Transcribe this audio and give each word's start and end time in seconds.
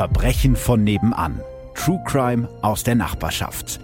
Verbrechen 0.00 0.56
von 0.56 0.82
nebenan. 0.82 1.42
True 1.74 2.02
Crime 2.06 2.48
aus 2.62 2.84
der 2.84 2.94
Nachbarschaft. 2.94 3.80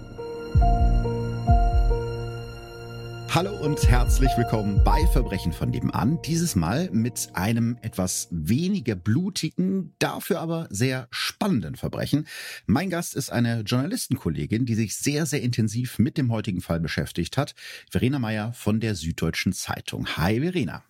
Hallo 3.29 3.55
und 3.63 3.87
herzlich 3.87 4.31
willkommen 4.35 4.83
bei 4.83 5.05
Verbrechen 5.13 5.53
von 5.53 5.69
nebenan. 5.69 6.19
Dieses 6.23 6.55
Mal 6.55 6.89
mit 6.91 7.29
einem 7.33 7.77
etwas 7.83 8.29
weniger 8.31 8.95
blutigen, 8.95 9.93
dafür 9.99 10.39
aber 10.39 10.67
sehr 10.71 11.07
spannenden 11.11 11.75
Verbrechen. 11.75 12.25
Mein 12.65 12.89
Gast 12.89 13.15
ist 13.15 13.31
eine 13.31 13.61
Journalistenkollegin, 13.61 14.65
die 14.65 14.73
sich 14.73 14.95
sehr, 14.95 15.27
sehr 15.27 15.43
intensiv 15.43 15.99
mit 15.99 16.17
dem 16.17 16.31
heutigen 16.31 16.61
Fall 16.61 16.79
beschäftigt 16.79 17.37
hat. 17.37 17.53
Verena 17.91 18.17
Meyer 18.17 18.53
von 18.53 18.79
der 18.79 18.95
Süddeutschen 18.95 19.53
Zeitung. 19.53 20.07
Hi 20.17 20.41
Verena. 20.41 20.83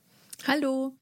Hallo. 0.48 0.96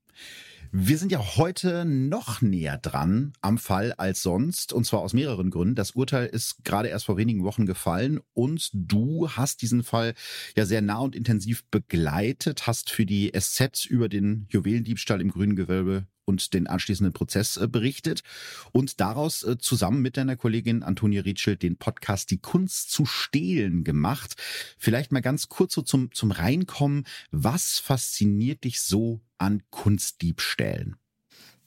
Wir 0.72 0.98
sind 0.98 1.12
ja 1.12 1.38
heute 1.38 1.86
noch 1.86 2.42
näher 2.42 2.78
dran 2.78 3.34
am 3.42 3.58
Fall 3.58 3.94
als 3.94 4.22
sonst, 4.22 4.74
und 4.74 4.86
zwar 4.86 5.02
aus 5.02 5.14
mehreren 5.14 5.50
Gründen. 5.50 5.76
Das 5.76 5.92
Urteil 5.92 6.28
ist 6.28 6.64
gerade 6.64 6.90
erst 6.90 7.06
vor 7.06 7.18
wenigen 7.18 7.44
Wochen 7.44 7.66
gefallen 7.66 8.20
und 8.34 8.70
du 8.74 9.30
hast 9.30 9.62
diesen 9.62 9.84
Fall 9.84 10.14
ja 10.56 10.66
sehr 10.66 10.82
nah 10.82 11.00
und 11.00 11.16
intensiv 11.16 11.66
begleitet, 11.70 12.68
hast 12.68 12.90
für 12.90 13.06
die 13.06 13.32
SZ 13.38 13.86
über 13.86 14.10
den 14.10 14.48
Juwelendiebstahl 14.50 15.22
im 15.22 15.32
grünen 15.32 15.56
Gewölbe 15.56 16.08
und 16.26 16.54
den 16.54 16.68
anschließenden 16.68 17.14
Prozess 17.14 17.58
äh, 17.58 17.68
berichtet 17.68 18.24
und 18.72 19.00
daraus 19.00 19.44
äh, 19.44 19.58
zusammen 19.58 20.02
mit 20.02 20.18
deiner 20.18 20.36
Kollegin 20.36 20.84
Antonia 20.84 21.22
Rietschel 21.22 21.56
den 21.56 21.78
Podcast 21.78 22.32
Die 22.32 22.40
Kunst 22.40 22.92
zu 22.92 23.06
stehlen 23.06 23.84
gemacht. 23.84 24.36
Vielleicht 24.78 25.12
mal 25.12 25.22
ganz 25.22 25.50
kurz 25.50 25.74
so 25.74 25.82
zum, 25.82 26.12
zum 26.12 26.32
Reinkommen. 26.32 27.06
Was 27.32 27.80
fasziniert 27.80 28.64
dich 28.64 28.82
so 28.82 29.22
an 29.38 29.64
Kunstdiebstählen? 29.70 30.98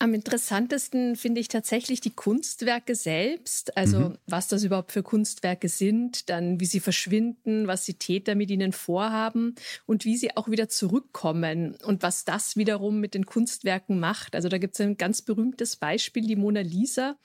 Am 0.00 0.14
interessantesten 0.14 1.16
finde 1.16 1.40
ich 1.40 1.48
tatsächlich 1.48 2.00
die 2.00 2.14
Kunstwerke 2.14 2.94
selbst, 2.94 3.76
also 3.76 3.98
mhm. 3.98 4.18
was 4.26 4.46
das 4.46 4.62
überhaupt 4.62 4.92
für 4.92 5.02
Kunstwerke 5.02 5.68
sind, 5.68 6.30
dann 6.30 6.60
wie 6.60 6.66
sie 6.66 6.78
verschwinden, 6.78 7.66
was 7.66 7.84
die 7.84 7.94
Täter 7.94 8.36
mit 8.36 8.48
ihnen 8.52 8.70
vorhaben 8.70 9.56
und 9.86 10.04
wie 10.04 10.16
sie 10.16 10.36
auch 10.36 10.48
wieder 10.48 10.68
zurückkommen 10.68 11.74
und 11.84 12.04
was 12.04 12.24
das 12.24 12.56
wiederum 12.56 13.00
mit 13.00 13.14
den 13.14 13.26
Kunstwerken 13.26 13.98
macht. 13.98 14.36
Also 14.36 14.48
da 14.48 14.58
gibt 14.58 14.74
es 14.74 14.80
ein 14.80 14.96
ganz 14.98 15.20
berühmtes 15.22 15.74
Beispiel, 15.74 16.24
die 16.24 16.36
Mona 16.36 16.60
Lisa, 16.60 17.16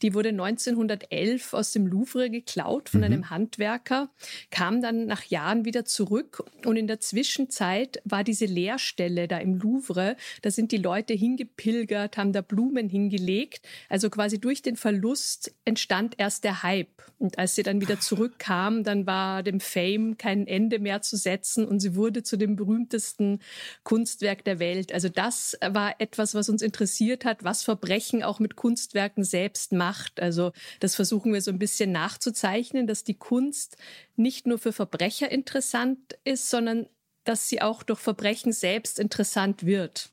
die 0.00 0.14
wurde 0.14 0.28
1911 0.28 1.52
aus 1.52 1.72
dem 1.72 1.88
Louvre 1.88 2.30
geklaut 2.30 2.90
von 2.90 3.00
mhm. 3.00 3.06
einem 3.06 3.30
Handwerker, 3.30 4.08
kam 4.52 4.82
dann 4.82 5.06
nach 5.06 5.24
Jahren 5.24 5.64
wieder 5.64 5.84
zurück 5.84 6.44
und 6.64 6.76
in 6.76 6.86
der 6.86 7.00
Zwischenzeit 7.00 8.00
war 8.04 8.22
diese 8.22 8.46
Leerstelle 8.46 9.26
da 9.26 9.38
im 9.38 9.56
Louvre, 9.56 10.14
da 10.42 10.52
sind 10.52 10.70
die 10.70 10.78
Leute 10.78 11.12
hingepilgert, 11.12 12.19
haben 12.20 12.32
da 12.32 12.42
Blumen 12.42 12.88
hingelegt. 12.88 13.66
Also 13.88 14.10
quasi 14.10 14.38
durch 14.38 14.62
den 14.62 14.76
Verlust 14.76 15.52
entstand 15.64 16.14
erst 16.18 16.44
der 16.44 16.62
Hype. 16.62 17.02
Und 17.18 17.38
als 17.38 17.54
sie 17.54 17.62
dann 17.62 17.80
wieder 17.80 17.98
zurückkam, 18.00 18.84
dann 18.84 19.06
war 19.06 19.42
dem 19.42 19.60
Fame 19.60 20.16
kein 20.16 20.46
Ende 20.46 20.78
mehr 20.78 21.02
zu 21.02 21.16
setzen 21.16 21.66
und 21.66 21.80
sie 21.80 21.94
wurde 21.96 22.22
zu 22.22 22.36
dem 22.36 22.56
berühmtesten 22.56 23.40
Kunstwerk 23.82 24.44
der 24.44 24.58
Welt. 24.58 24.92
Also 24.92 25.08
das 25.08 25.58
war 25.60 25.96
etwas, 25.98 26.34
was 26.34 26.48
uns 26.48 26.62
interessiert 26.62 27.24
hat, 27.24 27.42
was 27.44 27.62
Verbrechen 27.62 28.22
auch 28.22 28.38
mit 28.38 28.56
Kunstwerken 28.56 29.24
selbst 29.24 29.72
macht. 29.72 30.20
Also 30.20 30.52
das 30.78 30.94
versuchen 30.94 31.32
wir 31.32 31.42
so 31.42 31.50
ein 31.50 31.58
bisschen 31.58 31.92
nachzuzeichnen, 31.92 32.86
dass 32.86 33.04
die 33.04 33.18
Kunst 33.18 33.76
nicht 34.16 34.46
nur 34.46 34.58
für 34.58 34.72
Verbrecher 34.72 35.30
interessant 35.30 36.18
ist, 36.24 36.48
sondern 36.50 36.86
dass 37.24 37.48
sie 37.48 37.60
auch 37.60 37.82
durch 37.82 38.00
Verbrechen 38.00 38.52
selbst 38.52 38.98
interessant 38.98 39.64
wird. 39.64 40.10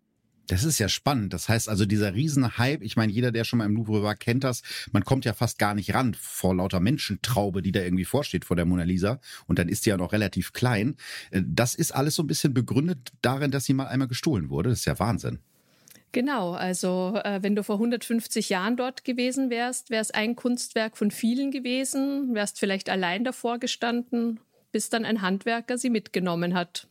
Das 0.47 0.63
ist 0.63 0.79
ja 0.79 0.87
spannend. 0.87 1.33
Das 1.33 1.49
heißt 1.49 1.67
also, 1.67 1.85
dieser 1.85 2.13
Riesenhype, 2.13 2.83
ich 2.83 2.95
meine, 2.95 3.11
jeder, 3.11 3.31
der 3.31 3.43
schon 3.43 3.59
mal 3.59 3.65
im 3.65 3.75
Louvre 3.75 4.01
war, 4.01 4.15
kennt 4.15 4.45
das. 4.45 4.63
Man 4.91 5.03
kommt 5.03 5.25
ja 5.25 5.33
fast 5.33 5.59
gar 5.59 5.75
nicht 5.75 5.93
ran 5.93 6.13
vor 6.13 6.55
lauter 6.55 6.79
Menschentraube, 6.79 7.61
die 7.61 7.73
da 7.73 7.81
irgendwie 7.81 8.05
vorsteht 8.05 8.45
vor 8.45 8.55
der 8.55 8.65
Mona 8.65 8.83
Lisa. 8.83 9.19
Und 9.45 9.59
dann 9.59 9.67
ist 9.67 9.85
die 9.85 9.89
ja 9.89 9.97
noch 9.97 10.13
relativ 10.13 10.53
klein. 10.53 10.95
Äh, 11.31 11.41
das 11.45 11.75
ist 11.75 11.91
alles 11.91 12.15
so 12.15 12.23
ein 12.23 12.27
bisschen 12.27 12.53
begründet 12.53 13.11
darin, 13.21 13.51
dass 13.51 13.65
sie 13.65 13.73
mal 13.73 13.87
einmal 13.87 14.07
gestohlen 14.07 14.49
wurde. 14.49 14.69
Das 14.69 14.79
ist 14.79 14.85
ja 14.85 14.97
Wahnsinn. 14.99 15.39
Genau, 16.13 16.53
also 16.53 17.19
äh, 17.23 17.43
wenn 17.43 17.55
du 17.55 17.63
vor 17.63 17.75
150 17.75 18.49
Jahren 18.49 18.77
dort 18.77 19.03
gewesen 19.03 19.49
wärst, 19.49 19.89
wäre 19.89 20.01
es 20.01 20.11
ein 20.11 20.35
Kunstwerk 20.35 20.97
von 20.97 21.11
vielen 21.11 21.51
gewesen, 21.51 22.33
wärst 22.33 22.59
vielleicht 22.59 22.89
allein 22.89 23.25
davor 23.25 23.59
gestanden, 23.59 24.39
bis 24.71 24.89
dann 24.89 25.03
ein 25.03 25.21
Handwerker 25.21 25.77
sie 25.77 25.89
mitgenommen 25.89 26.53
hat. 26.53 26.87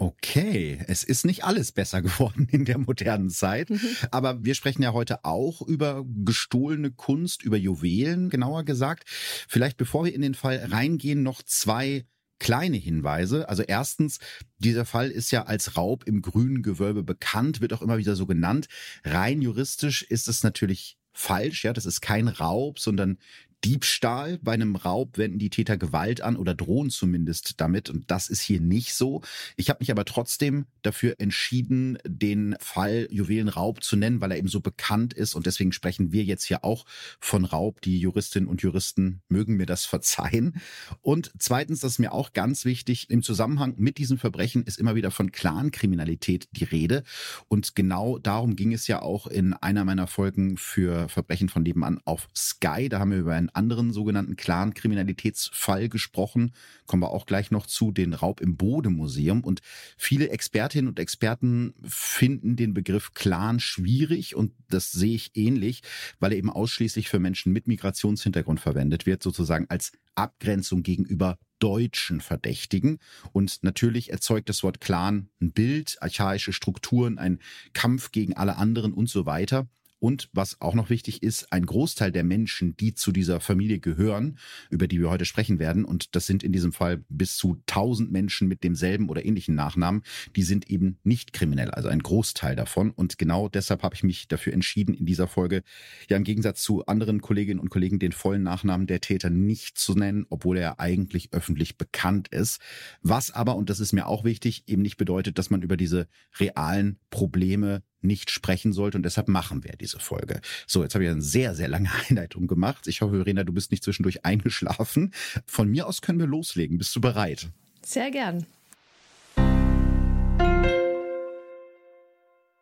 Okay, 0.00 0.78
es 0.86 1.02
ist 1.02 1.26
nicht 1.26 1.42
alles 1.42 1.72
besser 1.72 2.02
geworden 2.02 2.46
in 2.52 2.64
der 2.64 2.78
modernen 2.78 3.30
Zeit, 3.30 3.68
mhm. 3.68 3.80
aber 4.12 4.44
wir 4.44 4.54
sprechen 4.54 4.82
ja 4.82 4.92
heute 4.92 5.24
auch 5.24 5.60
über 5.60 6.04
gestohlene 6.24 6.92
Kunst, 6.92 7.42
über 7.42 7.56
Juwelen, 7.56 8.30
genauer 8.30 8.64
gesagt. 8.64 9.04
Vielleicht 9.08 9.76
bevor 9.76 10.04
wir 10.04 10.14
in 10.14 10.22
den 10.22 10.34
Fall 10.34 10.68
reingehen, 10.70 11.24
noch 11.24 11.42
zwei 11.42 12.06
kleine 12.38 12.76
Hinweise. 12.76 13.48
Also 13.48 13.64
erstens, 13.64 14.20
dieser 14.58 14.84
Fall 14.84 15.10
ist 15.10 15.32
ja 15.32 15.46
als 15.46 15.76
Raub 15.76 16.04
im 16.04 16.22
grünen 16.22 16.62
Gewölbe 16.62 17.02
bekannt, 17.02 17.60
wird 17.60 17.72
auch 17.72 17.82
immer 17.82 17.98
wieder 17.98 18.14
so 18.14 18.26
genannt. 18.26 18.68
Rein 19.02 19.42
juristisch 19.42 20.02
ist 20.02 20.28
es 20.28 20.44
natürlich 20.44 20.96
falsch, 21.12 21.64
ja, 21.64 21.72
das 21.72 21.86
ist 21.86 22.00
kein 22.00 22.28
Raub, 22.28 22.78
sondern 22.78 23.18
Diebstahl. 23.64 24.38
Bei 24.42 24.52
einem 24.52 24.76
Raub 24.76 25.18
wenden 25.18 25.38
die 25.38 25.50
Täter 25.50 25.76
Gewalt 25.76 26.20
an 26.20 26.36
oder 26.36 26.54
drohen 26.54 26.90
zumindest 26.90 27.60
damit. 27.60 27.90
Und 27.90 28.10
das 28.10 28.28
ist 28.28 28.40
hier 28.40 28.60
nicht 28.60 28.94
so. 28.94 29.22
Ich 29.56 29.68
habe 29.68 29.78
mich 29.80 29.90
aber 29.90 30.04
trotzdem 30.04 30.66
dafür 30.82 31.16
entschieden, 31.18 31.98
den 32.06 32.56
Fall 32.60 33.08
Juwelenraub 33.10 33.82
zu 33.82 33.96
nennen, 33.96 34.20
weil 34.20 34.30
er 34.30 34.38
eben 34.38 34.48
so 34.48 34.60
bekannt 34.60 35.12
ist. 35.12 35.34
Und 35.34 35.46
deswegen 35.46 35.72
sprechen 35.72 36.12
wir 36.12 36.24
jetzt 36.24 36.44
hier 36.44 36.64
auch 36.64 36.86
von 37.20 37.44
Raub. 37.44 37.80
Die 37.80 37.98
Juristinnen 37.98 38.48
und 38.48 38.62
Juristen 38.62 39.22
mögen 39.28 39.56
mir 39.56 39.66
das 39.66 39.84
verzeihen. 39.86 40.60
Und 41.02 41.32
zweitens, 41.38 41.80
das 41.80 41.92
ist 41.92 41.98
mir 41.98 42.12
auch 42.12 42.32
ganz 42.32 42.64
wichtig, 42.64 43.10
im 43.10 43.22
Zusammenhang 43.22 43.74
mit 43.76 43.98
diesem 43.98 44.18
Verbrechen 44.18 44.62
ist 44.64 44.78
immer 44.78 44.94
wieder 44.94 45.10
von 45.10 45.32
Clankriminalität 45.32 46.48
die 46.52 46.64
Rede. 46.64 47.02
Und 47.48 47.74
genau 47.74 48.18
darum 48.18 48.56
ging 48.56 48.72
es 48.72 48.86
ja 48.86 49.02
auch 49.02 49.26
in 49.26 49.52
einer 49.52 49.84
meiner 49.84 50.06
Folgen 50.06 50.56
für 50.56 51.08
Verbrechen 51.08 51.48
von 51.48 51.62
nebenan 51.62 52.00
auf 52.04 52.28
Sky. 52.36 52.88
Da 52.88 53.00
haben 53.00 53.10
wir 53.10 53.18
über 53.18 53.34
ein 53.34 53.47
anderen 53.54 53.92
sogenannten 53.92 54.36
Clan-Kriminalitätsfall 54.36 55.88
gesprochen. 55.88 56.52
Kommen 56.86 57.02
wir 57.02 57.10
auch 57.10 57.26
gleich 57.26 57.50
noch 57.50 57.66
zu, 57.66 57.92
den 57.92 58.14
Raub 58.14 58.40
im 58.40 58.56
Bodemuseum. 58.56 59.44
Und 59.44 59.60
viele 59.96 60.30
Expertinnen 60.30 60.88
und 60.88 60.98
Experten 60.98 61.74
finden 61.82 62.56
den 62.56 62.74
Begriff 62.74 63.14
Clan 63.14 63.60
schwierig 63.60 64.34
und 64.34 64.52
das 64.68 64.92
sehe 64.92 65.14
ich 65.14 65.36
ähnlich, 65.36 65.82
weil 66.20 66.32
er 66.32 66.38
eben 66.38 66.50
ausschließlich 66.50 67.08
für 67.08 67.18
Menschen 67.18 67.52
mit 67.52 67.66
Migrationshintergrund 67.66 68.60
verwendet 68.60 69.06
wird, 69.06 69.22
sozusagen 69.22 69.66
als 69.68 69.92
Abgrenzung 70.14 70.82
gegenüber 70.82 71.38
deutschen 71.58 72.20
Verdächtigen. 72.20 72.98
Und 73.32 73.62
natürlich 73.62 74.10
erzeugt 74.10 74.48
das 74.48 74.62
Wort 74.62 74.80
Clan 74.80 75.28
ein 75.40 75.52
Bild, 75.52 75.96
archaische 76.00 76.52
Strukturen, 76.52 77.18
ein 77.18 77.38
Kampf 77.72 78.12
gegen 78.12 78.34
alle 78.34 78.56
anderen 78.56 78.92
und 78.92 79.08
so 79.08 79.26
weiter. 79.26 79.68
Und 80.00 80.28
was 80.32 80.60
auch 80.60 80.74
noch 80.74 80.90
wichtig 80.90 81.22
ist, 81.22 81.52
ein 81.52 81.66
Großteil 81.66 82.12
der 82.12 82.24
Menschen, 82.24 82.76
die 82.76 82.94
zu 82.94 83.12
dieser 83.12 83.40
Familie 83.40 83.80
gehören, 83.80 84.38
über 84.70 84.86
die 84.86 85.00
wir 85.00 85.10
heute 85.10 85.24
sprechen 85.24 85.58
werden, 85.58 85.84
und 85.84 86.14
das 86.14 86.26
sind 86.26 86.42
in 86.42 86.52
diesem 86.52 86.72
Fall 86.72 87.04
bis 87.08 87.36
zu 87.36 87.62
1000 87.68 88.10
Menschen 88.12 88.48
mit 88.48 88.62
demselben 88.62 89.08
oder 89.08 89.24
ähnlichen 89.24 89.54
Nachnamen, 89.54 90.02
die 90.36 90.42
sind 90.42 90.70
eben 90.70 90.98
nicht 91.02 91.32
kriminell, 91.32 91.70
also 91.70 91.88
ein 91.88 91.98
Großteil 92.00 92.54
davon. 92.54 92.90
Und 92.90 93.18
genau 93.18 93.48
deshalb 93.48 93.82
habe 93.82 93.94
ich 93.94 94.04
mich 94.04 94.28
dafür 94.28 94.52
entschieden, 94.52 94.94
in 94.94 95.06
dieser 95.06 95.26
Folge 95.26 95.62
ja 96.08 96.16
im 96.16 96.24
Gegensatz 96.24 96.62
zu 96.62 96.86
anderen 96.86 97.20
Kolleginnen 97.20 97.60
und 97.60 97.70
Kollegen 97.70 97.98
den 97.98 98.12
vollen 98.12 98.42
Nachnamen 98.42 98.86
der 98.86 99.00
Täter 99.00 99.30
nicht 99.30 99.78
zu 99.78 99.94
nennen, 99.94 100.26
obwohl 100.30 100.58
er 100.58 100.80
eigentlich 100.80 101.32
öffentlich 101.32 101.76
bekannt 101.76 102.28
ist. 102.28 102.60
Was 103.02 103.30
aber, 103.30 103.56
und 103.56 103.70
das 103.70 103.80
ist 103.80 103.92
mir 103.92 104.06
auch 104.06 104.24
wichtig, 104.24 104.64
eben 104.66 104.82
nicht 104.82 104.96
bedeutet, 104.96 105.38
dass 105.38 105.50
man 105.50 105.62
über 105.62 105.76
diese 105.76 106.08
realen 106.38 106.98
Probleme 107.10 107.82
nicht 108.00 108.30
sprechen 108.30 108.72
sollte 108.72 108.96
und 108.98 109.02
deshalb 109.02 109.28
machen 109.28 109.64
wir 109.64 109.72
diese 109.72 109.98
Folge. 109.98 110.40
So, 110.66 110.82
jetzt 110.82 110.94
habe 110.94 111.04
ich 111.04 111.10
eine 111.10 111.22
sehr, 111.22 111.54
sehr 111.54 111.68
lange 111.68 111.90
Einleitung 112.08 112.46
gemacht. 112.46 112.86
Ich 112.86 113.00
hoffe, 113.00 113.16
Verena, 113.16 113.44
du 113.44 113.52
bist 113.52 113.70
nicht 113.70 113.84
zwischendurch 113.84 114.24
eingeschlafen. 114.24 115.12
Von 115.46 115.68
mir 115.68 115.86
aus 115.86 116.02
können 116.02 116.18
wir 116.18 116.26
loslegen. 116.26 116.78
Bist 116.78 116.94
du 116.94 117.00
bereit? 117.00 117.48
Sehr 117.84 118.10
gern. 118.10 118.46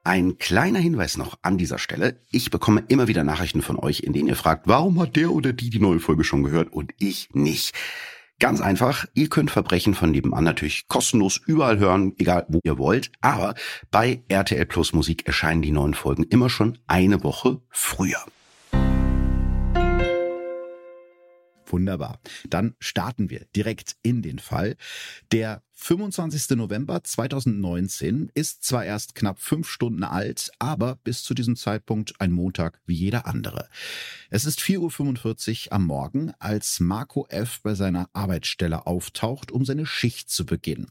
Ein 0.06 0.38
kleiner 0.38 0.78
Hinweis 0.78 1.16
noch 1.16 1.36
an 1.42 1.58
dieser 1.58 1.80
Stelle. 1.80 2.20
Ich 2.30 2.52
bekomme 2.52 2.84
immer 2.86 3.08
wieder 3.08 3.24
Nachrichten 3.24 3.60
von 3.60 3.76
euch, 3.76 4.00
in 4.00 4.12
denen 4.12 4.28
ihr 4.28 4.36
fragt, 4.36 4.68
warum 4.68 5.00
hat 5.00 5.16
der 5.16 5.32
oder 5.32 5.52
die 5.52 5.68
die 5.68 5.80
neue 5.80 5.98
Folge 5.98 6.22
schon 6.22 6.44
gehört 6.44 6.72
und 6.72 6.92
ich 7.00 7.28
nicht. 7.32 7.74
Ganz 8.38 8.60
einfach, 8.60 9.06
ihr 9.14 9.30
könnt 9.30 9.50
Verbrechen 9.50 9.94
von 9.94 10.10
nebenan 10.10 10.44
natürlich 10.44 10.88
kostenlos 10.88 11.40
überall 11.46 11.78
hören, 11.78 12.12
egal 12.18 12.44
wo 12.48 12.60
ihr 12.64 12.76
wollt, 12.76 13.10
aber 13.22 13.54
bei 13.90 14.22
RTL 14.28 14.66
Plus 14.66 14.92
Musik 14.92 15.26
erscheinen 15.26 15.62
die 15.62 15.70
neuen 15.70 15.94
Folgen 15.94 16.24
immer 16.24 16.50
schon 16.50 16.78
eine 16.86 17.24
Woche 17.24 17.62
früher. 17.70 18.22
Wunderbar. 21.64 22.20
Dann 22.48 22.74
starten 22.78 23.30
wir 23.30 23.46
direkt 23.56 23.96
in 24.02 24.20
den 24.20 24.38
Fall. 24.38 24.76
Der 25.32 25.62
25. 25.78 26.56
November 26.56 27.04
2019 27.04 28.32
ist 28.34 28.64
zwar 28.64 28.86
erst 28.86 29.14
knapp 29.14 29.38
fünf 29.38 29.68
Stunden 29.68 30.04
alt, 30.04 30.50
aber 30.58 30.96
bis 31.04 31.22
zu 31.22 31.34
diesem 31.34 31.54
Zeitpunkt 31.54 32.18
ein 32.18 32.32
Montag 32.32 32.80
wie 32.86 32.94
jeder 32.94 33.26
andere. 33.26 33.68
Es 34.30 34.46
ist 34.46 34.58
4.45 34.60 35.66
Uhr 35.66 35.72
am 35.74 35.84
Morgen, 35.84 36.32
als 36.38 36.80
Marco 36.80 37.26
F. 37.28 37.60
bei 37.62 37.74
seiner 37.74 38.08
Arbeitsstelle 38.14 38.86
auftaucht, 38.86 39.52
um 39.52 39.66
seine 39.66 39.84
Schicht 39.84 40.30
zu 40.30 40.46
beginnen. 40.46 40.90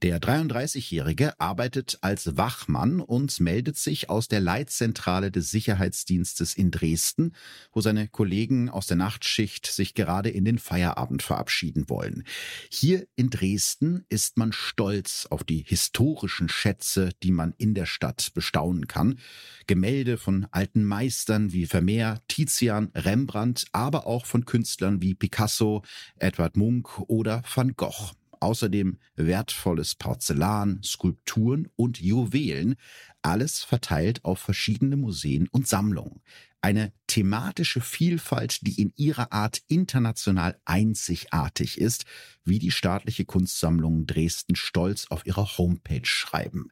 Der 0.00 0.18
33-Jährige 0.18 1.38
arbeitet 1.38 1.98
als 2.00 2.36
Wachmann 2.36 3.00
und 3.00 3.38
meldet 3.38 3.76
sich 3.76 4.08
aus 4.08 4.28
der 4.28 4.40
Leitzentrale 4.40 5.30
des 5.30 5.50
Sicherheitsdienstes 5.50 6.54
in 6.54 6.70
Dresden, 6.70 7.34
wo 7.70 7.82
seine 7.82 8.08
Kollegen 8.08 8.70
aus 8.70 8.86
der 8.86 8.96
Nachtschicht 8.96 9.66
sich 9.66 9.94
gerade 9.94 10.30
in 10.30 10.46
den 10.46 10.58
Feierabend 10.58 11.22
verabschieden 11.22 11.88
wollen. 11.88 12.24
Hier 12.70 13.06
in 13.14 13.28
Dresden 13.28 14.04
ist 14.08 14.21
ist 14.22 14.38
man 14.38 14.52
stolz 14.52 15.26
auf 15.30 15.42
die 15.42 15.64
historischen 15.66 16.48
Schätze, 16.48 17.10
die 17.24 17.32
man 17.32 17.54
in 17.58 17.74
der 17.74 17.86
Stadt 17.86 18.30
bestaunen 18.34 18.86
kann. 18.86 19.18
Gemälde 19.66 20.16
von 20.16 20.46
alten 20.52 20.84
Meistern 20.84 21.52
wie 21.52 21.66
Vermeer, 21.66 22.22
Tizian, 22.28 22.92
Rembrandt, 22.94 23.64
aber 23.72 24.06
auch 24.06 24.26
von 24.26 24.44
Künstlern 24.44 25.02
wie 25.02 25.16
Picasso, 25.16 25.82
Edward 26.20 26.56
Munk 26.56 27.00
oder 27.08 27.42
Van 27.52 27.74
Gogh. 27.74 28.12
Außerdem 28.42 28.98
wertvolles 29.14 29.94
Porzellan, 29.94 30.80
Skulpturen 30.82 31.68
und 31.76 32.00
Juwelen, 32.00 32.74
alles 33.22 33.62
verteilt 33.62 34.24
auf 34.24 34.40
verschiedene 34.40 34.96
Museen 34.96 35.46
und 35.46 35.68
Sammlungen. 35.68 36.22
Eine 36.60 36.92
thematische 37.06 37.80
Vielfalt, 37.80 38.66
die 38.66 38.82
in 38.82 38.92
ihrer 38.96 39.32
Art 39.32 39.62
international 39.68 40.60
einzigartig 40.64 41.80
ist, 41.80 42.04
wie 42.44 42.58
die 42.58 42.72
staatliche 42.72 43.24
Kunstsammlung 43.24 44.06
Dresden 44.06 44.56
stolz 44.56 45.06
auf 45.08 45.24
ihrer 45.24 45.56
Homepage 45.56 46.04
schreiben. 46.04 46.68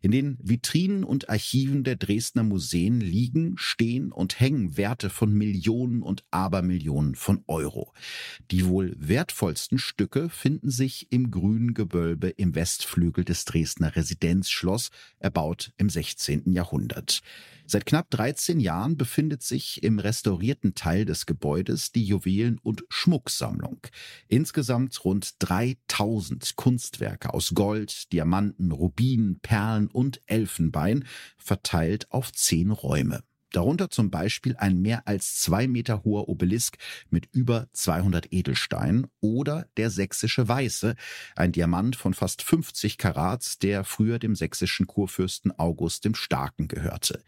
In 0.00 0.12
den 0.12 0.38
Vitrinen 0.40 1.02
und 1.02 1.28
Archiven 1.28 1.82
der 1.82 1.96
Dresdner 1.96 2.44
Museen 2.44 3.00
liegen, 3.00 3.54
stehen 3.56 4.12
und 4.12 4.38
hängen 4.38 4.76
Werte 4.76 5.10
von 5.10 5.32
Millionen 5.32 6.02
und 6.02 6.24
Abermillionen 6.30 7.16
von 7.16 7.42
Euro. 7.48 7.92
Die 8.52 8.66
wohl 8.66 8.94
wertvollsten 8.98 9.78
Stücke 9.78 10.28
finden 10.28 10.70
sich 10.70 11.10
im 11.10 11.32
grünen 11.32 11.74
Gewölbe 11.74 12.28
im 12.28 12.54
Westflügel 12.54 13.24
des 13.24 13.44
Dresdner 13.44 13.96
Residenzschloss, 13.96 14.90
erbaut 15.18 15.72
im 15.78 15.90
16. 15.90 16.52
Jahrhundert. 16.52 17.20
Seit 17.70 17.84
knapp 17.84 18.08
13 18.08 18.60
Jahren 18.60 18.96
befindet 18.96 19.42
sich 19.42 19.82
im 19.82 19.98
restaurierten 19.98 20.74
Teil 20.74 21.04
des 21.04 21.26
Gebäudes 21.26 21.92
die 21.92 22.02
Juwelen- 22.02 22.58
und 22.62 22.82
Schmucksammlung. 22.88 23.80
Insgesamt 24.26 25.04
rund 25.04 25.34
3000 25.40 26.56
Kunstwerke 26.56 27.34
aus 27.34 27.52
Gold, 27.54 28.10
Diamanten, 28.14 28.72
Rubinen, 28.72 29.40
Perlen 29.40 29.88
und 29.88 30.22
Elfenbein, 30.24 31.04
verteilt 31.36 32.10
auf 32.10 32.32
zehn 32.32 32.70
Räume. 32.70 33.22
Darunter 33.52 33.88
zum 33.88 34.10
Beispiel 34.10 34.56
ein 34.56 34.80
mehr 34.80 35.08
als 35.08 35.36
zwei 35.36 35.66
Meter 35.66 36.04
hoher 36.04 36.28
Obelisk 36.28 36.76
mit 37.08 37.28
über 37.32 37.68
200 37.72 38.32
Edelsteinen 38.32 39.06
oder 39.20 39.66
der 39.76 39.90
sächsische 39.90 40.46
Weiße, 40.48 40.94
ein 41.34 41.52
Diamant 41.52 41.96
von 41.96 42.12
fast 42.12 42.42
50 42.42 42.98
Karats, 42.98 43.58
der 43.58 43.84
früher 43.84 44.18
dem 44.18 44.34
sächsischen 44.34 44.86
Kurfürsten 44.86 45.58
August 45.58 46.04
dem 46.04 46.14
Starken 46.14 46.68
gehörte. 46.68 47.22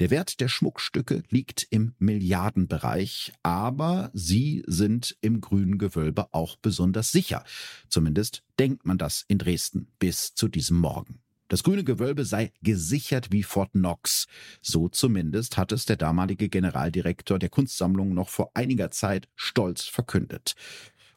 Der 0.00 0.10
Wert 0.10 0.40
der 0.40 0.48
Schmuckstücke 0.48 1.22
liegt 1.30 1.66
im 1.70 1.94
Milliardenbereich, 1.98 3.32
aber 3.42 4.10
sie 4.12 4.64
sind 4.66 5.16
im 5.20 5.40
grünen 5.40 5.78
Gewölbe 5.78 6.28
auch 6.32 6.56
besonders 6.56 7.12
sicher. 7.12 7.44
Zumindest 7.88 8.42
denkt 8.58 8.84
man 8.84 8.98
das 8.98 9.24
in 9.28 9.38
Dresden 9.38 9.92
bis 9.98 10.34
zu 10.34 10.48
diesem 10.48 10.78
Morgen. 10.78 11.23
Das 11.48 11.62
grüne 11.62 11.84
Gewölbe 11.84 12.24
sei 12.24 12.52
gesichert 12.62 13.30
wie 13.30 13.42
Fort 13.42 13.72
Knox. 13.72 14.26
So 14.62 14.88
zumindest 14.88 15.56
hat 15.56 15.72
es 15.72 15.84
der 15.84 15.96
damalige 15.96 16.48
Generaldirektor 16.48 17.38
der 17.38 17.50
Kunstsammlung 17.50 18.14
noch 18.14 18.30
vor 18.30 18.50
einiger 18.54 18.90
Zeit 18.90 19.28
stolz 19.36 19.82
verkündet. 19.82 20.54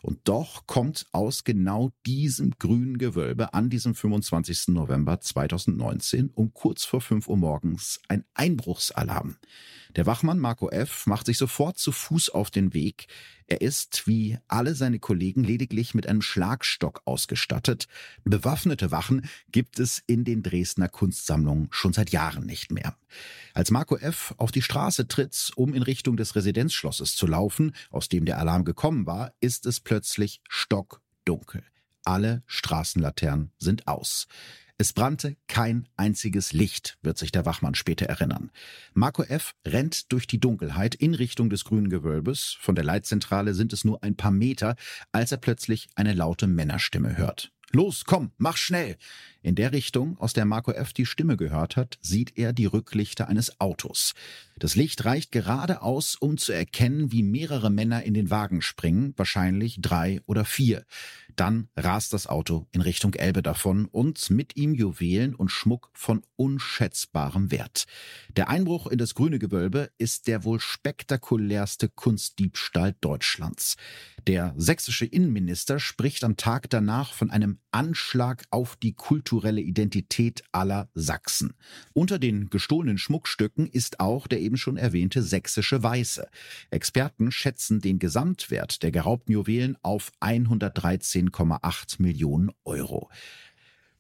Und 0.04 0.20
doch 0.26 0.68
kommt 0.68 1.08
aus 1.12 1.44
genau 1.44 1.92
diesem 2.06 2.52
grünen 2.60 2.98
Gewölbe 2.98 3.54
an 3.54 3.70
diesem 3.70 3.96
25. 3.96 4.70
November 4.70 5.20
2019 5.20 6.30
um 6.34 6.54
kurz 6.54 6.86
vor 6.86 7.02
5 7.02 7.28
Uhr 7.28 7.38
morgens 7.38 8.00
ein 8.08 8.24
Einbruchsalarm. 8.34 9.38
Der 9.96 10.06
Wachmann 10.06 10.40
Marco 10.40 10.70
F. 10.70 11.06
macht 11.08 11.26
sich 11.26 11.38
sofort 11.38 11.78
zu 11.78 11.92
Fuß 11.92 12.30
auf 12.30 12.52
den 12.52 12.74
Weg. 12.74 13.08
Er 13.48 13.62
ist, 13.62 14.08
wie 14.08 14.38
alle 14.48 14.76
seine 14.76 15.00
Kollegen, 15.00 15.44
lediglich 15.44 15.94
mit 15.94 16.08
einem 16.08 16.22
Schlagstock 16.22 17.02
ausgestattet. 17.06 17.88
Bewaffnete 18.24 18.92
Wachen 18.92 19.28
gibt 19.52 19.80
es 19.80 20.04
in 20.06 20.26
den 20.26 20.44
Dresdner 20.44 20.90
Kunstsammlungen 20.90 21.70
schon 21.72 21.94
seit 21.94 22.10
Jahren 22.10 22.46
nicht 22.46 22.72
mehr. 22.72 22.96
Als 23.54 23.72
Marco 23.72 23.96
F. 23.96 24.36
auf 24.38 24.52
die 24.52 24.62
Straße 24.62 25.08
tritt, 25.08 25.52
um 25.56 25.74
in 25.74 25.82
Richtung 25.82 26.18
des 26.18 26.36
Residenzschlosses 26.36 27.16
zu 27.16 27.26
laufen, 27.26 27.74
aus 27.90 28.10
dem 28.10 28.26
der 28.26 28.40
Alarm 28.40 28.66
gekommen 28.66 29.06
war, 29.06 29.34
ist 29.40 29.66
es 29.66 29.80
plötzlich 29.80 30.42
stockdunkel. 30.50 31.64
Alle 32.04 32.44
Straßenlaternen 32.46 33.52
sind 33.58 33.88
aus. 33.88 34.28
Es 34.80 34.94
brannte 34.94 35.36
kein 35.48 35.88
einziges 35.98 36.54
Licht, 36.54 37.00
wird 37.02 37.18
sich 37.18 37.32
der 37.32 37.48
Wachmann 37.48 37.74
später 37.74 38.06
erinnern. 38.06 38.52
Marco 38.94 39.24
F. 39.24 39.56
rennt 39.66 40.12
durch 40.12 40.28
die 40.28 40.40
Dunkelheit 40.40 40.94
in 40.94 41.16
Richtung 41.16 41.50
des 41.50 41.66
grünen 41.66 41.90
Gewölbes. 41.90 42.56
Von 42.60 42.76
der 42.76 42.84
Leitzentrale 42.84 43.56
sind 43.56 43.74
es 43.74 43.86
nur 43.86 44.04
ein 44.04 44.16
paar 44.16 44.30
Meter, 44.30 44.76
als 45.12 45.32
er 45.32 45.40
plötzlich 45.40 45.88
eine 45.96 46.14
laute 46.14 46.46
Männerstimme 46.46 47.18
hört. 47.18 47.52
Los, 47.72 48.06
komm, 48.06 48.32
mach 48.38 48.56
schnell! 48.56 48.98
In 49.48 49.56
der 49.56 49.72
Richtung, 49.72 50.18
aus 50.20 50.34
der 50.34 50.44
Marco 50.44 50.74
F. 50.74 50.92
die 50.92 51.06
Stimme 51.06 51.38
gehört 51.38 51.78
hat, 51.78 51.98
sieht 52.02 52.38
er 52.38 52.52
die 52.52 52.66
Rücklichter 52.66 53.30
eines 53.30 53.62
Autos. 53.62 54.14
Das 54.60 54.76
Licht 54.76 55.06
reicht 55.06 55.32
gerade 55.32 55.82
aus, 55.84 56.16
um 56.16 56.38
zu 56.38 56.52
erkennen, 56.52 57.14
wie 57.14 57.24
mehrere 57.24 57.70
Männer 57.70 58.04
in 58.04 58.14
den 58.14 58.30
Wagen 58.30 58.62
springen, 58.62 59.14
wahrscheinlich 59.16 59.78
drei 59.80 60.20
oder 60.26 60.44
vier. 60.44 60.84
Dann 61.38 61.70
rast 61.78 62.12
das 62.14 62.28
Auto 62.28 62.68
in 62.72 62.82
Richtung 62.82 63.14
Elbe 63.14 63.44
davon 63.44 63.86
und 63.86 64.32
mit 64.32 64.58
ihm 64.58 64.74
Juwelen 64.74 65.36
und 65.36 65.50
Schmuck 65.50 65.92
von 65.94 66.24
unschätzbarem 66.36 67.52
Wert. 67.52 67.86
Der 68.36 68.50
Einbruch 68.50 68.88
in 68.88 68.98
das 68.98 69.14
grüne 69.14 69.38
Gewölbe 69.38 69.92
ist 70.00 70.28
der 70.28 70.44
wohl 70.44 70.60
spektakulärste 70.60 71.90
Kunstdiebstahl 71.90 72.96
Deutschlands. 73.00 73.78
Der 74.26 74.56
sächsische 74.58 75.06
Innenminister 75.06 75.80
spricht 75.80 76.24
am 76.24 76.36
Tag 76.36 76.70
danach 76.72 77.14
von 77.14 77.30
einem 77.30 77.60
Anschlag 77.72 78.44
auf 78.50 78.76
die 78.76 78.94
kulturelle 79.38 79.62
Identität 79.62 80.44
aller 80.52 80.90
Sachsen. 80.96 81.54
Unter 81.94 82.18
den 82.18 82.50
gestohlenen 82.50 82.98
Schmuckstücken 82.98 83.68
ist 83.68 84.00
auch 84.00 84.26
der 84.26 84.42
eben 84.42 84.58
schon 84.58 84.78
erwähnte 84.78 85.22
sächsische 85.22 85.84
Weiße. 85.84 86.28
Experten 86.72 87.32
schätzen 87.32 87.80
den 87.80 88.00
Gesamtwert 88.00 88.82
der 88.82 88.90
geraubten 88.90 89.34
Juwelen 89.34 89.78
auf 89.84 90.12
113,8 90.22 92.02
Millionen 92.02 92.50
Euro. 92.66 93.12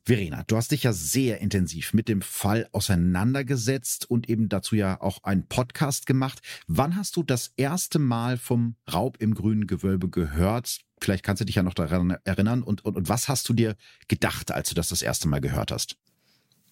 Verena, 0.04 0.44
du 0.48 0.56
hast 0.56 0.72
dich 0.72 0.84
ja 0.84 0.94
sehr 0.94 1.40
intensiv 1.40 1.94
mit 1.94 2.08
dem 2.08 2.24
Fall 2.24 2.68
auseinandergesetzt 2.72 4.10
und 4.10 4.30
eben 4.30 4.50
dazu 4.50 4.76
ja 4.76 5.00
auch 5.00 5.24
einen 5.24 5.46
Podcast 5.46 6.08
gemacht. 6.08 6.40
Wann 6.66 6.96
hast 6.96 7.16
du 7.16 7.22
das 7.22 7.54
erste 7.58 8.00
Mal 8.00 8.38
vom 8.38 8.76
Raub 8.92 9.18
im 9.20 9.36
grünen 9.36 9.68
Gewölbe 9.68 10.10
gehört? 10.10 10.80
Vielleicht 11.00 11.24
kannst 11.24 11.42
du 11.42 11.46
dich 11.46 11.56
ja 11.56 11.64
noch 11.64 11.74
daran 11.74 12.18
erinnern. 12.24 12.64
Und, 12.64 12.84
und, 12.84 12.96
und 12.96 13.10
was 13.10 13.28
hast 13.28 13.48
du 13.50 13.54
dir 13.54 13.76
gedacht, 14.08 14.52
als 14.52 14.70
du 14.70 14.76
das 14.76 14.90
das 14.90 15.02
erste 15.02 15.28
Mal 15.28 15.42
gehört 15.42 15.72
hast? 15.72 15.98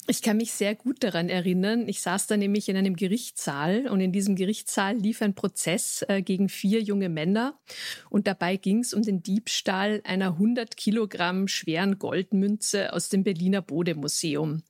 Ich 0.08 0.22
kann 0.22 0.38
mich 0.38 0.52
sehr 0.52 0.76
gut 0.76 1.04
daran 1.04 1.30
erinnern. 1.30 1.88
Ich 1.88 2.02
saß 2.02 2.28
da 2.28 2.38
nämlich 2.38 2.70
in 2.70 2.78
einem 2.78 2.96
Gerichtssaal 2.96 3.88
und 3.88 4.02
in 4.02 4.12
diesem 4.12 4.36
Gerichtssaal 4.36 4.96
lief 4.96 5.24
ein 5.24 5.34
Prozess 5.34 6.06
äh, 6.08 6.22
gegen 6.22 6.48
vier 6.48 6.80
junge 6.82 7.10
Männer 7.10 7.60
und 8.12 8.28
dabei 8.28 8.58
ging 8.58 8.80
es 8.82 8.94
um 8.94 9.02
den 9.02 9.24
Diebstahl 9.24 10.02
einer 10.04 10.34
100 10.34 10.78
Kilogramm 10.78 11.48
schweren 11.48 11.98
Goldmünze 11.98 12.94
aus 12.94 13.10
dem 13.10 13.24
Berliner 13.24 13.64
Bodemuseum. 13.64 14.62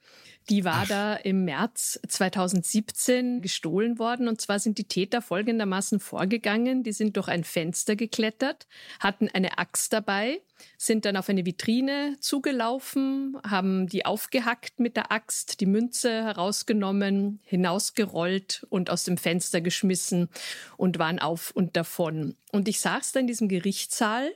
Die 0.49 0.63
war 0.63 0.83
Ach. 0.83 0.87
da 0.87 1.15
im 1.15 1.43
März 1.45 1.99
2017 2.07 3.41
gestohlen 3.41 3.97
worden. 3.97 4.27
Und 4.27 4.41
zwar 4.41 4.59
sind 4.59 4.77
die 4.77 4.87
Täter 4.87 5.21
folgendermaßen 5.21 5.99
vorgegangen. 5.99 6.83
Die 6.83 6.91
sind 6.91 7.17
durch 7.17 7.27
ein 7.27 7.43
Fenster 7.43 7.95
geklettert, 7.95 8.67
hatten 8.99 9.27
eine 9.33 9.57
Axt 9.57 9.91
dabei, 9.91 10.41
sind 10.77 11.05
dann 11.05 11.17
auf 11.17 11.29
eine 11.29 11.45
Vitrine 11.45 12.17
zugelaufen, 12.19 13.37
haben 13.43 13.87
die 13.87 14.05
aufgehackt 14.05 14.79
mit 14.79 14.95
der 14.95 15.11
Axt, 15.11 15.61
die 15.61 15.65
Münze 15.65 16.11
herausgenommen, 16.23 17.39
hinausgerollt 17.43 18.67
und 18.69 18.91
aus 18.91 19.03
dem 19.03 19.17
Fenster 19.17 19.61
geschmissen 19.61 20.29
und 20.77 20.99
waren 20.99 21.17
auf 21.17 21.51
und 21.55 21.75
davon. 21.75 22.35
Und 22.51 22.67
ich 22.67 22.79
saß 22.79 23.13
da 23.13 23.19
in 23.19 23.27
diesem 23.27 23.47
Gerichtssaal 23.47 24.31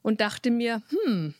und 0.00 0.20
dachte 0.22 0.50
mir, 0.50 0.82
hm, 0.88 1.34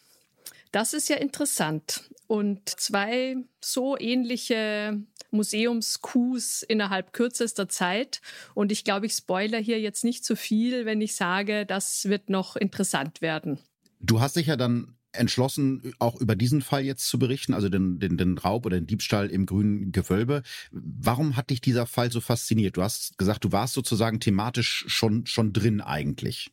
das 0.73 0.95
ist 0.95 1.09
ja 1.09 1.17
interessant. 1.17 2.11
Und 2.27 2.69
zwei 2.69 3.37
so 3.61 3.97
ähnliche 3.99 5.03
Museumskus 5.31 6.63
innerhalb 6.63 7.13
kürzester 7.13 7.69
Zeit. 7.69 8.21
Und 8.55 8.73
ich 8.73 8.85
glaube, 8.85 9.07
ich 9.07 9.13
spoiler 9.13 9.59
hier 9.59 9.81
jetzt 9.81 10.05
nicht 10.05 10.25
zu 10.25 10.37
viel, 10.37 10.85
wenn 10.87 11.01
ich 11.01 11.15
sage, 11.15 11.67
das 11.67 12.07
wird 12.07 12.31
noch 12.31 12.57
interessant 12.57 13.23
werden. 13.23 13.59
Du 14.01 14.21
hast 14.21 14.37
dich 14.37 14.47
ja 14.47 14.57
dann 14.57 14.97
entschlossen, 15.13 15.95
auch 15.99 16.21
über 16.21 16.37
diesen 16.37 16.63
Fall 16.63 16.85
jetzt 16.85 17.07
zu 17.07 17.19
berichten, 17.19 17.53
also 17.53 17.69
den, 17.69 17.99
den, 17.99 18.17
den 18.17 18.39
Raub 18.39 18.65
oder 18.67 18.77
den 18.77 18.87
Diebstahl 18.87 19.29
im 19.29 19.47
grünen 19.47 19.93
Gewölbe. 19.93 20.43
Warum 20.71 21.37
hat 21.37 21.51
dich 21.51 21.61
dieser 21.61 21.87
Fall 21.87 22.11
so 22.11 22.21
fasziniert? 22.21 22.77
Du 22.77 22.83
hast 22.83 23.19
gesagt, 23.19 23.45
du 23.45 23.53
warst 23.53 23.75
sozusagen 23.75 24.21
thematisch 24.21 24.85
schon, 24.89 25.27
schon 25.27 25.53
drin 25.53 25.81
eigentlich. 25.81 26.51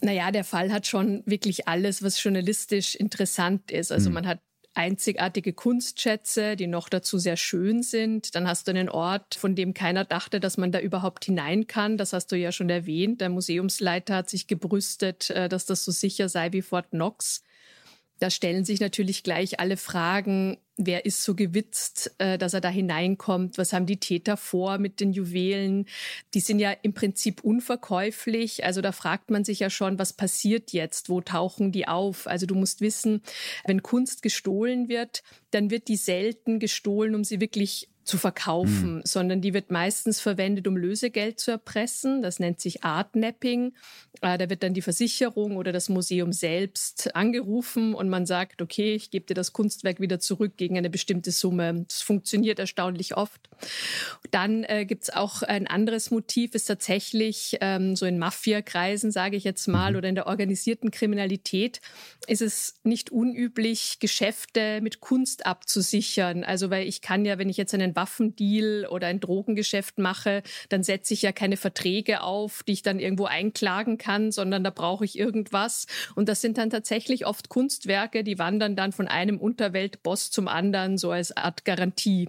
Naja, 0.00 0.30
der 0.30 0.44
Fall 0.44 0.72
hat 0.72 0.86
schon 0.86 1.22
wirklich 1.26 1.68
alles, 1.68 2.02
was 2.02 2.22
journalistisch 2.22 2.94
interessant 2.94 3.70
ist. 3.70 3.92
Also 3.92 4.06
hm. 4.06 4.14
man 4.14 4.26
hat 4.26 4.40
einzigartige 4.74 5.52
Kunstschätze, 5.52 6.56
die 6.56 6.66
noch 6.66 6.88
dazu 6.88 7.18
sehr 7.18 7.36
schön 7.36 7.82
sind. 7.82 8.34
Dann 8.34 8.48
hast 8.48 8.66
du 8.66 8.72
einen 8.72 8.88
Ort, 8.88 9.36
von 9.36 9.54
dem 9.54 9.72
keiner 9.72 10.04
dachte, 10.04 10.40
dass 10.40 10.56
man 10.56 10.72
da 10.72 10.80
überhaupt 10.80 11.24
hinein 11.24 11.66
kann. 11.66 11.96
Das 11.96 12.12
hast 12.12 12.32
du 12.32 12.36
ja 12.36 12.50
schon 12.52 12.68
erwähnt. 12.68 13.20
Der 13.20 13.28
Museumsleiter 13.28 14.16
hat 14.16 14.28
sich 14.28 14.46
gebrüstet, 14.46 15.30
äh, 15.30 15.48
dass 15.48 15.64
das 15.64 15.84
so 15.84 15.92
sicher 15.92 16.28
sei 16.28 16.52
wie 16.52 16.62
Fort 16.62 16.90
Knox. 16.90 17.42
Da 18.18 18.30
stellen 18.30 18.64
sich 18.64 18.80
natürlich 18.80 19.22
gleich 19.22 19.60
alle 19.60 19.76
Fragen, 19.76 20.58
wer 20.76 21.04
ist 21.04 21.22
so 21.22 21.34
gewitzt, 21.34 22.14
äh, 22.18 22.38
dass 22.38 22.54
er 22.54 22.60
da 22.60 22.68
hineinkommt? 22.68 23.58
Was 23.58 23.72
haben 23.72 23.86
die 23.86 23.98
Täter 23.98 24.36
vor 24.36 24.78
mit 24.78 25.00
den 25.00 25.12
Juwelen? 25.12 25.86
Die 26.34 26.40
sind 26.40 26.58
ja 26.58 26.72
im 26.82 26.94
Prinzip 26.94 27.44
unverkäuflich. 27.44 28.64
Also 28.64 28.80
da 28.80 28.92
fragt 28.92 29.30
man 29.30 29.44
sich 29.44 29.60
ja 29.60 29.70
schon, 29.70 29.98
was 29.98 30.12
passiert 30.12 30.72
jetzt? 30.72 31.08
Wo 31.08 31.20
tauchen 31.20 31.72
die 31.72 31.86
auf? 31.86 32.26
Also 32.26 32.46
du 32.46 32.54
musst 32.54 32.80
wissen, 32.80 33.22
wenn 33.66 33.82
Kunst 33.82 34.22
gestohlen 34.22 34.88
wird, 34.88 35.22
dann 35.50 35.70
wird 35.70 35.88
die 35.88 35.96
selten 35.96 36.58
gestohlen, 36.58 37.14
um 37.14 37.24
sie 37.24 37.40
wirklich 37.40 37.88
zu 38.04 38.18
verkaufen, 38.18 38.96
mhm. 38.96 39.02
sondern 39.04 39.40
die 39.40 39.54
wird 39.54 39.70
meistens 39.70 40.20
verwendet, 40.20 40.68
um 40.68 40.76
Lösegeld 40.76 41.40
zu 41.40 41.50
erpressen. 41.50 42.22
Das 42.22 42.38
nennt 42.38 42.60
sich 42.60 42.84
Artnapping. 42.84 43.72
Äh, 44.20 44.38
da 44.38 44.50
wird 44.50 44.62
dann 44.62 44.74
die 44.74 44.82
Versicherung 44.82 45.56
oder 45.56 45.72
das 45.72 45.88
Museum 45.88 46.32
selbst 46.32 47.16
angerufen 47.16 47.94
und 47.94 48.10
man 48.10 48.26
sagt, 48.26 48.60
okay, 48.60 48.94
ich 48.94 49.10
gebe 49.10 49.26
dir 49.26 49.34
das 49.34 49.52
Kunstwerk 49.52 50.00
wieder 50.00 50.20
zurück 50.20 50.56
gegen 50.64 50.78
eine 50.78 50.88
bestimmte 50.88 51.30
Summe. 51.30 51.84
Das 51.86 52.00
funktioniert 52.00 52.58
erstaunlich 52.58 53.18
oft. 53.18 53.50
Dann 54.30 54.64
äh, 54.64 54.86
gibt 54.86 55.02
es 55.02 55.10
auch 55.10 55.42
ein 55.42 55.66
anderes 55.66 56.10
Motiv, 56.10 56.54
ist 56.54 56.64
tatsächlich 56.64 57.58
ähm, 57.60 57.96
so 57.96 58.06
in 58.06 58.18
Mafiakreisen, 58.18 59.12
sage 59.12 59.36
ich 59.36 59.44
jetzt 59.44 59.68
mal, 59.68 59.92
mhm. 59.92 59.98
oder 59.98 60.08
in 60.08 60.14
der 60.14 60.26
organisierten 60.26 60.90
Kriminalität, 60.90 61.82
ist 62.26 62.40
es 62.40 62.76
nicht 62.82 63.10
unüblich, 63.10 63.98
Geschäfte 64.00 64.80
mit 64.80 65.00
Kunst 65.00 65.44
abzusichern. 65.44 66.44
Also 66.44 66.70
weil 66.70 66.88
ich 66.88 67.02
kann 67.02 67.26
ja, 67.26 67.36
wenn 67.36 67.50
ich 67.50 67.58
jetzt 67.58 67.74
einen 67.74 67.94
Waffendeal 67.94 68.86
oder 68.86 69.08
ein 69.08 69.20
Drogengeschäft 69.20 69.98
mache, 69.98 70.42
dann 70.70 70.82
setze 70.82 71.12
ich 71.12 71.20
ja 71.20 71.32
keine 71.32 71.58
Verträge 71.58 72.22
auf, 72.22 72.62
die 72.62 72.72
ich 72.72 72.82
dann 72.82 73.00
irgendwo 73.00 73.26
einklagen 73.26 73.98
kann, 73.98 74.32
sondern 74.32 74.64
da 74.64 74.70
brauche 74.70 75.04
ich 75.04 75.18
irgendwas. 75.18 75.86
Und 76.14 76.30
das 76.30 76.40
sind 76.40 76.56
dann 76.56 76.70
tatsächlich 76.70 77.26
oft 77.26 77.50
Kunstwerke, 77.50 78.24
die 78.24 78.38
wandern 78.38 78.76
dann 78.76 78.92
von 78.92 79.08
einem 79.08 79.38
Unterweltboss 79.38 80.30
zum 80.30 80.48
anderen, 80.54 80.96
so 80.96 81.10
als 81.10 81.36
Art 81.36 81.64
Garantie. 81.64 82.28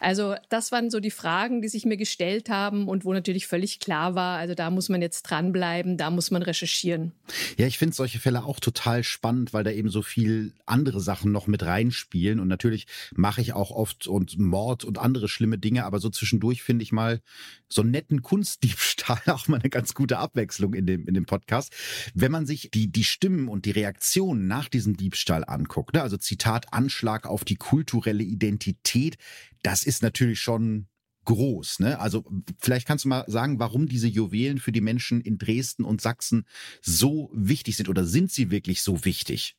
Also 0.00 0.34
das 0.48 0.72
waren 0.72 0.90
so 0.90 1.00
die 1.00 1.10
Fragen, 1.10 1.62
die 1.62 1.68
sich 1.68 1.84
mir 1.84 1.96
gestellt 1.96 2.48
haben 2.48 2.88
und 2.88 3.04
wo 3.04 3.12
natürlich 3.12 3.46
völlig 3.46 3.80
klar 3.80 4.14
war, 4.14 4.38
also 4.38 4.54
da 4.54 4.70
muss 4.70 4.88
man 4.88 5.02
jetzt 5.02 5.22
dranbleiben, 5.22 5.96
da 5.96 6.10
muss 6.10 6.30
man 6.30 6.42
recherchieren. 6.42 7.12
Ja, 7.56 7.66
ich 7.66 7.78
finde 7.78 7.94
solche 7.94 8.18
Fälle 8.18 8.44
auch 8.44 8.60
total 8.60 9.04
spannend, 9.04 9.52
weil 9.52 9.64
da 9.64 9.70
eben 9.70 9.88
so 9.88 10.02
viel 10.02 10.52
andere 10.64 11.00
Sachen 11.00 11.32
noch 11.32 11.46
mit 11.46 11.62
reinspielen. 11.62 12.40
Und 12.40 12.48
natürlich 12.48 12.86
mache 13.14 13.40
ich 13.40 13.52
auch 13.52 13.70
oft 13.70 14.06
und 14.06 14.38
Mord 14.38 14.84
und 14.84 14.98
andere 14.98 15.28
schlimme 15.28 15.58
Dinge, 15.58 15.84
aber 15.84 15.98
so 15.98 16.10
zwischendurch 16.10 16.62
finde 16.62 16.82
ich 16.82 16.92
mal 16.92 17.20
so 17.68 17.82
einen 17.82 17.90
netten 17.90 18.22
Kunstdiebstahl 18.22 19.20
auch 19.26 19.48
mal 19.48 19.60
eine 19.60 19.70
ganz 19.70 19.94
gute 19.94 20.18
Abwechslung 20.18 20.74
in 20.74 20.86
dem, 20.86 21.06
in 21.06 21.14
dem 21.14 21.26
Podcast. 21.26 21.72
Wenn 22.14 22.32
man 22.32 22.46
sich 22.46 22.70
die, 22.72 22.90
die 22.90 23.04
Stimmen 23.04 23.48
und 23.48 23.64
die 23.64 23.70
Reaktionen 23.72 24.46
nach 24.46 24.68
diesem 24.68 24.96
Diebstahl 24.96 25.44
anguckt, 25.46 25.94
ne? 25.94 26.02
also 26.02 26.16
Zitat 26.16 26.72
Anschlag 26.72 27.26
auf 27.26 27.44
die 27.44 27.55
kulturelle 27.56 28.22
Identität, 28.22 29.16
das 29.62 29.84
ist 29.84 30.02
natürlich 30.02 30.40
schon 30.40 30.86
groß. 31.26 31.80
Ne? 31.80 31.98
Also 32.00 32.24
vielleicht 32.58 32.86
kannst 32.86 33.04
du 33.04 33.08
mal 33.08 33.24
sagen, 33.26 33.58
warum 33.58 33.86
diese 33.86 34.08
Juwelen 34.08 34.58
für 34.58 34.72
die 34.72 34.80
Menschen 34.80 35.20
in 35.20 35.38
Dresden 35.38 35.84
und 35.84 36.00
Sachsen 36.00 36.46
so 36.80 37.30
wichtig 37.34 37.76
sind 37.76 37.88
oder 37.88 38.04
sind 38.04 38.32
sie 38.32 38.50
wirklich 38.50 38.82
so 38.82 39.04
wichtig? 39.04 39.56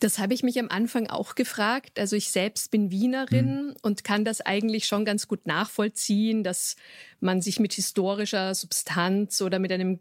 Das 0.00 0.18
habe 0.18 0.32
ich 0.32 0.42
mich 0.42 0.58
am 0.58 0.70
Anfang 0.70 1.08
auch 1.08 1.34
gefragt. 1.34 1.98
Also 1.98 2.16
ich 2.16 2.30
selbst 2.30 2.70
bin 2.70 2.90
Wienerin 2.90 3.66
mhm. 3.66 3.76
und 3.82 4.02
kann 4.02 4.24
das 4.24 4.40
eigentlich 4.40 4.86
schon 4.86 5.04
ganz 5.04 5.28
gut 5.28 5.46
nachvollziehen, 5.46 6.42
dass 6.42 6.76
man 7.20 7.42
sich 7.42 7.60
mit 7.60 7.74
historischer 7.74 8.54
Substanz 8.54 9.42
oder 9.42 9.58
mit 9.58 9.70
einem 9.70 10.00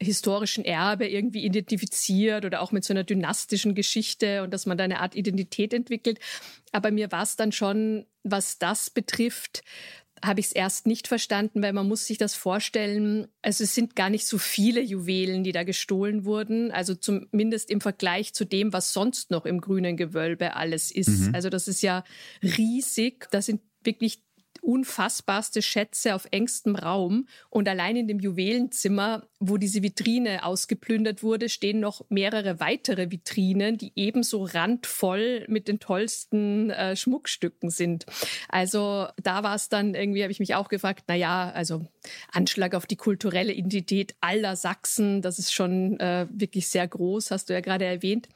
historischen 0.00 0.64
Erbe 0.64 1.08
irgendwie 1.08 1.44
identifiziert 1.44 2.44
oder 2.44 2.60
auch 2.62 2.72
mit 2.72 2.84
so 2.84 2.92
einer 2.92 3.04
dynastischen 3.04 3.74
Geschichte 3.74 4.42
und 4.42 4.52
dass 4.52 4.66
man 4.66 4.78
da 4.78 4.84
eine 4.84 5.00
Art 5.00 5.14
Identität 5.14 5.74
entwickelt. 5.74 6.20
Aber 6.72 6.90
mir 6.90 7.10
war 7.10 7.22
es 7.22 7.36
dann 7.36 7.52
schon, 7.52 8.06
was 8.22 8.58
das 8.58 8.90
betrifft, 8.90 9.62
habe 10.24 10.40
ich 10.40 10.46
es 10.46 10.52
erst 10.52 10.86
nicht 10.86 11.08
verstanden, 11.08 11.62
weil 11.62 11.72
man 11.72 11.86
muss 11.86 12.06
sich 12.06 12.18
das 12.18 12.34
vorstellen, 12.34 13.28
also 13.42 13.64
es 13.64 13.74
sind 13.74 13.96
gar 13.96 14.10
nicht 14.10 14.26
so 14.26 14.38
viele 14.38 14.80
Juwelen, 14.80 15.44
die 15.44 15.52
da 15.52 15.62
gestohlen 15.62 16.24
wurden, 16.24 16.70
also 16.70 16.94
zumindest 16.94 17.70
im 17.70 17.80
Vergleich 17.80 18.34
zu 18.34 18.44
dem, 18.44 18.72
was 18.72 18.92
sonst 18.92 19.30
noch 19.30 19.46
im 19.46 19.60
grünen 19.60 19.96
Gewölbe 19.96 20.56
alles 20.56 20.90
ist. 20.90 21.28
Mhm. 21.28 21.34
Also 21.34 21.50
das 21.50 21.68
ist 21.68 21.82
ja 21.82 22.04
riesig, 22.42 23.28
da 23.30 23.42
sind 23.42 23.60
wirklich 23.84 24.22
unfassbarste 24.68 25.62
Schätze 25.62 26.14
auf 26.14 26.28
engstem 26.30 26.76
Raum. 26.76 27.26
Und 27.48 27.66
allein 27.68 27.96
in 27.96 28.06
dem 28.06 28.20
Juwelenzimmer, 28.20 29.26
wo 29.40 29.56
diese 29.56 29.82
Vitrine 29.82 30.44
ausgeplündert 30.44 31.22
wurde, 31.22 31.48
stehen 31.48 31.80
noch 31.80 32.04
mehrere 32.10 32.60
weitere 32.60 33.10
Vitrinen, 33.10 33.78
die 33.78 33.92
ebenso 33.96 34.44
randvoll 34.44 35.46
mit 35.48 35.68
den 35.68 35.80
tollsten 35.80 36.68
äh, 36.68 36.96
Schmuckstücken 36.96 37.70
sind. 37.70 38.04
Also 38.50 39.06
da 39.22 39.42
war 39.42 39.54
es 39.54 39.70
dann 39.70 39.94
irgendwie, 39.94 40.22
habe 40.22 40.32
ich 40.32 40.40
mich 40.40 40.54
auch 40.54 40.68
gefragt, 40.68 41.04
na 41.08 41.14
ja, 41.14 41.50
also 41.50 41.86
Anschlag 42.30 42.74
auf 42.74 42.84
die 42.84 42.96
kulturelle 42.96 43.54
Identität 43.54 44.16
aller 44.20 44.54
Sachsen, 44.54 45.22
das 45.22 45.38
ist 45.38 45.54
schon 45.54 45.98
äh, 45.98 46.26
wirklich 46.30 46.68
sehr 46.68 46.86
groß, 46.86 47.30
hast 47.30 47.48
du 47.48 47.54
ja 47.54 47.60
gerade 47.60 47.86
erwähnt. 47.86 48.28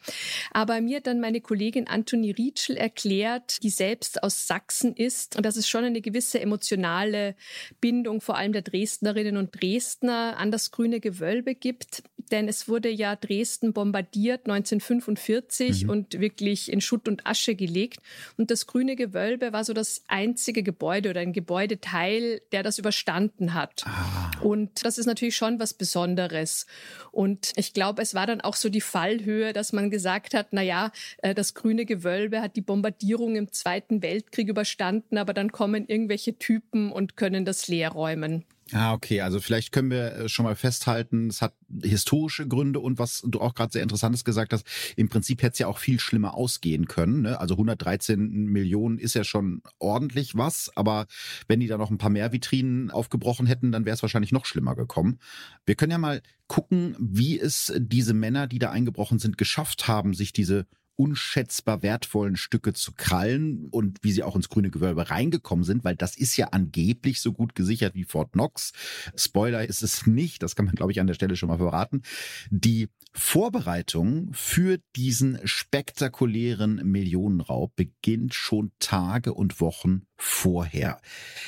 Aber 0.50 0.80
mir 0.80 0.96
hat 0.96 1.06
dann 1.06 1.20
meine 1.20 1.42
Kollegin 1.42 1.88
Antonie 1.88 2.30
Rietschel 2.30 2.78
erklärt, 2.78 3.62
die 3.62 3.70
selbst 3.70 4.22
aus 4.22 4.46
Sachsen 4.46 4.94
ist 4.94 5.36
und 5.36 5.44
das 5.44 5.58
ist 5.58 5.68
schon 5.68 5.84
eine 5.84 6.00
gewisse 6.00 6.21
emotionale 6.34 7.34
Bindung 7.80 8.20
vor 8.20 8.36
allem 8.36 8.52
der 8.52 8.62
Dresdnerinnen 8.62 9.36
und 9.36 9.60
Dresdner 9.60 10.36
an 10.36 10.50
das 10.50 10.70
grüne 10.70 11.00
Gewölbe 11.00 11.54
gibt. 11.54 12.02
Denn 12.30 12.48
es 12.48 12.68
wurde 12.68 12.88
ja 12.88 13.14
Dresden 13.16 13.72
bombardiert 13.72 14.46
1945 14.46 15.84
mhm. 15.84 15.90
und 15.90 16.20
wirklich 16.20 16.72
in 16.72 16.80
Schutt 16.80 17.08
und 17.08 17.26
Asche 17.26 17.54
gelegt. 17.54 17.98
Und 18.38 18.50
das 18.50 18.66
grüne 18.66 18.96
Gewölbe 18.96 19.52
war 19.52 19.64
so 19.64 19.74
das 19.74 20.02
einzige 20.08 20.62
Gebäude 20.62 21.10
oder 21.10 21.20
ein 21.20 21.32
Gebäudeteil, 21.32 22.40
der 22.52 22.62
das 22.62 22.78
überstanden 22.78 23.54
hat. 23.54 23.84
Ah. 23.86 24.30
Und 24.40 24.84
das 24.84 24.98
ist 24.98 25.06
natürlich 25.06 25.36
schon 25.36 25.58
was 25.58 25.74
Besonderes. 25.74 26.66
Und 27.10 27.52
ich 27.56 27.74
glaube, 27.74 28.02
es 28.02 28.14
war 28.14 28.26
dann 28.26 28.40
auch 28.40 28.56
so 28.56 28.68
die 28.68 28.80
Fallhöhe, 28.80 29.52
dass 29.52 29.72
man 29.72 29.90
gesagt 29.90 30.34
hat, 30.34 30.48
na 30.52 30.62
ja, 30.62 30.90
äh, 31.18 31.34
das 31.34 31.54
grüne 31.54 31.84
Gewölbe 31.84 32.40
hat 32.40 32.56
die 32.56 32.60
Bombardierung 32.60 33.36
im 33.36 33.52
Zweiten 33.52 34.02
Weltkrieg 34.02 34.48
überstanden, 34.48 35.18
aber 35.18 35.34
dann 35.34 35.52
kommen 35.52 35.84
irgendwie 35.86 36.11
irgendwelche 36.12 36.38
Typen 36.38 36.92
und 36.92 37.16
können 37.16 37.44
das 37.44 37.68
leer 37.68 37.90
räumen. 37.90 38.44
Ah, 38.72 38.94
okay. 38.94 39.20
Also 39.20 39.40
vielleicht 39.40 39.72
können 39.72 39.90
wir 39.90 40.14
äh, 40.14 40.28
schon 40.28 40.44
mal 40.44 40.54
festhalten, 40.56 41.28
es 41.28 41.42
hat 41.42 41.54
historische 41.82 42.46
Gründe 42.46 42.80
und 42.80 42.98
was 42.98 43.22
du 43.26 43.40
auch 43.40 43.54
gerade 43.54 43.72
sehr 43.72 43.82
Interessantes 43.82 44.24
gesagt 44.24 44.52
hast, 44.52 44.66
im 44.96 45.08
Prinzip 45.08 45.42
hätte 45.42 45.52
es 45.52 45.58
ja 45.58 45.66
auch 45.66 45.78
viel 45.78 46.00
schlimmer 46.00 46.34
ausgehen 46.34 46.86
können. 46.86 47.22
Ne? 47.22 47.38
Also 47.38 47.54
113 47.54 48.46
Millionen 48.46 48.98
ist 48.98 49.14
ja 49.14 49.24
schon 49.24 49.62
ordentlich 49.78 50.36
was, 50.36 50.70
aber 50.74 51.06
wenn 51.48 51.60
die 51.60 51.66
da 51.66 51.76
noch 51.76 51.90
ein 51.90 51.98
paar 51.98 52.10
mehr 52.10 52.32
Vitrinen 52.32 52.90
aufgebrochen 52.90 53.46
hätten, 53.46 53.72
dann 53.72 53.84
wäre 53.84 53.94
es 53.94 54.02
wahrscheinlich 54.02 54.32
noch 54.32 54.46
schlimmer 54.46 54.74
gekommen. 54.74 55.18
Wir 55.66 55.74
können 55.74 55.92
ja 55.92 55.98
mal 55.98 56.22
gucken, 56.46 56.96
wie 56.98 57.38
es 57.38 57.72
diese 57.76 58.14
Männer, 58.14 58.46
die 58.46 58.58
da 58.58 58.70
eingebrochen 58.70 59.18
sind, 59.18 59.36
geschafft 59.38 59.86
haben, 59.88 60.14
sich 60.14 60.32
diese 60.32 60.66
unschätzbar 60.96 61.82
wertvollen 61.82 62.36
Stücke 62.36 62.72
zu 62.72 62.92
krallen 62.92 63.68
und 63.70 63.98
wie 64.02 64.12
sie 64.12 64.22
auch 64.22 64.36
ins 64.36 64.48
grüne 64.48 64.70
Gewölbe 64.70 65.10
reingekommen 65.10 65.64
sind, 65.64 65.84
weil 65.84 65.96
das 65.96 66.16
ist 66.16 66.36
ja 66.36 66.48
angeblich 66.48 67.20
so 67.20 67.32
gut 67.32 67.54
gesichert 67.54 67.94
wie 67.94 68.04
Fort 68.04 68.32
Knox. 68.32 68.72
Spoiler 69.16 69.64
ist 69.66 69.82
es 69.82 70.06
nicht, 70.06 70.42
das 70.42 70.56
kann 70.56 70.66
man 70.66 70.74
glaube 70.74 70.92
ich 70.92 71.00
an 71.00 71.06
der 71.06 71.14
Stelle 71.14 71.36
schon 71.36 71.48
mal 71.48 71.58
verraten. 71.58 72.02
Die 72.50 72.88
Vorbereitung 73.14 74.30
für 74.32 74.78
diesen 74.96 75.38
spektakulären 75.44 76.76
Millionenraub 76.76 77.76
beginnt 77.76 78.32
schon 78.34 78.72
Tage 78.78 79.34
und 79.34 79.60
Wochen 79.60 80.06
vorher. 80.22 81.00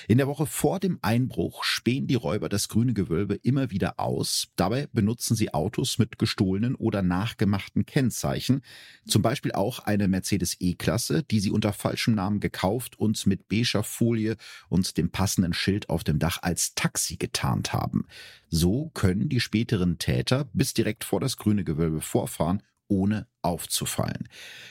In 0.09 0.19
der 0.19 0.26
Woche 0.26 0.47
vor 0.47 0.81
dem 0.81 0.99
Einbruch 1.00 1.62
spähen 1.62 2.09
die 2.09 2.16
Räuber 2.16 2.49
das 2.49 2.69
grüne 2.69 2.93
Gewölbe 2.93 3.37
immer 3.37 3.71
wieder 3.71 4.00
aus. 4.00 4.49
Dabei 4.57 4.88
benutzen 4.93 5.37
sie 5.37 5.54
Autos 5.54 5.99
mit 5.99 6.19
gestohlenen 6.19 6.75
oder 6.75 7.00
nachgemachten 7.00 7.87
Kennzeichen. 7.87 8.62
Zum 9.07 9.23
Beispiel 9.23 9.52
auch 9.52 9.78
eine 9.78 10.09
Mercedes 10.09 10.57
E-Klasse, 10.59 11.23
die 11.23 11.38
sie 11.38 11.52
unter 11.52 11.73
falschem 11.73 12.16
Namen 12.16 12.40
gekauft 12.40 12.99
und 12.99 13.25
mit 13.26 13.49
beiger 13.49 13.85
Folie 13.85 14.37
und 14.69 14.97
dem 14.99 15.11
passenden 15.11 15.54
Schild 15.54 15.88
auf 15.88 16.02
dem 16.02 16.19
Dach 16.19 16.38
als 16.43 16.75
Taxi 16.75 17.16
getarnt 17.16 17.73
haben. 17.73 18.07
So 18.50 18.90
können 18.93 19.28
die 19.28 19.40
späteren 19.40 19.99
Täter 19.99 20.49
bis 20.52 20.75
direkt 20.75 21.04
vor 21.04 21.21
das 21.21 21.37
grüne 21.37 21.62
Gewölbe 21.62 22.00
vorfahren 22.00 22.61
ohne 22.88 23.26
aufzufallen. 23.43 24.29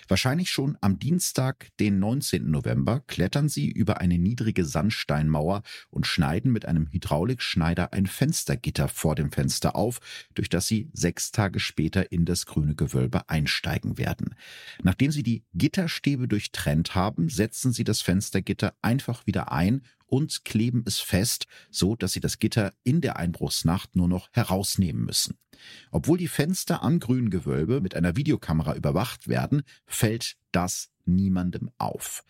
Wahrscheinlich 0.08 0.50
schon 0.50 0.78
am 0.82 1.00
Dienstag, 1.00 1.70
den 1.80 2.00
19. 2.00 2.50
November, 2.50 3.02
klettern 3.08 3.48
sie 3.50 3.70
über 3.70 4.02
eine 4.02 4.18
niedrige 4.18 4.66
Sandsteinmauer 4.66 5.62
und 5.90 6.08
schneiden 6.08 6.52
mit 6.52 6.66
einem 6.66 6.88
Hydraulikschneider 6.92 7.94
ein 7.94 8.08
Fenstergitter 8.08 8.88
vor 8.88 9.16
dem 9.16 9.32
Fenster 9.32 9.76
auf, 9.76 10.00
durch 10.34 10.50
das 10.50 10.68
sie 10.68 10.90
sechs 10.94 11.32
Tage 11.32 11.60
später 11.60 12.12
in 12.12 12.26
das 12.26 12.46
grüne 12.46 12.76
Gewölbe 12.76 13.30
einsteigen 13.30 13.98
werden. 13.98 14.36
Nachdem 14.82 15.12
sie 15.12 15.24
die 15.24 15.46
Gitterstäbe 15.54 16.28
durchtrennt 16.28 16.96
haben, 16.96 17.30
setzen 17.30 17.72
sie 17.74 17.84
das 17.84 18.02
Fenstergitter 18.02 18.76
einfach 18.82 19.28
wieder 19.28 19.52
ein 19.52 19.82
und 20.06 20.46
kleben 20.46 20.84
es 20.86 21.00
fest, 21.00 21.48
so 21.72 21.96
dass 21.96 22.14
sie 22.14 22.20
das 22.20 22.40
Gitter 22.40 22.74
in 22.84 23.02
der 23.02 23.18
Einbruchsnacht 23.18 23.96
nur 23.96 24.08
noch 24.08 24.30
herausnehmen 24.32 25.04
müssen. 25.04 25.38
Obwohl 25.92 26.18
die 26.18 26.28
Fenster 26.28 26.84
am 26.84 27.00
Grüngewölbe 27.00 27.82
mit 27.82 27.96
einer 27.96 28.16
Videokamera 28.16 28.76
überwacht 28.76 29.28
werden, 29.28 29.64
fällt 29.86 30.36
das 30.52 30.90
niemandem 31.06 31.70
auf. 31.78 32.24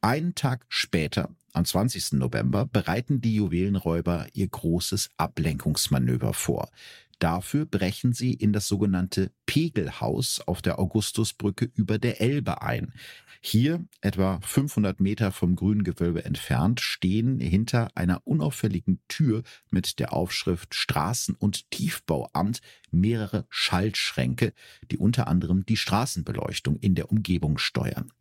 Einen 0.00 0.34
Tag 0.34 0.66
später, 0.68 1.30
am 1.52 1.64
20. 1.64 2.14
November, 2.14 2.66
bereiten 2.66 3.20
die 3.20 3.36
Juwelenräuber 3.36 4.26
ihr 4.32 4.48
großes 4.48 5.10
Ablenkungsmanöver 5.16 6.34
vor. 6.34 6.70
Dafür 7.18 7.66
brechen 7.66 8.12
sie 8.12 8.32
in 8.32 8.52
das 8.52 8.68
sogenannte 8.68 9.30
Pegelhaus 9.46 10.40
auf 10.40 10.62
der 10.62 10.78
Augustusbrücke 10.78 11.70
über 11.74 11.98
der 11.98 12.20
Elbe 12.20 12.62
ein. 12.62 12.92
Hier, 13.40 13.84
etwa 14.00 14.38
500 14.40 15.00
Meter 15.00 15.32
vom 15.32 15.56
Grüngewölbe 15.56 16.24
entfernt, 16.24 16.80
stehen 16.80 17.40
hinter 17.40 17.90
einer 17.96 18.24
unauffälligen 18.24 19.00
Tür 19.08 19.42
mit 19.68 19.98
der 19.98 20.12
Aufschrift 20.12 20.74
Straßen- 20.74 21.36
und 21.36 21.68
Tiefbauamt 21.72 22.60
mehrere 22.92 23.46
Schaltschränke, 23.48 24.52
die 24.90 24.96
unter 24.96 25.26
anderem 25.26 25.66
die 25.66 25.76
Straßenbeleuchtung 25.76 26.76
in 26.76 26.94
der 26.94 27.10
Umgebung 27.10 27.58
steuern. 27.58 28.12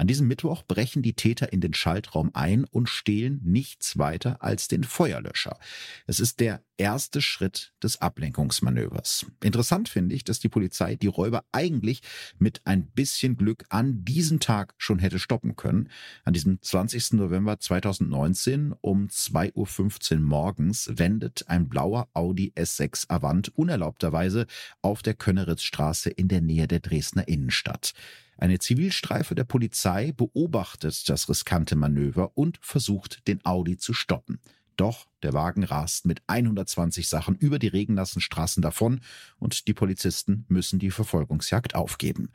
An 0.00 0.06
diesem 0.06 0.28
Mittwoch 0.28 0.62
brechen 0.62 1.02
die 1.02 1.12
Täter 1.12 1.52
in 1.52 1.60
den 1.60 1.74
Schaltraum 1.74 2.30
ein 2.32 2.64
und 2.64 2.88
stehlen 2.88 3.38
nichts 3.44 3.98
weiter 3.98 4.42
als 4.42 4.66
den 4.66 4.82
Feuerlöscher. 4.82 5.58
Es 6.06 6.20
ist 6.20 6.40
der 6.40 6.62
erste 6.78 7.20
Schritt 7.20 7.74
des 7.82 8.00
Ablenkungsmanövers. 8.00 9.26
Interessant 9.44 9.90
finde 9.90 10.14
ich, 10.14 10.24
dass 10.24 10.40
die 10.40 10.48
Polizei 10.48 10.96
die 10.96 11.06
Räuber 11.06 11.44
eigentlich 11.52 12.00
mit 12.38 12.62
ein 12.64 12.86
bisschen 12.86 13.36
Glück 13.36 13.66
an 13.68 14.02
diesem 14.02 14.40
Tag 14.40 14.72
schon 14.78 15.00
hätte 15.00 15.18
stoppen 15.18 15.56
können. 15.56 15.90
An 16.24 16.32
diesem 16.32 16.62
20. 16.62 17.12
November 17.12 17.60
2019 17.60 18.72
um 18.80 19.08
2.15 19.08 20.14
Uhr 20.14 20.20
morgens 20.20 20.90
wendet 20.94 21.46
ein 21.48 21.68
blauer 21.68 22.08
Audi 22.14 22.54
S6 22.56 23.10
Avant 23.10 23.50
unerlaubterweise 23.54 24.46
auf 24.80 25.02
der 25.02 25.12
Könneritzstraße 25.12 26.08
in 26.08 26.28
der 26.28 26.40
Nähe 26.40 26.66
der 26.66 26.80
Dresdner 26.80 27.28
Innenstadt. 27.28 27.92
Eine 28.40 28.58
Zivilstreife 28.58 29.34
der 29.34 29.44
Polizei 29.44 30.12
beobachtet 30.12 31.10
das 31.10 31.28
riskante 31.28 31.76
Manöver 31.76 32.38
und 32.38 32.58
versucht, 32.62 33.28
den 33.28 33.44
Audi 33.44 33.76
zu 33.76 33.92
stoppen. 33.92 34.40
Doch 34.78 35.08
der 35.22 35.34
Wagen 35.34 35.62
rast 35.62 36.06
mit 36.06 36.22
120 36.26 37.06
Sachen 37.06 37.34
über 37.34 37.58
die 37.58 37.68
regennassen 37.68 38.22
Straßen 38.22 38.62
davon 38.62 39.02
und 39.38 39.68
die 39.68 39.74
Polizisten 39.74 40.46
müssen 40.48 40.78
die 40.78 40.90
Verfolgungsjagd 40.90 41.74
aufgeben. 41.74 42.30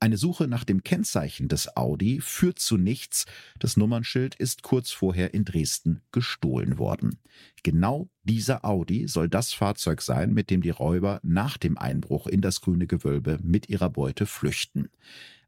Eine 0.00 0.16
Suche 0.16 0.48
nach 0.48 0.64
dem 0.64 0.82
Kennzeichen 0.82 1.46
des 1.46 1.76
Audi 1.76 2.20
führt 2.20 2.58
zu 2.58 2.76
nichts. 2.76 3.26
Das 3.60 3.76
Nummernschild 3.76 4.34
ist 4.34 4.64
kurz 4.64 4.90
vorher 4.90 5.34
in 5.34 5.44
Dresden 5.44 6.02
gestohlen 6.10 6.78
worden. 6.78 7.20
Genau 7.62 8.08
dieser 8.24 8.64
Audi 8.64 9.06
soll 9.06 9.28
das 9.28 9.52
Fahrzeug 9.52 10.02
sein, 10.02 10.34
mit 10.34 10.50
dem 10.50 10.62
die 10.62 10.70
Räuber 10.70 11.20
nach 11.22 11.58
dem 11.58 11.78
Einbruch 11.78 12.26
in 12.26 12.40
das 12.40 12.60
grüne 12.60 12.88
Gewölbe 12.88 13.38
mit 13.40 13.68
ihrer 13.68 13.88
Beute 13.88 14.26
flüchten. 14.26 14.88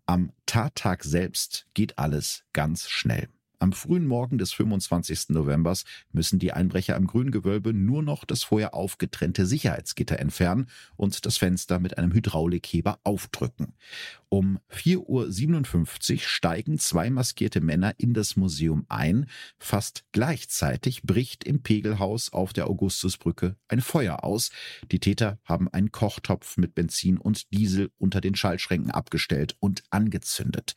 Am 0.08 0.32
Tattag 0.46 1.02
selbst 1.02 1.66
geht 1.74 1.98
alles 1.98 2.44
ganz 2.52 2.88
schnell. 2.88 3.28
Am 3.58 3.72
frühen 3.72 4.06
Morgen 4.06 4.36
des 4.36 4.52
25. 4.52 5.30
Novembers 5.30 5.84
müssen 6.12 6.38
die 6.38 6.52
Einbrecher 6.52 6.94
am 6.96 7.06
Grüngewölbe 7.06 7.72
nur 7.72 8.02
noch 8.02 8.24
das 8.24 8.42
vorher 8.42 8.74
aufgetrennte 8.74 9.46
Sicherheitsgitter 9.46 10.18
entfernen 10.18 10.66
und 10.96 11.24
das 11.24 11.38
Fenster 11.38 11.78
mit 11.78 11.96
einem 11.96 12.12
Hydraulikheber 12.12 12.98
aufdrücken. 13.02 13.74
Um 14.28 14.58
4.57 14.70 16.12
Uhr 16.14 16.18
steigen 16.18 16.78
zwei 16.78 17.10
maskierte 17.10 17.60
Männer 17.60 17.94
in 17.96 18.12
das 18.12 18.36
Museum 18.36 18.84
ein. 18.88 19.26
Fast 19.58 20.04
gleichzeitig 20.12 21.04
bricht 21.04 21.44
im 21.44 21.62
Pegelhaus 21.62 22.32
auf 22.32 22.52
der 22.52 22.66
Augustusbrücke 22.66 23.56
ein 23.68 23.80
Feuer 23.80 24.24
aus. 24.24 24.50
Die 24.90 24.98
Täter 24.98 25.38
haben 25.44 25.68
einen 25.68 25.92
Kochtopf 25.92 26.56
mit 26.56 26.74
Benzin 26.74 27.18
und 27.18 27.52
Diesel 27.52 27.90
unter 27.98 28.20
den 28.20 28.34
Schallschränken 28.34 28.90
abgestellt 28.90 29.56
und 29.60 29.84
angezündet. 29.90 30.74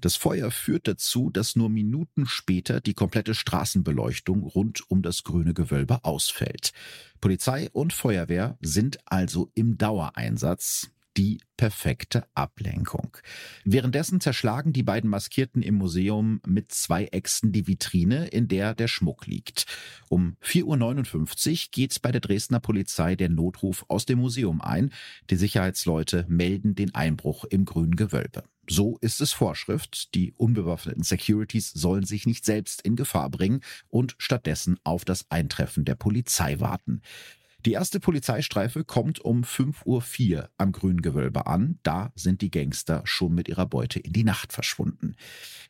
Das 0.00 0.16
Feuer 0.16 0.50
führt 0.50 0.86
dazu, 0.86 1.30
dass 1.30 1.56
nur 1.56 1.70
Minuten 1.70 2.13
später 2.24 2.80
die 2.80 2.94
komplette 2.94 3.34
Straßenbeleuchtung 3.34 4.42
rund 4.42 4.88
um 4.90 5.02
das 5.02 5.24
grüne 5.24 5.54
Gewölbe 5.54 6.04
ausfällt. 6.04 6.72
Polizei 7.20 7.68
und 7.72 7.92
Feuerwehr 7.92 8.56
sind 8.60 8.98
also 9.06 9.50
im 9.54 9.76
Dauereinsatz 9.78 10.90
die 11.16 11.38
perfekte 11.56 12.26
Ablenkung. 12.34 13.16
Währenddessen 13.64 14.20
zerschlagen 14.20 14.72
die 14.72 14.82
beiden 14.82 15.08
Maskierten 15.08 15.62
im 15.62 15.76
Museum 15.76 16.40
mit 16.46 16.72
zwei 16.72 17.06
Äxten 17.06 17.52
die 17.52 17.66
Vitrine, 17.66 18.26
in 18.26 18.48
der 18.48 18.74
der 18.74 18.88
Schmuck 18.88 19.26
liegt. 19.26 19.66
Um 20.08 20.36
4.59 20.42 21.50
Uhr 21.52 21.68
geht 21.70 22.02
bei 22.02 22.10
der 22.10 22.20
Dresdner 22.20 22.60
Polizei 22.60 23.14
der 23.14 23.28
Notruf 23.28 23.84
aus 23.88 24.06
dem 24.06 24.18
Museum 24.18 24.60
ein. 24.60 24.92
Die 25.30 25.36
Sicherheitsleute 25.36 26.26
melden 26.28 26.74
den 26.74 26.94
Einbruch 26.94 27.44
im 27.44 27.64
grünen 27.64 27.96
Gewölbe. 27.96 28.44
So 28.68 28.98
ist 29.00 29.20
es 29.20 29.32
Vorschrift. 29.32 30.14
Die 30.14 30.32
unbewaffneten 30.36 31.02
Securities 31.02 31.70
sollen 31.70 32.04
sich 32.04 32.26
nicht 32.26 32.44
selbst 32.44 32.80
in 32.82 32.96
Gefahr 32.96 33.30
bringen 33.30 33.60
und 33.88 34.14
stattdessen 34.18 34.78
auf 34.84 35.04
das 35.04 35.30
Eintreffen 35.30 35.84
der 35.84 35.94
Polizei 35.94 36.60
warten. 36.60 37.02
Die 37.66 37.72
erste 37.72 37.98
Polizeistreife 37.98 38.84
kommt 38.84 39.20
um 39.20 39.42
5.04 39.42 40.36
Uhr 40.36 40.50
am 40.58 40.72
Grüngewölbe 40.72 41.46
an. 41.46 41.78
Da 41.82 42.12
sind 42.14 42.42
die 42.42 42.50
Gangster 42.50 43.00
schon 43.04 43.34
mit 43.34 43.48
ihrer 43.48 43.64
Beute 43.64 43.98
in 43.98 44.12
die 44.12 44.22
Nacht 44.22 44.52
verschwunden. 44.52 45.16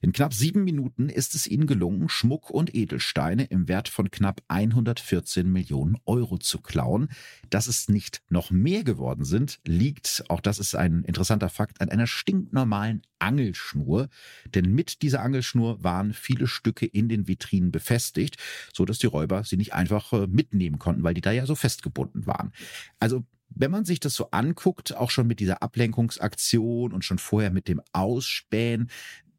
In 0.01 0.13
knapp 0.13 0.35
sieben 0.35 0.65
Minuten 0.65 1.09
ist 1.09 1.37
es 1.37 1.47
ihnen 1.47 1.69
gelungen, 1.69 2.09
Schmuck 2.09 2.51
und 2.51 2.75
Edelsteine 2.75 3.45
im 3.45 3.69
Wert 3.69 3.89
von 3.89 4.11
knapp 4.11 4.43
114 4.49 5.49
Millionen 5.49 5.97
Euro 6.05 6.39
zu 6.39 6.61
klauen. 6.61 7.11
Dass 7.49 7.69
es 7.69 7.89
nicht 7.89 8.23
noch 8.29 8.51
mehr 8.51 8.83
geworden 8.83 9.25
sind, 9.25 9.61
liegt, 9.65 10.25
auch 10.29 10.41
das 10.41 10.59
ist 10.59 10.75
ein 10.75 11.05
interessanter 11.05 11.49
Fakt, 11.49 11.81
an 11.81 11.91
einer 11.91 12.09
stinknormalen 12.09 13.03
Angelschnur. 13.25 14.09
Denn 14.55 14.73
mit 14.75 15.03
dieser 15.03 15.23
Angelschnur 15.23 15.83
waren 15.83 16.13
viele 16.13 16.47
Stücke 16.47 16.87
in 16.87 17.09
den 17.09 17.27
Vitrinen 17.27 17.73
befestigt, 17.73 18.37
so 18.73 18.85
dass 18.85 18.99
die 18.99 19.07
Räuber 19.07 19.45
sie 19.45 19.57
nicht 19.57 19.75
einfach 19.75 20.13
äh, 20.13 20.27
mitnehmen 20.27 20.79
konnten, 20.79 21.03
weil 21.03 21.15
die 21.15 21.21
da 21.21 21.33
ja 21.33 21.47
so 21.47 21.55
festgebunden 21.55 22.27
waren. 22.27 22.53
Also 23.01 23.25
wenn 23.57 23.71
man 23.71 23.85
sich 23.85 24.01
das 24.01 24.15
so 24.15 24.31
anguckt, 24.31 24.97
auch 24.97 25.11
schon 25.11 25.27
mit 25.27 25.41
dieser 25.41 25.63
Ablenkungsaktion 25.63 26.93
und 26.93 27.05
schon 27.05 27.19
vorher 27.19 27.51
mit 27.51 27.69
dem 27.69 27.81
Ausspähen, 27.93 28.91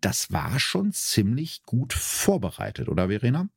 das 0.02 0.32
war 0.32 0.60
schon 0.60 0.94
ziemlich 0.94 1.64
gut 1.64 1.94
vorbereitet, 1.94 2.90
oder 2.90 3.08
Verena? 3.08 3.50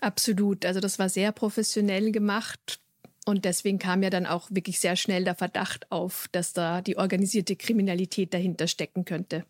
Absolut. 0.00 0.64
Also 0.64 0.80
das 0.80 0.98
war 0.98 1.08
sehr 1.08 1.32
professionell 1.32 2.12
gemacht. 2.12 2.80
Und 3.26 3.44
deswegen 3.44 3.78
kam 3.78 4.02
ja 4.02 4.10
dann 4.10 4.26
auch 4.26 4.50
wirklich 4.50 4.80
sehr 4.80 4.96
schnell 4.96 5.24
der 5.24 5.34
Verdacht 5.34 5.90
auf, 5.92 6.28
dass 6.32 6.52
da 6.52 6.80
die 6.80 6.96
organisierte 6.96 7.54
Kriminalität 7.56 8.32
dahinter 8.34 8.66
stecken 8.66 9.04
könnte. 9.04 9.44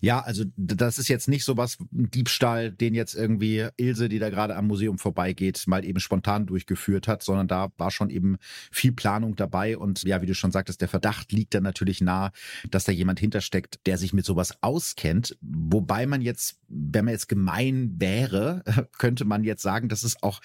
Ja, 0.00 0.20
also 0.20 0.44
das 0.56 0.98
ist 0.98 1.08
jetzt 1.08 1.28
nicht 1.28 1.44
so 1.44 1.56
was, 1.56 1.78
ein 1.80 2.10
Diebstahl, 2.10 2.72
den 2.72 2.94
jetzt 2.94 3.14
irgendwie 3.14 3.68
Ilse, 3.76 4.08
die 4.08 4.18
da 4.18 4.30
gerade 4.30 4.56
am 4.56 4.66
Museum 4.66 4.98
vorbeigeht, 4.98 5.64
mal 5.66 5.84
eben 5.84 6.00
spontan 6.00 6.46
durchgeführt 6.46 7.08
hat, 7.08 7.22
sondern 7.22 7.48
da 7.48 7.72
war 7.76 7.90
schon 7.90 8.10
eben 8.10 8.36
viel 8.70 8.92
Planung 8.92 9.36
dabei 9.36 9.76
und 9.76 10.02
ja, 10.02 10.22
wie 10.22 10.26
du 10.26 10.34
schon 10.34 10.52
sagtest, 10.52 10.80
der 10.80 10.88
Verdacht 10.88 11.32
liegt 11.32 11.54
dann 11.54 11.62
natürlich 11.62 12.00
nahe, 12.00 12.32
dass 12.70 12.84
da 12.84 12.92
jemand 12.92 13.20
hintersteckt, 13.20 13.80
der 13.86 13.98
sich 13.98 14.12
mit 14.12 14.24
sowas 14.24 14.56
auskennt. 14.62 15.36
Wobei 15.40 16.06
man 16.06 16.20
jetzt, 16.20 16.58
wenn 16.68 17.04
man 17.04 17.12
jetzt 17.12 17.28
gemein 17.28 17.94
wäre, 17.98 18.62
könnte 18.98 19.24
man 19.24 19.44
jetzt 19.44 19.62
sagen, 19.62 19.88
dass 19.88 20.02
es 20.02 20.22
auch 20.22 20.40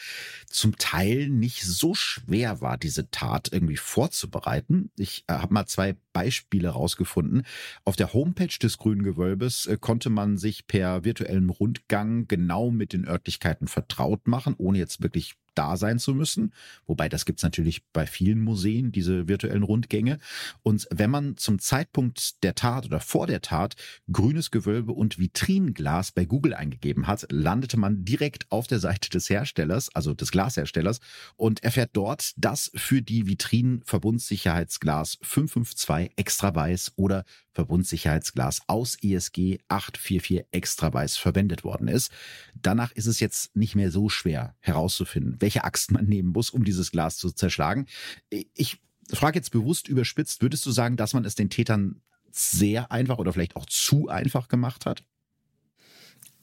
zum 0.47 0.77
Teil 0.77 1.29
nicht 1.29 1.63
so 1.63 1.93
schwer 1.93 2.61
war, 2.61 2.77
diese 2.77 3.09
Tat 3.09 3.49
irgendwie 3.51 3.77
vorzubereiten. 3.77 4.91
Ich 4.97 5.23
äh, 5.27 5.33
habe 5.33 5.53
mal 5.53 5.65
zwei 5.65 5.95
Beispiele 6.17 6.69
rausgefunden. 6.69 7.43
Auf 7.85 7.95
der 7.95 8.11
Homepage 8.11 8.57
des 8.59 8.79
Grünen 8.79 9.03
Gewölbes 9.03 9.67
äh, 9.67 9.77
konnte 9.79 10.09
man 10.09 10.37
sich 10.37 10.65
per 10.65 11.03
virtuellem 11.03 11.51
Rundgang 11.51 12.27
genau 12.27 12.71
mit 12.71 12.91
den 12.91 13.05
Örtlichkeiten 13.07 13.67
vertraut 13.67 14.27
machen, 14.27 14.55
ohne 14.57 14.79
jetzt 14.79 15.03
wirklich 15.03 15.35
da 15.57 15.77
sein 15.77 15.99
zu 15.99 16.13
müssen. 16.13 16.53
Wobei 16.85 17.09
das 17.09 17.25
gibt's 17.25 17.43
natürlich 17.43 17.83
bei 17.93 18.05
vielen 18.05 18.41
Museen, 18.41 18.91
diese 18.91 19.27
virtuellen 19.27 19.63
Rundgänge. 19.63 20.19
Und 20.63 20.87
wenn 20.91 21.09
man 21.09 21.37
zum 21.37 21.59
Zeitpunkt 21.59 22.43
der 22.43 22.55
Tat 22.55 22.85
oder 22.85 22.99
vor 22.99 23.27
der 23.27 23.41
Tat 23.41 23.75
grünes 24.11 24.51
Gewölbe 24.51 24.93
und 24.93 25.19
Vitrinenglas 25.19 26.11
bei 26.11 26.25
Google 26.25 26.53
eingegeben 26.53 27.07
hat, 27.07 27.27
landete 27.31 27.77
man 27.77 28.05
direkt 28.05 28.51
auf 28.51 28.67
der 28.67 28.79
Seite 28.79 29.09
des 29.09 29.29
Herstellers, 29.29 29.93
also 29.95 30.13
des 30.13 30.31
Glasherstellers, 30.31 30.99
und 31.35 31.63
erfährt 31.63 31.91
dort, 31.93 32.33
dass 32.37 32.71
für 32.75 33.01
die 33.01 33.27
Vitrinen 33.27 33.81
Verbundsicherheitsglas 33.85 35.17
552 35.21 36.17
extra 36.17 36.53
weiß 36.53 36.93
oder 36.95 37.23
Verbundsicherheitsglas 37.57 38.61
aus 38.67 38.97
ESG 39.01 39.57
844 39.67 40.45
extra 40.51 40.93
weiß 40.93 41.17
verwendet 41.17 41.63
worden 41.63 41.87
ist. 41.87 42.11
Danach 42.53 42.91
ist 42.91 43.07
es 43.07 43.19
jetzt 43.19 43.55
nicht 43.55 43.75
mehr 43.75 43.89
so 43.89 44.09
schwer 44.09 44.55
herauszufinden, 44.59 45.37
welche 45.39 45.63
Axt 45.63 45.91
man 45.91 46.05
nehmen 46.05 46.29
muss, 46.29 46.51
um 46.51 46.63
dieses 46.63 46.91
Glas 46.91 47.17
zu 47.17 47.31
zerschlagen. 47.31 47.87
Ich 48.29 48.79
frage 49.11 49.39
jetzt 49.39 49.49
bewusst 49.49 49.87
überspitzt, 49.87 50.43
würdest 50.43 50.67
du 50.67 50.71
sagen, 50.71 50.97
dass 50.97 51.15
man 51.15 51.25
es 51.25 51.33
den 51.33 51.49
Tätern 51.49 52.01
sehr 52.29 52.91
einfach 52.91 53.17
oder 53.17 53.33
vielleicht 53.33 53.55
auch 53.55 53.65
zu 53.65 54.07
einfach 54.07 54.49
gemacht 54.49 54.85
hat? 54.85 55.03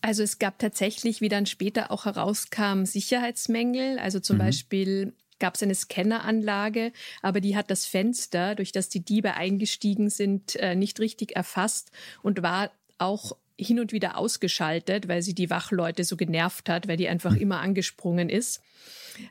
Also 0.00 0.24
es 0.24 0.40
gab 0.40 0.58
tatsächlich, 0.58 1.20
wie 1.20 1.28
dann 1.28 1.46
später 1.46 1.92
auch 1.92 2.06
herauskam, 2.06 2.86
Sicherheitsmängel. 2.86 4.00
Also 4.00 4.18
zum 4.18 4.36
mhm. 4.36 4.40
Beispiel 4.40 5.14
gab 5.44 5.56
es 5.56 5.62
eine 5.62 5.74
Scanneranlage, 5.74 6.90
aber 7.20 7.42
die 7.42 7.54
hat 7.54 7.70
das 7.70 7.84
Fenster, 7.84 8.54
durch 8.54 8.72
das 8.72 8.88
die 8.88 9.04
Diebe 9.04 9.34
eingestiegen 9.34 10.08
sind, 10.08 10.56
äh, 10.56 10.74
nicht 10.74 11.00
richtig 11.00 11.36
erfasst 11.36 11.90
und 12.22 12.42
war 12.42 12.70
auch 12.96 13.36
hin 13.58 13.78
und 13.78 13.92
wieder 13.92 14.16
ausgeschaltet, 14.16 15.06
weil 15.06 15.20
sie 15.20 15.34
die 15.34 15.50
Wachleute 15.50 16.02
so 16.04 16.16
genervt 16.16 16.70
hat, 16.70 16.88
weil 16.88 16.96
die 16.96 17.10
einfach 17.10 17.32
mhm. 17.32 17.42
immer 17.42 17.60
angesprungen 17.60 18.30
ist. 18.30 18.62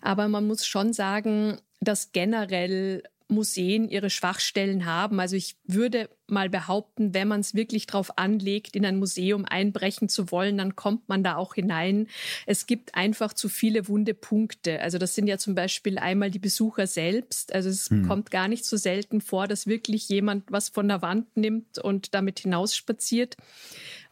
Aber 0.01 0.27
man 0.27 0.45
muss 0.45 0.67
schon 0.67 0.93
sagen, 0.93 1.57
dass 1.81 2.11
generell 2.11 3.01
Museen 3.27 3.89
ihre 3.89 4.09
Schwachstellen 4.09 4.85
haben. 4.85 5.19
Also 5.19 5.35
ich 5.35 5.55
würde 5.65 6.09
mal 6.27 6.49
behaupten, 6.49 7.13
wenn 7.13 7.27
man 7.27 7.41
es 7.41 7.53
wirklich 7.53 7.85
darauf 7.85 8.17
anlegt, 8.17 8.75
in 8.75 8.85
ein 8.85 8.97
Museum 8.97 9.45
einbrechen 9.45 10.09
zu 10.09 10.31
wollen, 10.31 10.57
dann 10.57 10.75
kommt 10.75 11.07
man 11.09 11.23
da 11.23 11.35
auch 11.35 11.55
hinein. 11.55 12.07
Es 12.45 12.65
gibt 12.65 12.95
einfach 12.95 13.33
zu 13.33 13.49
viele 13.49 13.87
wunde 13.87 14.13
Punkte. 14.13 14.81
Also 14.81 14.97
das 14.97 15.15
sind 15.15 15.27
ja 15.27 15.37
zum 15.37 15.55
Beispiel 15.55 15.97
einmal 15.97 16.31
die 16.31 16.39
Besucher 16.39 16.87
selbst. 16.87 17.53
Also 17.53 17.69
es 17.69 17.89
hm. 17.89 18.07
kommt 18.07 18.31
gar 18.31 18.47
nicht 18.47 18.65
so 18.65 18.77
selten 18.77 19.21
vor, 19.21 19.47
dass 19.47 19.67
wirklich 19.67 20.09
jemand 20.09 20.51
was 20.51 20.69
von 20.69 20.87
der 20.87 21.01
Wand 21.01 21.37
nimmt 21.37 21.77
und 21.79 22.13
damit 22.13 22.39
hinausspaziert. 22.39 23.37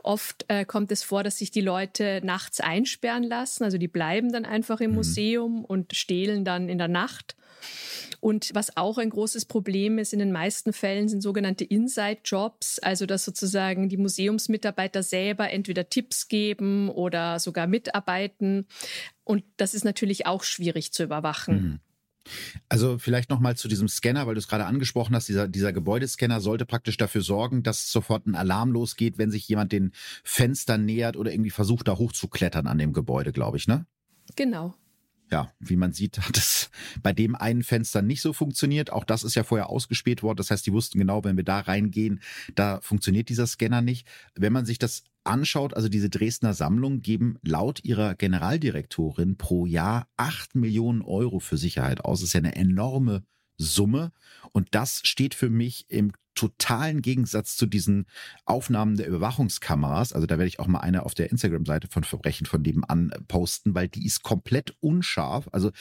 Oft 0.04 0.46
äh, 0.48 0.66
kommt 0.66 0.92
es 0.92 1.04
vor, 1.04 1.24
dass 1.24 1.38
sich 1.38 1.52
die 1.52 1.62
Leute 1.62 2.22
nachts 2.24 2.60
einsperren 2.60 3.24
lassen. 3.24 3.64
Also 3.64 3.78
die 3.78 3.88
bleiben 3.88 4.32
dann 4.32 4.46
einfach 4.46 4.82
im 4.82 4.92
hm. 4.92 4.96
Museum 4.96 5.66
und 5.66 5.96
stehlen 5.96 6.44
dann 6.46 6.70
in 6.70 6.78
der 6.78 6.88
Nacht. 6.88 7.36
Und 8.20 8.52
was 8.54 8.78
auch 8.78 8.98
ein 8.98 9.10
großes 9.10 9.46
Problem 9.46 9.98
ist 9.98 10.14
in 10.14 10.20
den 10.20 10.32
meisten 10.32 10.74
Fällen, 10.74 11.10
sind 11.10 11.22
sogenannte 11.22 11.64
Inside-Jobs, 11.64 12.80
also 12.80 13.06
dass 13.06 13.26
sozusagen 13.26 13.90
die 13.90 13.98
Museumsmitarbeiter 13.98 15.02
selber 15.02 15.50
entweder 15.50 15.90
Tipps 15.90 16.28
geben 16.28 16.90
oder 16.90 17.40
sogar 17.40 17.66
mitarbeiten. 17.66 18.68
Und 19.24 19.44
das 19.58 19.74
ist 19.74 19.86
natürlich 19.86 20.28
auch 20.28 20.44
schwierig 20.44 20.94
zu 20.94 21.04
überwachen. 21.04 21.56
Mhm. 21.56 21.80
Also 22.70 22.98
vielleicht 22.98 23.30
noch 23.30 23.40
mal 23.40 23.56
zu 23.58 23.68
diesem 23.68 23.88
Scanner, 23.88 24.28
weil 24.28 24.36
du 24.36 24.40
es 24.40 24.48
gerade 24.48 24.66
angesprochen 24.66 25.16
hast. 25.16 25.28
Dieser, 25.28 25.48
dieser 25.48 25.74
Gebäudescanner 25.74 26.40
sollte 26.40 26.66
praktisch 26.66 26.98
dafür 26.98 27.22
sorgen, 27.22 27.64
dass 27.64 27.92
sofort 27.92 28.28
ein 28.28 28.36
Alarm 28.36 28.72
losgeht, 28.72 29.18
wenn 29.18 29.32
sich 29.32 29.48
jemand 29.48 29.72
den 29.72 29.92
Fenstern 30.24 30.86
nähert 30.86 31.18
oder 31.18 31.32
irgendwie 31.32 31.50
versucht, 31.50 31.88
da 31.88 31.98
hochzuklettern 31.98 32.68
an 32.68 32.78
dem 32.78 32.94
Gebäude, 32.94 33.32
glaube 33.32 33.58
ich, 33.58 33.68
ne? 33.68 33.86
Genau 34.36 34.76
ja, 35.32 35.52
wie 35.60 35.76
man 35.76 35.94
sieht, 35.94 36.20
hat 36.20 36.38
es 36.38 36.70
bei 37.02 37.13
dem 37.13 37.36
einen 37.36 37.63
Fenster 37.63 38.02
nicht 38.02 38.22
so 38.22 38.34
funktioniert. 38.34 38.91
Auch 38.91 39.04
das 39.04 39.24
ist 39.24 39.36
ja 39.36 39.44
vorher 39.44 39.70
ausgespäht 39.70 40.24
worden. 40.24 40.38
Das 40.38 40.52
heißt, 40.52 40.65
die 40.65 40.74
wussten 40.74 41.00
genau, 41.00 41.24
wenn 41.24 41.38
wir 41.38 41.44
da 41.44 41.60
reingehen, 41.60 42.22
da 42.56 42.82
funktioniert 42.82 43.30
dieser 43.30 43.48
Scanner 43.48 43.82
nicht. 43.82 44.08
Wenn 44.36 44.54
man 44.54 44.65
sich 44.65 44.78
das 44.78 45.04
anschaut, 45.24 45.76
also 45.76 45.88
diese 45.88 46.10
Dresdner 46.10 46.54
Sammlung 46.54 47.02
geben 47.02 47.38
laut 47.44 47.84
ihrer 47.84 48.15
Generaldirektorin 48.15 49.38
pro 49.38 49.65
Jahr 49.65 50.08
acht 50.17 50.56
Millionen 50.56 51.02
Euro 51.02 51.39
für 51.39 51.58
Sicherheit 51.58 52.04
aus. 52.04 52.20
Das 52.20 52.30
ist 52.30 52.34
ja 52.34 52.39
eine 52.39 52.56
enorme 52.56 53.24
Summe. 53.62 54.12
Und 54.52 54.69
das 54.71 55.02
steht 55.04 55.34
für 55.36 55.50
mich 55.50 55.86
im 55.89 56.12
totalen 56.36 57.02
Gegensatz 57.02 57.58
zu 57.58 57.65
diesen 57.65 58.06
Aufnahmen 58.45 58.95
der 58.95 59.08
Überwachungskameras. 59.08 60.13
Also 60.13 60.28
da 60.28 60.38
werde 60.38 60.47
ich 60.47 60.60
auch 60.60 60.67
mal 60.67 60.80
eine 60.80 61.06
auf 61.06 61.13
der 61.13 61.30
Instagram-Seite 61.30 61.88
von 61.89 62.04
Verbrechen 62.04 62.45
von 62.45 62.62
nebenan 62.62 63.12
posten, 63.28 63.76
weil 63.76 63.88
die 63.88 64.06
ist 64.06 64.24
komplett 64.24 64.76
unscharf. 64.80 65.50
Also 65.52 65.71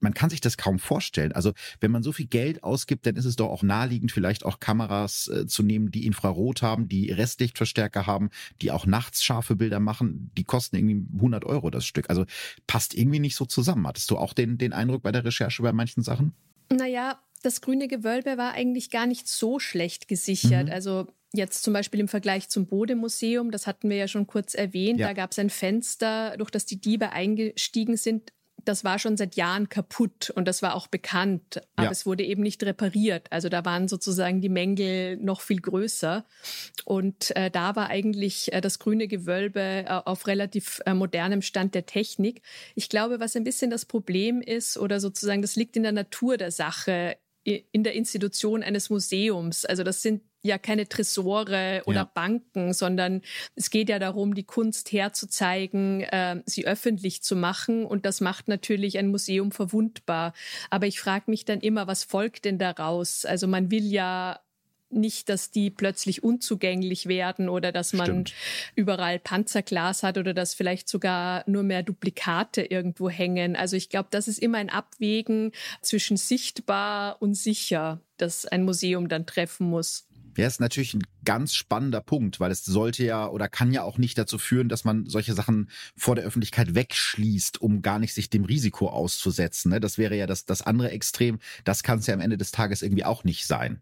man 0.00 0.14
kann 0.14 0.30
sich 0.30 0.40
das 0.40 0.56
kaum 0.56 0.78
vorstellen. 0.78 1.32
Also 1.32 1.52
wenn 1.80 1.90
man 1.90 2.02
so 2.02 2.12
viel 2.12 2.26
Geld 2.26 2.62
ausgibt, 2.62 3.06
dann 3.06 3.16
ist 3.16 3.24
es 3.24 3.36
doch 3.36 3.48
auch 3.48 3.62
naheliegend, 3.62 4.12
vielleicht 4.12 4.44
auch 4.44 4.60
Kameras 4.60 5.28
äh, 5.28 5.46
zu 5.46 5.62
nehmen, 5.62 5.90
die 5.90 6.06
Infrarot 6.06 6.62
haben, 6.62 6.88
die 6.88 7.10
Restlichtverstärker 7.10 8.06
haben, 8.06 8.30
die 8.62 8.70
auch 8.70 8.86
nachts 8.86 9.24
scharfe 9.24 9.56
Bilder 9.56 9.80
machen. 9.80 10.30
Die 10.36 10.44
kosten 10.44 10.76
irgendwie 10.76 11.04
100 11.14 11.44
Euro 11.44 11.70
das 11.70 11.86
Stück. 11.86 12.10
Also 12.10 12.26
passt 12.66 12.94
irgendwie 12.94 13.20
nicht 13.20 13.36
so 13.36 13.44
zusammen. 13.44 13.86
Hattest 13.86 14.10
du 14.10 14.18
auch 14.18 14.34
den, 14.34 14.58
den 14.58 14.72
Eindruck 14.72 15.02
bei 15.02 15.12
der 15.12 15.24
Recherche 15.24 15.62
bei 15.62 15.72
manchen 15.72 16.02
Sachen? 16.02 16.34
Naja, 16.72 17.20
das 17.42 17.60
grüne 17.60 17.88
Gewölbe 17.88 18.38
war 18.38 18.52
eigentlich 18.52 18.90
gar 18.90 19.06
nicht 19.06 19.28
so 19.28 19.58
schlecht 19.58 20.08
gesichert. 20.08 20.66
Mhm. 20.66 20.72
Also 20.72 21.06
jetzt 21.32 21.62
zum 21.62 21.72
Beispiel 21.72 22.00
im 22.00 22.08
Vergleich 22.08 22.48
zum 22.48 22.66
Bodemuseum, 22.66 23.50
das 23.50 23.66
hatten 23.66 23.88
wir 23.90 23.96
ja 23.96 24.08
schon 24.08 24.26
kurz 24.26 24.54
erwähnt, 24.54 25.00
ja. 25.00 25.08
da 25.08 25.12
gab 25.12 25.32
es 25.32 25.38
ein 25.38 25.50
Fenster, 25.50 26.36
durch 26.38 26.50
das 26.50 26.66
die 26.66 26.80
Diebe 26.80 27.12
eingestiegen 27.12 27.96
sind. 27.96 28.32
Das 28.66 28.84
war 28.84 28.98
schon 28.98 29.16
seit 29.16 29.36
Jahren 29.36 29.68
kaputt 29.68 30.30
und 30.30 30.46
das 30.46 30.60
war 30.60 30.74
auch 30.74 30.88
bekannt, 30.88 31.62
aber 31.76 31.86
ja. 31.86 31.90
es 31.92 32.04
wurde 32.04 32.24
eben 32.24 32.42
nicht 32.42 32.62
repariert. 32.64 33.28
Also 33.30 33.48
da 33.48 33.64
waren 33.64 33.88
sozusagen 33.88 34.40
die 34.40 34.48
Mängel 34.48 35.16
noch 35.16 35.40
viel 35.40 35.60
größer. 35.60 36.24
Und 36.84 37.34
äh, 37.36 37.50
da 37.50 37.76
war 37.76 37.88
eigentlich 37.88 38.52
äh, 38.52 38.60
das 38.60 38.78
grüne 38.78 39.08
Gewölbe 39.08 39.60
äh, 39.60 39.86
auf 39.86 40.26
relativ 40.26 40.82
äh, 40.84 40.94
modernem 40.94 41.42
Stand 41.42 41.74
der 41.74 41.86
Technik. 41.86 42.42
Ich 42.74 42.88
glaube, 42.88 43.20
was 43.20 43.36
ein 43.36 43.44
bisschen 43.44 43.70
das 43.70 43.84
Problem 43.84 44.42
ist 44.42 44.76
oder 44.76 45.00
sozusagen 45.00 45.42
das 45.42 45.56
liegt 45.56 45.76
in 45.76 45.84
der 45.84 45.92
Natur 45.92 46.36
der 46.36 46.50
Sache, 46.50 47.16
in 47.46 47.84
der 47.84 47.94
Institution 47.94 48.62
eines 48.62 48.90
Museums. 48.90 49.64
Also 49.64 49.84
das 49.84 50.02
sind 50.02 50.22
ja 50.42 50.58
keine 50.58 50.88
Tresore 50.88 51.82
oder 51.86 52.00
ja. 52.00 52.10
Banken, 52.12 52.72
sondern 52.72 53.22
es 53.54 53.70
geht 53.70 53.88
ja 53.88 53.98
darum, 53.98 54.34
die 54.34 54.44
Kunst 54.44 54.92
herzuzeigen, 54.92 56.02
äh, 56.02 56.42
sie 56.46 56.66
öffentlich 56.66 57.22
zu 57.22 57.36
machen. 57.36 57.84
Und 57.84 58.06
das 58.06 58.20
macht 58.20 58.48
natürlich 58.48 58.98
ein 58.98 59.08
Museum 59.08 59.52
verwundbar. 59.52 60.32
Aber 60.70 60.86
ich 60.86 61.00
frage 61.00 61.24
mich 61.28 61.44
dann 61.44 61.60
immer, 61.60 61.86
was 61.86 62.04
folgt 62.04 62.44
denn 62.44 62.58
daraus? 62.58 63.24
Also 63.24 63.46
man 63.46 63.70
will 63.70 63.84
ja 63.84 64.40
nicht, 64.90 65.28
dass 65.28 65.50
die 65.50 65.70
plötzlich 65.70 66.22
unzugänglich 66.22 67.06
werden 67.06 67.48
oder 67.48 67.72
dass 67.72 67.92
man 67.92 68.06
Stimmt. 68.06 68.34
überall 68.74 69.18
Panzerglas 69.18 70.02
hat 70.02 70.18
oder 70.18 70.34
dass 70.34 70.54
vielleicht 70.54 70.88
sogar 70.88 71.44
nur 71.46 71.62
mehr 71.62 71.82
Duplikate 71.82 72.62
irgendwo 72.62 73.10
hängen. 73.10 73.56
Also 73.56 73.76
ich 73.76 73.88
glaube, 73.88 74.08
das 74.10 74.28
ist 74.28 74.38
immer 74.38 74.58
ein 74.58 74.70
Abwägen 74.70 75.52
zwischen 75.82 76.16
sichtbar 76.16 77.20
und 77.20 77.34
sicher, 77.34 78.00
das 78.16 78.46
ein 78.46 78.64
Museum 78.64 79.08
dann 79.08 79.26
treffen 79.26 79.68
muss. 79.68 80.06
Ja, 80.36 80.46
ist 80.46 80.60
natürlich 80.60 80.92
ein 80.92 81.06
ganz 81.24 81.54
spannender 81.54 82.02
Punkt, 82.02 82.40
weil 82.40 82.50
es 82.50 82.64
sollte 82.64 83.04
ja 83.04 83.26
oder 83.28 83.48
kann 83.48 83.72
ja 83.72 83.82
auch 83.82 83.96
nicht 83.96 84.18
dazu 84.18 84.38
führen, 84.38 84.68
dass 84.68 84.84
man 84.84 85.06
solche 85.06 85.32
Sachen 85.32 85.70
vor 85.96 86.14
der 86.14 86.24
Öffentlichkeit 86.24 86.74
wegschließt, 86.74 87.60
um 87.60 87.80
gar 87.80 87.98
nicht 87.98 88.12
sich 88.12 88.28
dem 88.28 88.44
Risiko 88.44 88.90
auszusetzen. 88.90 89.70
Ne? 89.70 89.80
Das 89.80 89.96
wäre 89.96 90.14
ja 90.14 90.26
das, 90.26 90.44
das 90.44 90.60
andere 90.60 90.90
Extrem. 90.90 91.38
Das 91.64 91.82
kann 91.82 92.00
es 92.00 92.06
ja 92.06 92.12
am 92.12 92.20
Ende 92.20 92.36
des 92.36 92.50
Tages 92.50 92.82
irgendwie 92.82 93.04
auch 93.04 93.24
nicht 93.24 93.46
sein. 93.46 93.80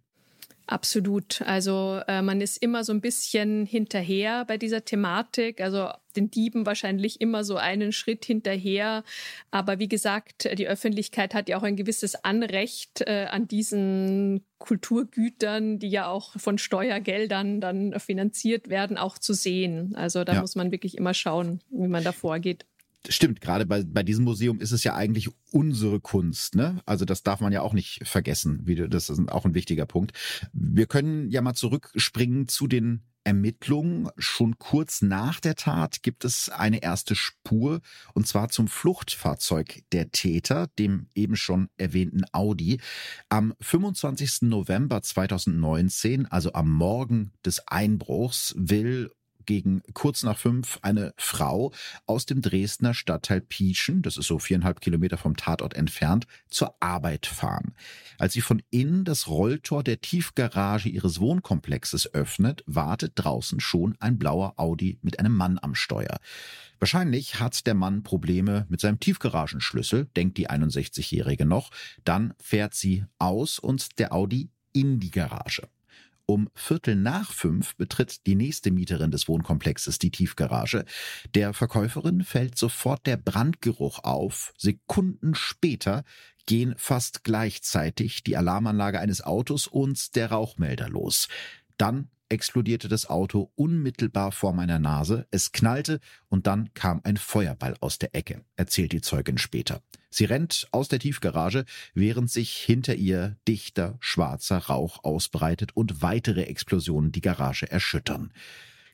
Absolut. 0.66 1.42
Also 1.42 2.00
äh, 2.08 2.22
man 2.22 2.40
ist 2.40 2.56
immer 2.56 2.84
so 2.84 2.92
ein 2.92 3.02
bisschen 3.02 3.66
hinterher 3.66 4.46
bei 4.46 4.56
dieser 4.56 4.84
Thematik. 4.84 5.60
Also 5.60 5.90
den 6.16 6.30
Dieben 6.30 6.64
wahrscheinlich 6.64 7.20
immer 7.20 7.44
so 7.44 7.56
einen 7.56 7.92
Schritt 7.92 8.24
hinterher. 8.24 9.04
Aber 9.50 9.78
wie 9.78 9.88
gesagt, 9.88 10.48
die 10.56 10.66
Öffentlichkeit 10.66 11.34
hat 11.34 11.48
ja 11.50 11.58
auch 11.58 11.64
ein 11.64 11.76
gewisses 11.76 12.14
Anrecht 12.24 13.02
äh, 13.02 13.26
an 13.26 13.46
diesen 13.46 14.46
Kulturgütern, 14.58 15.78
die 15.78 15.90
ja 15.90 16.06
auch 16.06 16.32
von 16.38 16.56
Steuergeldern 16.56 17.60
dann 17.60 17.98
finanziert 18.00 18.70
werden, 18.70 18.96
auch 18.96 19.18
zu 19.18 19.34
sehen. 19.34 19.94
Also 19.96 20.24
da 20.24 20.34
ja. 20.34 20.40
muss 20.40 20.56
man 20.56 20.72
wirklich 20.72 20.96
immer 20.96 21.12
schauen, 21.12 21.60
wie 21.68 21.88
man 21.88 22.04
da 22.04 22.12
vorgeht 22.12 22.64
stimmt, 23.08 23.40
gerade 23.40 23.66
bei, 23.66 23.82
bei 23.82 24.02
diesem 24.02 24.24
Museum 24.24 24.60
ist 24.60 24.72
es 24.72 24.84
ja 24.84 24.94
eigentlich 24.94 25.28
unsere 25.50 26.00
Kunst, 26.00 26.54
ne? 26.54 26.82
Also 26.86 27.04
das 27.04 27.22
darf 27.22 27.40
man 27.40 27.52
ja 27.52 27.62
auch 27.62 27.72
nicht 27.72 28.06
vergessen. 28.06 28.60
Wie, 28.64 28.74
das 28.74 29.10
ist 29.10 29.28
auch 29.28 29.44
ein 29.44 29.54
wichtiger 29.54 29.86
Punkt. 29.86 30.12
Wir 30.52 30.86
können 30.86 31.30
ja 31.30 31.40
mal 31.42 31.54
zurückspringen 31.54 32.48
zu 32.48 32.66
den 32.66 33.02
Ermittlungen. 33.24 34.08
Schon 34.18 34.58
kurz 34.58 35.02
nach 35.02 35.40
der 35.40 35.54
Tat 35.54 36.02
gibt 36.02 36.24
es 36.24 36.50
eine 36.50 36.82
erste 36.82 37.16
Spur, 37.16 37.80
und 38.12 38.26
zwar 38.26 38.50
zum 38.50 38.68
Fluchtfahrzeug 38.68 39.82
der 39.92 40.10
Täter, 40.10 40.68
dem 40.78 41.08
eben 41.14 41.36
schon 41.36 41.68
erwähnten 41.76 42.24
Audi. 42.32 42.80
Am 43.30 43.54
25. 43.60 44.42
November 44.42 45.02
2019, 45.02 46.26
also 46.26 46.52
am 46.52 46.70
Morgen 46.70 47.32
des 47.44 47.66
Einbruchs, 47.66 48.54
will 48.56 49.10
gegen 49.46 49.82
kurz 49.92 50.22
nach 50.22 50.38
fünf 50.38 50.78
eine 50.82 51.12
Frau 51.16 51.72
aus 52.06 52.26
dem 52.26 52.42
Dresdner 52.42 52.94
Stadtteil 52.94 53.40
Pieschen, 53.40 54.02
das 54.02 54.16
ist 54.16 54.26
so 54.26 54.38
viereinhalb 54.38 54.80
Kilometer 54.80 55.16
vom 55.16 55.36
Tatort 55.36 55.74
entfernt, 55.74 56.26
zur 56.48 56.74
Arbeit 56.80 57.26
fahren. 57.26 57.74
Als 58.18 58.34
sie 58.34 58.40
von 58.40 58.62
innen 58.70 59.04
das 59.04 59.28
Rolltor 59.28 59.82
der 59.82 60.00
Tiefgarage 60.00 60.88
ihres 60.88 61.20
Wohnkomplexes 61.20 62.12
öffnet, 62.14 62.62
wartet 62.66 63.12
draußen 63.16 63.60
schon 63.60 63.96
ein 64.00 64.18
blauer 64.18 64.54
Audi 64.56 64.98
mit 65.02 65.18
einem 65.18 65.34
Mann 65.34 65.58
am 65.60 65.74
Steuer. 65.74 66.18
Wahrscheinlich 66.78 67.40
hat 67.40 67.66
der 67.66 67.74
Mann 67.74 68.02
Probleme 68.02 68.66
mit 68.68 68.80
seinem 68.80 69.00
Tiefgaragenschlüssel, 69.00 70.06
denkt 70.16 70.36
die 70.38 70.50
61-Jährige 70.50 71.46
noch. 71.46 71.70
Dann 72.04 72.34
fährt 72.38 72.74
sie 72.74 73.04
aus 73.18 73.58
und 73.58 73.98
der 73.98 74.12
Audi 74.12 74.50
in 74.72 75.00
die 75.00 75.10
Garage. 75.10 75.68
Um 76.26 76.48
Viertel 76.54 76.96
nach 76.96 77.32
fünf 77.32 77.76
betritt 77.76 78.26
die 78.26 78.34
nächste 78.34 78.70
Mieterin 78.70 79.10
des 79.10 79.28
Wohnkomplexes 79.28 79.98
die 79.98 80.10
Tiefgarage. 80.10 80.84
Der 81.34 81.52
Verkäuferin 81.52 82.24
fällt 82.24 82.56
sofort 82.56 83.06
der 83.06 83.18
Brandgeruch 83.18 83.98
auf. 84.04 84.54
Sekunden 84.56 85.34
später 85.34 86.02
gehen 86.46 86.74
fast 86.78 87.24
gleichzeitig 87.24 88.22
die 88.22 88.36
Alarmanlage 88.36 89.00
eines 89.00 89.22
Autos 89.22 89.66
und 89.66 90.16
der 90.16 90.30
Rauchmelder 90.30 90.88
los. 90.88 91.28
Dann 91.76 92.08
explodierte 92.34 92.88
das 92.88 93.08
Auto 93.08 93.52
unmittelbar 93.54 94.32
vor 94.32 94.52
meiner 94.52 94.78
Nase, 94.78 95.26
es 95.30 95.52
knallte 95.52 96.00
und 96.28 96.46
dann 96.46 96.74
kam 96.74 97.00
ein 97.04 97.16
Feuerball 97.16 97.76
aus 97.80 97.98
der 97.98 98.14
Ecke, 98.14 98.44
erzählt 98.56 98.92
die 98.92 99.00
Zeugin 99.00 99.38
später. 99.38 99.80
Sie 100.10 100.24
rennt 100.24 100.68
aus 100.72 100.88
der 100.88 100.98
Tiefgarage, 100.98 101.64
während 101.94 102.30
sich 102.30 102.56
hinter 102.56 102.96
ihr 102.96 103.36
dichter, 103.48 103.96
schwarzer 104.00 104.58
Rauch 104.58 105.02
ausbreitet 105.04 105.76
und 105.76 106.02
weitere 106.02 106.42
Explosionen 106.42 107.12
die 107.12 107.20
Garage 107.20 107.70
erschüttern. 107.70 108.32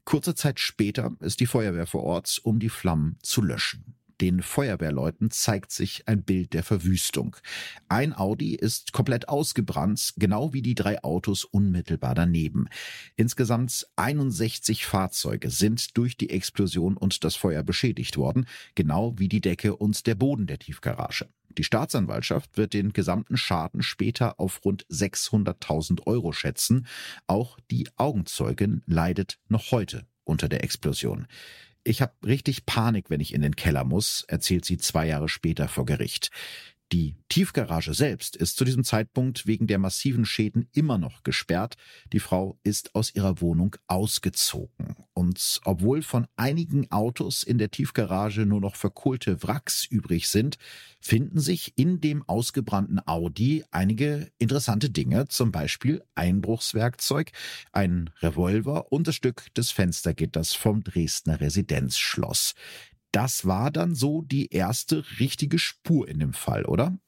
Kurze 0.04 0.34
Zeit 0.34 0.60
später 0.60 1.16
ist 1.20 1.40
die 1.40 1.46
Feuerwehr 1.46 1.86
vor 1.86 2.02
Ort, 2.02 2.40
um 2.42 2.58
die 2.58 2.68
Flammen 2.68 3.18
zu 3.22 3.42
löschen. 3.42 3.96
Den 4.20 4.42
Feuerwehrleuten 4.42 5.30
zeigt 5.30 5.72
sich 5.72 6.06
ein 6.06 6.22
Bild 6.22 6.52
der 6.52 6.62
Verwüstung. 6.62 7.36
Ein 7.88 8.14
Audi 8.14 8.54
ist 8.54 8.92
komplett 8.92 9.28
ausgebrannt, 9.28 10.12
genau 10.16 10.52
wie 10.52 10.60
die 10.60 10.74
drei 10.74 11.02
Autos 11.02 11.44
unmittelbar 11.44 12.14
daneben. 12.14 12.68
Insgesamt 13.16 13.86
61 13.96 14.84
Fahrzeuge 14.84 15.50
sind 15.50 15.96
durch 15.96 16.18
die 16.18 16.30
Explosion 16.30 16.98
und 16.98 17.24
das 17.24 17.36
Feuer 17.36 17.62
beschädigt 17.62 18.18
worden, 18.18 18.46
genau 18.74 19.14
wie 19.18 19.28
die 19.28 19.40
Decke 19.40 19.74
und 19.76 20.06
der 20.06 20.16
Boden 20.16 20.46
der 20.46 20.58
Tiefgarage. 20.58 21.28
Die 21.56 21.64
Staatsanwaltschaft 21.64 22.56
wird 22.56 22.74
den 22.74 22.92
gesamten 22.92 23.36
Schaden 23.36 23.82
später 23.82 24.38
auf 24.38 24.64
rund 24.64 24.86
600.000 24.86 26.06
Euro 26.06 26.32
schätzen. 26.32 26.86
Auch 27.26 27.58
die 27.70 27.88
Augenzeugin 27.96 28.82
leidet 28.86 29.38
noch 29.48 29.72
heute 29.72 30.06
unter 30.24 30.48
der 30.48 30.62
Explosion. 30.62 31.26
Ich 31.82 32.02
habe 32.02 32.12
richtig 32.24 32.66
Panik, 32.66 33.08
wenn 33.08 33.20
ich 33.20 33.32
in 33.32 33.42
den 33.42 33.56
Keller 33.56 33.84
muss, 33.84 34.24
erzählt 34.28 34.64
sie 34.64 34.76
zwei 34.78 35.06
Jahre 35.06 35.28
später 35.28 35.68
vor 35.68 35.86
Gericht. 35.86 36.30
Die 36.92 37.14
Tiefgarage 37.28 37.94
selbst 37.94 38.34
ist 38.34 38.56
zu 38.56 38.64
diesem 38.64 38.82
Zeitpunkt 38.82 39.46
wegen 39.46 39.68
der 39.68 39.78
massiven 39.78 40.24
Schäden 40.24 40.68
immer 40.72 40.98
noch 40.98 41.22
gesperrt. 41.22 41.76
Die 42.12 42.18
Frau 42.18 42.58
ist 42.64 42.96
aus 42.96 43.14
ihrer 43.14 43.40
Wohnung 43.40 43.76
ausgezogen. 43.86 44.96
Und 45.12 45.60
obwohl 45.64 46.02
von 46.02 46.26
einigen 46.34 46.90
Autos 46.90 47.44
in 47.44 47.58
der 47.58 47.70
Tiefgarage 47.70 48.44
nur 48.44 48.60
noch 48.60 48.74
verkohlte 48.74 49.40
Wracks 49.44 49.84
übrig 49.84 50.28
sind, 50.28 50.58
finden 51.00 51.38
sich 51.38 51.78
in 51.78 52.00
dem 52.00 52.28
ausgebrannten 52.28 53.00
Audi 53.06 53.62
einige 53.70 54.32
interessante 54.38 54.90
Dinge, 54.90 55.28
zum 55.28 55.52
Beispiel 55.52 56.02
Einbruchswerkzeug, 56.16 57.30
ein 57.70 58.10
Revolver 58.20 58.90
und 58.90 59.06
das 59.06 59.14
Stück 59.14 59.54
des 59.54 59.70
Fenstergitters 59.70 60.54
vom 60.54 60.82
Dresdner 60.82 61.40
Residenzschloss 61.40 62.54
das 63.12 63.46
war 63.46 63.70
dann 63.70 63.94
so 63.94 64.22
die 64.22 64.48
erste 64.52 65.04
richtige 65.18 65.58
Spur 65.58 66.08
in 66.08 66.18
dem 66.18 66.32
Fall, 66.32 66.64
oder? 66.64 66.98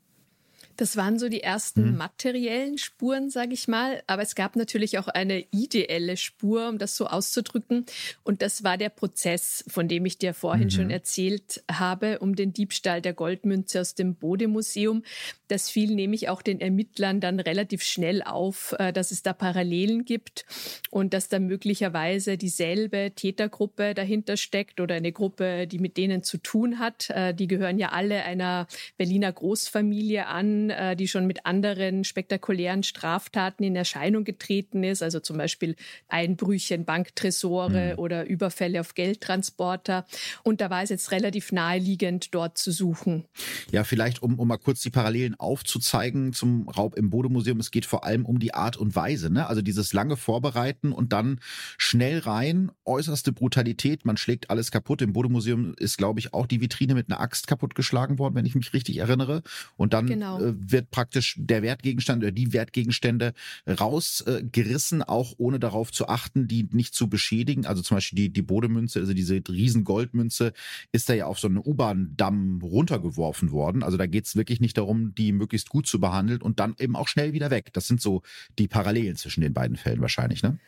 Das 0.76 0.96
waren 0.96 1.18
so 1.18 1.28
die 1.28 1.42
ersten 1.42 1.84
hm. 1.84 1.96
materiellen 1.96 2.78
Spuren, 2.78 3.30
sage 3.30 3.52
ich 3.52 3.68
mal. 3.68 4.02
Aber 4.06 4.22
es 4.22 4.34
gab 4.34 4.56
natürlich 4.56 4.98
auch 4.98 5.08
eine 5.08 5.44
ideelle 5.50 6.16
Spur, 6.16 6.68
um 6.68 6.78
das 6.78 6.96
so 6.96 7.06
auszudrücken. 7.06 7.86
Und 8.22 8.42
das 8.42 8.64
war 8.64 8.78
der 8.78 8.88
Prozess, 8.88 9.64
von 9.68 9.88
dem 9.88 10.06
ich 10.06 10.18
dir 10.18 10.34
vorhin 10.34 10.66
mhm. 10.66 10.70
schon 10.70 10.90
erzählt 10.90 11.62
habe, 11.70 12.18
um 12.20 12.36
den 12.36 12.52
Diebstahl 12.52 13.02
der 13.02 13.12
Goldmünze 13.12 13.80
aus 13.80 13.94
dem 13.94 14.14
Bode-Museum. 14.14 15.02
Das 15.48 15.68
fiel 15.68 15.94
nämlich 15.94 16.28
auch 16.28 16.40
den 16.40 16.60
Ermittlern 16.60 17.20
dann 17.20 17.38
relativ 17.38 17.82
schnell 17.82 18.22
auf, 18.22 18.74
äh, 18.78 18.92
dass 18.92 19.10
es 19.10 19.22
da 19.22 19.32
Parallelen 19.32 20.04
gibt 20.04 20.46
und 20.90 21.12
dass 21.12 21.28
da 21.28 21.38
möglicherweise 21.38 22.38
dieselbe 22.38 23.12
Tätergruppe 23.14 23.94
dahinter 23.94 24.36
steckt 24.36 24.80
oder 24.80 24.94
eine 24.94 25.12
Gruppe, 25.12 25.66
die 25.66 25.78
mit 25.78 25.96
denen 25.96 26.22
zu 26.22 26.38
tun 26.38 26.78
hat. 26.78 27.10
Äh, 27.10 27.34
die 27.34 27.48
gehören 27.48 27.78
ja 27.78 27.90
alle 27.90 28.24
einer 28.24 28.66
Berliner 28.96 29.32
Großfamilie 29.32 30.26
an 30.26 30.61
äh, 30.70 30.96
die 30.96 31.08
schon 31.08 31.26
mit 31.26 31.46
anderen 31.46 32.04
spektakulären 32.04 32.82
Straftaten 32.82 33.64
in 33.64 33.76
Erscheinung 33.76 34.24
getreten 34.24 34.84
ist, 34.84 35.02
also 35.02 35.20
zum 35.20 35.38
Beispiel 35.38 35.76
Einbrüche 36.08 36.74
in 36.74 36.84
Banktresore 36.84 37.92
mhm. 37.92 37.98
oder 37.98 38.26
Überfälle 38.26 38.80
auf 38.80 38.94
Geldtransporter. 38.94 40.06
Und 40.42 40.60
da 40.60 40.70
war 40.70 40.82
es 40.82 40.90
jetzt 40.90 41.10
relativ 41.10 41.52
naheliegend, 41.52 42.34
dort 42.34 42.58
zu 42.58 42.72
suchen. 42.72 43.24
Ja, 43.70 43.84
vielleicht, 43.84 44.22
um, 44.22 44.38
um 44.38 44.48
mal 44.48 44.58
kurz 44.58 44.80
die 44.80 44.90
Parallelen 44.90 45.34
aufzuzeigen 45.38 46.32
zum 46.32 46.68
Raub 46.68 46.96
im 46.96 47.10
Bodemuseum. 47.10 47.60
Es 47.60 47.70
geht 47.70 47.86
vor 47.86 48.04
allem 48.04 48.24
um 48.26 48.38
die 48.38 48.54
Art 48.54 48.76
und 48.76 48.94
Weise. 48.94 49.30
Ne? 49.30 49.46
Also 49.46 49.62
dieses 49.62 49.92
lange 49.92 50.16
Vorbereiten 50.16 50.92
und 50.92 51.12
dann 51.12 51.40
schnell 51.78 52.18
rein, 52.18 52.70
äußerste 52.84 53.32
Brutalität. 53.32 54.04
Man 54.04 54.16
schlägt 54.16 54.50
alles 54.50 54.70
kaputt. 54.70 55.02
Im 55.02 55.12
Bodemuseum 55.12 55.74
ist, 55.78 55.98
glaube 55.98 56.20
ich, 56.20 56.34
auch 56.34 56.46
die 56.46 56.60
Vitrine 56.60 56.94
mit 56.94 57.10
einer 57.10 57.20
Axt 57.20 57.46
kaputtgeschlagen 57.46 58.18
worden, 58.18 58.34
wenn 58.34 58.46
ich 58.46 58.54
mich 58.54 58.72
richtig 58.72 58.98
erinnere. 58.98 59.42
Und 59.76 59.92
dann 59.92 60.06
genau. 60.06 60.40
äh, 60.40 60.51
wird 60.58 60.90
praktisch 60.90 61.36
der 61.38 61.62
Wertgegenstand 61.62 62.22
oder 62.22 62.32
die 62.32 62.52
Wertgegenstände 62.52 63.32
rausgerissen, 63.68 65.02
auch 65.02 65.34
ohne 65.38 65.58
darauf 65.58 65.92
zu 65.92 66.08
achten, 66.08 66.48
die 66.48 66.68
nicht 66.72 66.94
zu 66.94 67.08
beschädigen. 67.08 67.66
Also 67.66 67.82
zum 67.82 67.96
Beispiel 67.96 68.16
die, 68.16 68.30
die 68.30 68.42
Bodemünze, 68.42 69.00
also 69.00 69.14
diese 69.14 69.42
riesen 69.48 69.84
Goldmünze, 69.84 70.52
ist 70.92 71.08
da 71.08 71.14
ja 71.14 71.26
auf 71.26 71.38
so 71.38 71.48
einen 71.48 71.58
U-Bahn-Damm 71.58 72.60
runtergeworfen 72.62 73.50
worden. 73.50 73.82
Also 73.82 73.96
da 73.96 74.06
geht 74.06 74.26
es 74.26 74.36
wirklich 74.36 74.60
nicht 74.60 74.78
darum, 74.78 75.14
die 75.14 75.32
möglichst 75.32 75.68
gut 75.68 75.86
zu 75.86 76.00
behandeln 76.00 76.42
und 76.42 76.60
dann 76.60 76.74
eben 76.78 76.96
auch 76.96 77.08
schnell 77.08 77.32
wieder 77.32 77.50
weg. 77.50 77.72
Das 77.72 77.86
sind 77.86 78.00
so 78.00 78.22
die 78.58 78.68
Parallelen 78.68 79.16
zwischen 79.16 79.40
den 79.40 79.52
beiden 79.52 79.76
Fällen 79.76 80.00
wahrscheinlich, 80.00 80.42
ne? 80.42 80.58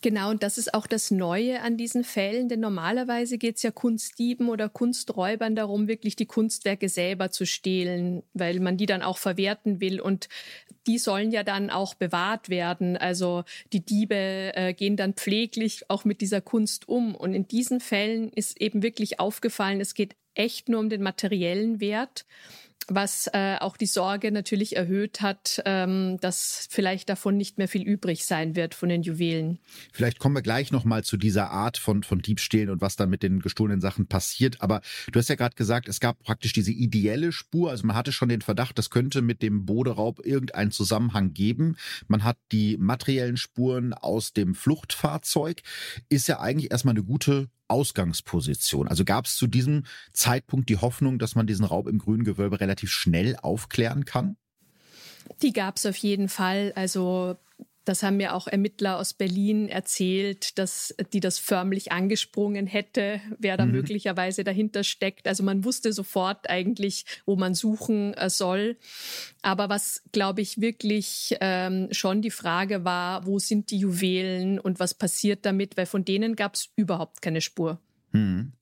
Genau, 0.00 0.30
und 0.30 0.42
das 0.42 0.58
ist 0.58 0.74
auch 0.74 0.86
das 0.86 1.10
Neue 1.10 1.60
an 1.60 1.76
diesen 1.76 2.04
Fällen, 2.04 2.48
denn 2.48 2.60
normalerweise 2.60 3.36
geht 3.36 3.56
es 3.56 3.62
ja 3.62 3.70
Kunstdieben 3.72 4.48
oder 4.48 4.68
Kunsträubern 4.68 5.56
darum, 5.56 5.88
wirklich 5.88 6.14
die 6.14 6.26
Kunstwerke 6.26 6.88
selber 6.88 7.30
zu 7.30 7.46
stehlen, 7.46 8.22
weil 8.32 8.60
man 8.60 8.76
die 8.76 8.86
dann 8.86 9.02
auch 9.02 9.18
verwerten 9.18 9.80
will 9.80 10.00
und 10.00 10.28
die 10.86 10.98
sollen 10.98 11.32
ja 11.32 11.42
dann 11.42 11.70
auch 11.70 11.94
bewahrt 11.94 12.48
werden. 12.48 12.96
Also 12.96 13.44
die 13.72 13.84
Diebe 13.84 14.14
äh, 14.54 14.72
gehen 14.72 14.96
dann 14.96 15.14
pfleglich 15.14 15.90
auch 15.90 16.04
mit 16.04 16.20
dieser 16.20 16.40
Kunst 16.40 16.88
um. 16.88 17.14
Und 17.14 17.34
in 17.34 17.46
diesen 17.46 17.80
Fällen 17.80 18.30
ist 18.32 18.60
eben 18.60 18.82
wirklich 18.82 19.20
aufgefallen, 19.20 19.80
es 19.80 19.94
geht 19.94 20.16
echt 20.34 20.68
nur 20.68 20.80
um 20.80 20.88
den 20.88 21.02
materiellen 21.02 21.80
Wert 21.80 22.24
was 22.88 23.28
äh, 23.32 23.56
auch 23.60 23.76
die 23.76 23.86
Sorge 23.86 24.32
natürlich 24.32 24.76
erhöht 24.76 25.20
hat, 25.20 25.62
ähm, 25.64 26.18
dass 26.20 26.66
vielleicht 26.70 27.08
davon 27.08 27.36
nicht 27.36 27.58
mehr 27.58 27.68
viel 27.68 27.82
übrig 27.82 28.24
sein 28.24 28.56
wird 28.56 28.74
von 28.74 28.88
den 28.88 29.02
Juwelen. 29.02 29.58
Vielleicht 29.92 30.18
kommen 30.18 30.34
wir 30.34 30.42
gleich 30.42 30.72
nochmal 30.72 31.04
zu 31.04 31.16
dieser 31.16 31.50
Art 31.50 31.76
von, 31.76 32.02
von 32.02 32.20
Diebstählen 32.20 32.70
und 32.70 32.80
was 32.80 32.96
dann 32.96 33.10
mit 33.10 33.22
den 33.22 33.40
gestohlenen 33.40 33.80
Sachen 33.80 34.06
passiert. 34.06 34.60
Aber 34.62 34.80
du 35.12 35.18
hast 35.18 35.28
ja 35.28 35.34
gerade 35.34 35.54
gesagt, 35.54 35.88
es 35.88 36.00
gab 36.00 36.22
praktisch 36.22 36.52
diese 36.52 36.72
ideelle 36.72 37.32
Spur. 37.32 37.70
Also 37.70 37.86
man 37.86 37.96
hatte 37.96 38.12
schon 38.12 38.28
den 38.28 38.42
Verdacht, 38.42 38.78
das 38.78 38.90
könnte 38.90 39.22
mit 39.22 39.42
dem 39.42 39.66
Boderaub 39.66 40.24
irgendeinen 40.24 40.70
Zusammenhang 40.70 41.34
geben. 41.34 41.76
Man 42.06 42.24
hat 42.24 42.38
die 42.52 42.76
materiellen 42.78 43.36
Spuren 43.36 43.92
aus 43.92 44.32
dem 44.32 44.54
Fluchtfahrzeug. 44.54 45.62
Ist 46.08 46.28
ja 46.28 46.40
eigentlich 46.40 46.70
erstmal 46.70 46.94
eine 46.94 47.04
gute 47.04 47.48
Ausgangsposition? 47.68 48.88
Also 48.88 49.04
gab 49.04 49.26
es 49.26 49.36
zu 49.36 49.46
diesem 49.46 49.84
Zeitpunkt 50.12 50.68
die 50.68 50.78
Hoffnung, 50.78 51.18
dass 51.18 51.34
man 51.34 51.46
diesen 51.46 51.64
Raub 51.64 51.86
im 51.86 51.98
grünen 51.98 52.24
Gewölbe 52.24 52.60
relativ 52.60 52.90
schnell 52.90 53.36
aufklären 53.36 54.04
kann? 54.04 54.36
Die 55.42 55.52
gab 55.52 55.76
es 55.76 55.86
auf 55.86 55.96
jeden 55.96 56.28
Fall. 56.28 56.72
Also 56.74 57.36
das 57.88 58.02
haben 58.02 58.18
mir 58.18 58.34
auch 58.34 58.46
Ermittler 58.46 58.98
aus 58.98 59.14
Berlin 59.14 59.68
erzählt, 59.68 60.58
dass 60.58 60.94
die 61.12 61.20
das 61.20 61.38
förmlich 61.38 61.90
angesprungen 61.90 62.66
hätte, 62.66 63.20
wer 63.38 63.56
da 63.56 63.64
mhm. 63.64 63.72
möglicherweise 63.72 64.44
dahinter 64.44 64.84
steckt. 64.84 65.26
Also 65.26 65.42
man 65.42 65.64
wusste 65.64 65.92
sofort 65.92 66.50
eigentlich, 66.50 67.06
wo 67.24 67.36
man 67.36 67.54
suchen 67.54 68.14
äh, 68.14 68.28
soll. 68.28 68.76
Aber 69.40 69.68
was, 69.68 70.02
glaube 70.12 70.42
ich, 70.42 70.60
wirklich 70.60 71.36
ähm, 71.40 71.88
schon 71.90 72.20
die 72.20 72.30
Frage 72.30 72.84
war, 72.84 73.26
wo 73.26 73.38
sind 73.38 73.70
die 73.70 73.78
Juwelen 73.78 74.58
und 74.58 74.80
was 74.80 74.94
passiert 74.94 75.46
damit, 75.46 75.76
weil 75.76 75.86
von 75.86 76.04
denen 76.04 76.36
gab 76.36 76.54
es 76.54 76.68
überhaupt 76.76 77.22
keine 77.22 77.40
Spur. 77.40 77.80
Mhm. 78.12 78.52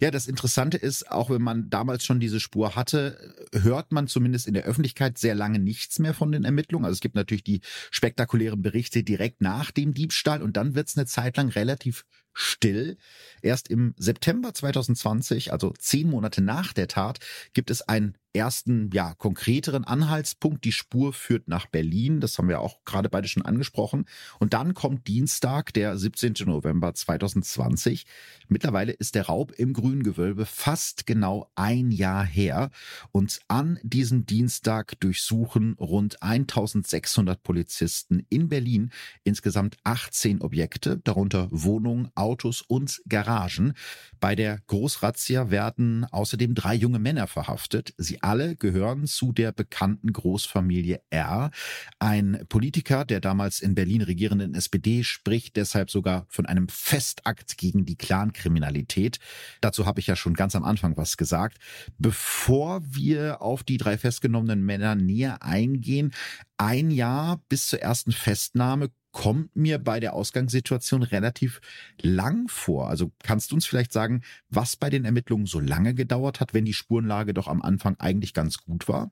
Ja, 0.00 0.10
das 0.10 0.26
Interessante 0.26 0.76
ist, 0.76 1.10
auch 1.10 1.30
wenn 1.30 1.42
man 1.42 1.70
damals 1.70 2.04
schon 2.04 2.20
diese 2.20 2.40
Spur 2.40 2.74
hatte, 2.74 3.34
hört 3.52 3.92
man 3.92 4.08
zumindest 4.08 4.48
in 4.48 4.54
der 4.54 4.64
Öffentlichkeit 4.64 5.18
sehr 5.18 5.34
lange 5.34 5.58
nichts 5.58 5.98
mehr 5.98 6.14
von 6.14 6.32
den 6.32 6.44
Ermittlungen. 6.44 6.84
Also 6.84 6.94
es 6.94 7.00
gibt 7.00 7.14
natürlich 7.14 7.44
die 7.44 7.60
spektakulären 7.90 8.62
Berichte 8.62 9.02
direkt 9.04 9.40
nach 9.40 9.70
dem 9.70 9.94
Diebstahl 9.94 10.42
und 10.42 10.56
dann 10.56 10.74
wird 10.74 10.88
es 10.88 10.96
eine 10.96 11.06
Zeit 11.06 11.36
lang 11.36 11.50
relativ 11.50 12.04
still. 12.32 12.96
Erst 13.42 13.68
im 13.68 13.94
September 13.96 14.54
2020, 14.54 15.52
also 15.52 15.72
zehn 15.78 16.08
Monate 16.08 16.42
nach 16.42 16.72
der 16.72 16.88
Tat, 16.88 17.18
gibt 17.52 17.70
es 17.70 17.82
ein 17.82 18.14
ersten, 18.32 18.90
ja, 18.92 19.14
konkreteren 19.14 19.84
Anhaltspunkt. 19.84 20.64
Die 20.64 20.72
Spur 20.72 21.12
führt 21.12 21.48
nach 21.48 21.66
Berlin. 21.66 22.20
Das 22.20 22.38
haben 22.38 22.48
wir 22.48 22.60
auch 22.60 22.84
gerade 22.84 23.08
beide 23.08 23.28
schon 23.28 23.44
angesprochen. 23.44 24.04
Und 24.38 24.54
dann 24.54 24.74
kommt 24.74 25.08
Dienstag, 25.08 25.72
der 25.74 25.96
17. 25.96 26.34
November 26.46 26.94
2020. 26.94 28.06
Mittlerweile 28.48 28.92
ist 28.92 29.14
der 29.14 29.26
Raub 29.26 29.52
im 29.52 29.72
Grüngewölbe 29.72 30.46
fast 30.46 31.06
genau 31.06 31.50
ein 31.54 31.90
Jahr 31.90 32.24
her. 32.24 32.70
Und 33.10 33.40
an 33.48 33.78
diesem 33.82 34.26
Dienstag 34.26 34.98
durchsuchen 35.00 35.74
rund 35.74 36.22
1600 36.22 37.42
Polizisten 37.42 38.24
in 38.28 38.48
Berlin 38.48 38.90
insgesamt 39.24 39.76
18 39.84 40.40
Objekte, 40.40 40.98
darunter 41.02 41.48
Wohnungen, 41.50 42.08
Autos 42.20 42.62
und 42.62 43.00
Garagen. 43.08 43.72
Bei 44.20 44.34
der 44.34 44.60
Großrazzia 44.66 45.50
werden 45.50 46.04
außerdem 46.04 46.54
drei 46.54 46.74
junge 46.74 46.98
Männer 46.98 47.26
verhaftet. 47.26 47.94
Sie 47.96 48.22
alle 48.22 48.56
gehören 48.56 49.06
zu 49.06 49.32
der 49.32 49.52
bekannten 49.52 50.12
Großfamilie 50.12 51.00
R. 51.08 51.50
Ein 51.98 52.44
Politiker 52.48 53.06
der 53.06 53.20
damals 53.20 53.60
in 53.60 53.74
Berlin 53.74 54.02
regierenden 54.02 54.54
SPD 54.54 55.02
spricht 55.02 55.56
deshalb 55.56 55.90
sogar 55.90 56.26
von 56.28 56.44
einem 56.44 56.68
Festakt 56.68 57.56
gegen 57.56 57.86
die 57.86 57.96
Clankriminalität. 57.96 59.18
Dazu 59.62 59.86
habe 59.86 60.00
ich 60.00 60.06
ja 60.06 60.16
schon 60.16 60.34
ganz 60.34 60.54
am 60.54 60.64
Anfang 60.64 60.96
was 60.98 61.16
gesagt. 61.16 61.58
Bevor 61.98 62.82
wir 62.84 63.40
auf 63.40 63.62
die 63.62 63.78
drei 63.78 63.96
festgenommenen 63.96 64.62
Männer 64.62 64.94
näher 64.94 65.42
eingehen, 65.42 66.12
ein 66.58 66.90
Jahr 66.90 67.42
bis 67.48 67.68
zur 67.68 67.80
ersten 67.80 68.12
Festnahme 68.12 68.90
kommt 69.12 69.54
mir 69.56 69.78
bei 69.78 70.00
der 70.00 70.14
Ausgangssituation 70.14 71.02
relativ 71.02 71.60
lang 72.00 72.48
vor. 72.48 72.88
Also 72.88 73.12
kannst 73.22 73.50
du 73.50 73.56
uns 73.56 73.66
vielleicht 73.66 73.92
sagen, 73.92 74.22
was 74.48 74.76
bei 74.76 74.90
den 74.90 75.04
Ermittlungen 75.04 75.46
so 75.46 75.60
lange 75.60 75.94
gedauert 75.94 76.40
hat, 76.40 76.54
wenn 76.54 76.64
die 76.64 76.74
Spurenlage 76.74 77.34
doch 77.34 77.48
am 77.48 77.62
Anfang 77.62 77.96
eigentlich 77.98 78.34
ganz 78.34 78.58
gut 78.58 78.88
war? 78.88 79.10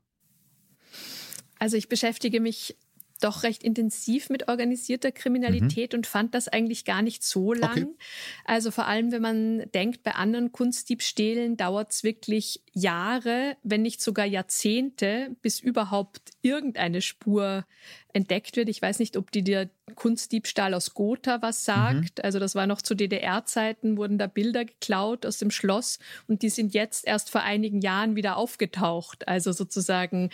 Also 1.58 1.76
ich 1.76 1.88
beschäftige 1.88 2.40
mich 2.40 2.76
doch 3.20 3.42
recht 3.42 3.64
intensiv 3.64 4.30
mit 4.30 4.48
organisierter 4.48 5.10
Kriminalität 5.10 5.92
mhm. 5.92 5.98
und 5.98 6.06
fand 6.06 6.34
das 6.34 6.48
eigentlich 6.48 6.84
gar 6.84 7.02
nicht 7.02 7.24
so 7.24 7.52
lang. 7.52 7.72
Okay. 7.72 7.96
Also 8.44 8.70
vor 8.70 8.86
allem, 8.86 9.12
wenn 9.12 9.22
man 9.22 9.70
denkt, 9.72 10.02
bei 10.02 10.14
anderen 10.14 10.52
Kunstdiebstählen 10.52 11.56
dauert 11.56 11.92
es 11.92 12.04
wirklich 12.04 12.62
Jahre, 12.72 13.56
wenn 13.62 13.82
nicht 13.82 14.00
sogar 14.00 14.24
Jahrzehnte, 14.24 15.36
bis 15.42 15.60
überhaupt 15.60 16.30
irgendeine 16.42 17.02
Spur 17.02 17.66
entdeckt 18.12 18.56
wird. 18.56 18.68
Ich 18.68 18.80
weiß 18.80 19.00
nicht, 19.00 19.16
ob 19.16 19.32
die 19.32 19.42
der 19.42 19.68
Kunstdiebstahl 19.94 20.74
aus 20.74 20.94
Gotha 20.94 21.42
was 21.42 21.64
sagt. 21.64 22.18
Mhm. 22.18 22.24
Also 22.24 22.38
das 22.38 22.54
war 22.54 22.66
noch 22.66 22.82
zu 22.82 22.94
DDR-Zeiten, 22.94 23.96
wurden 23.96 24.18
da 24.18 24.26
Bilder 24.26 24.64
geklaut 24.64 25.26
aus 25.26 25.38
dem 25.38 25.50
Schloss 25.50 25.98
und 26.26 26.42
die 26.42 26.48
sind 26.48 26.74
jetzt 26.74 27.06
erst 27.06 27.30
vor 27.30 27.42
einigen 27.42 27.80
Jahren 27.80 28.16
wieder 28.16 28.36
aufgetaucht. 28.36 29.28
Also 29.28 29.52
sozusagen, 29.52 30.30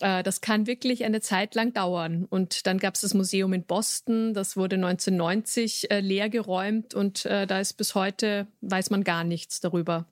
äh, 0.00 0.22
das 0.22 0.40
kann 0.40 0.66
wirklich 0.66 1.04
eine 1.04 1.20
Zeit 1.20 1.54
lang 1.54 1.72
dauern. 1.72 2.26
Und 2.28 2.66
dann 2.66 2.78
gab 2.78 2.94
es 2.94 3.02
das 3.02 3.14
Museum 3.14 3.52
in 3.52 3.64
Boston, 3.64 4.34
das 4.34 4.56
wurde 4.56 4.76
1990 4.76 5.90
äh, 5.90 6.00
leer 6.00 6.28
geräumt 6.28 6.94
und 6.94 7.24
äh, 7.26 7.46
da 7.46 7.60
ist 7.60 7.74
bis 7.74 7.94
heute, 7.94 8.46
weiß 8.60 8.90
man 8.90 9.04
gar 9.04 9.24
nichts 9.24 9.60
darüber 9.60 10.06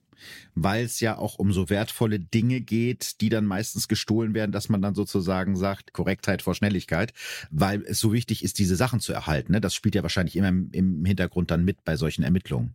weil 0.54 0.84
es 0.84 1.00
ja 1.00 1.16
auch 1.18 1.38
um 1.38 1.52
so 1.52 1.70
wertvolle 1.70 2.20
Dinge 2.20 2.60
geht, 2.60 3.20
die 3.20 3.28
dann 3.28 3.44
meistens 3.44 3.88
gestohlen 3.88 4.34
werden, 4.34 4.52
dass 4.52 4.68
man 4.68 4.82
dann 4.82 4.94
sozusagen 4.94 5.56
sagt, 5.56 5.92
Korrektheit 5.92 6.42
vor 6.42 6.54
Schnelligkeit, 6.54 7.12
weil 7.50 7.82
es 7.82 8.00
so 8.00 8.12
wichtig 8.12 8.44
ist, 8.44 8.58
diese 8.58 8.76
Sachen 8.76 9.00
zu 9.00 9.12
erhalten. 9.12 9.52
Ne? 9.52 9.60
Das 9.60 9.74
spielt 9.74 9.94
ja 9.94 10.02
wahrscheinlich 10.02 10.36
immer 10.36 10.48
im 10.48 11.04
Hintergrund 11.04 11.50
dann 11.50 11.64
mit 11.64 11.84
bei 11.84 11.96
solchen 11.96 12.22
Ermittlungen. 12.22 12.74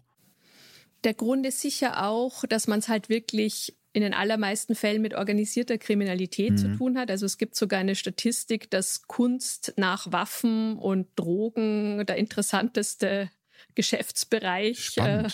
Der 1.04 1.14
Grund 1.14 1.46
ist 1.46 1.60
sicher 1.60 2.06
auch, 2.06 2.46
dass 2.46 2.68
man 2.68 2.80
es 2.80 2.88
halt 2.88 3.10
wirklich 3.10 3.76
in 3.94 4.02
den 4.02 4.14
allermeisten 4.14 4.74
Fällen 4.74 5.02
mit 5.02 5.14
organisierter 5.14 5.78
Kriminalität 5.78 6.52
mhm. 6.52 6.58
zu 6.58 6.76
tun 6.76 6.98
hat. 6.98 7.12
Also 7.12 7.26
es 7.26 7.38
gibt 7.38 7.56
sogar 7.56 7.80
eine 7.80 7.96
Statistik, 7.96 8.70
dass 8.72 9.04
Kunst 9.04 9.74
nach 9.78 10.12
Waffen 10.12 10.78
und 10.78 11.08
Drogen 11.16 12.04
der 12.06 12.18
interessanteste 12.18 13.30
Geschäftsbereich 13.76 14.98
äh, 14.98 15.30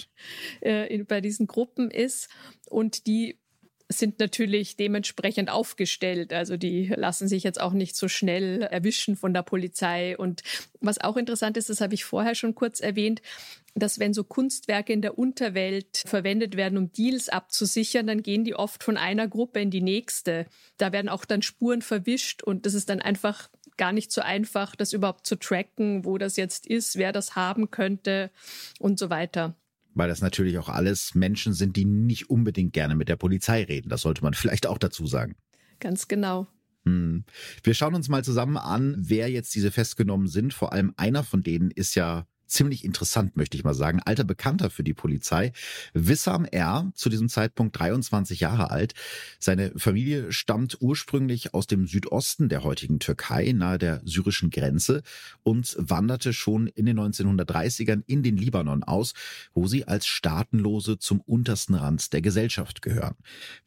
äh, 0.61 1.03
bei 1.03 1.21
diesen 1.21 1.47
Gruppen 1.47 1.91
ist. 1.91 2.29
Und 2.67 3.07
die 3.07 3.39
sind 3.91 4.19
natürlich 4.19 4.77
dementsprechend 4.77 5.49
aufgestellt. 5.49 6.31
Also 6.31 6.57
die 6.57 6.93
lassen 6.95 7.27
sich 7.27 7.43
jetzt 7.43 7.59
auch 7.59 7.73
nicht 7.73 7.95
so 7.95 8.07
schnell 8.07 8.61
erwischen 8.61 9.15
von 9.15 9.33
der 9.33 9.41
Polizei. 9.41 10.15
Und 10.15 10.43
was 10.79 11.01
auch 11.01 11.17
interessant 11.17 11.57
ist, 11.57 11.71
das 11.71 11.81
habe 11.81 11.95
ich 11.95 12.05
vorher 12.05 12.35
schon 12.35 12.53
kurz 12.53 12.79
erwähnt, 12.81 13.23
dass 13.73 13.97
wenn 13.97 14.13
so 14.13 14.23
Kunstwerke 14.23 14.93
in 14.93 15.01
der 15.01 15.17
Unterwelt 15.17 16.03
verwendet 16.05 16.55
werden, 16.55 16.77
um 16.77 16.91
Deals 16.91 17.29
abzusichern, 17.29 18.05
dann 18.05 18.21
gehen 18.21 18.43
die 18.43 18.53
oft 18.53 18.83
von 18.83 18.95
einer 18.95 19.27
Gruppe 19.27 19.59
in 19.59 19.71
die 19.71 19.81
nächste. 19.81 20.45
Da 20.77 20.91
werden 20.91 21.09
auch 21.09 21.25
dann 21.25 21.41
Spuren 21.41 21.81
verwischt 21.81 22.43
und 22.43 22.67
das 22.67 22.75
ist 22.75 22.89
dann 22.89 23.01
einfach 23.01 23.49
gar 23.79 23.93
nicht 23.93 24.11
so 24.11 24.21
einfach, 24.21 24.75
das 24.75 24.93
überhaupt 24.93 25.25
zu 25.25 25.37
tracken, 25.37 26.05
wo 26.05 26.19
das 26.19 26.35
jetzt 26.35 26.67
ist, 26.67 26.97
wer 26.97 27.11
das 27.11 27.35
haben 27.35 27.71
könnte 27.71 28.29
und 28.77 28.99
so 28.99 29.09
weiter. 29.09 29.55
Weil 29.95 30.09
das 30.09 30.21
natürlich 30.21 30.59
auch 30.59 30.69
alles 30.69 31.15
Menschen 31.15 31.53
sind, 31.53 31.75
die 31.75 31.85
nicht 31.85 32.29
unbedingt 32.29 32.73
gerne 32.73 32.93
mit 32.95 33.09
der 33.09 33.15
Polizei 33.15 33.63
reden. 33.63 33.89
Das 33.89 34.01
sollte 34.01 34.21
man 34.21 34.33
vielleicht 34.35 34.67
auch 34.67 34.77
dazu 34.77 35.07
sagen. 35.07 35.35
Ganz 35.79 36.07
genau. 36.07 36.47
Hm. 36.85 37.23
Wir 37.63 37.73
schauen 37.73 37.95
uns 37.95 38.09
mal 38.09 38.23
zusammen 38.23 38.57
an, 38.57 38.95
wer 38.99 39.31
jetzt 39.31 39.55
diese 39.55 39.71
festgenommen 39.71 40.27
sind. 40.27 40.53
Vor 40.53 40.73
allem 40.73 40.93
einer 40.97 41.23
von 41.23 41.41
denen 41.41 41.71
ist 41.71 41.95
ja 41.95 42.27
ziemlich 42.49 42.83
interessant, 42.83 43.37
möchte 43.37 43.55
ich 43.55 43.63
mal 43.63 43.73
sagen. 43.73 44.01
Alter 44.03 44.23
Bekannter 44.23 44.69
für 44.69 44.83
die 44.83 44.93
Polizei. 44.93 45.53
Wissam 45.93 46.45
R., 46.45 46.91
zu 46.95 47.09
diesem 47.09 47.29
Zeitpunkt 47.29 47.79
23 47.79 48.39
Jahre 48.39 48.71
alt. 48.71 48.93
Seine 49.39 49.71
Familie 49.77 50.31
stammt 50.31 50.77
ursprünglich 50.81 51.53
aus 51.53 51.67
dem 51.67 51.87
Südosten 51.87 52.49
der 52.49 52.63
heutigen 52.63 52.99
Türkei, 52.99 53.51
nahe 53.53 53.77
der 53.77 54.01
syrischen 54.03 54.49
Grenze 54.49 55.03
und 55.43 55.75
wanderte 55.79 56.33
schon 56.33 56.67
in 56.67 56.85
den 56.85 56.99
1930ern 56.99 58.03
in 58.07 58.23
den 58.23 58.37
Libanon 58.37 58.83
aus, 58.83 59.13
wo 59.53 59.67
sie 59.67 59.87
als 59.87 60.07
Staatenlose 60.07 60.97
zum 60.97 61.21
untersten 61.21 61.75
Rand 61.75 62.11
der 62.13 62.21
Gesellschaft 62.21 62.81
gehören. 62.81 63.15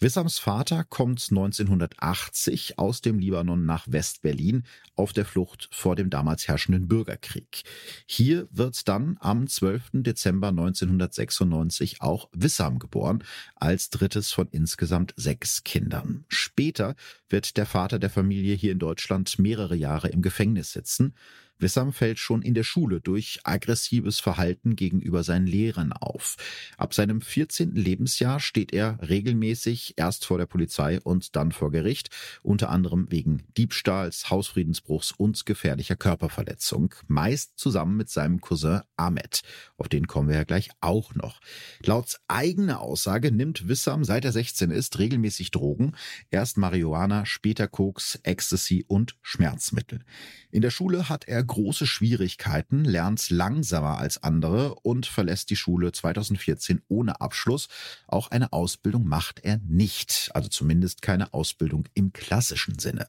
Wissams 0.01 0.39
Vater 0.39 0.85
kommt 0.85 1.27
1980 1.31 2.79
aus 2.79 3.01
dem 3.01 3.19
Libanon 3.19 3.65
nach 3.65 3.87
West-Berlin 3.89 4.65
auf 4.97 5.13
der 5.13 5.25
Flucht 5.25 5.69
vor 5.71 5.97
dem 5.97 6.11
damals 6.11 6.49
herrschenden 6.49 6.89
Bürgerkrieg. 6.89 7.63
Hier 8.07 8.49
wird 8.51 8.72
wird 8.73 8.89
dann 8.89 9.19
am 9.21 9.49
12. 9.49 9.91
Dezember 10.03 10.49
1996 10.49 12.01
auch 12.01 12.31
Wissam 12.33 12.79
geboren, 12.79 13.23
als 13.55 13.91
drittes 13.91 14.33
von 14.33 14.49
insgesamt 14.51 15.13
sechs 15.17 15.63
Kindern. 15.63 16.25
Später 16.29 16.95
wird 17.29 17.59
der 17.59 17.67
Vater 17.67 17.99
der 17.99 18.09
Familie 18.09 18.55
hier 18.55 18.73
in 18.73 18.79
Deutschland 18.79 19.39
mehrere 19.39 19.77
Jahre 19.77 20.09
im 20.09 20.23
Gefängnis 20.23 20.73
sitzen. 20.73 21.15
Wissam 21.59 21.93
fällt 21.93 22.19
schon 22.19 22.43
in 22.43 22.55
der 22.55 22.65
Schule 22.65 23.01
durch 23.01 23.41
aggressives 23.45 24.21
Verhalten 24.21 24.77
gegenüber 24.77 25.23
seinen 25.23 25.47
Lehrern 25.47 25.93
auf. 25.93 26.37
Ab 26.77 26.93
seinem 26.95 27.21
14. 27.21 27.75
Lebensjahr 27.75 28.41
steht 28.41 28.73
er 28.73 28.99
regelmäßig 29.01 29.95
erst 29.97 30.25
vor 30.27 30.39
der 30.39 30.47
Polizei 30.47 31.01
und 31.01 31.37
dann 31.37 31.53
vor 31.53 31.71
Gericht, 31.71 32.11
unter 32.43 32.71
anderem 32.71 33.07
wegen 33.11 33.43
Diebstahls, 33.57 34.31
Hausfriedensbruchs 34.31 35.13
und 35.13 35.47
gefährlicher 35.47 35.97
Körperverletzung, 35.97 36.95
meist 37.07 37.59
zusammen 37.59 37.97
mit 37.97 38.11
seinem 38.11 38.41
Cousin 38.41 38.81
Ahmed. 38.97 39.43
Auf 39.77 39.89
den 39.89 40.07
kommen 40.07 40.29
wir 40.29 40.37
ja 40.37 40.45
gleich 40.45 40.71
auch 40.81 41.15
noch. 41.15 41.41
Laut 41.85 42.21
eigener 42.29 42.81
Aussage 42.81 43.31
nimmt 43.31 43.69
Wissam, 43.69 44.05
seit 44.05 44.25
er 44.25 44.33
16 44.33 44.71
ist, 44.71 44.99
regelmäßig 44.99 45.51
Drogen, 45.51 45.93
erst 46.31 46.59
Marihuana, 46.59 47.27
später 47.27 47.69
Koks, 47.69 48.19
Ecstasy 48.23 48.85
und 48.87 49.17
Schmerzmittel. 49.23 50.05
In 50.51 50.63
der 50.63 50.71
Schule 50.71 51.09
hat 51.09 51.29
er 51.29 51.45
große 51.53 51.87
Schwierigkeiten, 51.87 52.83
lernt 52.83 53.29
langsamer 53.29 53.99
als 53.99 54.23
andere 54.23 54.75
und 54.77 55.05
verlässt 55.05 55.51
die 55.51 55.57
Schule 55.57 55.93
2014 55.93 56.81
ohne 56.89 57.21
Abschluss. 57.21 57.69
Auch 58.07 58.31
eine 58.31 58.55
Ausbildung 58.55 59.07
macht 59.07 59.41
er 59.45 59.59
nicht, 59.59 60.31
also 60.33 60.49
zumindest 60.49 61.03
keine 61.03 61.35
Ausbildung 61.35 61.85
im 61.93 62.15
klassischen 62.15 62.79
Sinne. 62.79 63.07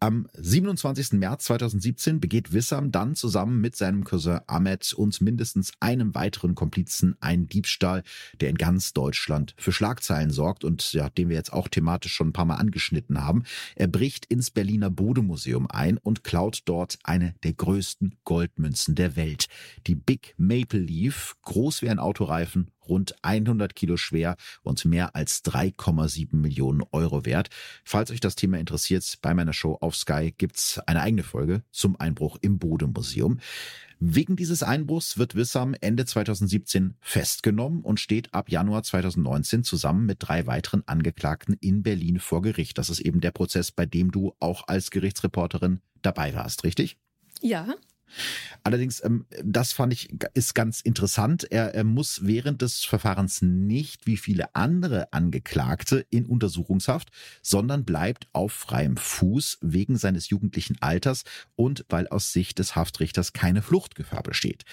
Am 0.00 0.28
27. 0.32 1.14
März 1.14 1.46
2017 1.46 2.20
begeht 2.20 2.52
Wissam 2.52 2.92
dann 2.92 3.16
zusammen 3.16 3.60
mit 3.60 3.74
seinem 3.74 4.04
Cousin 4.04 4.38
Ahmed 4.46 4.92
und 4.92 5.20
mindestens 5.20 5.72
einem 5.80 6.14
weiteren 6.14 6.54
Komplizen 6.54 7.16
einen 7.18 7.48
Diebstahl, 7.48 8.04
der 8.40 8.50
in 8.50 8.58
ganz 8.58 8.92
Deutschland 8.92 9.54
für 9.58 9.72
Schlagzeilen 9.72 10.30
sorgt 10.30 10.62
und 10.62 10.92
ja, 10.92 11.10
den 11.10 11.28
wir 11.28 11.34
jetzt 11.34 11.52
auch 11.52 11.66
thematisch 11.66 12.12
schon 12.12 12.28
ein 12.28 12.32
paar 12.32 12.44
Mal 12.44 12.58
angeschnitten 12.58 13.24
haben. 13.24 13.42
Er 13.74 13.88
bricht 13.88 14.26
ins 14.26 14.52
Berliner 14.52 14.88
Bodemuseum 14.88 15.66
ein 15.68 15.98
und 15.98 16.22
klaut 16.22 16.62
dort 16.66 17.00
eine 17.02 17.34
der 17.42 17.54
größten 17.54 18.14
Goldmünzen 18.22 18.94
der 18.94 19.16
Welt. 19.16 19.46
Die 19.88 19.96
Big 19.96 20.32
Maple 20.36 20.78
Leaf, 20.78 21.34
groß 21.42 21.82
wie 21.82 21.88
ein 21.88 21.98
Autoreifen, 21.98 22.70
rund 22.88 23.14
100 23.22 23.74
Kilo 23.74 23.96
schwer 23.96 24.36
und 24.62 24.84
mehr 24.84 25.14
als 25.14 25.44
3,7 25.44 26.36
Millionen 26.36 26.82
Euro 26.92 27.24
wert. 27.24 27.48
Falls 27.84 28.10
euch 28.10 28.20
das 28.20 28.36
Thema 28.36 28.58
interessiert, 28.58 29.18
bei 29.22 29.34
meiner 29.34 29.52
Show 29.52 29.76
auf 29.80 29.96
Sky 29.96 30.34
gibt's 30.36 30.78
eine 30.86 31.02
eigene 31.02 31.22
Folge 31.22 31.62
zum 31.70 31.98
Einbruch 32.00 32.38
im 32.40 32.58
Bodemuseum. 32.58 33.38
Wegen 34.00 34.36
dieses 34.36 34.62
Einbruchs 34.62 35.18
wird 35.18 35.34
Wissam 35.34 35.74
Ende 35.80 36.04
2017 36.04 36.94
festgenommen 37.00 37.82
und 37.82 37.98
steht 37.98 38.32
ab 38.32 38.48
Januar 38.48 38.84
2019 38.84 39.64
zusammen 39.64 40.06
mit 40.06 40.18
drei 40.20 40.46
weiteren 40.46 40.86
Angeklagten 40.86 41.56
in 41.60 41.82
Berlin 41.82 42.20
vor 42.20 42.40
Gericht. 42.42 42.78
Das 42.78 42.90
ist 42.90 43.00
eben 43.00 43.20
der 43.20 43.32
Prozess, 43.32 43.72
bei 43.72 43.86
dem 43.86 44.12
du 44.12 44.36
auch 44.38 44.68
als 44.68 44.92
Gerichtsreporterin 44.92 45.80
dabei 46.00 46.32
warst, 46.34 46.62
richtig? 46.62 46.96
Ja. 47.40 47.74
Allerdings, 48.64 49.02
ähm, 49.04 49.26
das 49.42 49.72
fand 49.72 49.92
ich, 49.92 50.10
ist 50.34 50.54
ganz 50.54 50.80
interessant. 50.80 51.46
Er, 51.50 51.74
er 51.74 51.84
muss 51.84 52.26
während 52.26 52.62
des 52.62 52.84
Verfahrens 52.84 53.42
nicht 53.42 54.06
wie 54.06 54.16
viele 54.16 54.54
andere 54.54 55.12
Angeklagte 55.12 56.06
in 56.10 56.26
Untersuchungshaft, 56.26 57.10
sondern 57.42 57.84
bleibt 57.84 58.28
auf 58.32 58.52
freiem 58.52 58.96
Fuß 58.96 59.58
wegen 59.62 59.96
seines 59.96 60.28
jugendlichen 60.28 60.76
Alters 60.80 61.24
und 61.56 61.84
weil 61.88 62.08
aus 62.08 62.32
Sicht 62.32 62.58
des 62.58 62.76
Haftrichters 62.76 63.32
keine 63.32 63.62
Fluchtgefahr 63.62 64.22
besteht. 64.22 64.64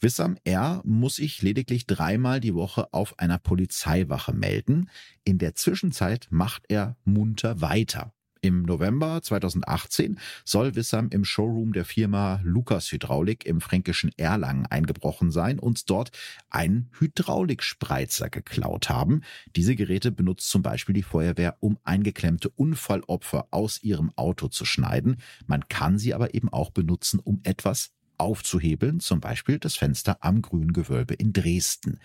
Wissam 0.00 0.36
R. 0.44 0.82
muss 0.84 1.16
sich 1.16 1.42
lediglich 1.42 1.86
dreimal 1.86 2.40
die 2.40 2.54
Woche 2.54 2.92
auf 2.92 3.18
einer 3.18 3.38
Polizeiwache 3.38 4.32
melden. 4.32 4.90
In 5.24 5.38
der 5.38 5.54
Zwischenzeit 5.54 6.26
macht 6.30 6.64
er 6.68 6.96
munter 7.04 7.60
weiter. 7.60 8.12
Im 8.44 8.64
November 8.64 9.22
2018 9.22 10.18
soll 10.44 10.74
Wissam 10.74 11.08
im 11.08 11.24
Showroom 11.24 11.72
der 11.72 11.86
Firma 11.86 12.42
Lukas 12.44 12.92
Hydraulik 12.92 13.46
im 13.46 13.62
fränkischen 13.62 14.10
Erlangen 14.18 14.66
eingebrochen 14.66 15.30
sein 15.30 15.58
und 15.58 15.88
dort 15.88 16.10
einen 16.50 16.90
Hydraulikspreizer 16.98 18.28
geklaut 18.28 18.90
haben. 18.90 19.22
Diese 19.56 19.74
Geräte 19.74 20.12
benutzt 20.12 20.50
zum 20.50 20.60
Beispiel 20.60 20.94
die 20.94 21.02
Feuerwehr, 21.02 21.56
um 21.60 21.78
eingeklemmte 21.84 22.50
Unfallopfer 22.50 23.48
aus 23.50 23.82
ihrem 23.82 24.12
Auto 24.14 24.48
zu 24.48 24.66
schneiden. 24.66 25.22
Man 25.46 25.66
kann 25.68 25.96
sie 25.96 26.12
aber 26.12 26.34
eben 26.34 26.50
auch 26.50 26.68
benutzen, 26.68 27.20
um 27.20 27.40
etwas 27.44 27.94
aufzuhebeln, 28.18 29.00
zum 29.00 29.20
Beispiel 29.20 29.58
das 29.58 29.76
Fenster 29.76 30.18
am 30.20 30.42
Grüngewölbe 30.42 31.14
in 31.14 31.32
Dresden. 31.32 31.98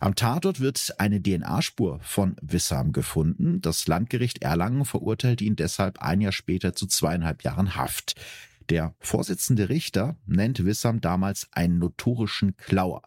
Am 0.00 0.14
Tatort 0.14 0.60
wird 0.60 0.94
eine 0.98 1.22
DNA-Spur 1.22 2.00
von 2.02 2.36
Wissam 2.40 2.92
gefunden. 2.92 3.60
Das 3.60 3.86
Landgericht 3.86 4.42
Erlangen 4.42 4.84
verurteilt 4.84 5.40
ihn 5.40 5.56
deshalb 5.56 6.00
ein 6.00 6.20
Jahr 6.20 6.32
später 6.32 6.74
zu 6.74 6.86
zweieinhalb 6.86 7.42
Jahren 7.42 7.74
Haft. 7.76 8.14
Der 8.68 8.94
Vorsitzende 9.00 9.70
Richter 9.70 10.18
nennt 10.26 10.64
Wissam 10.64 11.00
damals 11.00 11.48
einen 11.52 11.78
notorischen 11.78 12.56
Klauer. 12.58 13.02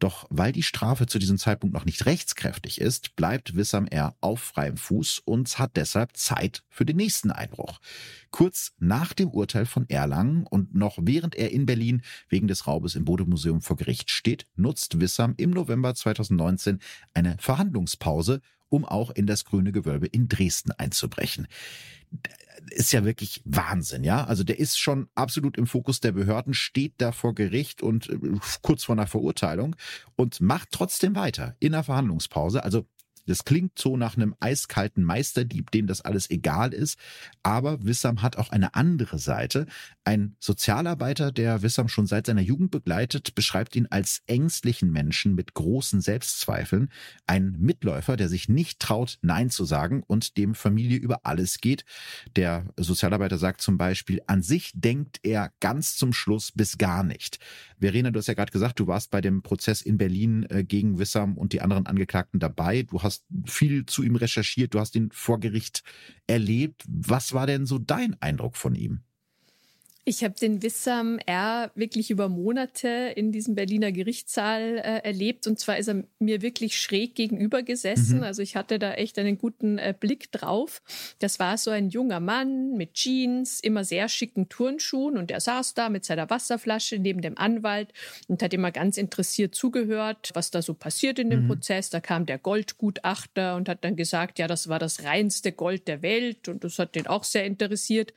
Doch 0.00 0.26
weil 0.30 0.50
die 0.50 0.64
Strafe 0.64 1.06
zu 1.06 1.20
diesem 1.20 1.38
Zeitpunkt 1.38 1.74
noch 1.74 1.84
nicht 1.84 2.06
rechtskräftig 2.06 2.80
ist, 2.80 3.14
bleibt 3.14 3.54
Wissam 3.54 3.86
R. 3.86 4.16
auf 4.20 4.40
freiem 4.40 4.76
Fuß 4.76 5.20
und 5.24 5.58
hat 5.60 5.76
deshalb 5.76 6.16
Zeit 6.16 6.64
für 6.68 6.84
den 6.84 6.96
nächsten 6.96 7.30
Einbruch. 7.30 7.78
Kurz 8.30 8.72
nach 8.78 9.12
dem 9.12 9.30
Urteil 9.30 9.64
von 9.64 9.88
Erlangen 9.88 10.44
und 10.44 10.74
noch 10.74 10.98
während 11.00 11.36
er 11.36 11.52
in 11.52 11.66
Berlin 11.66 12.02
wegen 12.28 12.48
des 12.48 12.66
Raubes 12.66 12.96
im 12.96 13.04
Bodemuseum 13.04 13.60
vor 13.62 13.76
Gericht 13.76 14.10
steht, 14.10 14.46
nutzt 14.56 15.00
Wissam 15.00 15.34
im 15.36 15.50
November 15.50 15.94
2019 15.94 16.80
eine 17.14 17.36
Verhandlungspause, 17.38 18.40
um 18.68 18.84
auch 18.84 19.10
in 19.10 19.26
das 19.26 19.44
grüne 19.44 19.72
Gewölbe 19.72 20.06
in 20.06 20.28
Dresden 20.28 20.72
einzubrechen 20.72 21.46
ist 22.70 22.92
ja 22.92 23.04
wirklich 23.04 23.42
Wahnsinn, 23.44 24.04
ja. 24.04 24.24
Also 24.24 24.44
der 24.44 24.58
ist 24.58 24.78
schon 24.78 25.08
absolut 25.14 25.56
im 25.56 25.66
Fokus 25.66 26.00
der 26.00 26.12
Behörden, 26.12 26.54
steht 26.54 26.94
da 26.98 27.12
vor 27.12 27.34
Gericht 27.34 27.82
und 27.82 28.08
äh, 28.08 28.18
kurz 28.62 28.84
vor 28.84 28.94
einer 28.94 29.06
Verurteilung 29.06 29.76
und 30.16 30.40
macht 30.40 30.70
trotzdem 30.72 31.14
weiter 31.14 31.56
in 31.60 31.72
der 31.72 31.84
Verhandlungspause. 31.84 32.64
Also 32.64 32.86
das 33.26 33.44
klingt 33.44 33.78
so 33.78 33.96
nach 33.96 34.16
einem 34.16 34.36
eiskalten 34.40 35.02
Meisterdieb, 35.02 35.70
dem 35.72 35.86
das 35.86 36.00
alles 36.00 36.30
egal 36.30 36.72
ist. 36.72 36.98
Aber 37.42 37.84
Wissam 37.84 38.22
hat 38.22 38.36
auch 38.36 38.50
eine 38.50 38.74
andere 38.74 39.18
Seite. 39.18 39.66
Ein 40.06 40.36
Sozialarbeiter, 40.38 41.32
der 41.32 41.62
Wissam 41.62 41.88
schon 41.88 42.06
seit 42.06 42.26
seiner 42.26 42.40
Jugend 42.40 42.70
begleitet, 42.70 43.34
beschreibt 43.34 43.74
ihn 43.74 43.88
als 43.90 44.22
ängstlichen 44.28 44.92
Menschen 44.92 45.34
mit 45.34 45.54
großen 45.54 46.00
Selbstzweifeln. 46.00 46.90
Ein 47.26 47.56
Mitläufer, 47.58 48.16
der 48.16 48.28
sich 48.28 48.48
nicht 48.48 48.78
traut, 48.78 49.18
Nein 49.22 49.50
zu 49.50 49.64
sagen 49.64 50.04
und 50.06 50.36
dem 50.36 50.54
Familie 50.54 50.98
über 50.98 51.26
alles 51.26 51.60
geht. 51.60 51.84
Der 52.36 52.66
Sozialarbeiter 52.76 53.36
sagt 53.36 53.60
zum 53.60 53.78
Beispiel, 53.78 54.20
an 54.28 54.42
sich 54.42 54.70
denkt 54.76 55.18
er 55.24 55.50
ganz 55.58 55.96
zum 55.96 56.12
Schluss 56.12 56.52
bis 56.52 56.78
gar 56.78 57.02
nicht. 57.02 57.40
Verena, 57.80 58.12
du 58.12 58.20
hast 58.20 58.28
ja 58.28 58.34
gerade 58.34 58.52
gesagt, 58.52 58.78
du 58.78 58.86
warst 58.86 59.10
bei 59.10 59.20
dem 59.20 59.42
Prozess 59.42 59.82
in 59.82 59.98
Berlin 59.98 60.46
äh, 60.50 60.62
gegen 60.62 61.00
Wissam 61.00 61.36
und 61.36 61.52
die 61.52 61.62
anderen 61.62 61.86
Angeklagten 61.86 62.38
dabei. 62.38 62.84
Du 62.84 63.02
hast 63.02 63.24
viel 63.44 63.86
zu 63.86 64.04
ihm 64.04 64.14
recherchiert, 64.14 64.72
du 64.72 64.78
hast 64.78 64.94
ihn 64.94 65.10
vor 65.10 65.40
Gericht 65.40 65.82
erlebt. 66.28 66.84
Was 66.86 67.32
war 67.32 67.48
denn 67.48 67.66
so 67.66 67.80
dein 67.80 68.14
Eindruck 68.22 68.56
von 68.56 68.76
ihm? 68.76 69.00
Ich 70.08 70.22
habe 70.22 70.34
den 70.40 70.62
Wissam 70.62 71.18
R. 71.26 71.72
wirklich 71.74 72.12
über 72.12 72.28
Monate 72.28 73.12
in 73.16 73.32
diesem 73.32 73.56
Berliner 73.56 73.90
Gerichtssaal 73.90 74.78
äh, 74.78 75.00
erlebt. 75.02 75.48
Und 75.48 75.58
zwar 75.58 75.78
ist 75.78 75.88
er 75.88 76.04
mir 76.20 76.42
wirklich 76.42 76.80
schräg 76.80 77.16
gegenüber 77.16 77.64
gesessen. 77.64 78.18
Mhm. 78.18 78.22
Also 78.22 78.40
ich 78.40 78.54
hatte 78.54 78.78
da 78.78 78.92
echt 78.92 79.18
einen 79.18 79.36
guten 79.36 79.78
äh, 79.78 79.92
Blick 79.98 80.30
drauf. 80.30 80.80
Das 81.18 81.40
war 81.40 81.58
so 81.58 81.72
ein 81.72 81.88
junger 81.88 82.20
Mann 82.20 82.76
mit 82.76 82.94
Jeans, 82.94 83.58
immer 83.58 83.82
sehr 83.82 84.08
schicken 84.08 84.48
Turnschuhen. 84.48 85.16
Und 85.16 85.32
er 85.32 85.40
saß 85.40 85.74
da 85.74 85.88
mit 85.88 86.04
seiner 86.04 86.30
Wasserflasche 86.30 87.00
neben 87.00 87.20
dem 87.20 87.36
Anwalt 87.36 87.92
und 88.28 88.44
hat 88.44 88.54
immer 88.54 88.70
ganz 88.70 88.98
interessiert 88.98 89.56
zugehört, 89.56 90.30
was 90.34 90.52
da 90.52 90.62
so 90.62 90.74
passiert 90.74 91.18
in 91.18 91.30
dem 91.30 91.42
mhm. 91.42 91.48
Prozess. 91.48 91.90
Da 91.90 91.98
kam 91.98 92.26
der 92.26 92.38
Goldgutachter 92.38 93.56
und 93.56 93.68
hat 93.68 93.82
dann 93.82 93.96
gesagt, 93.96 94.38
ja, 94.38 94.46
das 94.46 94.68
war 94.68 94.78
das 94.78 95.02
reinste 95.02 95.50
Gold 95.50 95.88
der 95.88 96.02
Welt. 96.02 96.46
Und 96.46 96.62
das 96.62 96.78
hat 96.78 96.94
den 96.94 97.08
auch 97.08 97.24
sehr 97.24 97.44
interessiert. 97.44 98.12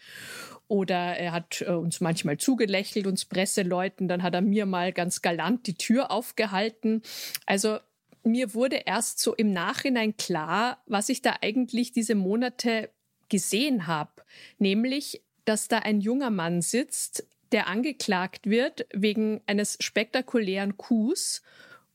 Oder 0.70 1.17
er 1.17 1.32
hat 1.32 1.61
äh, 1.67 1.72
uns 1.72 1.99
manchmal 1.99 2.38
zugelächelt, 2.38 3.07
uns 3.07 3.26
Presseleuten. 3.26 4.07
Dann 4.07 4.24
hat 4.24 4.36
er 4.36 4.41
mir 4.41 4.67
mal 4.67 4.93
ganz 4.93 5.22
galant 5.22 5.65
die 5.65 5.74
Tür 5.74 6.11
aufgehalten. 6.11 7.01
Also 7.47 7.80
mir 8.24 8.53
wurde 8.53 8.84
erst 8.86 9.20
so 9.20 9.34
im 9.34 9.51
Nachhinein 9.51 10.15
klar, 10.15 10.82
was 10.86 11.09
ich 11.09 11.24
da 11.24 11.38
eigentlich 11.41 11.91
diese 11.91 12.13
Monate 12.13 12.91
gesehen 13.30 13.88
habe. 13.88 14.11
Nämlich, 14.59 15.24
dass 15.43 15.67
da 15.67 15.80
ein 15.80 16.01
junger 16.01 16.30
Mann 16.30 16.61
sitzt, 16.61 17.26
der 17.51 17.67
angeklagt 17.67 18.47
wird 18.47 18.86
wegen 18.93 19.41
eines 19.47 19.76
spektakulären 19.80 20.78
Coups. 20.78 21.41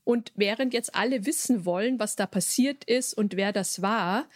Und 0.03 0.33
während 0.35 0.73
jetzt 0.73 0.95
alle 0.95 1.25
wissen 1.25 1.63
wollen, 1.63 1.97
was 1.97 2.17
da 2.17 2.25
passiert 2.25 2.83
ist 2.83 3.13
und 3.13 3.37
wer 3.37 3.53
das 3.53 3.81
war, 3.81 4.27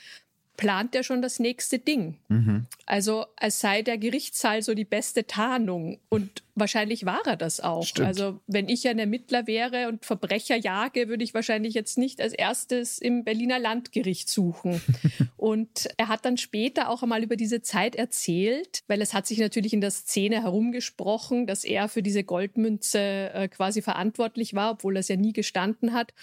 plant 0.60 0.94
er 0.94 1.04
schon 1.04 1.22
das 1.22 1.40
nächste 1.40 1.80
Ding. 1.80 2.18
Mhm. 2.28 2.66
Also 2.86 3.26
als 3.38 3.62
sei 3.62 3.82
der 3.82 3.98
Gerichtssaal 3.98 4.62
so 4.62 4.74
die 4.74 4.84
beste 4.84 5.26
Tarnung. 5.26 6.00
Und 6.10 6.44
wahrscheinlich 6.54 7.06
war 7.06 7.22
er 7.26 7.38
das 7.38 7.62
auch. 7.62 7.86
Stimmt. 7.86 8.10
Also 8.10 8.42
wenn 8.46 8.68
ich 8.68 8.86
ein 8.90 9.00
Ermittler 9.00 9.48
wäre 9.48 9.88
und 9.88 10.04
Verbrecher 10.06 10.58
jage, 10.58 11.08
würde 11.08 11.24
ich 11.24 11.34
wahrscheinlich 11.34 11.76
jetzt 11.76 11.98
nicht 11.98 12.20
als 12.20 12.34
erstes 12.34 13.00
im 13.00 13.24
Berliner 13.24 13.58
Landgericht 13.58 14.28
suchen. 14.28 14.82
und 15.38 15.88
er 15.96 16.10
hat 16.10 16.26
dann 16.26 16.36
später 16.36 16.90
auch 16.90 17.04
einmal 17.04 17.24
über 17.24 17.38
diese 17.38 17.62
Zeit 17.62 17.96
erzählt, 17.96 18.84
weil 18.88 19.02
es 19.02 19.14
hat 19.14 19.28
sich 19.28 19.40
natürlich 19.40 19.72
in 19.72 19.80
der 19.80 19.92
Szene 19.92 20.42
herumgesprochen, 20.42 21.48
dass 21.48 21.64
er 21.64 21.88
für 21.88 22.04
diese 22.04 22.26
Goldmünze 22.26 23.00
äh, 23.34 23.48
quasi 23.48 23.82
verantwortlich 23.82 24.56
war, 24.56 24.72
obwohl 24.72 24.98
er 24.98 25.00
es 25.00 25.08
ja 25.08 25.16
nie 25.16 25.32
gestanden 25.32 25.94
hat. 25.94 26.14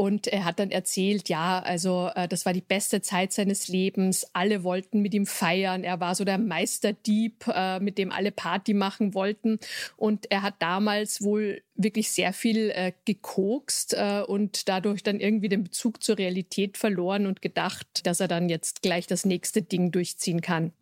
Und 0.00 0.28
er 0.28 0.46
hat 0.46 0.58
dann 0.58 0.70
erzählt, 0.70 1.28
ja, 1.28 1.58
also 1.58 2.10
äh, 2.14 2.26
das 2.26 2.46
war 2.46 2.54
die 2.54 2.62
beste 2.62 3.02
Zeit 3.02 3.34
seines 3.34 3.68
Lebens. 3.68 4.26
Alle 4.32 4.64
wollten 4.64 5.02
mit 5.02 5.12
ihm 5.12 5.26
feiern. 5.26 5.84
Er 5.84 6.00
war 6.00 6.14
so 6.14 6.24
der 6.24 6.38
Meisterdieb, 6.38 7.46
äh, 7.46 7.80
mit 7.80 7.98
dem 7.98 8.10
alle 8.10 8.32
Party 8.32 8.72
machen 8.72 9.12
wollten. 9.12 9.58
Und 9.98 10.30
er 10.32 10.40
hat 10.40 10.54
damals 10.58 11.20
wohl 11.20 11.60
wirklich 11.74 12.12
sehr 12.12 12.32
viel 12.32 12.70
äh, 12.70 12.92
gekokst 13.04 13.92
äh, 13.92 14.22
und 14.26 14.70
dadurch 14.70 15.02
dann 15.02 15.20
irgendwie 15.20 15.50
den 15.50 15.64
Bezug 15.64 16.02
zur 16.02 16.16
Realität 16.16 16.78
verloren 16.78 17.26
und 17.26 17.42
gedacht, 17.42 18.06
dass 18.06 18.20
er 18.20 18.28
dann 18.28 18.48
jetzt 18.48 18.80
gleich 18.80 19.06
das 19.06 19.26
nächste 19.26 19.60
Ding 19.60 19.90
durchziehen 19.90 20.40
kann. 20.40 20.72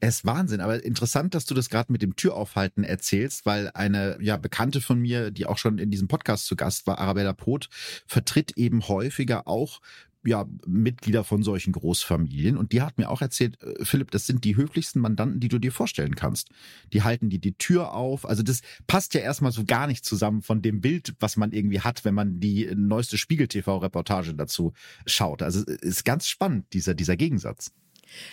Es 0.00 0.16
ist 0.16 0.24
Wahnsinn, 0.24 0.60
aber 0.60 0.82
interessant, 0.84 1.34
dass 1.34 1.44
du 1.44 1.54
das 1.54 1.68
gerade 1.68 1.92
mit 1.92 2.02
dem 2.02 2.16
Türaufhalten 2.16 2.84
erzählst, 2.84 3.44
weil 3.44 3.70
eine 3.74 4.18
ja 4.20 4.36
Bekannte 4.36 4.80
von 4.80 5.00
mir, 5.00 5.30
die 5.30 5.46
auch 5.46 5.58
schon 5.58 5.78
in 5.78 5.90
diesem 5.90 6.08
Podcast 6.08 6.46
zu 6.46 6.56
Gast 6.56 6.86
war, 6.86 6.98
Arabella 6.98 7.32
Poth, 7.32 7.68
vertritt 8.06 8.52
eben 8.56 8.88
häufiger 8.88 9.48
auch 9.48 9.80
ja, 10.24 10.46
Mitglieder 10.66 11.24
von 11.24 11.42
solchen 11.42 11.72
Großfamilien. 11.72 12.56
Und 12.56 12.72
die 12.72 12.82
hat 12.82 12.98
mir 12.98 13.08
auch 13.08 13.22
erzählt, 13.22 13.60
äh, 13.62 13.84
Philipp, 13.84 14.10
das 14.10 14.26
sind 14.26 14.44
die 14.44 14.56
höflichsten 14.56 15.00
Mandanten, 15.00 15.40
die 15.40 15.48
du 15.48 15.58
dir 15.58 15.72
vorstellen 15.72 16.16
kannst. 16.16 16.50
Die 16.92 17.02
halten 17.02 17.30
dir 17.30 17.38
die 17.38 17.54
Tür 17.54 17.94
auf. 17.94 18.28
Also 18.28 18.42
das 18.42 18.60
passt 18.86 19.14
ja 19.14 19.20
erstmal 19.20 19.52
so 19.52 19.64
gar 19.64 19.86
nicht 19.86 20.04
zusammen 20.04 20.42
von 20.42 20.60
dem 20.60 20.80
Bild, 20.80 21.14
was 21.20 21.36
man 21.36 21.52
irgendwie 21.52 21.80
hat, 21.80 22.04
wenn 22.04 22.14
man 22.14 22.40
die 22.40 22.70
neueste 22.74 23.16
Spiegel-TV-Reportage 23.16 24.34
dazu 24.34 24.72
schaut. 25.06 25.42
Also 25.42 25.64
ist 25.64 26.04
ganz 26.04 26.26
spannend, 26.26 26.66
dieser, 26.72 26.94
dieser 26.94 27.16
Gegensatz. 27.16 27.72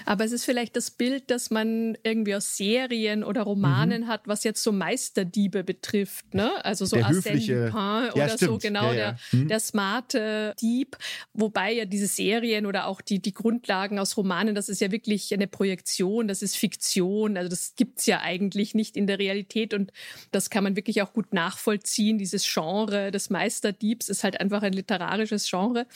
Aber 0.05 0.25
es 0.25 0.31
ist 0.31 0.45
vielleicht 0.45 0.75
das 0.75 0.91
Bild, 0.91 1.31
das 1.31 1.51
man 1.51 1.97
irgendwie 2.03 2.35
aus 2.35 2.57
Serien 2.57 3.23
oder 3.23 3.43
Romanen 3.43 4.03
mhm. 4.03 4.07
hat, 4.07 4.21
was 4.25 4.43
jetzt 4.43 4.63
so 4.63 4.71
Meisterdiebe 4.71 5.63
betrifft. 5.63 6.33
Ne? 6.33 6.63
Also 6.63 6.85
so 6.85 6.97
Arsène 6.97 7.33
Lupin 7.35 8.11
oder 8.13 8.27
ja, 8.27 8.37
so, 8.37 8.57
genau, 8.57 8.91
ja, 8.91 8.93
ja. 8.93 9.17
Der, 9.31 9.39
mhm. 9.39 9.47
der 9.47 9.59
smarte 9.59 10.55
Dieb. 10.61 10.97
Wobei 11.33 11.73
ja 11.73 11.85
diese 11.85 12.07
Serien 12.07 12.65
oder 12.65 12.87
auch 12.87 13.01
die, 13.01 13.19
die 13.19 13.33
Grundlagen 13.33 13.99
aus 13.99 14.17
Romanen, 14.17 14.55
das 14.55 14.69
ist 14.69 14.81
ja 14.81 14.91
wirklich 14.91 15.33
eine 15.33 15.47
Projektion, 15.47 16.27
das 16.27 16.41
ist 16.41 16.55
Fiktion. 16.55 17.37
Also 17.37 17.49
das 17.49 17.75
gibt's 17.75 18.05
ja 18.05 18.21
eigentlich 18.21 18.75
nicht 18.75 18.97
in 18.97 19.07
der 19.07 19.19
Realität 19.19 19.73
und 19.73 19.91
das 20.31 20.49
kann 20.49 20.63
man 20.63 20.75
wirklich 20.75 21.01
auch 21.01 21.13
gut 21.13 21.33
nachvollziehen. 21.33 22.17
Dieses 22.17 22.45
Genre 22.51 23.11
des 23.11 23.29
Meisterdiebs 23.29 24.09
ist 24.09 24.23
halt 24.23 24.39
einfach 24.39 24.63
ein 24.63 24.73
literarisches 24.73 25.49
Genre. 25.49 25.87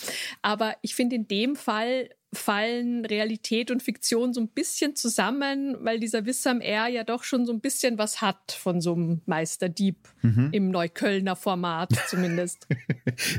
Aber 0.42 0.76
ich 0.82 0.96
finde 0.96 1.16
in 1.16 1.28
dem 1.28 1.56
Fall 1.56 2.10
fallen 2.32 3.06
Realität 3.06 3.72
und 3.72 3.82
Fiktion 3.82 4.34
so 4.34 4.42
ein 4.42 4.50
bisschen 4.50 4.96
zusammen, 4.96 5.78
weil 5.82 6.00
dieser 6.00 6.26
Wissam 6.26 6.62
R 6.62 6.88
ja 6.88 7.04
doch 7.04 7.24
schon 7.24 7.46
so 7.46 7.52
ein 7.52 7.60
bisschen 7.60 7.98
was 7.98 8.22
hat 8.22 8.52
von 8.52 8.82
so 8.82 8.94
einem 8.94 9.22
Meisterdieb 9.26 10.08
mhm. 10.22 10.50
im 10.52 10.70
Neuköllner 10.70 11.36
Format 11.36 11.92
zumindest. 12.08 12.68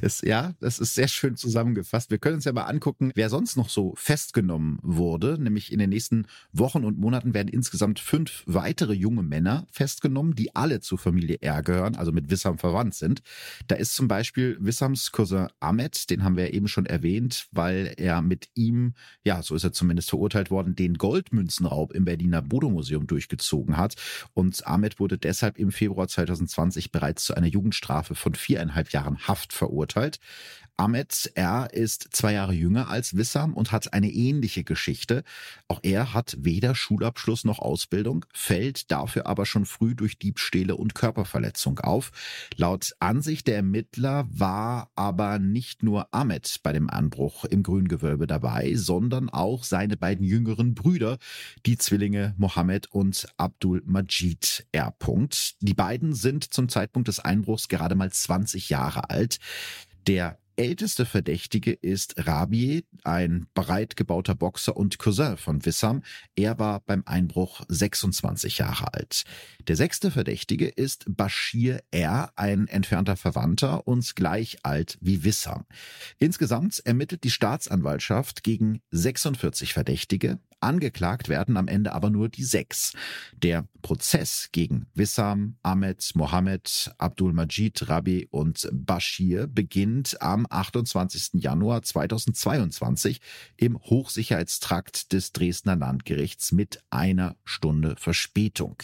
es, 0.02 0.22
ja, 0.22 0.54
das 0.60 0.80
ist 0.80 0.94
sehr 0.94 1.06
schön 1.06 1.36
zusammengefasst. 1.36 2.10
Wir 2.10 2.18
können 2.18 2.36
uns 2.36 2.44
ja 2.44 2.52
mal 2.52 2.64
angucken, 2.64 3.12
wer 3.14 3.30
sonst 3.30 3.56
noch 3.56 3.68
so 3.68 3.94
festgenommen 3.96 4.80
wurde. 4.82 5.40
Nämlich 5.40 5.72
in 5.72 5.78
den 5.78 5.90
nächsten 5.90 6.26
Wochen 6.52 6.84
und 6.84 6.98
Monaten 6.98 7.32
werden 7.32 7.48
insgesamt 7.48 8.00
fünf 8.00 8.42
weitere 8.46 8.92
junge 8.92 9.22
Männer 9.22 9.66
festgenommen, 9.70 10.34
die 10.34 10.56
alle 10.56 10.80
zur 10.80 10.98
Familie 10.98 11.40
R 11.40 11.62
gehören, 11.62 11.94
also 11.94 12.10
mit 12.10 12.30
Wissam 12.30 12.58
verwandt 12.58 12.94
sind. 12.94 13.22
Da 13.68 13.76
ist 13.76 13.94
zum 13.94 14.08
Beispiel 14.08 14.56
Wissams 14.60 15.12
Cousin 15.12 15.46
Ahmed, 15.60 16.10
den 16.10 16.24
haben 16.24 16.36
wir 16.36 16.52
eben 16.52 16.66
schon 16.66 16.86
erwähnt, 16.86 17.46
weil 17.52 17.94
er 17.96 18.20
mit 18.20 18.48
ihm 18.54 18.79
ja, 19.22 19.42
so 19.42 19.54
ist 19.54 19.64
er 19.64 19.72
zumindest 19.72 20.10
verurteilt 20.10 20.50
worden, 20.50 20.74
den 20.74 20.94
Goldmünzenraub 20.94 21.92
im 21.92 22.04
Berliner 22.04 22.42
Bodo-Museum 22.42 23.06
durchgezogen 23.06 23.76
hat. 23.76 23.94
Und 24.34 24.66
Ahmed 24.66 25.00
wurde 25.00 25.18
deshalb 25.18 25.58
im 25.58 25.72
Februar 25.72 26.08
2020 26.08 26.92
bereits 26.92 27.24
zu 27.24 27.34
einer 27.34 27.46
Jugendstrafe 27.46 28.14
von 28.14 28.34
viereinhalb 28.34 28.90
Jahren 28.90 29.18
Haft 29.26 29.52
verurteilt. 29.52 30.18
Ahmed 30.80 31.30
R. 31.34 31.68
ist 31.74 32.08
zwei 32.12 32.32
Jahre 32.32 32.54
jünger 32.54 32.88
als 32.88 33.14
Wissam 33.14 33.52
und 33.52 33.70
hat 33.70 33.92
eine 33.92 34.10
ähnliche 34.10 34.64
Geschichte. 34.64 35.24
Auch 35.68 35.80
er 35.82 36.14
hat 36.14 36.38
weder 36.40 36.74
Schulabschluss 36.74 37.44
noch 37.44 37.58
Ausbildung, 37.58 38.24
fällt 38.32 38.90
dafür 38.90 39.26
aber 39.26 39.44
schon 39.44 39.66
früh 39.66 39.94
durch 39.94 40.18
Diebstähle 40.18 40.74
und 40.76 40.94
Körperverletzung 40.94 41.80
auf. 41.80 42.12
Laut 42.56 42.94
Ansicht 42.98 43.46
der 43.46 43.56
Ermittler 43.56 44.26
war 44.30 44.90
aber 44.94 45.38
nicht 45.38 45.82
nur 45.82 46.14
Ahmed 46.14 46.60
bei 46.62 46.72
dem 46.72 46.88
Anbruch 46.88 47.44
im 47.44 47.62
Grüngewölbe 47.62 48.26
dabei, 48.26 48.74
sondern 48.74 49.28
auch 49.28 49.64
seine 49.64 49.98
beiden 49.98 50.24
jüngeren 50.24 50.74
Brüder, 50.74 51.18
die 51.66 51.76
Zwillinge 51.76 52.34
Mohammed 52.38 52.90
und 52.90 53.26
Abdul 53.36 53.82
Majid 53.84 54.66
R. 54.72 54.96
Die 55.60 55.74
beiden 55.74 56.14
sind 56.14 56.54
zum 56.54 56.70
Zeitpunkt 56.70 57.08
des 57.08 57.20
Einbruchs 57.20 57.68
gerade 57.68 57.96
mal 57.96 58.10
20 58.10 58.70
Jahre 58.70 59.10
alt. 59.10 59.40
Der 60.06 60.38
älteste 60.60 61.06
Verdächtige 61.06 61.72
ist 61.72 62.26
Rabier, 62.26 62.82
ein 63.02 63.46
breit 63.54 63.96
gebauter 63.96 64.34
Boxer 64.34 64.76
und 64.76 64.98
Cousin 64.98 65.38
von 65.38 65.64
Wissam. 65.64 66.02
Er 66.36 66.58
war 66.58 66.80
beim 66.80 67.02
Einbruch 67.06 67.62
26 67.68 68.58
Jahre 68.58 68.92
alt. 68.92 69.24
Der 69.68 69.76
sechste 69.76 70.10
Verdächtige 70.10 70.68
ist 70.68 71.06
Bashir 71.08 71.80
R., 71.90 72.30
ein 72.36 72.68
entfernter 72.68 73.16
Verwandter 73.16 73.88
und 73.88 74.14
gleich 74.14 74.58
alt 74.62 74.98
wie 75.00 75.24
Wissam. 75.24 75.64
Insgesamt 76.18 76.82
ermittelt 76.84 77.24
die 77.24 77.30
Staatsanwaltschaft 77.30 78.42
gegen 78.42 78.82
46 78.90 79.72
Verdächtige. 79.72 80.40
Angeklagt 80.60 81.28
werden 81.30 81.56
am 81.56 81.68
Ende 81.68 81.92
aber 81.92 82.10
nur 82.10 82.28
die 82.28 82.44
sechs. 82.44 82.92
Der 83.34 83.66
Prozess 83.80 84.50
gegen 84.52 84.86
Wissam, 84.94 85.56
Ahmed, 85.62 86.10
Mohammed, 86.14 86.92
Abdul 86.98 87.32
Majid, 87.32 87.88
Rabi 87.88 88.28
und 88.30 88.68
Bashir 88.70 89.46
beginnt 89.46 90.20
am 90.20 90.46
28. 90.48 91.42
Januar 91.42 91.82
2022 91.82 93.20
im 93.56 93.78
Hochsicherheitstrakt 93.78 95.12
des 95.12 95.32
Dresdner 95.32 95.76
Landgerichts 95.76 96.52
mit 96.52 96.82
einer 96.90 97.36
Stunde 97.44 97.96
Verspätung. 97.96 98.76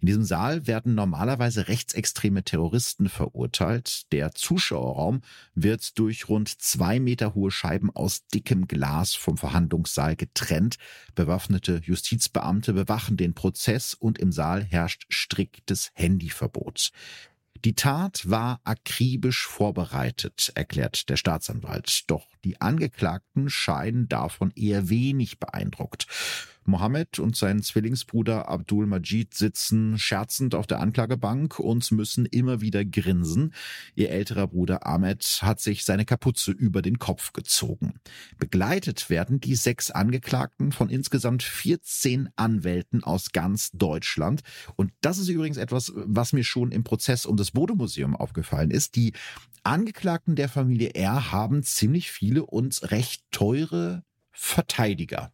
In 0.00 0.06
diesem 0.06 0.24
Saal 0.24 0.66
werden 0.66 0.96
normalerweise 0.96 1.68
rechtsextreme 1.68 2.42
Terroristen 2.42 3.08
verurteilt. 3.08 4.12
Der 4.12 4.32
Zuschauerraum 4.32 5.20
wird 5.54 5.98
durch 5.98 6.28
rund 6.28 6.48
zwei 6.48 6.98
Meter 6.98 7.34
hohe 7.34 7.52
Scheiben 7.52 7.90
aus 7.94 8.26
dickem 8.26 8.66
Glas 8.66 9.14
vom 9.14 9.36
Verhandlungssaal 9.36 10.16
getrennt. 10.16 10.78
Bewaffnete 11.14 11.80
Justizbeamte 11.84 12.72
bewachen 12.72 13.16
den 13.16 13.34
Prozess 13.34 13.94
und 13.94 14.18
im 14.18 14.32
Saal 14.32 14.64
herrscht 14.64 15.06
striktes 15.08 15.90
Handyverbot. 15.94 16.90
Die 17.64 17.74
Tat 17.74 18.28
war 18.28 18.60
akribisch 18.64 19.46
vorbereitet, 19.46 20.50
erklärt 20.56 21.08
der 21.08 21.16
Staatsanwalt. 21.16 22.10
Doch 22.10 22.26
die 22.44 22.60
Angeklagten 22.60 23.50
scheinen 23.50 24.08
davon 24.08 24.50
eher 24.56 24.88
wenig 24.88 25.38
beeindruckt. 25.38 26.06
Mohammed 26.64 27.18
und 27.18 27.36
sein 27.36 27.62
Zwillingsbruder 27.62 28.48
Abdul 28.48 28.86
Majid 28.86 29.34
sitzen 29.34 29.98
scherzend 29.98 30.54
auf 30.54 30.66
der 30.66 30.80
Anklagebank 30.80 31.58
und 31.58 31.90
müssen 31.92 32.26
immer 32.26 32.60
wieder 32.60 32.84
grinsen. 32.84 33.54
Ihr 33.94 34.10
älterer 34.10 34.46
Bruder 34.46 34.86
Ahmed 34.86 35.40
hat 35.42 35.60
sich 35.60 35.84
seine 35.84 36.04
Kapuze 36.04 36.52
über 36.52 36.82
den 36.82 36.98
Kopf 36.98 37.32
gezogen. 37.32 37.94
Begleitet 38.38 39.10
werden 39.10 39.40
die 39.40 39.54
sechs 39.54 39.90
Angeklagten 39.90 40.72
von 40.72 40.88
insgesamt 40.88 41.42
14 41.42 42.28
Anwälten 42.36 43.02
aus 43.04 43.32
ganz 43.32 43.70
Deutschland. 43.72 44.42
Und 44.76 44.92
das 45.00 45.18
ist 45.18 45.28
übrigens 45.28 45.56
etwas, 45.56 45.92
was 45.94 46.32
mir 46.32 46.44
schon 46.44 46.72
im 46.72 46.84
Prozess 46.84 47.26
um 47.26 47.36
das 47.36 47.50
Bodemuseum 47.50 48.16
aufgefallen 48.16 48.70
ist. 48.70 48.96
Die 48.96 49.12
Angeklagten 49.64 50.36
der 50.36 50.48
Familie 50.48 50.94
R 50.94 51.32
haben 51.32 51.62
ziemlich 51.62 52.10
viele 52.10 52.44
und 52.46 52.90
recht 52.90 53.24
teure 53.30 54.04
Verteidiger. 54.32 55.32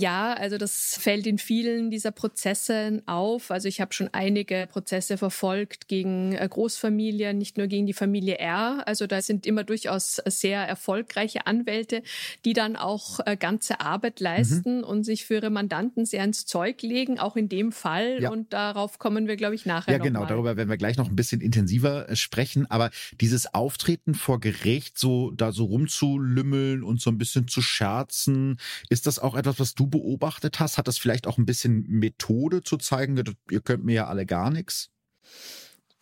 Ja, 0.00 0.32
also 0.32 0.56
das 0.56 0.96
fällt 0.98 1.26
in 1.26 1.36
vielen 1.36 1.90
dieser 1.90 2.10
Prozesse 2.10 3.02
auf. 3.04 3.50
Also 3.50 3.68
ich 3.68 3.80
habe 3.80 3.92
schon 3.92 4.08
einige 4.12 4.66
Prozesse 4.70 5.18
verfolgt 5.18 5.88
gegen 5.88 6.32
äh, 6.32 6.48
Großfamilien, 6.48 7.36
nicht 7.36 7.58
nur 7.58 7.66
gegen 7.66 7.86
die 7.86 7.92
Familie 7.92 8.38
R. 8.38 8.82
Also 8.86 9.06
da 9.06 9.20
sind 9.20 9.46
immer 9.46 9.62
durchaus 9.62 10.16
sehr 10.26 10.60
erfolgreiche 10.60 11.46
Anwälte, 11.46 12.02
die 12.46 12.54
dann 12.54 12.76
auch 12.76 13.20
äh, 13.26 13.36
ganze 13.36 13.80
Arbeit 13.80 14.20
leisten 14.20 14.78
mhm. 14.78 14.84
und 14.84 15.04
sich 15.04 15.26
für 15.26 15.34
ihre 15.34 15.50
Mandanten 15.50 16.06
sehr 16.06 16.24
ins 16.24 16.46
Zeug 16.46 16.80
legen, 16.80 17.18
auch 17.18 17.36
in 17.36 17.50
dem 17.50 17.70
Fall. 17.70 18.22
Ja. 18.22 18.30
Und 18.30 18.54
darauf 18.54 18.98
kommen 18.98 19.26
wir, 19.26 19.36
glaube 19.36 19.54
ich, 19.54 19.66
nachher. 19.66 19.92
Ja, 19.92 19.98
genau, 19.98 20.24
darüber 20.24 20.56
werden 20.56 20.70
wir 20.70 20.78
gleich 20.78 20.96
noch 20.96 21.10
ein 21.10 21.16
bisschen 21.16 21.42
intensiver 21.42 22.08
äh, 22.08 22.16
sprechen. 22.16 22.70
Aber 22.70 22.90
dieses 23.20 23.52
Auftreten 23.52 24.14
vor 24.14 24.40
Gericht, 24.40 24.98
so 24.98 25.30
da 25.32 25.52
so 25.52 25.64
rumzulümmeln 25.66 26.82
und 26.82 27.02
so 27.02 27.10
ein 27.10 27.18
bisschen 27.18 27.48
zu 27.48 27.60
scherzen, 27.60 28.58
ist 28.88 29.06
das 29.06 29.18
auch 29.18 29.34
etwas, 29.34 29.60
was 29.60 29.74
du 29.74 29.89
beobachtet 29.90 30.60
hast? 30.60 30.78
Hat 30.78 30.88
das 30.88 30.98
vielleicht 30.98 31.26
auch 31.26 31.38
ein 31.38 31.46
bisschen 31.46 31.84
Methode 31.88 32.62
zu 32.62 32.76
zeigen, 32.76 33.22
ihr 33.50 33.60
könnt 33.60 33.84
mir 33.84 33.94
ja 33.94 34.06
alle 34.06 34.26
gar 34.26 34.50
nichts? 34.50 34.90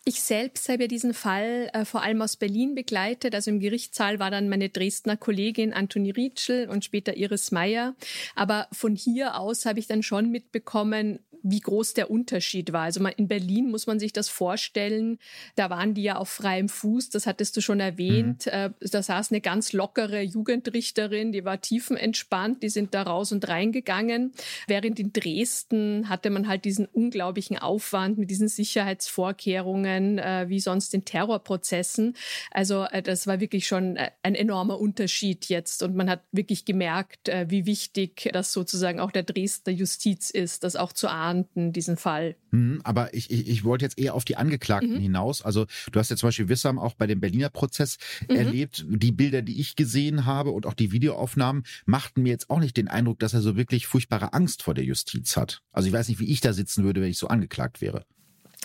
Ich 0.05 0.21
selbst 0.21 0.69
habe 0.69 0.83
ja 0.83 0.87
diesen 0.87 1.13
Fall 1.13 1.69
äh, 1.73 1.85
vor 1.85 2.01
allem 2.01 2.21
aus 2.21 2.35
Berlin 2.35 2.73
begleitet. 2.73 3.35
Also 3.35 3.51
im 3.51 3.59
Gerichtssaal 3.59 4.17
war 4.17 4.31
dann 4.31 4.49
meine 4.49 4.69
Dresdner 4.69 5.17
Kollegin 5.17 5.71
Antoni 5.71 6.09
Rietschel 6.09 6.67
und 6.67 6.83
später 6.83 7.15
Iris 7.15 7.51
Meyer. 7.51 7.95
Aber 8.33 8.67
von 8.71 8.95
hier 8.95 9.37
aus 9.37 9.65
habe 9.65 9.77
ich 9.77 9.85
dann 9.85 10.01
schon 10.01 10.31
mitbekommen, 10.31 11.19
wie 11.43 11.59
groß 11.59 11.93
der 11.93 12.11
Unterschied 12.11 12.73
war. 12.73 12.83
Also 12.83 13.05
in 13.05 13.27
Berlin 13.27 13.69
muss 13.69 13.87
man 13.87 13.99
sich 13.99 14.13
das 14.13 14.29
vorstellen, 14.29 15.19
da 15.55 15.69
waren 15.69 15.93
die 15.93 16.03
ja 16.03 16.17
auf 16.17 16.29
freiem 16.29 16.69
Fuß, 16.69 17.09
das 17.09 17.25
hattest 17.25 17.55
du 17.57 17.61
schon 17.61 17.79
erwähnt. 17.79 18.45
Mhm. 18.45 18.51
Äh, 18.51 18.69
da 18.79 19.01
saß 19.01 19.31
eine 19.31 19.41
ganz 19.41 19.73
lockere 19.73 20.21
Jugendrichterin, 20.21 21.31
die 21.31 21.45
war 21.45 21.61
tiefenentspannt, 21.61 22.63
die 22.63 22.69
sind 22.69 22.93
da 22.93 23.03
raus 23.03 23.31
und 23.31 23.47
reingegangen. 23.47 24.33
Während 24.67 24.99
in 24.99 25.13
Dresden 25.13 26.09
hatte 26.09 26.29
man 26.29 26.47
halt 26.47 26.65
diesen 26.65 26.85
unglaublichen 26.85 27.57
Aufwand 27.57 28.17
mit 28.17 28.29
diesen 28.29 28.47
Sicherheitsvorkehrungen, 28.47 30.19
äh, 30.19 30.45
wie 30.47 30.59
sonst 30.59 30.93
in 30.93 31.05
Terrorprozessen. 31.05 32.15
Also 32.51 32.83
äh, 32.83 33.01
das 33.01 33.27
war 33.27 33.39
wirklich 33.39 33.67
schon 33.67 33.97
ein 34.23 34.35
enormer 34.35 34.79
Unterschied 34.79 35.45
jetzt 35.45 35.83
und 35.83 35.95
man 35.95 36.09
hat 36.09 36.21
wirklich 36.31 36.65
gemerkt, 36.65 37.31
wie 37.47 37.65
wichtig 37.65 38.29
das 38.33 38.51
sozusagen 38.53 38.99
auch 38.99 39.11
der 39.11 39.23
Dresdner 39.23 39.73
Justiz 39.73 40.29
ist, 40.29 40.63
das 40.63 40.75
auch 40.75 40.93
zu 40.93 41.07
ahnden 41.07 41.28
ahnden, 41.29 41.71
diesen 41.71 41.97
Fall. 41.97 42.35
Mhm, 42.51 42.81
aber 42.83 43.13
ich, 43.13 43.29
ich, 43.29 43.47
ich 43.47 43.63
wollte 43.63 43.85
jetzt 43.85 43.99
eher 43.99 44.15
auf 44.15 44.25
die 44.25 44.35
Angeklagten 44.35 44.95
mhm. 44.95 44.99
hinaus. 44.99 45.41
Also 45.41 45.65
du 45.91 45.99
hast 45.99 46.09
ja 46.09 46.15
zum 46.15 46.27
Beispiel 46.27 46.49
Wissam 46.49 46.79
auch 46.79 46.95
bei 46.95 47.07
dem 47.07 47.19
Berliner 47.19 47.49
Prozess 47.49 47.97
mhm. 48.27 48.35
erlebt. 48.35 48.85
Die 48.89 49.11
Bilder, 49.11 49.41
die 49.41 49.59
ich 49.59 49.75
gesehen 49.75 50.25
habe 50.25 50.51
und 50.51 50.65
auch 50.65 50.73
die 50.73 50.91
Videoaufnahmen 50.91 51.63
machten 51.85 52.23
mir 52.23 52.29
jetzt 52.29 52.49
auch 52.49 52.59
nicht 52.59 52.75
den 52.77 52.87
Eindruck, 52.87 53.19
dass 53.19 53.33
er 53.33 53.41
so 53.41 53.55
wirklich 53.55 53.87
furchtbare 53.87 54.33
Angst 54.33 54.63
vor 54.63 54.73
der 54.73 54.83
Justiz 54.83 55.37
hat. 55.37 55.61
Also 55.71 55.87
ich 55.87 55.93
weiß 55.93 56.09
nicht, 56.09 56.19
wie 56.19 56.31
ich 56.31 56.41
da 56.41 56.53
sitzen 56.53 56.83
würde, 56.83 57.01
wenn 57.01 57.09
ich 57.09 57.17
so 57.17 57.27
angeklagt 57.27 57.81
wäre. 57.81 58.05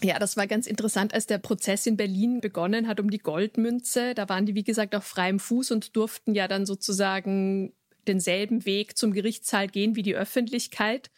Ja, 0.02 0.18
das 0.18 0.36
war 0.36 0.46
ganz 0.46 0.66
interessant, 0.66 1.14
als 1.14 1.26
der 1.26 1.38
Prozess 1.38 1.86
in 1.86 1.96
Berlin 1.96 2.40
begonnen 2.40 2.88
hat 2.88 3.00
um 3.00 3.10
die 3.10 3.18
Goldmünze. 3.18 4.14
Da 4.14 4.28
waren 4.28 4.44
die, 4.44 4.54
wie 4.54 4.64
gesagt, 4.64 4.94
auf 4.94 5.04
freiem 5.04 5.38
Fuß 5.38 5.70
und 5.70 5.96
durften 5.96 6.34
ja 6.34 6.48
dann 6.48 6.66
sozusagen 6.66 7.72
denselben 8.06 8.66
Weg 8.66 8.96
zum 8.96 9.12
Gerichtssaal 9.12 9.68
gehen 9.68 9.96
wie 9.96 10.02
die 10.02 10.16
Öffentlichkeit. 10.16 11.10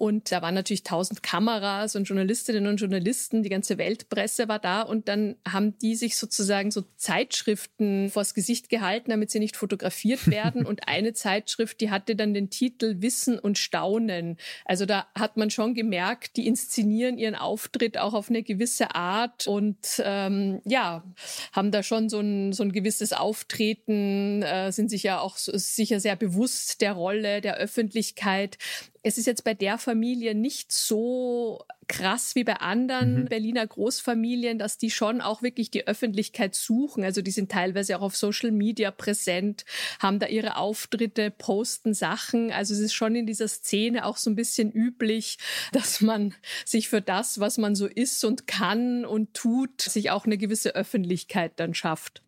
Und 0.00 0.32
da 0.32 0.40
waren 0.40 0.54
natürlich 0.54 0.82
tausend 0.82 1.22
Kameras 1.22 1.94
und 1.94 2.04
Journalistinnen 2.04 2.66
und 2.68 2.78
Journalisten, 2.78 3.42
die 3.42 3.50
ganze 3.50 3.76
Weltpresse 3.76 4.48
war 4.48 4.58
da. 4.58 4.80
Und 4.80 5.08
dann 5.08 5.36
haben 5.46 5.76
die 5.76 5.94
sich 5.94 6.16
sozusagen 6.16 6.70
so 6.70 6.84
Zeitschriften 6.96 8.08
vors 8.08 8.32
Gesicht 8.32 8.70
gehalten, 8.70 9.10
damit 9.10 9.30
sie 9.30 9.40
nicht 9.40 9.58
fotografiert 9.58 10.26
werden. 10.30 10.64
und 10.64 10.88
eine 10.88 11.12
Zeitschrift, 11.12 11.82
die 11.82 11.90
hatte 11.90 12.16
dann 12.16 12.32
den 12.32 12.48
Titel 12.48 13.02
Wissen 13.02 13.38
und 13.38 13.58
Staunen. 13.58 14.38
Also 14.64 14.86
da 14.86 15.06
hat 15.14 15.36
man 15.36 15.50
schon 15.50 15.74
gemerkt, 15.74 16.38
die 16.38 16.46
inszenieren 16.46 17.18
ihren 17.18 17.34
Auftritt 17.34 17.98
auch 17.98 18.14
auf 18.14 18.30
eine 18.30 18.42
gewisse 18.42 18.94
Art 18.94 19.48
und 19.48 20.02
ähm, 20.02 20.62
ja, 20.64 21.04
haben 21.52 21.72
da 21.72 21.82
schon 21.82 22.08
so 22.08 22.20
ein, 22.20 22.54
so 22.54 22.62
ein 22.62 22.72
gewisses 22.72 23.12
Auftreten, 23.12 24.40
äh, 24.44 24.72
sind 24.72 24.88
sich 24.88 25.02
ja 25.02 25.20
auch 25.20 25.36
sicher 25.36 26.00
sehr 26.00 26.16
bewusst 26.16 26.80
der 26.80 26.94
Rolle 26.94 27.42
der 27.42 27.58
Öffentlichkeit 27.58 28.56
es 29.02 29.16
ist 29.16 29.26
jetzt 29.26 29.44
bei 29.44 29.54
der 29.54 29.78
Familie 29.78 30.34
nicht 30.34 30.72
so 30.72 31.64
krass 31.88 32.34
wie 32.34 32.44
bei 32.44 32.56
anderen 32.56 33.22
mhm. 33.22 33.24
Berliner 33.26 33.66
Großfamilien, 33.66 34.58
dass 34.58 34.76
die 34.78 34.90
schon 34.90 35.20
auch 35.20 35.42
wirklich 35.42 35.70
die 35.70 35.86
Öffentlichkeit 35.86 36.54
suchen. 36.54 37.02
Also 37.02 37.22
die 37.22 37.30
sind 37.30 37.50
teilweise 37.50 37.96
auch 37.96 38.02
auf 38.02 38.16
Social 38.16 38.50
Media 38.50 38.90
präsent, 38.90 39.64
haben 39.98 40.18
da 40.18 40.26
ihre 40.26 40.56
Auftritte, 40.56 41.30
posten 41.30 41.94
Sachen. 41.94 42.52
Also 42.52 42.74
es 42.74 42.80
ist 42.80 42.92
schon 42.92 43.16
in 43.16 43.26
dieser 43.26 43.48
Szene 43.48 44.04
auch 44.04 44.18
so 44.18 44.30
ein 44.30 44.36
bisschen 44.36 44.70
üblich, 44.70 45.38
dass 45.72 46.00
man 46.00 46.34
sich 46.66 46.88
für 46.88 47.00
das, 47.00 47.40
was 47.40 47.56
man 47.56 47.74
so 47.74 47.86
ist 47.86 48.22
und 48.24 48.46
kann 48.46 49.06
und 49.06 49.32
tut, 49.34 49.80
sich 49.80 50.10
auch 50.10 50.26
eine 50.26 50.36
gewisse 50.36 50.74
Öffentlichkeit 50.74 51.52
dann 51.56 51.74
schafft. 51.74 52.22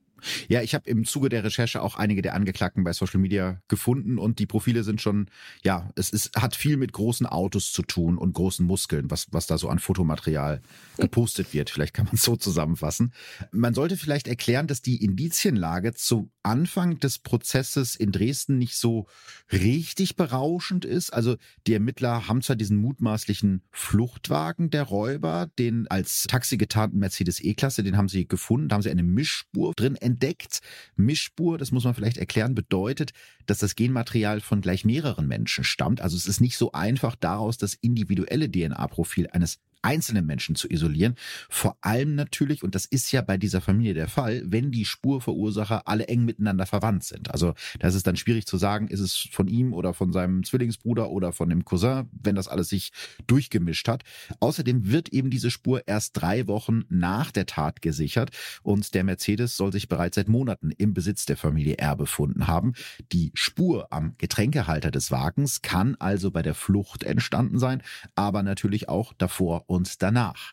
Ja, 0.49 0.63
ich 0.63 0.75
habe 0.75 0.89
im 0.89 1.05
Zuge 1.05 1.29
der 1.29 1.45
Recherche 1.45 1.83
auch 1.83 1.97
einige 1.97 2.23
der 2.23 2.35
Angeklagten 2.35 2.85
bei 2.85 2.93
Social 2.93 3.21
Media 3.21 3.61
gefunden 3.69 4.19
und 4.19 4.39
die 4.39 4.47
Profile 4.47 4.85
sind 4.85 5.01
schon, 5.01 5.27
ja, 5.63 5.91
es 5.97 6.11
ist, 6.11 6.35
hat 6.37 6.57
viel 6.57 6.77
mit 6.77 6.93
großen 6.93 7.27
Autos 7.27 7.73
zu 7.73 7.83
tun 7.83 8.19
und 8.19 8.33
großen 8.33 8.67
Muskeln, 8.67 9.11
was, 9.11 9.27
was 9.31 9.47
da 9.47 9.59
so 9.59 9.69
an 9.69 9.79
Fotomaterial 9.79 10.63
gepostet 10.99 11.53
wird. 11.53 11.71
Vielleicht 11.71 11.95
kann 11.95 12.07
man 12.07 12.15
es 12.15 12.23
so 12.23 12.37
zusammenfassen. 12.37 13.13
Man 13.51 13.75
sollte 13.75 13.97
vielleicht 13.97 14.29
erklären, 14.29 14.67
dass 14.67 14.83
die 14.83 15.03
Indizienlage 15.03 15.95
zu 15.95 16.31
Anfang 16.43 16.99
des 16.99 17.19
Prozesses 17.19 17.95
in 17.95 18.13
Dresden 18.13 18.59
nicht 18.59 18.77
so 18.77 19.07
richtig 19.53 20.17
berauschend 20.17 20.85
ist. 20.85 21.13
Also 21.13 21.37
die 21.67 21.75
Ermittler 21.75 22.29
haben 22.29 22.43
zwar 22.43 22.57
diesen 22.57 22.77
mutmaßlichen 22.79 23.63
Fluchtwagen 23.71 24.71
der 24.71 24.85
Räuber, 24.85 25.51
den 25.59 25.87
als 25.89 26.25
Taxi 26.25 26.57
getarnten 26.57 26.99
Mercedes 26.99 27.43
E-Klasse, 27.43 27.83
den 27.83 27.97
haben 27.97 28.09
sie 28.09 28.27
gefunden, 28.27 28.69
da 28.69 28.75
haben 28.75 28.83
sie 28.83 28.91
eine 28.91 29.03
Mischspur 29.03 29.73
drin 29.75 29.97
entdeckt. 29.97 30.61
Mischspur, 30.97 31.59
das 31.59 31.73
muss 31.73 31.85
man 31.85 31.95
vielleicht 31.95 32.19
erklären, 32.19 32.55
bedeutet, 32.55 33.13
dass 33.47 33.59
das 33.59 33.75
Genmaterial 33.75 34.41
von 34.41 34.61
gleich 34.61 34.85
mehreren 34.85 35.27
Menschen 35.27 35.65
stammt. 35.65 36.01
Also 36.01 36.17
es 36.17 36.27
ist 36.27 36.41
nicht 36.41 36.57
so 36.57 36.73
einfach 36.73 37.15
daraus 37.17 37.59
das 37.59 37.75
individuelle 37.75 38.51
DNA-Profil 38.51 39.29
eines 39.29 39.61
einzelnen 39.83 40.27
Menschen 40.27 40.55
zu 40.55 40.69
isolieren. 40.69 41.17
Vor 41.51 41.77
allem 41.81 42.15
natürlich, 42.15 42.63
und 42.63 42.75
das 42.75 42.87
ist 42.87 43.13
ja 43.13 43.21
bei 43.21 43.37
dieser 43.37 43.61
Familie 43.61 43.95
der 43.95 44.09
Fall, 44.09 44.43
wenn 44.47 44.71
die 44.71 44.85
Spurverursacher 44.85 45.87
alle 45.87 46.09
eng 46.09 46.25
miteinander 46.25 46.67
verwandt 46.67 47.05
sind. 47.05 47.31
Also 47.31 47.55
da 47.79 47.89
ist 47.89 48.07
dann 48.07 48.17
schwierig 48.17 48.47
zu 48.47 48.57
sagen, 48.57 48.89
ist 48.89 49.01
es 49.01 49.29
von 49.31 49.49
ihm 49.49 49.73
oder 49.75 49.93
von 49.93 50.13
seinem 50.13 50.45
Zwillingsbruder 50.45 51.11
oder 51.11 51.33
von 51.33 51.49
dem 51.49 51.65
Cousin, 51.65 52.09
wenn 52.13 52.37
das 52.37 52.49
alles 52.49 52.69
sich 52.69 52.93
durchgemischt 53.27 53.89
hat. 53.89 54.03
Außerdem 54.41 54.91
wird 54.91 55.11
eben 55.11 55.31
diese 55.31 55.51
Spur 55.51 55.87
erst 55.87 56.21
drei 56.21 56.47
Wochen 56.47 56.85
nach 56.89 57.31
der 57.31 57.47
Tat 57.47 57.83
gesichert 57.83 58.31
und 58.63 58.95
der 58.95 59.05
Mercedes 59.05 59.57
soll 59.57 59.73
sich 59.73 59.89
bereits 59.89 60.17
seit 60.17 60.29
Monaten 60.29 60.71
im 60.71 60.95
Besitz 60.95 61.27
der 61.27 61.37
Familie 61.37 61.79
R 61.79 61.97
befunden 61.97 62.47
haben. 62.47 62.75
Die 63.13 63.33
Spur 63.35 63.89
am 63.91 64.15
Getränkehalter 64.19 64.91
des 64.91 65.11
Wagens 65.11 65.63
kann 65.63 65.97
also 65.99 66.31
bei 66.31 66.43
der 66.43 66.55
Flucht 66.55 67.03
entstanden 67.03 67.59
sein, 67.59 67.83
aber 68.15 68.43
natürlich 68.43 68.89
auch 68.89 69.13
davor 69.15 69.65
und 69.73 70.03
danach. 70.03 70.53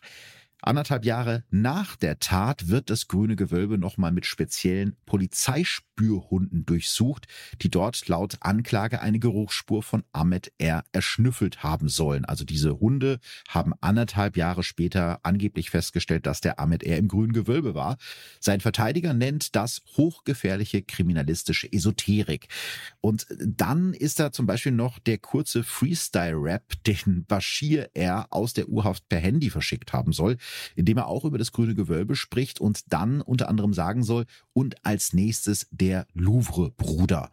Anderthalb 0.62 1.04
Jahre 1.04 1.44
nach 1.50 1.96
der 1.96 2.18
Tat 2.18 2.68
wird 2.68 2.90
das 2.90 3.08
grüne 3.08 3.36
Gewölbe 3.36 3.78
nochmal 3.78 4.12
mit 4.12 4.26
speziellen 4.26 4.96
Polizeispürhunden 5.06 6.66
durchsucht, 6.66 7.26
die 7.62 7.70
dort 7.70 8.06
laut 8.08 8.36
Anklage 8.40 9.00
eine 9.00 9.18
Geruchsspur 9.18 9.82
von 9.82 10.04
Ahmed 10.12 10.52
R. 10.58 10.84
erschnüffelt 10.92 11.62
haben 11.62 11.88
sollen. 11.88 12.24
Also 12.24 12.44
diese 12.44 12.78
Hunde 12.78 13.20
haben 13.48 13.72
anderthalb 13.80 14.36
Jahre 14.36 14.62
später 14.62 15.20
angeblich 15.22 15.70
festgestellt, 15.70 16.26
dass 16.26 16.40
der 16.40 16.60
Ahmed 16.60 16.82
R. 16.82 16.98
im 16.98 17.08
grünen 17.08 17.32
Gewölbe 17.32 17.74
war. 17.74 17.96
Sein 18.38 18.60
Verteidiger 18.60 19.14
nennt 19.14 19.56
das 19.56 19.82
hochgefährliche 19.96 20.82
kriminalistische 20.82 21.72
Esoterik. 21.72 22.48
Und 23.00 23.26
dann 23.38 23.94
ist 23.94 24.20
da 24.20 24.32
zum 24.32 24.46
Beispiel 24.46 24.72
noch 24.72 24.98
der 24.98 25.18
kurze 25.18 25.62
Freestyle-Rap, 25.62 26.84
den 26.84 27.24
Bashir 27.24 27.90
R. 27.94 28.26
aus 28.30 28.52
der 28.52 28.68
Urhaft 28.68 29.08
per 29.08 29.20
Handy 29.20 29.48
verschickt 29.48 29.92
haben 29.92 30.12
soll 30.12 30.36
in 30.76 30.84
dem 30.84 30.98
er 30.98 31.06
auch 31.06 31.24
über 31.24 31.38
das 31.38 31.52
grüne 31.52 31.74
Gewölbe 31.74 32.16
spricht 32.16 32.60
und 32.60 32.92
dann 32.92 33.20
unter 33.20 33.48
anderem 33.48 33.74
sagen 33.74 34.02
soll, 34.02 34.26
und 34.52 34.84
als 34.84 35.12
nächstes 35.12 35.66
der 35.70 36.06
Louvre-Bruder. 36.14 37.30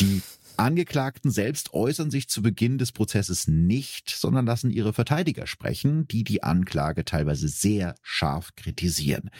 Die 0.00 0.22
Angeklagten 0.56 1.30
selbst 1.30 1.72
äußern 1.72 2.10
sich 2.10 2.28
zu 2.28 2.42
Beginn 2.42 2.76
des 2.76 2.92
Prozesses 2.92 3.48
nicht, 3.48 4.10
sondern 4.10 4.44
lassen 4.44 4.70
ihre 4.70 4.92
Verteidiger 4.92 5.46
sprechen, 5.46 6.06
die 6.06 6.22
die 6.22 6.42
Anklage 6.42 7.06
teilweise 7.06 7.48
sehr 7.48 7.94
scharf 8.02 8.54
kritisieren. 8.56 9.30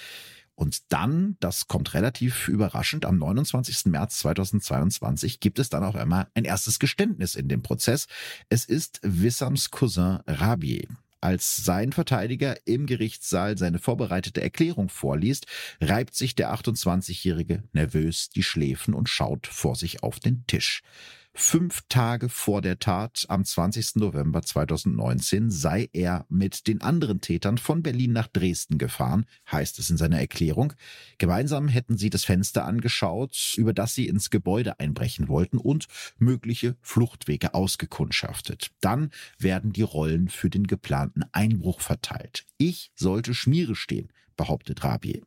Und 0.54 0.92
dann, 0.92 1.36
das 1.40 1.68
kommt 1.68 1.94
relativ 1.94 2.48
überraschend, 2.48 3.04
am 3.06 3.18
29. 3.18 3.86
März 3.86 4.18
2022 4.18 5.40
gibt 5.40 5.58
es 5.58 5.68
dann 5.68 5.84
auch 5.84 5.94
einmal 5.94 6.28
ein 6.34 6.44
erstes 6.44 6.78
Geständnis 6.78 7.34
in 7.34 7.48
dem 7.48 7.62
Prozess. 7.62 8.08
Es 8.48 8.64
ist 8.64 9.00
Wissams 9.02 9.70
Cousin 9.70 10.20
Rabier. 10.26 10.86
Als 11.20 11.56
sein 11.56 11.92
Verteidiger 11.92 12.56
im 12.66 12.86
Gerichtssaal 12.86 13.58
seine 13.58 13.78
vorbereitete 13.78 14.40
Erklärung 14.40 14.88
vorliest, 14.88 15.46
reibt 15.80 16.14
sich 16.14 16.34
der 16.34 16.54
28-Jährige 16.54 17.62
nervös 17.72 18.30
die 18.30 18.42
Schläfen 18.42 18.94
und 18.94 19.08
schaut 19.08 19.46
vor 19.46 19.76
sich 19.76 20.02
auf 20.02 20.18
den 20.18 20.46
Tisch. 20.46 20.82
Fünf 21.32 21.82
Tage 21.88 22.28
vor 22.28 22.60
der 22.60 22.80
Tat, 22.80 23.24
am 23.28 23.44
20. 23.44 23.96
November 23.96 24.42
2019, 24.42 25.48
sei 25.50 25.88
er 25.92 26.26
mit 26.28 26.66
den 26.66 26.82
anderen 26.82 27.20
Tätern 27.20 27.56
von 27.56 27.84
Berlin 27.84 28.12
nach 28.12 28.26
Dresden 28.26 28.78
gefahren, 28.78 29.26
heißt 29.50 29.78
es 29.78 29.90
in 29.90 29.96
seiner 29.96 30.18
Erklärung. 30.18 30.72
Gemeinsam 31.18 31.68
hätten 31.68 31.96
sie 31.96 32.10
das 32.10 32.24
Fenster 32.24 32.64
angeschaut, 32.64 33.54
über 33.56 33.72
das 33.72 33.94
sie 33.94 34.08
ins 34.08 34.30
Gebäude 34.30 34.80
einbrechen 34.80 35.28
wollten 35.28 35.58
und 35.58 35.86
mögliche 36.18 36.76
Fluchtwege 36.82 37.54
ausgekundschaftet. 37.54 38.72
Dann 38.80 39.10
werden 39.38 39.72
die 39.72 39.82
Rollen 39.82 40.28
für 40.28 40.50
den 40.50 40.66
geplanten 40.66 41.22
Einbruch 41.30 41.80
verteilt. 41.80 42.44
Ich 42.58 42.90
sollte 42.96 43.34
Schmiere 43.34 43.76
stehen 43.76 44.12
behauptet 44.36 44.82
Rabier. 44.84 45.20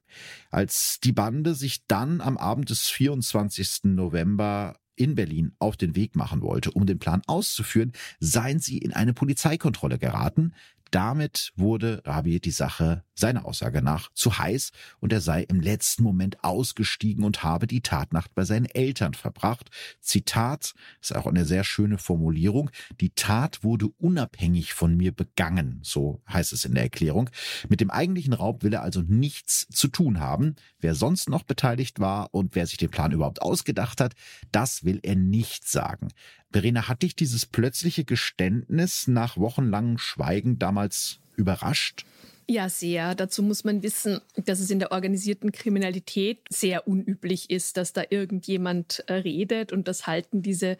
Als 0.49 0.99
die 1.03 1.11
Bande 1.11 1.53
sich 1.53 1.85
dann 1.85 2.19
am 2.19 2.35
Abend 2.35 2.71
des 2.71 2.89
24. 2.89 3.83
November 3.83 4.75
in 4.95 5.15
Berlin 5.15 5.53
auf 5.59 5.77
den 5.77 5.95
Weg 5.95 6.15
machen 6.15 6.41
wollte, 6.41 6.71
um 6.71 6.85
den 6.85 6.99
Plan 6.99 7.21
auszuführen, 7.27 7.93
seien 8.19 8.59
sie 8.59 8.77
in 8.77 8.93
eine 8.93 9.13
Polizeikontrolle 9.13 9.97
geraten. 9.97 10.53
Damit 10.93 11.53
wurde 11.55 12.03
Rabi 12.05 12.39
die 12.39 12.51
Sache 12.51 13.03
seiner 13.15 13.45
Aussage 13.45 13.81
nach 13.81 14.11
zu 14.13 14.37
heiß 14.37 14.69
und 14.99 15.11
er 15.11 15.21
sei 15.21 15.41
im 15.41 15.59
letzten 15.59 16.03
Moment 16.03 16.43
ausgestiegen 16.43 17.23
und 17.23 17.41
habe 17.41 17.65
die 17.65 17.81
Tatnacht 17.81 18.35
bei 18.35 18.43
seinen 18.45 18.67
Eltern 18.67 19.15
verbracht. 19.15 19.71
Zitat, 20.01 20.75
ist 21.01 21.15
auch 21.15 21.25
eine 21.25 21.45
sehr 21.45 21.63
schöne 21.63 21.97
Formulierung. 21.97 22.69
Die 23.01 23.09
Tat 23.09 23.63
wurde 23.63 23.87
unabhängig 23.97 24.75
von 24.75 24.95
mir 24.95 25.11
begangen, 25.11 25.79
so 25.81 26.21
heißt 26.31 26.53
es 26.53 26.63
in 26.63 26.75
der 26.75 26.83
Erklärung. 26.83 27.31
Mit 27.69 27.81
dem 27.81 27.89
eigentlichen 27.89 28.33
Raub 28.33 28.61
will 28.61 28.73
er 28.73 28.83
also 28.83 29.01
nichts 29.01 29.65
zu 29.69 29.87
tun 29.87 30.19
haben. 30.19 30.55
Wer 30.79 30.93
sonst 30.93 31.27
noch 31.27 31.41
beteiligt 31.41 32.01
war 32.01 32.31
und 32.35 32.53
wer 32.53 32.67
sich 32.67 32.77
den 32.77 32.91
Plan 32.91 33.11
überhaupt 33.11 33.41
ausgedacht 33.41 33.99
hat, 33.99 34.13
das 34.51 34.83
will 34.83 34.99
er 35.01 35.15
nicht 35.15 35.67
sagen. 35.67 36.09
Verena, 36.53 36.87
hat 36.87 37.01
dich 37.01 37.15
dieses 37.15 37.45
plötzliche 37.45 38.05
Geständnis 38.05 39.07
nach 39.07 39.37
wochenlangem 39.37 39.97
Schweigen 39.97 40.59
damals 40.59 41.19
überrascht? 41.35 42.05
Ja, 42.49 42.67
sehr. 42.67 43.15
Dazu 43.15 43.41
muss 43.41 43.63
man 43.63 43.83
wissen, 43.83 44.19
dass 44.35 44.59
es 44.59 44.69
in 44.69 44.79
der 44.79 44.91
organisierten 44.91 45.51
Kriminalität 45.51 46.39
sehr 46.49 46.87
unüblich 46.87 47.49
ist, 47.49 47.77
dass 47.77 47.93
da 47.93 48.03
irgendjemand 48.09 49.03
äh, 49.07 49.13
redet. 49.13 49.71
Und 49.71 49.87
das 49.87 50.07
halten 50.07 50.41
diese 50.41 50.77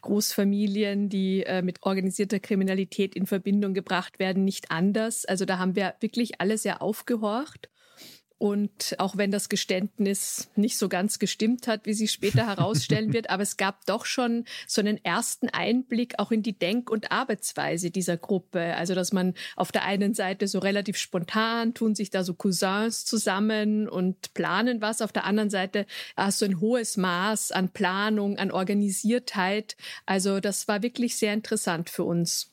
Großfamilien, 0.00 1.10
die 1.10 1.44
äh, 1.44 1.60
mit 1.60 1.82
organisierter 1.82 2.40
Kriminalität 2.40 3.14
in 3.14 3.26
Verbindung 3.26 3.74
gebracht 3.74 4.18
werden, 4.18 4.44
nicht 4.44 4.70
anders. 4.70 5.26
Also 5.26 5.44
da 5.44 5.58
haben 5.58 5.76
wir 5.76 5.94
wirklich 6.00 6.40
alle 6.40 6.56
sehr 6.56 6.80
aufgehorcht. 6.80 7.68
Und 8.42 8.96
auch 8.98 9.16
wenn 9.16 9.30
das 9.30 9.48
Geständnis 9.48 10.50
nicht 10.56 10.76
so 10.76 10.88
ganz 10.88 11.20
gestimmt 11.20 11.68
hat, 11.68 11.86
wie 11.86 11.94
sich 11.94 12.10
später 12.10 12.44
herausstellen 12.44 13.12
wird, 13.12 13.30
aber 13.30 13.44
es 13.44 13.56
gab 13.56 13.86
doch 13.86 14.04
schon 14.04 14.46
so 14.66 14.80
einen 14.80 14.98
ersten 15.04 15.48
Einblick 15.48 16.18
auch 16.18 16.32
in 16.32 16.42
die 16.42 16.58
Denk- 16.58 16.90
und 16.90 17.12
Arbeitsweise 17.12 17.92
dieser 17.92 18.16
Gruppe. 18.16 18.74
Also, 18.74 18.96
dass 18.96 19.12
man 19.12 19.34
auf 19.54 19.70
der 19.70 19.84
einen 19.84 20.12
Seite 20.12 20.48
so 20.48 20.58
relativ 20.58 20.96
spontan 20.96 21.72
tun 21.72 21.94
sich 21.94 22.10
da 22.10 22.24
so 22.24 22.34
Cousins 22.34 23.04
zusammen 23.04 23.88
und 23.88 24.34
planen 24.34 24.80
was. 24.80 25.02
Auf 25.02 25.12
der 25.12 25.24
anderen 25.24 25.50
Seite 25.50 25.86
hast 26.16 26.40
du 26.40 26.46
ein 26.46 26.58
hohes 26.58 26.96
Maß 26.96 27.52
an 27.52 27.68
Planung, 27.68 28.38
an 28.38 28.50
Organisiertheit. 28.50 29.76
Also, 30.04 30.40
das 30.40 30.66
war 30.66 30.82
wirklich 30.82 31.16
sehr 31.16 31.32
interessant 31.32 31.90
für 31.90 32.02
uns. 32.02 32.51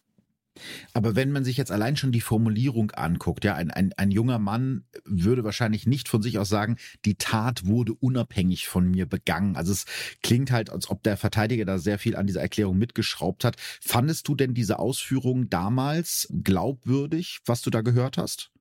Aber 0.93 1.15
wenn 1.15 1.31
man 1.31 1.43
sich 1.43 1.57
jetzt 1.57 1.71
allein 1.71 1.95
schon 1.95 2.11
die 2.11 2.21
Formulierung 2.21 2.91
anguckt, 2.91 3.43
ja, 3.43 3.55
ein, 3.55 3.71
ein, 3.71 3.93
ein 3.97 4.11
junger 4.11 4.39
Mann 4.39 4.85
würde 5.05 5.43
wahrscheinlich 5.43 5.87
nicht 5.87 6.09
von 6.09 6.21
sich 6.21 6.39
aus 6.39 6.49
sagen, 6.49 6.77
die 7.05 7.15
Tat 7.15 7.65
wurde 7.65 7.93
unabhängig 7.93 8.67
von 8.67 8.89
mir 8.89 9.05
begangen. 9.05 9.55
Also 9.55 9.71
es 9.71 9.85
klingt 10.23 10.51
halt, 10.51 10.69
als 10.69 10.89
ob 10.89 11.03
der 11.03 11.17
Verteidiger 11.17 11.65
da 11.65 11.77
sehr 11.77 11.99
viel 11.99 12.15
an 12.15 12.27
dieser 12.27 12.41
Erklärung 12.41 12.77
mitgeschraubt 12.77 13.43
hat. 13.43 13.55
Fandest 13.81 14.27
du 14.27 14.35
denn 14.35 14.53
diese 14.53 14.79
Ausführungen 14.79 15.49
damals 15.49 16.27
glaubwürdig, 16.43 17.39
was 17.45 17.61
du 17.61 17.69
da 17.69 17.81
gehört 17.81 18.17
hast? 18.17 18.51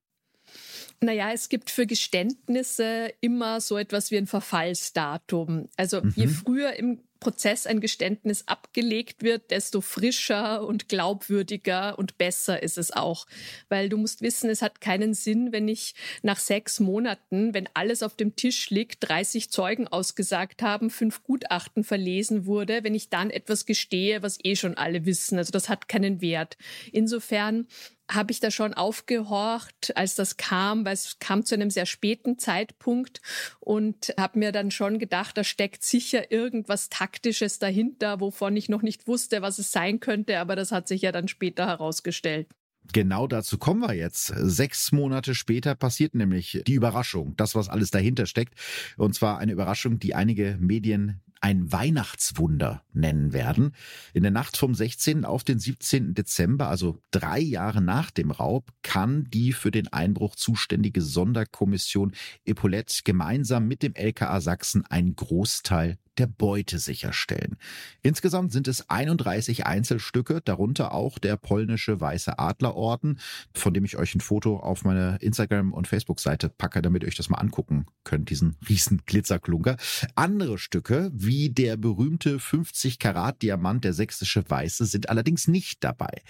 Naja, 1.00 1.32
es 1.32 1.48
gibt 1.48 1.70
für 1.70 1.86
Geständnisse 1.86 3.12
immer 3.20 3.60
so 3.60 3.78
etwas 3.78 4.10
wie 4.10 4.16
ein 4.16 4.26
Verfallsdatum. 4.26 5.68
Also 5.76 6.02
mhm. 6.02 6.12
je 6.16 6.26
früher 6.26 6.72
im 6.74 7.00
Prozess 7.20 7.66
ein 7.66 7.80
Geständnis 7.80 8.44
abgelegt 8.46 9.22
wird, 9.22 9.50
desto 9.50 9.80
frischer 9.80 10.66
und 10.66 10.88
glaubwürdiger 10.88 11.98
und 11.98 12.18
besser 12.18 12.62
ist 12.62 12.78
es 12.78 12.92
auch. 12.92 13.26
Weil 13.68 13.88
du 13.88 13.96
musst 13.96 14.22
wissen, 14.22 14.50
es 14.50 14.62
hat 14.62 14.80
keinen 14.80 15.14
Sinn, 15.14 15.52
wenn 15.52 15.68
ich 15.68 15.94
nach 16.22 16.38
sechs 16.38 16.80
Monaten, 16.80 17.54
wenn 17.54 17.68
alles 17.74 18.02
auf 18.02 18.14
dem 18.14 18.36
Tisch 18.36 18.70
liegt, 18.70 19.08
30 19.08 19.50
Zeugen 19.50 19.88
ausgesagt 19.88 20.62
haben, 20.62 20.90
fünf 20.90 21.22
Gutachten 21.24 21.84
verlesen 21.84 22.46
wurde, 22.46 22.84
wenn 22.84 22.94
ich 22.94 23.08
dann 23.08 23.30
etwas 23.30 23.66
gestehe, 23.66 24.22
was 24.22 24.38
eh 24.44 24.56
schon 24.56 24.76
alle 24.76 25.04
wissen. 25.04 25.38
Also 25.38 25.50
das 25.50 25.68
hat 25.68 25.88
keinen 25.88 26.20
Wert. 26.20 26.56
Insofern 26.92 27.66
habe 28.10 28.32
ich 28.32 28.40
da 28.40 28.50
schon 28.50 28.74
aufgehorcht, 28.74 29.96
als 29.96 30.14
das 30.14 30.36
kam, 30.36 30.84
weil 30.84 30.94
es 30.94 31.18
kam 31.18 31.44
zu 31.44 31.54
einem 31.54 31.70
sehr 31.70 31.86
späten 31.86 32.38
Zeitpunkt 32.38 33.20
und 33.60 34.14
habe 34.18 34.38
mir 34.38 34.52
dann 34.52 34.70
schon 34.70 34.98
gedacht, 34.98 35.36
da 35.36 35.44
steckt 35.44 35.82
sicher 35.82 36.30
irgendwas 36.32 36.88
Taktisches 36.88 37.58
dahinter, 37.58 38.20
wovon 38.20 38.56
ich 38.56 38.68
noch 38.68 38.82
nicht 38.82 39.06
wusste, 39.06 39.42
was 39.42 39.58
es 39.58 39.72
sein 39.72 40.00
könnte, 40.00 40.38
aber 40.38 40.56
das 40.56 40.72
hat 40.72 40.88
sich 40.88 41.02
ja 41.02 41.12
dann 41.12 41.28
später 41.28 41.66
herausgestellt. 41.66 42.48
Genau 42.92 43.26
dazu 43.26 43.58
kommen 43.58 43.80
wir 43.80 43.92
jetzt. 43.92 44.32
Sechs 44.34 44.92
Monate 44.92 45.34
später 45.34 45.74
passiert 45.74 46.14
nämlich 46.14 46.62
die 46.66 46.72
Überraschung, 46.72 47.34
das, 47.36 47.54
was 47.54 47.68
alles 47.68 47.90
dahinter 47.90 48.24
steckt. 48.24 48.54
Und 48.96 49.14
zwar 49.14 49.38
eine 49.38 49.52
Überraschung, 49.52 49.98
die 49.98 50.14
einige 50.14 50.56
Medien 50.58 51.20
ein 51.40 51.70
Weihnachtswunder 51.72 52.82
nennen 52.92 53.32
werden. 53.32 53.72
In 54.12 54.22
der 54.22 54.32
Nacht 54.32 54.56
vom 54.56 54.74
16. 54.74 55.24
auf 55.24 55.44
den 55.44 55.58
17. 55.58 56.14
Dezember, 56.14 56.68
also 56.68 57.00
drei 57.10 57.40
Jahre 57.40 57.80
nach 57.80 58.10
dem 58.10 58.30
Raub, 58.30 58.70
kann 58.82 59.24
die 59.30 59.52
für 59.52 59.70
den 59.70 59.88
Einbruch 59.92 60.36
zuständige 60.36 61.02
Sonderkommission 61.02 62.12
Epaulette 62.44 63.02
gemeinsam 63.04 63.66
mit 63.68 63.82
dem 63.82 63.94
LKA 63.94 64.40
Sachsen 64.40 64.84
einen 64.86 65.14
Großteil 65.16 65.98
der 66.18 66.26
Beute 66.26 66.78
sicherstellen. 66.78 67.56
Insgesamt 68.02 68.52
sind 68.52 68.68
es 68.68 68.88
31 68.88 69.66
Einzelstücke, 69.66 70.40
darunter 70.44 70.92
auch 70.92 71.18
der 71.18 71.36
polnische 71.36 72.00
Weiße 72.00 72.38
Adlerorden, 72.38 73.18
von 73.54 73.74
dem 73.74 73.84
ich 73.84 73.96
euch 73.96 74.14
ein 74.14 74.20
Foto 74.20 74.58
auf 74.58 74.84
meine 74.84 75.16
Instagram- 75.20 75.72
und 75.72 75.88
Facebook-Seite 75.88 76.48
packe, 76.48 76.82
damit 76.82 77.02
ihr 77.02 77.08
euch 77.08 77.16
das 77.16 77.28
mal 77.28 77.38
angucken 77.38 77.86
könnt, 78.04 78.30
diesen 78.30 78.56
riesen 78.68 79.02
Glitzerklunker. 79.06 79.76
Andere 80.14 80.58
Stücke, 80.58 81.10
wie 81.12 81.50
der 81.50 81.76
berühmte 81.76 82.38
50-Karat-Diamant 82.38 83.84
der 83.84 83.92
sächsische 83.92 84.48
Weiße, 84.48 84.86
sind 84.86 85.08
allerdings 85.08 85.48
nicht 85.48 85.84
dabei. 85.84 86.22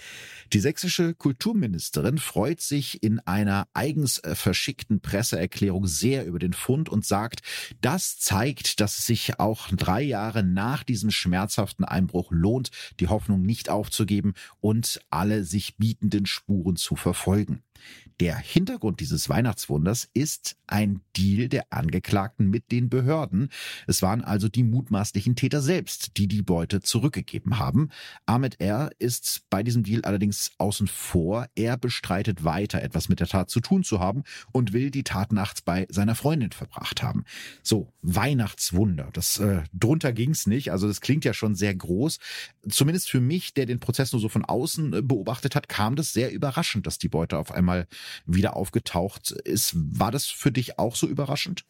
Die 0.53 0.59
sächsische 0.59 1.13
Kulturministerin 1.13 2.17
freut 2.17 2.61
sich 2.61 3.01
in 3.03 3.19
einer 3.19 3.67
eigens 3.73 4.21
verschickten 4.33 5.01
Presseerklärung 5.01 5.87
sehr 5.87 6.25
über 6.25 6.39
den 6.39 6.53
Fund 6.53 6.89
und 6.89 7.05
sagt, 7.05 7.41
das 7.81 8.19
zeigt, 8.19 8.79
dass 8.79 8.99
es 8.99 9.05
sich 9.05 9.39
auch 9.39 9.71
drei 9.79 10.01
Jahre 10.01 10.43
nach 10.43 10.83
diesem 10.83 11.09
schmerzhaften 11.09 11.85
Einbruch 11.85 12.31
lohnt, 12.31 12.69
die 12.99 13.07
Hoffnung 13.07 13.41
nicht 13.41 13.69
aufzugeben 13.69 14.33
und 14.61 15.01
alle 15.09 15.43
sich 15.43 15.77
bietenden 15.77 16.25
Spuren 16.25 16.75
zu 16.75 16.95
verfolgen. 16.95 17.63
Der 18.19 18.37
Hintergrund 18.37 18.99
dieses 18.99 19.29
Weihnachtswunders 19.29 20.09
ist 20.13 20.57
ein 20.67 21.01
Deal 21.15 21.47
der 21.47 21.71
Angeklagten 21.71 22.49
mit 22.49 22.71
den 22.71 22.89
Behörden. 22.89 23.49
Es 23.87 24.01
waren 24.01 24.23
also 24.23 24.49
die 24.49 24.63
mutmaßlichen 24.63 25.35
Täter 25.35 25.61
selbst, 25.61 26.17
die 26.17 26.27
die 26.27 26.41
Beute 26.41 26.81
zurückgegeben 26.81 27.59
haben. 27.59 27.89
Ahmed 28.25 28.59
R. 28.59 28.89
ist 28.99 29.43
bei 29.49 29.63
diesem 29.63 29.83
Deal 29.83 30.01
allerdings 30.03 30.51
außen 30.57 30.87
vor. 30.87 31.47
Er 31.55 31.77
bestreitet 31.77 32.43
weiter, 32.43 32.81
etwas 32.81 33.07
mit 33.07 33.21
der 33.21 33.27
Tat 33.27 33.49
zu 33.49 33.61
tun 33.61 33.83
zu 33.83 34.01
haben 34.01 34.23
und 34.51 34.73
will 34.73 34.91
die 34.91 35.03
Tat 35.03 35.31
nachts 35.31 35.61
bei 35.61 35.87
seiner 35.89 36.15
Freundin 36.15 36.51
verbracht 36.51 37.01
haben. 37.01 37.23
So, 37.63 37.93
Weihnachtswunder. 38.01 39.09
Das 39.13 39.39
äh, 39.39 39.61
drunter 39.73 40.11
ging's 40.11 40.45
nicht. 40.45 40.71
Also 40.73 40.87
das 40.87 40.99
klingt 40.99 41.23
ja 41.23 41.33
schon 41.33 41.55
sehr 41.55 41.73
groß. 41.73 42.19
Zumindest 42.67 43.09
für 43.09 43.21
mich, 43.21 43.53
der 43.53 43.65
den 43.65 43.79
Prozess 43.79 44.11
nur 44.11 44.21
so 44.21 44.27
von 44.27 44.43
außen 44.43 44.93
äh, 44.93 45.01
beobachtet 45.01 45.55
hat, 45.55 45.69
kam 45.69 45.95
das 45.95 46.11
sehr 46.11 46.33
überraschend, 46.33 46.85
dass 46.85 46.97
die 46.97 47.09
Beute 47.09 47.37
auf 47.37 47.51
einmal 47.51 47.68
mal 47.69 47.87
wieder 48.25 48.55
aufgetaucht 48.55 49.31
ist. 49.31 49.73
War 49.75 50.11
das 50.11 50.25
für 50.25 50.51
dich 50.51 50.79
auch 50.79 50.95
so 50.95 51.07
überraschend? 51.07 51.65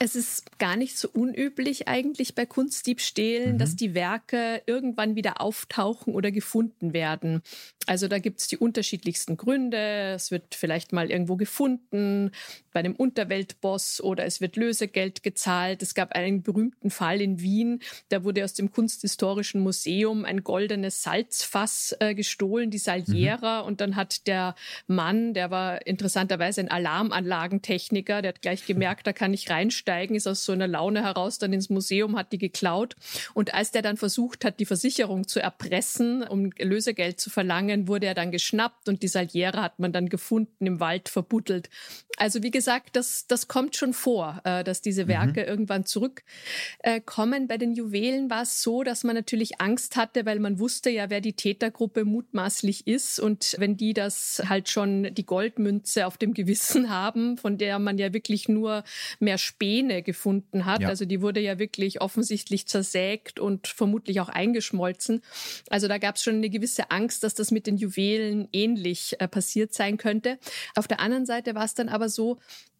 Es 0.00 0.16
ist 0.16 0.58
gar 0.58 0.76
nicht 0.76 0.98
so 0.98 1.08
unüblich 1.08 1.86
eigentlich 1.86 2.34
bei 2.34 2.46
Kunstdiebstählen, 2.46 3.54
mhm. 3.54 3.58
dass 3.58 3.76
die 3.76 3.94
Werke 3.94 4.60
irgendwann 4.66 5.14
wieder 5.14 5.40
auftauchen 5.40 6.14
oder 6.14 6.32
gefunden 6.32 6.92
werden. 6.92 7.42
Also 7.86 8.08
da 8.08 8.18
gibt 8.18 8.40
es 8.40 8.48
die 8.48 8.56
unterschiedlichsten 8.56 9.36
Gründe. 9.36 10.14
Es 10.14 10.32
wird 10.32 10.56
vielleicht 10.56 10.92
mal 10.92 11.10
irgendwo 11.10 11.36
gefunden 11.36 12.32
bei 12.74 12.80
einem 12.80 12.94
Unterweltboss 12.96 14.02
oder 14.02 14.26
es 14.26 14.40
wird 14.40 14.56
Lösegeld 14.56 15.22
gezahlt. 15.22 15.80
Es 15.80 15.94
gab 15.94 16.12
einen 16.12 16.42
berühmten 16.42 16.90
Fall 16.90 17.20
in 17.20 17.40
Wien, 17.40 17.80
da 18.08 18.24
wurde 18.24 18.44
aus 18.44 18.52
dem 18.52 18.72
Kunsthistorischen 18.72 19.62
Museum 19.62 20.24
ein 20.24 20.42
goldenes 20.42 21.02
Salzfass 21.02 21.96
äh, 22.00 22.14
gestohlen, 22.14 22.70
die 22.70 22.78
Saliera. 22.78 23.62
Mhm. 23.62 23.68
Und 23.68 23.80
dann 23.80 23.96
hat 23.96 24.26
der 24.26 24.56
Mann, 24.88 25.34
der 25.34 25.50
war 25.50 25.86
interessanterweise 25.86 26.60
ein 26.60 26.70
Alarmanlagentechniker, 26.70 28.20
der 28.22 28.30
hat 28.30 28.42
gleich 28.42 28.66
gemerkt, 28.66 29.06
da 29.06 29.12
kann 29.12 29.32
ich 29.32 29.48
reinsteigen, 29.48 30.16
ist 30.16 30.26
aus 30.26 30.44
so 30.44 30.52
einer 30.52 30.66
Laune 30.66 31.04
heraus 31.04 31.38
dann 31.38 31.52
ins 31.52 31.70
Museum, 31.70 32.16
hat 32.16 32.32
die 32.32 32.38
geklaut. 32.38 32.96
Und 33.34 33.54
als 33.54 33.70
der 33.70 33.82
dann 33.82 33.96
versucht 33.96 34.44
hat, 34.44 34.58
die 34.58 34.66
Versicherung 34.66 35.28
zu 35.28 35.40
erpressen, 35.40 36.24
um 36.24 36.50
Lösegeld 36.58 37.20
zu 37.20 37.30
verlangen, 37.30 37.86
wurde 37.86 38.06
er 38.06 38.14
dann 38.14 38.32
geschnappt 38.32 38.88
und 38.88 39.04
die 39.04 39.08
Saliere 39.08 39.62
hat 39.62 39.78
man 39.78 39.92
dann 39.92 40.08
gefunden, 40.08 40.66
im 40.66 40.80
Wald 40.80 41.08
verbuddelt. 41.08 41.70
Also 42.16 42.42
wie 42.42 42.50
gesagt, 42.50 42.96
das, 42.96 43.26
das 43.26 43.48
kommt 43.48 43.76
schon 43.76 43.92
vor, 43.92 44.40
äh, 44.44 44.62
dass 44.62 44.80
diese 44.80 45.04
mhm. 45.04 45.08
Werke 45.08 45.40
mhm. 45.42 45.48
irgendwann 45.48 45.84
zurückkommen. 45.86 47.48
Bei 47.48 47.58
den 47.58 47.72
Juwelen 47.72 48.30
war 48.30 48.42
es 48.42 48.62
so, 48.62 48.82
dass 48.82 49.04
man 49.04 49.16
natürlich 49.16 49.60
Angst 49.60 49.96
hatte, 49.96 50.24
weil 50.26 50.38
man 50.38 50.58
wusste 50.58 50.90
ja, 50.90 51.10
wer 51.10 51.20
die 51.20 51.32
Tätergruppe 51.32 52.04
mutmaßlich 52.04 52.86
ist. 52.86 53.18
Und 53.18 53.56
wenn 53.58 53.76
die 53.76 53.94
das 53.94 54.42
halt 54.48 54.68
schon 54.68 55.14
die 55.14 55.26
Goldmünze 55.26 56.06
auf 56.06 56.16
dem 56.16 56.34
Gewissen 56.34 56.88
haben, 56.88 57.36
von 57.36 57.58
der 57.58 57.78
man 57.78 57.98
ja 57.98 58.12
wirklich 58.12 58.48
nur 58.48 58.84
mehr 59.18 59.38
Späne 59.38 60.02
gefunden 60.02 60.64
hat, 60.64 60.82
ja. 60.82 60.88
also 60.88 61.04
die 61.04 61.20
wurde 61.20 61.40
ja 61.40 61.58
wirklich 61.58 62.00
offensichtlich 62.00 62.66
zersägt 62.66 63.40
und 63.40 63.66
vermutlich 63.66 64.20
auch 64.20 64.28
eingeschmolzen. 64.28 65.20
Also 65.68 65.88
da 65.88 65.98
gab 65.98 66.16
es 66.16 66.22
schon 66.22 66.36
eine 66.36 66.50
gewisse 66.50 66.90
Angst, 66.90 67.24
dass 67.24 67.34
das 67.34 67.50
mit 67.50 67.66
den 67.66 67.76
Juwelen 67.76 68.48
ähnlich 68.52 69.16
äh, 69.18 69.28
passiert 69.28 69.74
sein 69.74 69.96
könnte. 69.96 70.38
Auf 70.74 70.86
der 70.86 71.00
anderen 71.00 71.26
Seite 71.26 71.54
war 71.54 71.64
es 71.64 71.74
dann 71.74 71.88
aber 71.88 72.03
so, 72.08 72.38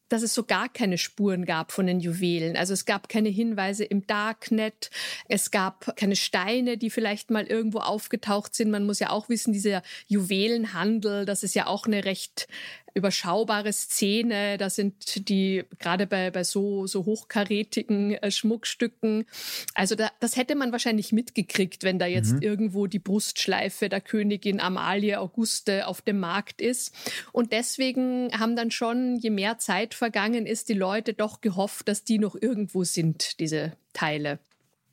dass 0.08 0.22
es 0.22 0.34
so 0.34 0.44
gar 0.44 0.68
keine 0.68 0.98
Spuren 0.98 1.44
gab 1.44 1.72
von 1.72 1.86
den 1.86 1.98
Juwelen. 1.98 2.56
Also 2.56 2.72
es 2.72 2.84
gab 2.84 3.08
keine 3.08 3.30
Hinweise 3.30 3.84
im 3.84 4.06
Darknet, 4.06 4.90
es 5.28 5.50
gab 5.50 5.96
keine 5.96 6.16
Steine, 6.16 6.76
die 6.76 6.90
vielleicht 6.90 7.30
mal 7.30 7.46
irgendwo 7.46 7.78
aufgetaucht 7.78 8.54
sind. 8.54 8.70
Man 8.70 8.86
muss 8.86 9.00
ja 9.00 9.10
auch 9.10 9.28
wissen, 9.28 9.52
dieser 9.52 9.82
Juwelenhandel, 10.06 11.24
das 11.24 11.42
ist 11.42 11.54
ja 11.54 11.66
auch 11.66 11.86
eine 11.86 12.04
recht 12.04 12.48
überschaubare 12.94 13.72
Szene. 13.72 14.56
Da 14.56 14.70
sind 14.70 15.28
die 15.28 15.64
gerade 15.78 16.06
bei, 16.06 16.30
bei 16.30 16.44
so, 16.44 16.86
so 16.86 17.04
hochkarätigen 17.04 18.14
äh, 18.14 18.30
Schmuckstücken. 18.30 19.26
Also 19.74 19.94
da, 19.96 20.10
das 20.20 20.36
hätte 20.36 20.54
man 20.54 20.72
wahrscheinlich 20.72 21.12
mitgekriegt, 21.12 21.82
wenn 21.82 21.98
da 21.98 22.06
jetzt 22.06 22.34
mhm. 22.34 22.42
irgendwo 22.42 22.86
die 22.86 23.00
Brustschleife 23.00 23.88
der 23.88 24.00
Königin 24.00 24.60
Amalie 24.60 25.20
Auguste 25.20 25.86
auf 25.86 26.02
dem 26.02 26.20
Markt 26.20 26.60
ist. 26.60 26.94
Und 27.32 27.52
deswegen 27.52 28.30
haben 28.38 28.56
dann 28.56 28.70
schon, 28.70 29.16
je 29.16 29.30
mehr 29.30 29.58
Zeit 29.58 29.94
vergangen 29.94 30.46
ist, 30.46 30.68
die 30.68 30.74
Leute 30.74 31.14
doch 31.14 31.40
gehofft, 31.40 31.88
dass 31.88 32.04
die 32.04 32.18
noch 32.18 32.36
irgendwo 32.40 32.84
sind, 32.84 33.40
diese 33.40 33.72
Teile. 33.92 34.38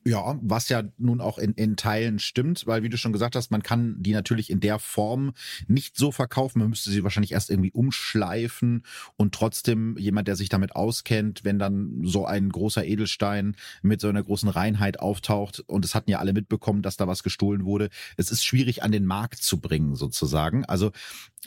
Ja, 0.04 0.40
was 0.42 0.68
ja 0.70 0.82
nun 0.98 1.22
auch 1.22 1.38
in, 1.38 1.54
in 1.54 1.76
Teilen 1.76 2.18
stimmt, 2.18 2.66
weil 2.66 2.82
wie 2.82 2.90
du 2.90 2.98
schon 2.98 3.14
gesagt 3.14 3.36
hast, 3.36 3.52
man 3.52 3.62
kann 3.62 3.96
die 4.00 4.14
natürlich 4.14 4.50
in 4.50 4.60
der 4.60 4.80
Form 4.80 5.34
nicht 5.68 5.96
so 5.96 6.12
verkaufen. 6.12 6.58
Man 6.58 6.70
müsste 6.70 6.90
sie 6.90 7.04
wahrscheinlich 7.04 7.34
erst 7.34 7.52
irgendwie 7.52 7.72
umschleifen 7.72 8.84
und 9.16 9.36
trotzdem 9.36 9.96
jemand, 10.00 10.28
der 10.28 10.36
sich 10.36 10.50
damit 10.50 10.76
auskennt, 10.76 11.44
wenn 11.44 11.60
dann 11.60 12.02
so 12.04 12.26
ein 12.26 12.50
großer 12.50 12.84
Edelstein 12.84 13.56
mit 13.84 14.02
so 14.02 14.08
einer 14.08 14.24
großen 14.24 14.50
Reinheit 14.50 15.00
auftaucht 15.00 15.60
und 15.68 15.86
es 15.86 15.94
hatten 15.94 16.10
ja 16.10 16.18
alle 16.18 16.34
mitbekommen, 16.34 16.82
dass 16.82 16.98
da 16.98 17.08
was 17.08 17.22
gestohlen 17.22 17.64
wurde. 17.64 17.90
Es 18.18 18.32
ist 18.32 18.44
schwierig 18.44 18.82
an 18.82 18.92
den 18.92 19.06
Markt 19.06 19.44
zu 19.44 19.60
bringen 19.60 19.94
sozusagen. 19.94 20.66
Also 20.66 20.92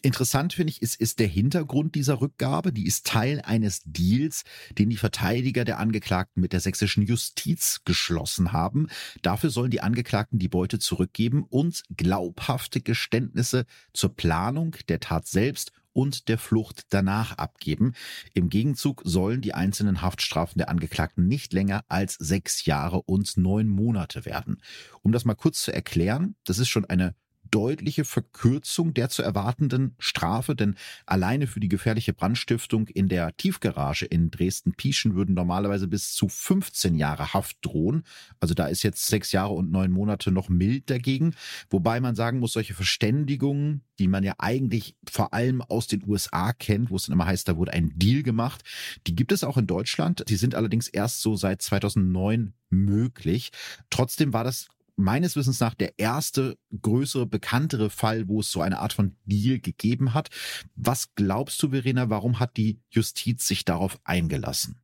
interessant 0.04 0.52
finde 0.54 0.70
ich, 0.70 0.82
ist, 0.82 1.00
ist 1.00 1.18
der 1.18 1.26
Hintergrund 1.26 1.94
dieser 1.94 2.20
Rückgabe. 2.20 2.72
Die 2.72 2.86
ist 2.86 3.06
Teil 3.06 3.40
eines 3.40 3.82
Deals, 3.84 4.44
den 4.78 4.90
die 4.90 4.96
Verteidiger 4.96 5.64
der 5.64 5.78
Angeklagten 5.78 6.40
mit 6.40 6.52
der 6.52 6.60
sächsischen 6.60 7.02
Justiz 7.02 7.80
geschlossen 7.84 8.52
haben. 8.52 8.88
Dafür 9.22 9.50
sollen 9.50 9.70
die 9.70 9.80
Angeklagten 9.80 10.38
die 10.38 10.48
Beute 10.48 10.78
zurückgeben 10.78 11.44
und 11.48 11.82
glaubhafte 11.96 12.80
Geständnisse 12.80 13.66
zur 13.92 14.14
Planung 14.14 14.76
der 14.88 15.00
Tat 15.00 15.26
selbst 15.26 15.72
und 15.94 16.28
der 16.28 16.38
Flucht 16.38 16.86
danach 16.90 17.38
abgeben. 17.38 17.94
Im 18.34 18.50
Gegenzug 18.50 19.00
sollen 19.04 19.40
die 19.40 19.54
einzelnen 19.54 20.02
Haftstrafen 20.02 20.58
der 20.58 20.68
Angeklagten 20.68 21.26
nicht 21.26 21.52
länger 21.52 21.84
als 21.88 22.14
sechs 22.14 22.66
Jahre 22.66 23.00
und 23.02 23.36
neun 23.36 23.68
Monate 23.68 24.26
werden. 24.26 24.60
Um 25.02 25.12
das 25.12 25.24
mal 25.24 25.34
kurz 25.34 25.62
zu 25.62 25.72
erklären, 25.72 26.34
das 26.44 26.58
ist 26.58 26.68
schon 26.68 26.84
eine 26.84 27.14
deutliche 27.54 28.04
Verkürzung 28.04 28.94
der 28.94 29.10
zu 29.10 29.22
erwartenden 29.22 29.94
Strafe, 30.00 30.56
denn 30.56 30.74
alleine 31.06 31.46
für 31.46 31.60
die 31.60 31.68
gefährliche 31.68 32.12
Brandstiftung 32.12 32.88
in 32.88 33.08
der 33.08 33.36
Tiefgarage 33.36 34.06
in 34.06 34.32
Dresden-Pieschen 34.32 35.14
würden 35.14 35.36
normalerweise 35.36 35.86
bis 35.86 36.14
zu 36.14 36.28
15 36.28 36.96
Jahre 36.96 37.32
Haft 37.32 37.58
drohen. 37.60 38.02
Also 38.40 38.54
da 38.54 38.66
ist 38.66 38.82
jetzt 38.82 39.06
sechs 39.06 39.30
Jahre 39.30 39.52
und 39.52 39.70
neun 39.70 39.92
Monate 39.92 40.32
noch 40.32 40.48
mild 40.48 40.90
dagegen. 40.90 41.36
Wobei 41.70 42.00
man 42.00 42.16
sagen 42.16 42.40
muss, 42.40 42.54
solche 42.54 42.74
Verständigungen, 42.74 43.82
die 44.00 44.08
man 44.08 44.24
ja 44.24 44.34
eigentlich 44.38 44.96
vor 45.08 45.32
allem 45.32 45.62
aus 45.62 45.86
den 45.86 46.02
USA 46.08 46.52
kennt, 46.52 46.90
wo 46.90 46.96
es 46.96 47.06
dann 47.06 47.12
immer 47.12 47.26
heißt, 47.26 47.46
da 47.46 47.56
wurde 47.56 47.72
ein 47.72 47.92
Deal 47.94 48.24
gemacht, 48.24 48.64
die 49.06 49.14
gibt 49.14 49.30
es 49.30 49.44
auch 49.44 49.58
in 49.58 49.68
Deutschland. 49.68 50.24
Die 50.28 50.36
sind 50.36 50.56
allerdings 50.56 50.88
erst 50.88 51.22
so 51.22 51.36
seit 51.36 51.62
2009 51.62 52.52
möglich. 52.70 53.52
Trotzdem 53.90 54.32
war 54.32 54.42
das 54.42 54.66
meines 54.96 55.36
Wissens 55.36 55.60
nach 55.60 55.74
der 55.74 55.98
erste 55.98 56.56
größere, 56.80 57.26
bekanntere 57.26 57.90
Fall, 57.90 58.28
wo 58.28 58.40
es 58.40 58.50
so 58.50 58.60
eine 58.60 58.78
Art 58.78 58.92
von 58.92 59.16
Deal 59.24 59.58
gegeben 59.58 60.14
hat. 60.14 60.30
Was 60.76 61.14
glaubst 61.14 61.62
du, 61.62 61.70
Verena, 61.70 62.10
warum 62.10 62.38
hat 62.40 62.56
die 62.56 62.78
Justiz 62.90 63.46
sich 63.46 63.64
darauf 63.64 63.98
eingelassen? 64.04 64.80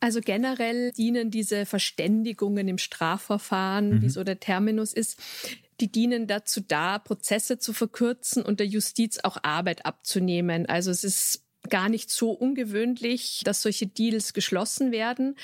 Also 0.00 0.20
generell 0.20 0.90
dienen 0.92 1.30
diese 1.30 1.64
Verständigungen 1.64 2.66
im 2.66 2.78
Strafverfahren, 2.78 3.90
mhm. 3.90 4.02
wie 4.02 4.08
so 4.08 4.24
der 4.24 4.40
Terminus 4.40 4.92
ist, 4.92 5.16
die 5.80 5.92
dienen 5.92 6.26
dazu 6.26 6.60
da, 6.60 6.98
Prozesse 6.98 7.58
zu 7.58 7.72
verkürzen 7.72 8.42
und 8.42 8.58
der 8.60 8.66
Justiz 8.66 9.20
auch 9.22 9.38
Arbeit 9.42 9.86
abzunehmen. 9.86 10.66
Also 10.66 10.90
es 10.90 11.04
ist 11.04 11.41
gar 11.70 11.88
nicht 11.88 12.10
so 12.10 12.32
ungewöhnlich, 12.32 13.42
dass 13.44 13.62
solche 13.62 13.86
Deals 13.86 14.32
geschlossen 14.32 14.90
werden. 14.92 15.36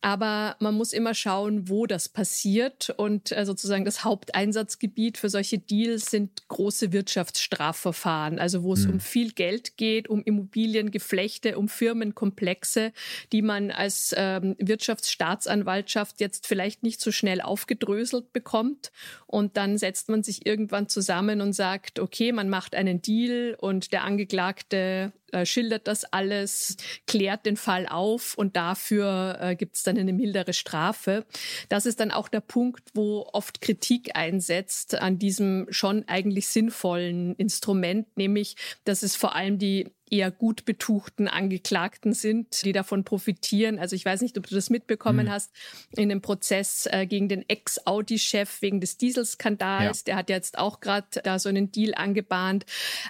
Aber 0.00 0.56
man 0.58 0.74
muss 0.74 0.92
immer 0.92 1.14
schauen, 1.14 1.68
wo 1.68 1.86
das 1.86 2.08
passiert. 2.08 2.90
Und 2.96 3.32
äh, 3.32 3.46
sozusagen 3.46 3.84
das 3.84 4.04
Haupteinsatzgebiet 4.04 5.18
für 5.18 5.28
solche 5.28 5.58
Deals 5.58 6.10
sind 6.10 6.48
große 6.48 6.92
Wirtschaftsstrafverfahren, 6.92 8.38
also 8.38 8.62
wo 8.62 8.72
es 8.72 8.86
mhm. 8.86 8.94
um 8.94 9.00
viel 9.00 9.32
Geld 9.32 9.76
geht, 9.76 10.08
um 10.08 10.22
Immobiliengeflechte, 10.22 11.56
um 11.56 11.68
Firmenkomplexe, 11.68 12.92
die 13.32 13.42
man 13.42 13.70
als 13.70 14.14
ähm, 14.16 14.56
Wirtschaftsstaatsanwaltschaft 14.58 16.20
jetzt 16.20 16.46
vielleicht 16.46 16.82
nicht 16.82 17.00
so 17.00 17.12
schnell 17.12 17.40
aufgedröselt 17.40 18.32
bekommt. 18.32 18.90
Und 19.26 19.56
dann 19.56 19.78
setzt 19.78 20.08
man 20.08 20.24
sich 20.24 20.46
irgendwann 20.46 20.88
zusammen 20.88 21.40
und 21.40 21.52
sagt, 21.52 22.00
okay, 22.00 22.32
man 22.32 22.48
macht 22.48 22.74
einen 22.74 23.02
Deal 23.02 23.56
und 23.58 23.92
der 23.92 24.04
Angeklagte 24.04 25.12
äh, 25.32 25.46
schildert 25.46 25.86
das 25.86 26.04
alles, 26.04 26.76
klärt 27.06 27.46
den 27.46 27.56
Fall 27.56 27.86
auf 27.86 28.36
und 28.36 28.56
dafür 28.56 29.38
äh, 29.40 29.56
gibt 29.56 29.76
es 29.76 29.82
dann 29.82 29.98
eine 29.98 30.12
mildere 30.12 30.52
Strafe. 30.52 31.24
Das 31.68 31.86
ist 31.86 32.00
dann 32.00 32.10
auch 32.10 32.28
der 32.28 32.40
Punkt, 32.40 32.90
wo 32.94 33.28
oft 33.32 33.60
Kritik 33.60 34.16
einsetzt 34.16 34.94
an 34.94 35.18
diesem 35.18 35.66
schon 35.70 36.04
eigentlich 36.08 36.48
sinnvollen 36.48 37.34
Instrument, 37.36 38.16
nämlich 38.16 38.56
dass 38.84 39.02
es 39.02 39.16
vor 39.16 39.34
allem 39.34 39.58
die 39.58 39.88
eher 40.10 40.30
gut 40.30 40.64
betuchten 40.64 41.28
Angeklagten 41.28 42.12
sind, 42.12 42.64
die 42.64 42.72
davon 42.72 43.04
profitieren. 43.04 43.78
Also 43.78 43.96
ich 43.96 44.04
weiß 44.04 44.20
nicht, 44.22 44.36
ob 44.36 44.46
du 44.46 44.54
das 44.54 44.70
mitbekommen 44.70 45.26
mhm. 45.26 45.30
hast, 45.30 45.52
in 45.96 46.08
dem 46.08 46.20
Prozess 46.20 46.86
äh, 46.90 47.06
gegen 47.06 47.28
den 47.28 47.48
Ex-Audi-Chef 47.48 48.62
wegen 48.62 48.80
des 48.80 48.96
Dieselskandals. 48.96 50.00
Ja. 50.00 50.04
Der 50.06 50.16
hat 50.16 50.28
jetzt 50.28 50.58
auch 50.58 50.80
gerade 50.80 51.06
da 51.22 51.38
so 51.38 51.48
einen 51.48 51.72
Deal 51.72 51.94
angebahnt. 51.94 52.66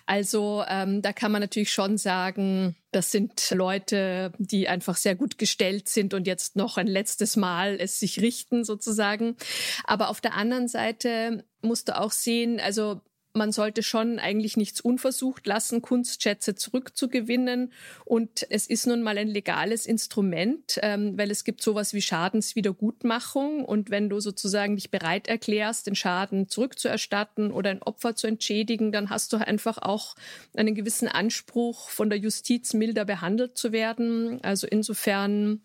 Also 0.06 0.64
ähm, 0.68 1.02
da 1.02 1.12
kann 1.12 1.32
man 1.32 1.40
natürlich 1.40 1.72
schon 1.72 1.98
sagen, 1.98 2.76
das 2.92 3.12
sind 3.12 3.50
Leute, 3.50 4.32
die 4.38 4.68
einfach 4.68 4.96
sehr 4.96 5.14
gut 5.14 5.38
gestellt 5.38 5.88
sind 5.88 6.12
und 6.12 6.26
jetzt 6.26 6.56
noch 6.56 6.76
ein 6.76 6.88
letztes 6.88 7.36
Mal 7.36 7.76
es 7.80 8.00
sich 8.00 8.20
richten 8.20 8.64
sozusagen. 8.64 9.36
Aber 9.84 10.08
auf 10.08 10.20
der 10.20 10.34
anderen 10.34 10.68
Seite 10.68 11.44
musst 11.62 11.88
du 11.88 11.98
auch 11.98 12.10
sehen, 12.10 12.60
also 12.60 13.00
man 13.32 13.52
sollte 13.52 13.82
schon 13.82 14.18
eigentlich 14.18 14.56
nichts 14.56 14.80
unversucht 14.80 15.46
lassen, 15.46 15.82
Kunstschätze 15.82 16.56
zurückzugewinnen. 16.56 17.72
Und 18.04 18.46
es 18.50 18.66
ist 18.66 18.86
nun 18.86 19.02
mal 19.02 19.18
ein 19.18 19.28
legales 19.28 19.86
Instrument, 19.86 20.78
ähm, 20.82 21.16
weil 21.16 21.30
es 21.30 21.44
gibt 21.44 21.62
sowas 21.62 21.94
wie 21.94 22.02
Schadenswiedergutmachung. 22.02 23.64
Und 23.64 23.90
wenn 23.90 24.08
du 24.08 24.20
sozusagen 24.20 24.76
dich 24.76 24.90
bereit 24.90 25.28
erklärst, 25.28 25.86
den 25.86 25.94
Schaden 25.94 26.48
zurückzuerstatten 26.48 27.52
oder 27.52 27.70
ein 27.70 27.82
Opfer 27.82 28.16
zu 28.16 28.26
entschädigen, 28.26 28.90
dann 28.90 29.10
hast 29.10 29.32
du 29.32 29.36
einfach 29.36 29.78
auch 29.78 30.16
einen 30.56 30.74
gewissen 30.74 31.08
Anspruch, 31.08 31.88
von 31.90 32.10
der 32.10 32.18
Justiz 32.18 32.74
milder 32.74 33.04
behandelt 33.04 33.56
zu 33.56 33.70
werden. 33.70 34.42
Also 34.42 34.66
insofern 34.66 35.62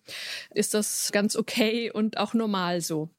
ist 0.53 0.74
das 0.76 1.11
ganz 1.11 1.36
okay 1.36 1.91
und 1.91 2.18
auch 2.18 2.34
normal 2.34 2.82
so. 2.82 3.09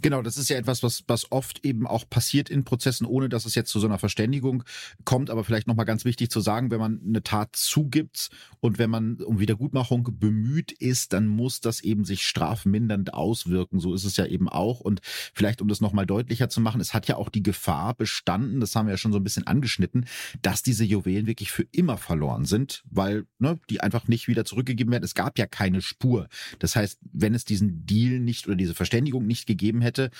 Genau, 0.00 0.22
das 0.22 0.36
ist 0.36 0.48
ja 0.48 0.56
etwas, 0.56 0.82
was, 0.82 1.04
was 1.06 1.30
oft 1.30 1.64
eben 1.64 1.86
auch 1.86 2.08
passiert 2.08 2.50
in 2.50 2.64
Prozessen, 2.64 3.06
ohne 3.06 3.28
dass 3.28 3.44
es 3.44 3.54
jetzt 3.54 3.70
zu 3.70 3.80
so 3.80 3.86
einer 3.86 3.98
Verständigung 3.98 4.64
kommt. 5.04 5.30
Aber 5.30 5.44
vielleicht 5.44 5.66
nochmal 5.66 5.86
ganz 5.86 6.04
wichtig 6.04 6.30
zu 6.30 6.40
sagen, 6.40 6.70
wenn 6.70 6.80
man 6.80 7.00
eine 7.06 7.22
Tat 7.22 7.56
zugibt 7.56 8.30
und 8.60 8.78
wenn 8.78 8.90
man 8.90 9.16
um 9.16 9.40
Wiedergutmachung 9.40 10.08
bemüht 10.18 10.72
ist, 10.72 11.12
dann 11.12 11.26
muss 11.26 11.60
das 11.60 11.80
eben 11.80 12.04
sich 12.04 12.26
strafmindernd 12.26 13.14
auswirken. 13.14 13.80
So 13.80 13.94
ist 13.94 14.04
es 14.04 14.16
ja 14.16 14.26
eben 14.26 14.48
auch. 14.48 14.80
Und 14.80 15.00
vielleicht, 15.02 15.62
um 15.62 15.68
das 15.68 15.80
nochmal 15.80 16.06
deutlicher 16.06 16.48
zu 16.48 16.60
machen, 16.60 16.80
es 16.80 16.94
hat 16.94 17.08
ja 17.08 17.16
auch 17.16 17.28
die 17.28 17.42
Gefahr 17.42 17.94
bestanden, 17.94 18.60
das 18.60 18.76
haben 18.76 18.86
wir 18.86 18.92
ja 18.92 18.98
schon 18.98 19.12
so 19.12 19.18
ein 19.18 19.24
bisschen 19.24 19.46
angeschnitten, 19.46 20.06
dass 20.42 20.62
diese 20.62 20.84
Juwelen 20.84 21.26
wirklich 21.26 21.50
für 21.50 21.66
immer 21.72 21.96
verloren 21.96 22.44
sind, 22.44 22.84
weil 22.90 23.26
ne, 23.38 23.58
die 23.70 23.80
einfach 23.80 24.08
nicht 24.08 24.28
wieder 24.28 24.44
zurückgegeben 24.44 24.92
werden. 24.92 25.04
Es 25.04 25.14
gab 25.14 25.38
ja 25.38 25.46
keine 25.46 25.80
Spur. 25.82 26.28
Das 26.58 26.76
heißt, 26.76 26.98
wenn 27.12 27.34
es 27.34 27.44
diesen 27.44 27.86
Deal 27.86 28.20
nicht 28.20 28.46
oder 28.46 28.56
diese 28.56 28.74
Verständigung 28.74 29.26
nicht 29.26 29.46
gegeben 29.46 29.61
gegeben 29.62 29.80
hätte, 29.80 30.10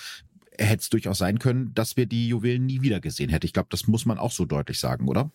hätte 0.57 0.81
es 0.81 0.89
durchaus 0.89 1.17
sein 1.17 1.39
können, 1.39 1.73
dass 1.73 1.97
wir 1.97 2.05
die 2.05 2.29
Juwelen 2.29 2.65
nie 2.65 2.81
wieder 2.81 3.01
gesehen 3.01 3.29
hätten. 3.29 3.45
Ich 3.45 3.53
glaube, 3.53 3.67
das 3.69 3.87
muss 3.87 4.05
man 4.05 4.17
auch 4.17 4.31
so 4.31 4.45
deutlich 4.45 4.79
sagen, 4.79 5.07
oder? 5.07 5.31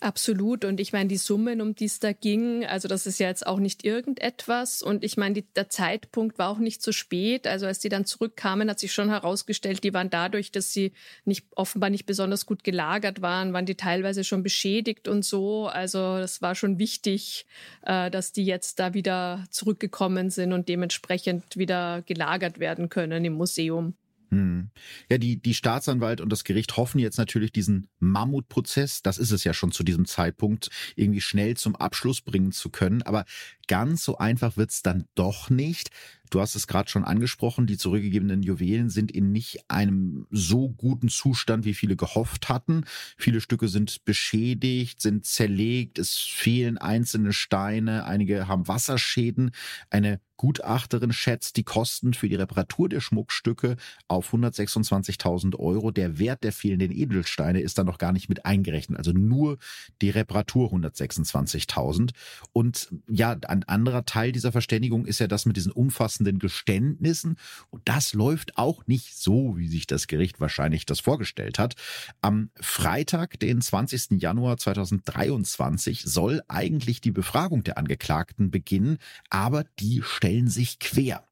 Absolut. 0.00 0.64
Und 0.64 0.80
ich 0.80 0.92
meine, 0.92 1.08
die 1.08 1.16
Summen, 1.16 1.60
um 1.60 1.74
die 1.74 1.86
es 1.86 1.98
da 1.98 2.12
ging, 2.12 2.66
also 2.66 2.88
das 2.88 3.06
ist 3.06 3.18
ja 3.20 3.28
jetzt 3.28 3.46
auch 3.46 3.58
nicht 3.58 3.84
irgendetwas. 3.84 4.82
Und 4.82 5.04
ich 5.04 5.16
meine, 5.16 5.34
die, 5.34 5.42
der 5.54 5.70
Zeitpunkt 5.70 6.38
war 6.38 6.50
auch 6.50 6.58
nicht 6.58 6.82
so 6.82 6.92
spät. 6.92 7.46
Also 7.46 7.66
als 7.66 7.78
die 7.78 7.88
dann 7.88 8.04
zurückkamen, 8.04 8.68
hat 8.68 8.78
sich 8.78 8.92
schon 8.92 9.08
herausgestellt, 9.08 9.82
die 9.84 9.94
waren 9.94 10.10
dadurch, 10.10 10.52
dass 10.52 10.72
sie 10.72 10.92
nicht 11.24 11.46
offenbar 11.54 11.90
nicht 11.90 12.06
besonders 12.06 12.44
gut 12.44 12.64
gelagert 12.64 13.22
waren, 13.22 13.52
waren 13.52 13.66
die 13.66 13.76
teilweise 13.76 14.24
schon 14.24 14.42
beschädigt 14.42 15.08
und 15.08 15.24
so. 15.24 15.68
Also 15.68 16.18
das 16.18 16.42
war 16.42 16.54
schon 16.54 16.78
wichtig, 16.78 17.46
äh, 17.82 18.10
dass 18.10 18.32
die 18.32 18.44
jetzt 18.44 18.80
da 18.80 18.94
wieder 18.94 19.44
zurückgekommen 19.50 20.30
sind 20.30 20.52
und 20.52 20.68
dementsprechend 20.68 21.56
wieder 21.56 22.02
gelagert 22.02 22.58
werden 22.58 22.88
können 22.90 23.24
im 23.24 23.34
Museum. 23.34 23.94
Hm. 24.34 24.70
Ja, 25.08 25.18
die, 25.18 25.40
die 25.40 25.54
Staatsanwalt 25.54 26.20
und 26.20 26.28
das 26.28 26.42
Gericht 26.42 26.76
hoffen 26.76 26.98
jetzt 26.98 27.18
natürlich 27.18 27.52
diesen 27.52 27.88
Mammutprozess, 28.00 29.00
das 29.00 29.18
ist 29.18 29.30
es 29.30 29.44
ja 29.44 29.54
schon 29.54 29.70
zu 29.70 29.84
diesem 29.84 30.06
Zeitpunkt, 30.06 30.70
irgendwie 30.96 31.20
schnell 31.20 31.56
zum 31.56 31.76
Abschluss 31.76 32.20
bringen 32.20 32.50
zu 32.50 32.68
können. 32.70 33.02
Aber 33.02 33.26
ganz 33.68 34.02
so 34.04 34.18
einfach 34.18 34.56
wird's 34.56 34.82
dann 34.82 35.04
doch 35.14 35.50
nicht. 35.50 35.90
Du 36.34 36.40
hast 36.40 36.56
es 36.56 36.66
gerade 36.66 36.90
schon 36.90 37.04
angesprochen, 37.04 37.68
die 37.68 37.78
zurückgegebenen 37.78 38.42
Juwelen 38.42 38.90
sind 38.90 39.12
in 39.12 39.30
nicht 39.30 39.70
einem 39.70 40.26
so 40.32 40.68
guten 40.68 41.08
Zustand, 41.08 41.64
wie 41.64 41.74
viele 41.74 41.94
gehofft 41.94 42.48
hatten. 42.48 42.86
Viele 43.16 43.40
Stücke 43.40 43.68
sind 43.68 44.04
beschädigt, 44.04 45.00
sind 45.00 45.24
zerlegt, 45.26 46.00
es 46.00 46.16
fehlen 46.16 46.76
einzelne 46.76 47.32
Steine, 47.32 48.04
einige 48.04 48.48
haben 48.48 48.66
Wasserschäden. 48.66 49.52
Eine 49.90 50.18
Gutachterin 50.36 51.12
schätzt 51.12 51.56
die 51.56 51.62
Kosten 51.62 52.12
für 52.12 52.28
die 52.28 52.34
Reparatur 52.34 52.88
der 52.88 53.00
Schmuckstücke 53.00 53.76
auf 54.08 54.34
126.000 54.34 55.56
Euro. 55.58 55.90
Der 55.90 56.18
Wert 56.18 56.42
der 56.42 56.52
fehlenden 56.52 56.90
Edelsteine 56.90 57.60
ist 57.60 57.78
dann 57.78 57.86
noch 57.86 57.98
gar 57.98 58.12
nicht 58.12 58.28
mit 58.28 58.44
eingerechnet. 58.44 58.98
Also 58.98 59.12
nur 59.12 59.58
die 60.02 60.10
Reparatur 60.10 60.72
126.000. 60.72 62.10
Und 62.52 62.92
ja, 63.08 63.36
ein 63.46 63.62
anderer 63.64 64.04
Teil 64.04 64.32
dieser 64.32 64.50
Verständigung 64.50 65.06
ist 65.06 65.20
ja 65.20 65.28
das 65.28 65.46
mit 65.46 65.56
diesen 65.56 65.72
umfassenden 65.72 66.23
hinreißenden 66.24 66.38
Geständnissen. 66.38 67.36
Und 67.70 67.82
das 67.84 68.14
läuft 68.14 68.56
auch 68.56 68.86
nicht 68.86 69.16
so, 69.16 69.56
wie 69.56 69.68
sich 69.68 69.86
das 69.86 70.06
Gericht 70.06 70.40
wahrscheinlich 70.40 70.86
das 70.86 71.00
vorgestellt 71.00 71.58
hat. 71.58 71.74
Am 72.20 72.50
Freitag, 72.60 73.38
den 73.40 73.60
20. 73.60 74.22
Januar 74.22 74.56
2023, 74.56 76.02
soll 76.04 76.42
eigentlich 76.48 77.00
die 77.00 77.12
Befragung 77.12 77.62
der 77.64 77.78
Angeklagten 77.78 78.50
beginnen, 78.50 78.98
aber 79.30 79.64
die 79.78 80.02
stellen 80.02 80.48
sich 80.48 80.78
quer. 80.78 81.24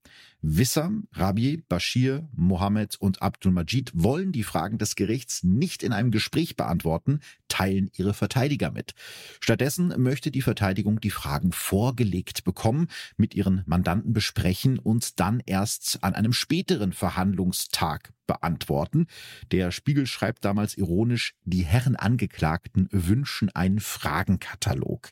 Wissam, 0.45 1.07
Rabi, 1.13 1.63
Bashir, 1.69 2.29
Mohammed 2.35 2.97
und 2.97 3.23
Abdul-Majid 3.23 3.93
wollen 3.95 4.33
die 4.33 4.43
Fragen 4.43 4.77
des 4.77 4.97
Gerichts 4.97 5.45
nicht 5.45 5.85
in 5.85 5.93
einem 5.93 6.11
Gespräch 6.11 6.57
beantworten, 6.57 7.21
teilen 7.47 7.91
ihre 7.95 8.13
Verteidiger 8.13 8.73
mit. 8.73 8.95
Stattdessen 9.41 9.95
möchte 10.03 10.33
die 10.33 10.43
Verteidigung 10.43 11.01
die 11.01 11.11
Fragen 11.11 11.53
vorgelegt 11.53 12.43
bekommen, 12.43 12.89
mit 13.17 13.35
ihren 13.35 13.63
Mandanten 13.67 14.13
besprechen 14.13 14.81
und 14.81 15.21
dann 15.21 15.41
erst 15.47 16.03
an 16.03 16.15
einem 16.15 16.33
späteren 16.33 16.93
Verhandlungstag 16.93 18.13
beantworten. 18.27 19.07
Der 19.53 19.71
Spiegel 19.71 20.07
schreibt 20.07 20.45
damals 20.45 20.77
ironisch, 20.77 21.35
die 21.45 21.63
Herren 21.63 21.97
Angeklagten 21.97 22.89
wünschen 22.91 23.51
einen 23.51 23.79
Fragenkatalog. 23.79 25.11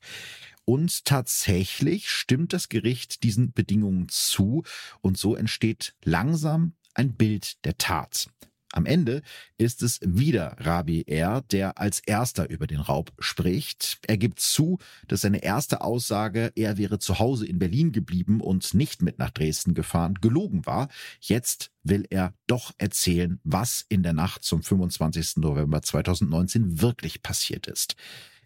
Und 0.65 1.05
tatsächlich 1.05 2.11
stimmt 2.11 2.53
das 2.53 2.69
Gericht 2.69 3.23
diesen 3.23 3.53
Bedingungen 3.53 4.09
zu 4.09 4.63
und 5.01 5.19
so 5.19 5.35
entsteht 5.35 5.95
langsam 6.05 6.75
ein 6.95 7.15
Bild 7.15 7.65
der 7.65 7.79
Tat. 7.79 8.29
Am 8.73 8.87
Ende 8.87 9.23
ist 9.59 9.83
es 9.83 9.99
wieder 10.01 10.55
Rabi 10.61 11.03
R., 11.09 11.43
der 11.51 11.79
als 11.79 11.99
erster 12.01 12.49
über 12.51 12.69
den 12.69 12.79
Raub 12.79 13.13
spricht. 13.19 13.99
Er 14.07 14.17
gibt 14.17 14.39
zu, 14.39 14.79
dass 15.09 15.23
seine 15.23 15.43
erste 15.43 15.81
Aussage, 15.81 16.53
er 16.55 16.79
wäre 16.79 17.01
zu 17.01 17.19
Hause 17.19 17.47
in 17.47 17.59
Berlin 17.59 17.91
geblieben 17.91 18.41
und 18.41 18.73
nicht 18.75 19.03
mit 19.03 19.19
nach 19.19 19.31
Dresden 19.31 19.75
gefahren, 19.75 20.15
gelogen 20.21 20.67
war. 20.67 20.89
Jetzt 21.21 21.73
will 21.83 22.07
er 22.11 22.33
doch 22.47 22.73
erzählen, 22.79 23.41
was 23.43 23.85
in 23.89 24.05
der 24.05 24.13
Nacht 24.13 24.45
zum 24.45 24.63
25. 24.63 25.39
November 25.39 25.83
2019 25.83 26.81
wirklich 26.81 27.23
passiert 27.23 27.67
ist. 27.67 27.97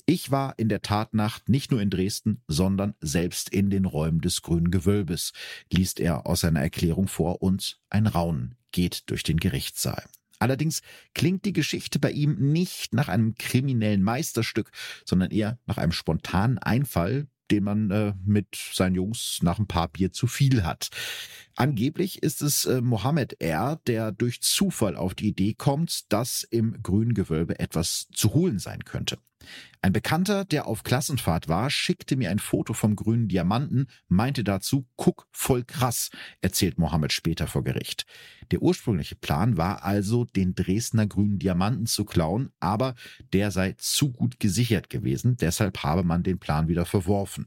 Ich 0.06 0.30
war 0.30 0.58
in 0.58 0.68
der 0.68 0.82
Tatnacht 0.82 1.48
nicht 1.48 1.70
nur 1.70 1.80
in 1.80 1.88
Dresden, 1.88 2.42
sondern 2.46 2.94
selbst 3.00 3.48
in 3.48 3.70
den 3.70 3.86
Räumen 3.86 4.20
des 4.20 4.42
Grünen 4.42 4.70
Gewölbes, 4.70 5.32
liest 5.72 5.98
er 5.98 6.26
aus 6.26 6.40
seiner 6.40 6.60
Erklärung 6.60 7.08
vor 7.08 7.40
und 7.40 7.80
ein 7.88 8.06
Raunen 8.06 8.56
geht 8.70 9.08
durch 9.08 9.22
den 9.22 9.38
Gerichtssaal. 9.38 10.04
Allerdings 10.38 10.82
klingt 11.14 11.46
die 11.46 11.54
Geschichte 11.54 11.98
bei 11.98 12.10
ihm 12.10 12.52
nicht 12.52 12.92
nach 12.92 13.08
einem 13.08 13.34
kriminellen 13.36 14.02
Meisterstück, 14.02 14.72
sondern 15.06 15.30
eher 15.30 15.58
nach 15.64 15.78
einem 15.78 15.92
spontanen 15.92 16.58
Einfall, 16.58 17.28
den 17.50 17.64
man 17.64 17.90
äh, 17.90 18.12
mit 18.26 18.56
seinen 18.74 18.96
Jungs 18.96 19.38
nach 19.40 19.58
ein 19.58 19.68
paar 19.68 19.88
Bier 19.88 20.12
zu 20.12 20.26
viel 20.26 20.64
hat. 20.64 20.90
Angeblich 21.56 22.22
ist 22.22 22.42
es 22.42 22.66
äh, 22.66 22.82
Mohammed 22.82 23.40
R., 23.40 23.80
der 23.86 24.12
durch 24.12 24.42
Zufall 24.42 24.96
auf 24.96 25.14
die 25.14 25.28
Idee 25.28 25.54
kommt, 25.54 26.12
dass 26.12 26.42
im 26.42 26.82
grünen 26.82 27.14
Gewölbe 27.14 27.58
etwas 27.58 28.08
zu 28.12 28.34
holen 28.34 28.58
sein 28.58 28.84
könnte. 28.84 29.18
Ein 29.84 29.92
Bekannter, 29.92 30.46
der 30.46 30.66
auf 30.66 30.82
Klassenfahrt 30.82 31.46
war, 31.46 31.68
schickte 31.68 32.16
mir 32.16 32.30
ein 32.30 32.38
Foto 32.38 32.72
vom 32.72 32.96
grünen 32.96 33.28
Diamanten, 33.28 33.88
meinte 34.08 34.42
dazu, 34.42 34.86
guck, 34.96 35.28
voll 35.30 35.62
krass, 35.62 36.08
erzählt 36.40 36.78
Mohammed 36.78 37.12
später 37.12 37.46
vor 37.46 37.64
Gericht. 37.64 38.06
Der 38.50 38.62
ursprüngliche 38.62 39.14
Plan 39.14 39.58
war 39.58 39.84
also, 39.84 40.24
den 40.24 40.54
Dresdner 40.54 41.06
grünen 41.06 41.38
Diamanten 41.38 41.84
zu 41.84 42.06
klauen, 42.06 42.48
aber 42.60 42.94
der 43.34 43.50
sei 43.50 43.74
zu 43.76 44.10
gut 44.10 44.40
gesichert 44.40 44.88
gewesen, 44.88 45.36
deshalb 45.36 45.82
habe 45.82 46.02
man 46.02 46.22
den 46.22 46.38
Plan 46.38 46.66
wieder 46.66 46.86
verworfen. 46.86 47.44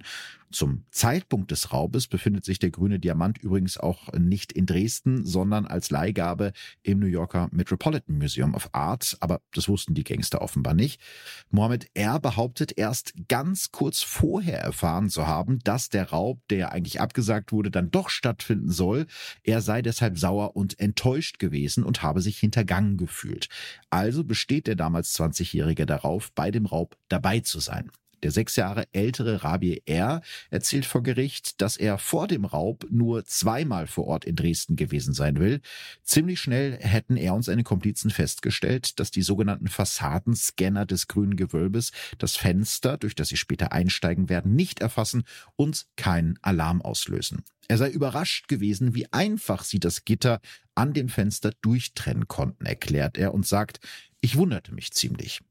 Zum 0.49 0.85
Zeitpunkt 0.91 1.51
des 1.51 1.73
Raubes 1.73 2.07
befindet 2.07 2.45
sich 2.45 2.57
der 2.57 2.71
grüne 2.71 2.99
Diamant 2.99 3.37
übrigens 3.37 3.77
auch 3.77 4.13
nicht 4.13 4.53
in 4.53 4.65
Dresden, 4.65 5.25
sondern 5.25 5.65
als 5.65 5.89
Leihgabe 5.89 6.53
im 6.83 6.99
New 6.99 7.07
Yorker 7.07 7.49
Metropolitan 7.51 8.17
Museum 8.17 8.53
of 8.53 8.69
Art, 8.71 9.17
aber 9.19 9.41
das 9.53 9.67
wussten 9.67 9.93
die 9.93 10.05
Gangster 10.05 10.41
offenbar 10.41 10.73
nicht. 10.73 11.01
Mohammed 11.49 11.89
R. 11.95 12.19
behauptet 12.21 12.77
erst 12.77 13.13
ganz 13.27 13.73
kurz 13.73 14.01
vorher 14.01 14.59
erfahren 14.59 15.09
zu 15.09 15.27
haben, 15.27 15.59
dass 15.65 15.89
der 15.89 16.11
Raub, 16.11 16.39
der 16.49 16.71
eigentlich 16.71 17.01
abgesagt 17.01 17.51
wurde, 17.51 17.69
dann 17.69 17.91
doch 17.91 18.09
stattfinden 18.09 18.71
soll. 18.71 19.05
Er 19.43 19.61
sei 19.61 19.81
deshalb 19.81 20.17
sauer 20.17 20.55
und 20.55 20.79
enttäuscht 20.79 21.39
gewesen 21.39 21.83
und 21.83 22.03
habe 22.03 22.21
sich 22.21 22.39
hintergangen 22.39 22.95
gefühlt. 22.95 23.49
Also 23.89 24.23
besteht 24.23 24.67
der 24.67 24.75
damals 24.75 25.13
20-Jährige 25.19 25.85
darauf, 25.85 26.31
bei 26.31 26.51
dem 26.51 26.65
Raub 26.65 26.95
dabei 27.09 27.41
zu 27.41 27.59
sein. 27.59 27.91
Der 28.24 28.32
sechs 28.32 28.55
Jahre 28.55 28.86
ältere 28.93 29.43
Rabi 29.43 29.84
R. 29.86 30.22
erzählt 30.49 30.86
vor 30.86 31.03
Gericht, 31.03 31.61
dass 31.61 31.78
er 31.78 31.97
vor 31.97 32.28
dem 32.28 32.45
Raub 32.45 32.86
nur 32.89 33.26
zweimal 33.26 33.88
vor 33.88 34.07
Ort 34.07 34.26
in 34.26 34.36
Dresden 34.36 34.76
gewesen 34.76 35.13
sein 35.13 35.39
will. 35.39 35.61
Ziemlich 36.03 36.39
schnell 36.39 36.78
hätten 36.80 37.15
er 37.15 37.36
und 37.36 37.43
seine 37.43 37.63
Komplizen 37.63 38.09
festgestellt, 38.09 38.99
dass 38.99 39.11
die 39.11 39.22
sogenannten 39.22 39.68
Fassadenscanner 39.68 40.86
des 40.86 41.07
grünen 41.07 41.36
Gewölbes 41.36 41.91
das 42.18 42.36
Fenster, 42.36 42.97
durch 42.97 43.15
das 43.15 43.30
sie 43.30 43.38
später 43.38 43.72
einsteigen 43.72 44.30
werden, 44.30 44.55
nicht 44.55 44.80
erfassen 44.80 45.24
und 45.55 45.86
keinen 45.95 46.39
Alarm 46.41 46.82
auslösen. 46.82 47.43
Er 47.68 47.78
sei 47.78 47.89
überrascht 47.89 48.47
gewesen, 48.47 48.95
wie 48.95 49.11
einfach 49.11 49.63
sie 49.63 49.80
das 49.80 50.05
Gitter 50.05 50.39
an 50.74 50.93
dem 50.93 51.09
Fenster 51.09 51.51
durchtrennen 51.61 52.28
konnten, 52.28 52.65
erklärt 52.65 53.18
er 53.18 53.34
und 53.34 53.45
sagt, 53.45 53.80
ich 54.22 54.38
wunderte 54.38 54.74
mich 54.74 54.91
ziemlich. 54.91 55.41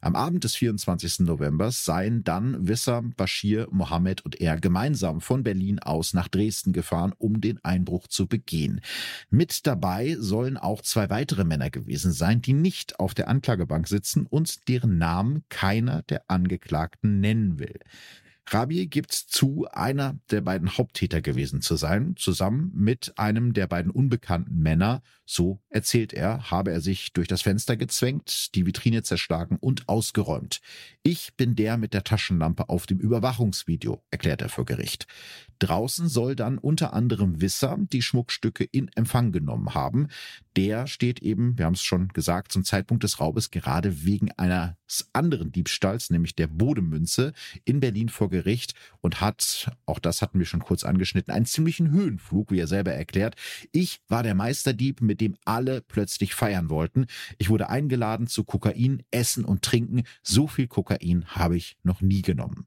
Am 0.00 0.14
Abend 0.14 0.44
des 0.44 0.54
24. 0.54 1.20
November 1.20 1.70
seien 1.72 2.22
dann 2.24 2.68
Wissam, 2.68 3.12
Bashir, 3.16 3.68
Mohammed 3.70 4.24
und 4.24 4.40
er 4.40 4.60
gemeinsam 4.60 5.20
von 5.20 5.42
Berlin 5.42 5.78
aus 5.78 6.14
nach 6.14 6.28
Dresden 6.28 6.72
gefahren, 6.72 7.12
um 7.18 7.40
den 7.40 7.62
Einbruch 7.64 8.06
zu 8.06 8.26
begehen. 8.26 8.80
Mit 9.30 9.66
dabei 9.66 10.16
sollen 10.18 10.56
auch 10.56 10.82
zwei 10.82 11.10
weitere 11.10 11.44
Männer 11.44 11.70
gewesen 11.70 12.12
sein, 12.12 12.42
die 12.42 12.52
nicht 12.52 13.00
auf 13.00 13.14
der 13.14 13.28
Anklagebank 13.28 13.88
sitzen 13.88 14.26
und 14.26 14.68
deren 14.68 14.98
Namen 14.98 15.44
keiner 15.48 16.02
der 16.02 16.22
Angeklagten 16.28 17.20
nennen 17.20 17.58
will. 17.58 17.78
Rabi 18.50 18.86
gibt 18.86 19.12
zu, 19.12 19.66
einer 19.72 20.18
der 20.30 20.40
beiden 20.40 20.78
Haupttäter 20.78 21.20
gewesen 21.20 21.60
zu 21.60 21.76
sein, 21.76 22.14
zusammen 22.16 22.70
mit 22.74 23.12
einem 23.16 23.52
der 23.52 23.66
beiden 23.66 23.90
unbekannten 23.90 24.58
Männer. 24.58 25.02
So 25.30 25.60
erzählt 25.68 26.14
er, 26.14 26.50
habe 26.50 26.70
er 26.70 26.80
sich 26.80 27.12
durch 27.12 27.28
das 27.28 27.42
Fenster 27.42 27.76
gezwängt, 27.76 28.54
die 28.54 28.64
Vitrine 28.64 29.02
zerschlagen 29.02 29.58
und 29.60 29.86
ausgeräumt. 29.86 30.62
Ich 31.02 31.34
bin 31.36 31.54
der 31.54 31.76
mit 31.76 31.92
der 31.92 32.02
Taschenlampe 32.02 32.70
auf 32.70 32.86
dem 32.86 32.98
Überwachungsvideo, 32.98 34.02
erklärt 34.10 34.40
er 34.40 34.48
vor 34.48 34.64
Gericht. 34.64 35.06
Draußen 35.58 36.08
soll 36.08 36.34
dann 36.34 36.56
unter 36.56 36.94
anderem 36.94 37.42
Wisser 37.42 37.76
die 37.78 38.00
Schmuckstücke 38.00 38.64
in 38.64 38.88
Empfang 38.94 39.30
genommen 39.32 39.74
haben. 39.74 40.08
Der 40.56 40.86
steht 40.86 41.20
eben, 41.20 41.58
wir 41.58 41.66
haben 41.66 41.74
es 41.74 41.82
schon 41.82 42.08
gesagt, 42.08 42.50
zum 42.50 42.64
Zeitpunkt 42.64 43.04
des 43.04 43.20
Raubes 43.20 43.50
gerade 43.50 44.04
wegen 44.04 44.30
eines 44.32 45.10
anderen 45.12 45.52
Diebstahls, 45.52 46.08
nämlich 46.08 46.36
der 46.36 46.46
Bodemünze, 46.46 47.34
in 47.66 47.80
Berlin 47.80 48.08
vor 48.08 48.30
Gericht 48.30 48.74
und 49.00 49.20
hat, 49.20 49.70
auch 49.84 49.98
das 49.98 50.22
hatten 50.22 50.38
wir 50.38 50.46
schon 50.46 50.62
kurz 50.62 50.84
angeschnitten, 50.84 51.34
einen 51.34 51.46
ziemlichen 51.46 51.90
Höhenflug, 51.90 52.50
wie 52.50 52.60
er 52.60 52.66
selber 52.66 52.92
erklärt. 52.92 53.34
Ich 53.72 54.00
war 54.08 54.22
der 54.22 54.34
Meisterdieb, 54.34 55.00
mit 55.00 55.17
dem 55.20 55.36
alle 55.44 55.80
plötzlich 55.82 56.34
feiern 56.34 56.70
wollten. 56.70 57.06
Ich 57.38 57.50
wurde 57.50 57.68
eingeladen 57.68 58.26
zu 58.26 58.44
Kokain, 58.44 59.02
Essen 59.10 59.44
und 59.44 59.62
Trinken. 59.62 60.04
So 60.22 60.46
viel 60.46 60.68
Kokain 60.68 61.24
habe 61.26 61.56
ich 61.56 61.76
noch 61.82 62.00
nie 62.00 62.22
genommen. 62.22 62.66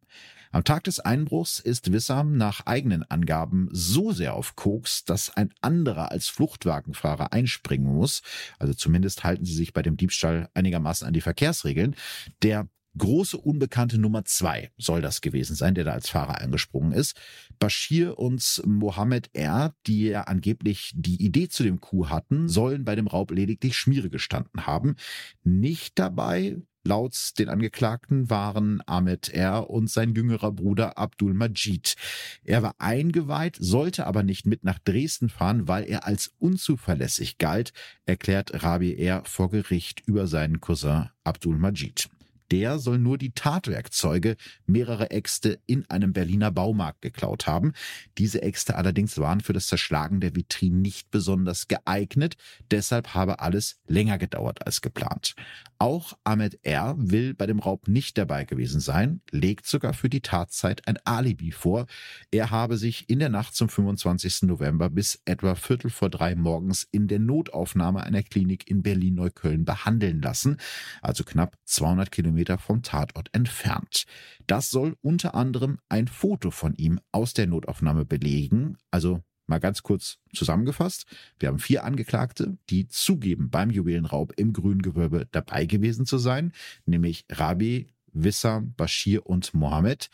Am 0.53 0.65
Tag 0.65 0.83
des 0.83 0.99
Einbruchs 0.99 1.59
ist 1.59 1.93
Wissam 1.93 2.35
nach 2.35 2.65
eigenen 2.65 3.09
Angaben 3.09 3.69
so 3.71 4.11
sehr 4.11 4.33
auf 4.33 4.57
Koks, 4.57 5.05
dass 5.05 5.29
ein 5.29 5.53
anderer 5.61 6.11
als 6.11 6.27
Fluchtwagenfahrer 6.27 7.31
einspringen 7.31 7.93
muss. 7.93 8.21
Also 8.59 8.73
zumindest 8.73 9.23
halten 9.23 9.45
sie 9.45 9.53
sich 9.53 9.71
bei 9.71 9.81
dem 9.81 9.95
Diebstahl 9.95 10.49
einigermaßen 10.53 11.07
an 11.07 11.13
die 11.13 11.21
Verkehrsregeln. 11.21 11.95
Der 12.43 12.67
große 12.97 13.37
Unbekannte 13.37 13.97
Nummer 13.97 14.25
zwei 14.25 14.71
soll 14.77 15.01
das 15.01 15.21
gewesen 15.21 15.55
sein, 15.55 15.75
der 15.75 15.83
da 15.83 15.91
als 15.91 16.09
Fahrer 16.09 16.39
eingesprungen 16.39 16.91
ist. 16.91 17.19
Bashir 17.59 18.17
und 18.19 18.61
Mohammed 18.65 19.29
R., 19.33 19.73
die 19.87 20.07
ja 20.07 20.23
angeblich 20.23 20.91
die 20.95 21.23
Idee 21.23 21.47
zu 21.47 21.63
dem 21.63 21.79
Coup 21.79 22.09
hatten, 22.09 22.49
sollen 22.49 22.85
bei 22.85 22.95
dem 22.95 23.07
Raub 23.07 23.31
lediglich 23.31 23.77
Schmiere 23.77 24.09
gestanden 24.09 24.65
haben. 24.65 24.95
Nicht 25.43 25.99
dabei 25.99 26.57
Laut 26.83 27.37
den 27.37 27.47
Angeklagten 27.49 28.31
waren 28.31 28.81
Ahmed 28.87 29.29
R. 29.29 29.69
und 29.69 29.87
sein 29.87 30.15
jüngerer 30.15 30.51
Bruder 30.51 30.97
Abdul 30.97 31.35
Majid. 31.35 31.95
Er 32.43 32.63
war 32.63 32.73
eingeweiht, 32.79 33.57
sollte 33.59 34.07
aber 34.07 34.23
nicht 34.23 34.47
mit 34.47 34.63
nach 34.63 34.79
Dresden 34.79 35.29
fahren, 35.29 35.67
weil 35.67 35.83
er 35.83 36.07
als 36.07 36.31
unzuverlässig 36.39 37.37
galt, 37.37 37.71
erklärt 38.05 38.63
Rabi 38.63 38.95
R. 38.95 39.23
vor 39.25 39.51
Gericht 39.51 40.01
über 40.07 40.25
seinen 40.25 40.59
Cousin 40.59 41.09
Abdul 41.23 41.59
Majid. 41.59 42.09
Der 42.51 42.79
soll 42.79 42.97
nur 42.97 43.17
die 43.17 43.31
Tatwerkzeuge 43.31 44.35
mehrerer 44.65 45.11
Äxte 45.11 45.59
in 45.65 45.89
einem 45.89 46.13
Berliner 46.13 46.51
Baumarkt 46.51 47.01
geklaut 47.01 47.47
haben. 47.47 47.73
Diese 48.17 48.41
Äxte 48.41 48.75
allerdings 48.75 49.17
waren 49.17 49.41
für 49.41 49.53
das 49.53 49.67
Zerschlagen 49.67 50.19
der 50.19 50.35
Vitrinen 50.35 50.81
nicht 50.81 51.11
besonders 51.11 51.67
geeignet, 51.67 52.35
deshalb 52.69 53.13
habe 53.13 53.39
alles 53.39 53.79
länger 53.87 54.17
gedauert 54.17 54.65
als 54.65 54.81
geplant. 54.81 55.35
Auch 55.79 56.13
Ahmed 56.23 56.59
R. 56.61 56.95
will 56.97 57.33
bei 57.33 57.47
dem 57.47 57.57
Raub 57.57 57.87
nicht 57.87 58.17
dabei 58.17 58.45
gewesen 58.45 58.79
sein, 58.79 59.21
legt 59.31 59.65
sogar 59.65 59.93
für 59.93 60.09
die 60.09 60.21
Tatzeit 60.21 60.87
ein 60.87 60.99
Alibi 61.05 61.51
vor. 61.51 61.87
Er 62.29 62.51
habe 62.51 62.77
sich 62.77 63.09
in 63.09 63.17
der 63.17 63.29
Nacht 63.29 63.55
zum 63.55 63.67
25. 63.67 64.43
November 64.43 64.89
bis 64.89 65.19
etwa 65.25 65.55
Viertel 65.55 65.89
vor 65.89 66.09
drei 66.09 66.35
morgens 66.35 66.87
in 66.91 67.07
der 67.07 67.17
Notaufnahme 67.17 68.03
einer 68.03 68.21
Klinik 68.21 68.69
in 68.69 68.83
Berlin-Neukölln 68.83 69.65
behandeln 69.65 70.21
lassen, 70.21 70.57
also 71.01 71.23
knapp 71.23 71.57
200 71.65 72.11
Kilometer 72.11 72.40
vom 72.57 72.83
Tatort 72.83 73.29
entfernt. 73.33 74.05
Das 74.47 74.69
soll 74.69 74.95
unter 75.01 75.35
anderem 75.35 75.79
ein 75.89 76.07
Foto 76.07 76.51
von 76.51 76.73
ihm 76.75 76.99
aus 77.11 77.33
der 77.33 77.47
Notaufnahme 77.47 78.05
belegen, 78.05 78.77
also 78.91 79.21
Mal 79.51 79.59
ganz 79.59 79.83
kurz 79.83 80.17
zusammengefasst. 80.33 81.05
Wir 81.37 81.49
haben 81.49 81.59
vier 81.59 81.83
Angeklagte, 81.83 82.57
die 82.69 82.87
zugeben, 82.87 83.49
beim 83.49 83.69
Juwelenraub 83.69 84.31
im 84.37 84.53
grünen 84.53 84.81
Gewölbe 84.81 85.27
dabei 85.29 85.65
gewesen 85.65 86.05
zu 86.05 86.19
sein, 86.19 86.53
nämlich 86.85 87.25
Rabi, 87.29 87.89
Wissam, 88.13 88.73
Bashir 88.75 89.25
und 89.25 89.53
Mohammed. 89.53 90.09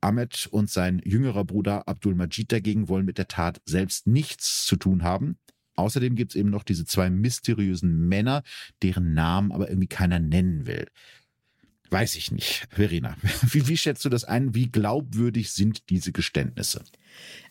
Ahmed 0.00 0.48
und 0.50 0.70
sein 0.70 1.00
jüngerer 1.04 1.44
Bruder 1.44 1.86
Abdul 1.86 2.16
Majid 2.16 2.50
dagegen 2.50 2.88
wollen 2.88 3.04
mit 3.04 3.16
der 3.16 3.28
Tat 3.28 3.60
selbst 3.64 4.08
nichts 4.08 4.66
zu 4.66 4.74
tun 4.74 5.04
haben. 5.04 5.38
Außerdem 5.76 6.16
gibt 6.16 6.32
es 6.32 6.36
eben 6.36 6.50
noch 6.50 6.64
diese 6.64 6.84
zwei 6.84 7.10
mysteriösen 7.10 8.08
Männer, 8.08 8.42
deren 8.82 9.14
Namen 9.14 9.52
aber 9.52 9.68
irgendwie 9.68 9.88
keiner 9.88 10.18
nennen 10.18 10.66
will. 10.66 10.86
Weiß 11.90 12.14
ich 12.14 12.30
nicht. 12.30 12.68
Verena, 12.70 13.16
wie, 13.42 13.66
wie 13.68 13.76
schätzt 13.76 14.04
du 14.04 14.08
das 14.08 14.24
ein? 14.24 14.54
Wie 14.54 14.70
glaubwürdig 14.70 15.52
sind 15.52 15.90
diese 15.90 16.12
Geständnisse? 16.12 16.84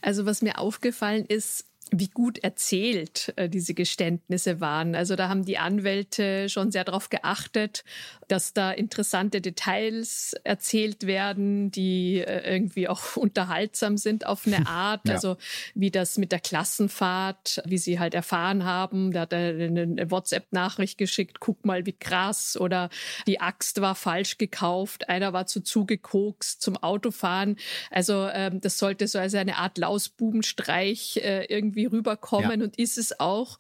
Also 0.02 0.26
was 0.26 0.42
mir 0.42 0.58
aufgefallen 0.58 1.26
ist, 1.26 1.66
wie 1.92 2.08
gut 2.08 2.38
erzählt 2.40 3.34
äh, 3.36 3.50
diese 3.50 3.74
Geständnisse 3.74 4.60
waren. 4.60 4.96
Also 4.96 5.16
da 5.16 5.30
haben 5.30 5.46
die 5.46 5.58
Anwälte 5.58 6.50
schon 6.50 6.72
sehr 6.72 6.84
darauf 6.84 7.10
geachtet, 7.10 7.84
dass 8.28 8.54
da 8.54 8.72
interessante 8.72 9.42
Details 9.42 10.36
erzählt 10.44 11.08
werden, 11.08 11.72
die 11.72 12.20
äh, 12.20 12.54
irgendwie 12.54 12.88
auch 12.88 13.16
unterhaltsam 13.16 13.98
sind 13.98 14.26
auf 14.26 14.46
eine 14.46 14.68
Art. 14.68 15.08
Ja. 15.08 15.16
Also 15.16 15.38
wie 15.74 15.92
das 15.92 16.18
mit 16.18 16.32
der 16.32 16.40
Klassenfahrt, 16.40 17.62
wie 17.66 17.78
sie 17.78 18.00
halt 18.00 18.14
erfahren 18.14 18.66
haben. 18.66 19.12
Da 19.12 19.22
hat 19.22 19.34
er 19.34 19.50
eine 19.50 20.12
WhatsApp-Nachricht 20.12 20.98
geschickt, 20.98 21.40
guck 21.40 21.66
mal, 21.66 21.86
wie 21.86 21.94
krass. 21.94 22.58
Oder 22.58 22.90
die 23.28 23.42
Axt 23.42 23.82
war 23.82 23.96
falsch 23.96 24.38
gekauft, 24.38 25.10
einer 25.10 25.34
war 25.34 25.46
zu 25.48 25.62
zugekokst 25.62 26.62
zum 26.62 26.78
Autofahren. 26.78 27.58
Also 27.90 28.28
ähm, 28.32 28.62
das 28.62 28.78
sollte 28.78 29.08
so 29.08 29.20
als 29.20 29.34
eine 29.34 29.58
Art 29.58 29.78
Lausbubenstreich 29.78 31.18
äh, 31.18 31.46
irgendwie 31.46 31.79
rüberkommen 31.86 32.60
ja. 32.60 32.66
und 32.66 32.78
ist 32.78 32.98
es 32.98 33.20
auch. 33.20 33.58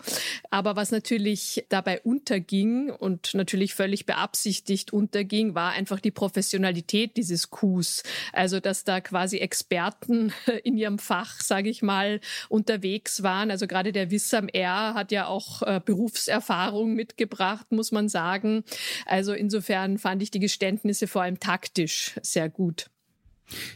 Aber 0.50 0.76
was 0.76 0.92
natürlich 0.92 1.66
dabei 1.70 2.02
unterging 2.02 2.90
und 2.90 3.34
natürlich 3.34 3.74
völlig 3.76 4.06
beabsichtigt 4.06 4.94
unterging, 4.94 5.56
war 5.56 5.72
einfach 5.72 6.00
die 6.00 6.12
Professionalität 6.12 7.18
dieses 7.18 7.50
Coups. 7.50 8.04
Also, 8.34 8.60
dass 8.60 8.84
da 8.84 9.02
quasi 9.02 9.38
Experten 9.38 10.34
in 10.64 10.78
ihrem 10.78 11.00
Fach, 11.00 11.40
sage 11.42 11.70
ich 11.70 11.82
mal, 11.82 12.20
unterwegs 12.50 13.24
waren. 13.24 13.52
Also 13.52 13.68
gerade 13.68 13.92
der 13.92 14.12
Wissam 14.12 14.48
R 14.48 14.94
hat 14.94 15.12
ja 15.12 15.28
auch 15.28 15.62
äh, 15.62 15.82
Berufserfahrung 15.84 16.94
mitgebracht, 16.94 17.72
muss 17.72 17.92
man 17.92 18.10
sagen. 18.10 18.64
Also 19.06 19.34
insofern 19.34 19.98
fand 19.98 20.22
ich 20.24 20.32
die 20.32 20.40
Geständnisse 20.40 21.08
vor 21.08 21.24
allem 21.24 21.40
taktisch 21.40 22.20
sehr 22.22 22.50
gut. 22.50 22.90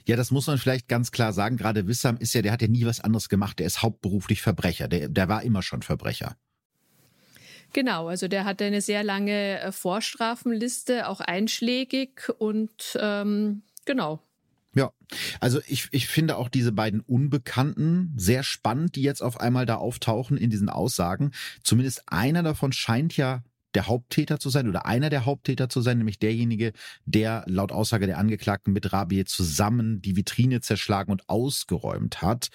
Ja, 0.08 0.16
das 0.16 0.32
muss 0.32 0.48
man 0.48 0.58
vielleicht 0.58 0.88
ganz 0.88 1.12
klar 1.12 1.34
sagen. 1.34 1.58
Gerade 1.58 1.88
Wissam 1.88 2.18
ist 2.18 2.34
ja, 2.34 2.42
der 2.42 2.52
hat 2.52 2.62
ja 2.62 2.68
nie 2.68 2.86
was 2.86 3.00
anderes 3.00 3.30
gemacht. 3.30 3.60
Der 3.60 3.68
ist 3.68 3.82
hauptberuflich 3.82 4.42
Verbrecher. 4.42 4.88
Der, 4.88 5.10
der 5.10 5.28
war 5.30 5.44
immer 5.44 5.62
schon 5.62 5.82
Verbrecher. 5.82 6.38
Genau, 7.74 8.08
also 8.08 8.28
der 8.28 8.46
hatte 8.46 8.66
eine 8.66 8.82
sehr 8.82 9.04
lange 9.04 9.60
äh, 9.60 9.72
Vorstrafenliste, 9.72 11.08
auch 11.08 11.20
einschlägig 11.22 12.30
und 12.38 12.98
ähm, 13.00 13.64
genau. 13.86 14.22
Ja, 14.76 14.92
also 15.40 15.60
ich, 15.68 15.90
ich 15.92 16.08
finde 16.08 16.38
auch 16.38 16.50
diese 16.50 16.72
beiden 16.72 17.02
Unbekannten 17.02 18.14
sehr 18.18 18.44
spannend, 18.44 18.96
die 18.96 19.04
jetzt 19.04 19.22
auf 19.22 19.40
einmal 19.40 19.66
da 19.66 19.76
auftauchen 19.76 20.38
in 20.38 20.50
diesen 20.50 20.70
Aussagen. 20.70 21.32
Zumindest 21.64 22.04
einer 22.08 22.42
davon 22.42 22.74
scheint 22.74 23.16
ja 23.18 23.44
der 23.76 23.88
Haupttäter 23.88 24.40
zu 24.40 24.50
sein 24.50 24.68
oder 24.68 24.86
einer 24.86 25.10
der 25.10 25.26
Haupttäter 25.26 25.70
zu 25.70 25.82
sein, 25.82 25.98
nämlich 25.98 26.20
derjenige, 26.20 26.74
der 27.06 27.44
laut 27.48 27.72
Aussage 27.72 28.08
der 28.08 28.18
Angeklagten 28.18 28.74
mit 28.74 28.94
Rabie 28.94 29.26
zusammen 29.26 30.02
die 30.02 30.16
Vitrine 30.16 30.62
zerschlagen 30.62 31.12
und 31.12 31.30
ausgeräumt 31.30 32.22
hat. 32.22 32.50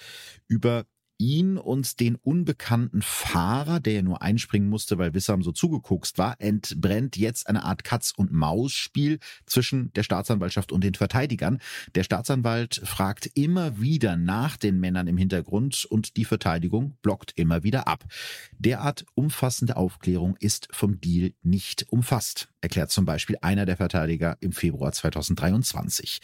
Über 0.47 0.85
ihn 1.19 1.57
und 1.57 1.99
den 1.99 2.15
unbekannten 2.15 3.01
Fahrer, 3.01 3.79
der 3.79 3.93
ja 3.93 4.01
nur 4.01 4.21
einspringen 4.21 4.69
musste, 4.69 4.97
weil 4.97 5.13
Wissam 5.13 5.43
so 5.43 5.51
zugekokst 5.51 6.17
war, 6.17 6.39
entbrennt 6.39 7.17
jetzt 7.17 7.47
eine 7.47 7.63
Art 7.63 7.83
Katz-und-Maus-Spiel 7.83 9.19
zwischen 9.45 9.93
der 9.93 10.03
Staatsanwaltschaft 10.03 10.71
und 10.71 10.83
den 10.83 10.95
Verteidigern. 10.95 11.59
Der 11.93 12.03
Staatsanwalt 12.03 12.81
fragt 12.85 13.29
immer 13.35 13.79
wieder 13.79 14.15
nach 14.15 14.57
den 14.57 14.79
Männern 14.79 15.07
im 15.07 15.17
Hintergrund 15.17 15.85
und 15.85 16.15
die 16.17 16.25
Verteidigung 16.25 16.97
blockt 17.01 17.33
immer 17.35 17.63
wieder 17.63 17.87
ab. 17.87 18.05
Derart 18.57 19.05
umfassende 19.13 19.75
Aufklärung 19.75 20.37
ist 20.39 20.69
vom 20.71 21.01
Deal 21.01 21.33
nicht 21.43 21.85
umfasst, 21.89 22.49
erklärt 22.61 22.91
zum 22.91 23.05
Beispiel 23.05 23.37
einer 23.41 23.65
der 23.65 23.77
Verteidiger 23.77 24.37
im 24.39 24.53
Februar 24.53 24.93
2023. 24.93 26.19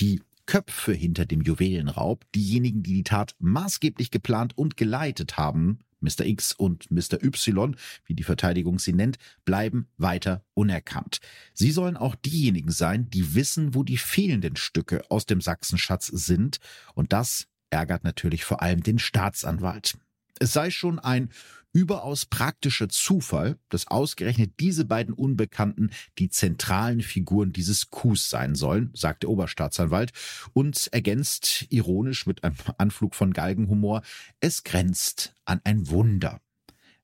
Die 0.00 0.20
Köpfe 0.50 0.92
hinter 0.92 1.26
dem 1.26 1.42
Juwelenraub, 1.42 2.24
diejenigen, 2.34 2.82
die 2.82 2.94
die 2.94 3.04
Tat 3.04 3.36
maßgeblich 3.38 4.10
geplant 4.10 4.58
und 4.58 4.76
geleitet 4.76 5.36
haben, 5.36 5.78
Mr. 6.00 6.26
X 6.26 6.52
und 6.52 6.90
Mr. 6.90 7.22
Y, 7.22 7.76
wie 8.04 8.14
die 8.14 8.24
Verteidigung 8.24 8.80
sie 8.80 8.92
nennt, 8.92 9.18
bleiben 9.44 9.86
weiter 9.96 10.44
unerkannt. 10.54 11.20
Sie 11.54 11.70
sollen 11.70 11.96
auch 11.96 12.16
diejenigen 12.16 12.72
sein, 12.72 13.08
die 13.10 13.36
wissen, 13.36 13.76
wo 13.76 13.84
die 13.84 13.96
fehlenden 13.96 14.56
Stücke 14.56 15.08
aus 15.08 15.24
dem 15.24 15.40
Sachsenschatz 15.40 16.08
sind, 16.08 16.58
und 16.94 17.12
das 17.12 17.46
ärgert 17.70 18.02
natürlich 18.02 18.44
vor 18.44 18.60
allem 18.60 18.82
den 18.82 18.98
Staatsanwalt. 18.98 19.98
Es 20.40 20.52
sei 20.52 20.70
schon 20.72 20.98
ein 20.98 21.28
überaus 21.72 22.26
praktischer 22.26 22.88
Zufall, 22.88 23.58
dass 23.68 23.86
ausgerechnet 23.86 24.54
diese 24.60 24.84
beiden 24.84 25.14
Unbekannten 25.14 25.90
die 26.18 26.28
zentralen 26.28 27.00
Figuren 27.00 27.52
dieses 27.52 27.90
Coups 27.90 28.30
sein 28.30 28.54
sollen, 28.54 28.90
sagt 28.94 29.22
der 29.22 29.30
Oberstaatsanwalt 29.30 30.12
und 30.52 30.88
ergänzt 30.92 31.66
ironisch 31.70 32.26
mit 32.26 32.44
einem 32.44 32.56
Anflug 32.78 33.14
von 33.14 33.32
Galgenhumor, 33.32 34.02
es 34.40 34.64
grenzt 34.64 35.34
an 35.44 35.60
ein 35.64 35.88
Wunder. 35.88 36.40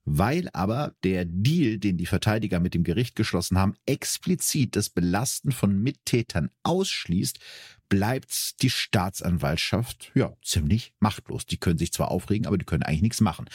Weil 0.09 0.49
aber 0.53 0.95
der 1.03 1.25
Deal, 1.25 1.79
den 1.79 1.99
die 1.99 2.07
Verteidiger 2.07 2.61
mit 2.61 2.75
dem 2.75 2.85
Gericht 2.85 3.17
geschlossen 3.17 3.59
haben, 3.59 3.75
explizit 3.87 4.77
das 4.77 4.89
Belasten 4.89 5.51
von 5.51 5.83
Mittätern 5.83 6.51
ausschließt, 6.63 7.41
bleibt 7.89 8.63
die 8.63 8.71
Staatsanwaltschaft 8.71 10.13
ja 10.15 10.33
ziemlich 10.43 10.95
machtlos. 11.01 11.45
Die 11.45 11.59
können 11.59 11.79
sich 11.79 11.93
zwar 11.93 12.13
aufregen, 12.13 12.47
aber 12.47 12.57
die 12.57 12.65
können 12.65 12.85
eigentlich 12.85 13.03
nichts 13.03 13.21
machen. 13.21 13.47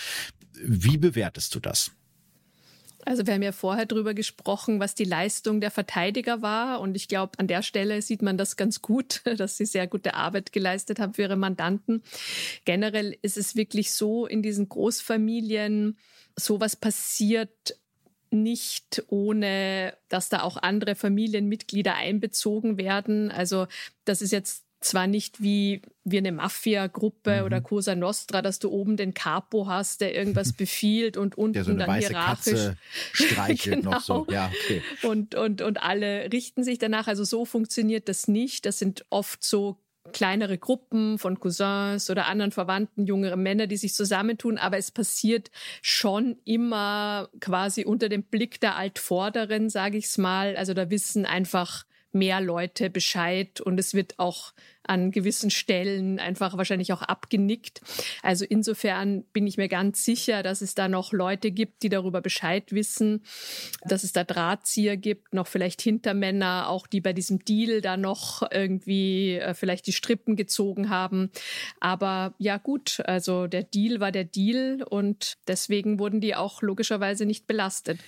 Wie 0.54 0.98
bewertest 0.98 1.56
du 1.56 1.60
das? 1.60 1.92
Also 3.06 3.26
wir 3.26 3.34
haben 3.34 3.42
ja 3.42 3.52
vorher 3.52 3.86
darüber 3.86 4.14
gesprochen, 4.14 4.80
was 4.80 4.94
die 4.94 5.06
Leistung 5.06 5.60
der 5.60 5.72
Verteidiger 5.72 6.42
war. 6.42 6.82
Und 6.82 6.96
ich 6.96 7.08
glaube, 7.08 7.40
an 7.40 7.48
der 7.48 7.64
Stelle 7.64 8.02
sieht 8.02 8.22
man 8.22 8.38
das 8.38 8.58
ganz 8.58 8.82
gut, 8.82 9.22
dass 9.38 9.58
sie 9.58 9.66
sehr 9.66 9.88
gute 9.88 10.14
Arbeit 10.14 10.52
geleistet 10.52 11.00
haben 11.00 11.14
für 11.14 11.24
ihre 11.24 11.36
Mandanten. 11.36 12.04
Generell 12.66 13.18
ist 13.22 13.38
es 13.38 13.56
wirklich 13.56 13.92
so, 13.92 14.26
in 14.26 14.42
diesen 14.44 14.70
Großfamilien, 14.70 15.98
sowas 16.38 16.76
passiert 16.76 17.76
nicht 18.30 19.04
ohne, 19.08 19.98
dass 20.08 20.30
da 20.30 20.44
auch 20.44 20.56
andere 20.56 20.96
Familienmitglieder 20.96 21.96
einbezogen 21.96 22.78
werden. 22.78 23.30
Also 23.30 23.68
das 24.06 24.22
ist 24.22 24.32
jetzt 24.32 24.64
zwar 24.82 25.08
nicht 25.08 25.42
wie, 25.42 25.82
wie 26.04 26.18
eine 26.18 26.32
Mafia-Gruppe 26.32 27.40
mhm. 27.40 27.46
oder 27.46 27.62
Cosa 27.62 27.96
Nostra, 27.96 28.42
dass 28.42 28.60
du 28.60 28.70
oben 28.70 28.98
den 28.98 29.14
Capo 29.14 29.68
hast, 29.68 30.02
der 30.02 30.16
irgendwas 30.16 30.54
befiehlt 30.58 31.18
und 31.18 31.38
unten 31.38 31.54
der 31.54 31.64
so 31.64 31.72
eine 31.72 31.80
dann 31.80 31.90
weiße 31.90 32.10
hierarchisch 32.10 32.54
Katze 32.54 32.78
streichelt 33.14 33.78
genau. 33.78 33.92
noch 33.92 34.02
so. 34.02 34.24
Genau. 34.24 34.34
Ja, 34.34 34.52
okay. 34.64 34.82
Und, 35.04 35.36
und, 35.36 35.62
und 35.62 35.82
alle 35.82 36.32
richten 36.34 36.64
sich 36.64 36.80
danach. 36.80 37.08
Also 37.08 37.24
so 37.24 37.46
funktioniert 37.46 38.10
das 38.10 38.28
nicht. 38.28 38.66
Das 38.66 38.80
sind 38.80 39.06
oft 39.10 39.44
so 39.44 39.78
kleinere 40.14 40.58
Gruppen 40.58 41.20
von 41.20 41.40
Cousins 41.40 42.10
oder 42.10 42.26
anderen 42.26 42.52
Verwandten, 42.52 43.06
jüngere 43.06 43.36
Männer, 43.36 43.68
die 43.68 43.78
sich 43.78 43.94
zusammentun, 43.94 44.58
aber 44.58 44.78
es 44.78 44.90
passiert 44.90 45.52
schon 45.84 46.38
immer 46.44 47.30
quasi 47.40 47.86
unter 47.86 48.10
dem 48.10 48.24
Blick 48.24 48.60
der 48.60 48.76
Altvorderen, 48.76 49.70
sage 49.70 49.98
ich's 49.98 50.18
mal. 50.18 50.58
Also 50.58 50.74
da 50.74 50.90
wissen 50.90 51.26
einfach 51.26 51.86
mehr 52.14 52.42
Leute 52.42 52.90
Bescheid 52.90 53.62
und 53.62 53.80
es 53.80 53.94
wird 53.94 54.20
auch 54.20 54.54
an 54.84 55.12
gewissen 55.12 55.52
Stellen 55.52 56.20
einfach 56.20 56.58
wahrscheinlich 56.58 56.92
auch 56.92 57.02
abgenickt. 57.02 57.82
Also 58.24 58.46
insofern 58.46 59.24
bin 59.32 59.46
ich 59.48 59.58
mir 59.58 59.68
ganz 59.68 60.04
sicher, 60.04 60.44
dass 60.44 60.62
es 60.62 60.76
da 60.76 60.88
noch 60.88 61.14
Leute 61.14 61.52
gibt, 61.52 61.84
die 61.84 61.90
darüber 61.90 62.22
Bescheid 62.22 62.72
wissen, 62.72 63.24
dass 63.86 64.04
es 64.04 64.12
da 64.12 64.24
Drahtzieher 64.24 64.98
gibt, 64.98 65.34
noch 65.34 65.48
vielleicht 65.48 65.82
Hintermänner, 65.82 66.68
auch 66.68 66.88
die 66.88 67.00
bei 67.00 67.14
diesem 67.14 67.46
Deal 67.46 67.82
da 67.82 67.96
noch 67.96 68.42
irgendwie 68.52 69.36
äh, 69.36 69.54
vielleicht 69.54 69.88
die 69.88 69.94
Strippen 69.94 70.36
gezogen 70.36 70.90
haben. 70.90 71.32
Aber 71.80 72.34
ja 72.38 72.58
gut, 72.58 73.02
also 73.06 73.48
der 73.48 73.64
Deal 73.64 74.00
war 74.00 74.12
der 74.12 74.26
Deal 74.26 74.84
und 74.84 75.38
deswegen 75.48 76.00
wurden 76.00 76.22
die 76.22 76.36
auch 76.36 76.62
logischerweise 76.62 77.26
nicht 77.26 77.48
belastet 77.48 78.00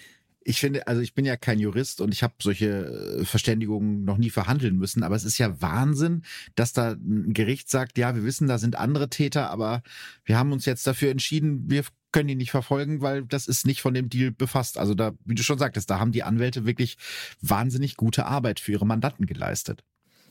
ich 0.45 0.59
finde, 0.59 0.87
also 0.87 1.01
ich 1.01 1.13
bin 1.13 1.25
ja 1.25 1.37
kein 1.37 1.59
Jurist 1.59 2.01
und 2.01 2.13
ich 2.13 2.23
habe 2.23 2.33
solche 2.41 2.67
äh, 2.67 3.25
Verständigungen 3.25 4.03
noch 4.03 4.17
nie 4.17 4.29
verhandeln 4.29 4.77
müssen, 4.77 5.03
aber 5.03 5.15
es 5.15 5.23
ist 5.23 5.37
ja 5.37 5.61
Wahnsinn, 5.61 6.23
dass 6.55 6.73
da 6.73 6.91
ein 6.91 7.33
Gericht 7.33 7.69
sagt, 7.69 7.97
ja, 7.97 8.15
wir 8.15 8.23
wissen, 8.23 8.47
da 8.47 8.57
sind 8.57 8.75
andere 8.75 9.09
Täter, 9.09 9.49
aber 9.49 9.83
wir 10.25 10.37
haben 10.37 10.51
uns 10.51 10.65
jetzt 10.65 10.85
dafür 10.87 11.11
entschieden, 11.11 11.69
wir 11.69 11.83
können 12.11 12.27
die 12.27 12.35
nicht 12.35 12.51
verfolgen, 12.51 13.01
weil 13.01 13.25
das 13.25 13.47
ist 13.47 13.65
nicht 13.65 13.81
von 13.81 13.93
dem 13.93 14.09
Deal 14.09 14.31
befasst. 14.31 14.77
Also 14.77 14.93
da, 14.93 15.13
wie 15.25 15.35
du 15.35 15.43
schon 15.43 15.57
sagtest, 15.57 15.89
da 15.89 15.99
haben 15.99 16.11
die 16.11 16.23
Anwälte 16.23 16.65
wirklich 16.65 16.97
wahnsinnig 17.41 17.97
gute 17.97 18.25
Arbeit 18.25 18.59
für 18.59 18.71
ihre 18.71 18.85
Mandanten 18.85 19.25
geleistet. 19.25 19.83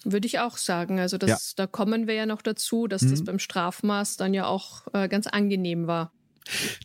Würde 0.05 0.27
ich 0.27 0.39
auch 0.39 0.57
sagen. 0.57 1.01
Also 1.01 1.19
das, 1.19 1.31
ja. 1.31 1.37
da 1.57 1.67
kommen 1.67 2.07
wir 2.07 2.15
ja 2.15 2.27
noch 2.27 2.43
dazu, 2.43 2.87
dass 2.87 3.03
mhm. 3.03 3.11
das 3.11 3.25
beim 3.25 3.39
Strafmaß 3.39 4.17
dann 4.17 4.33
ja 4.33 4.47
auch 4.47 4.87
äh, 4.93 5.09
ganz 5.09 5.27
angenehm 5.27 5.87
war. 5.87 6.13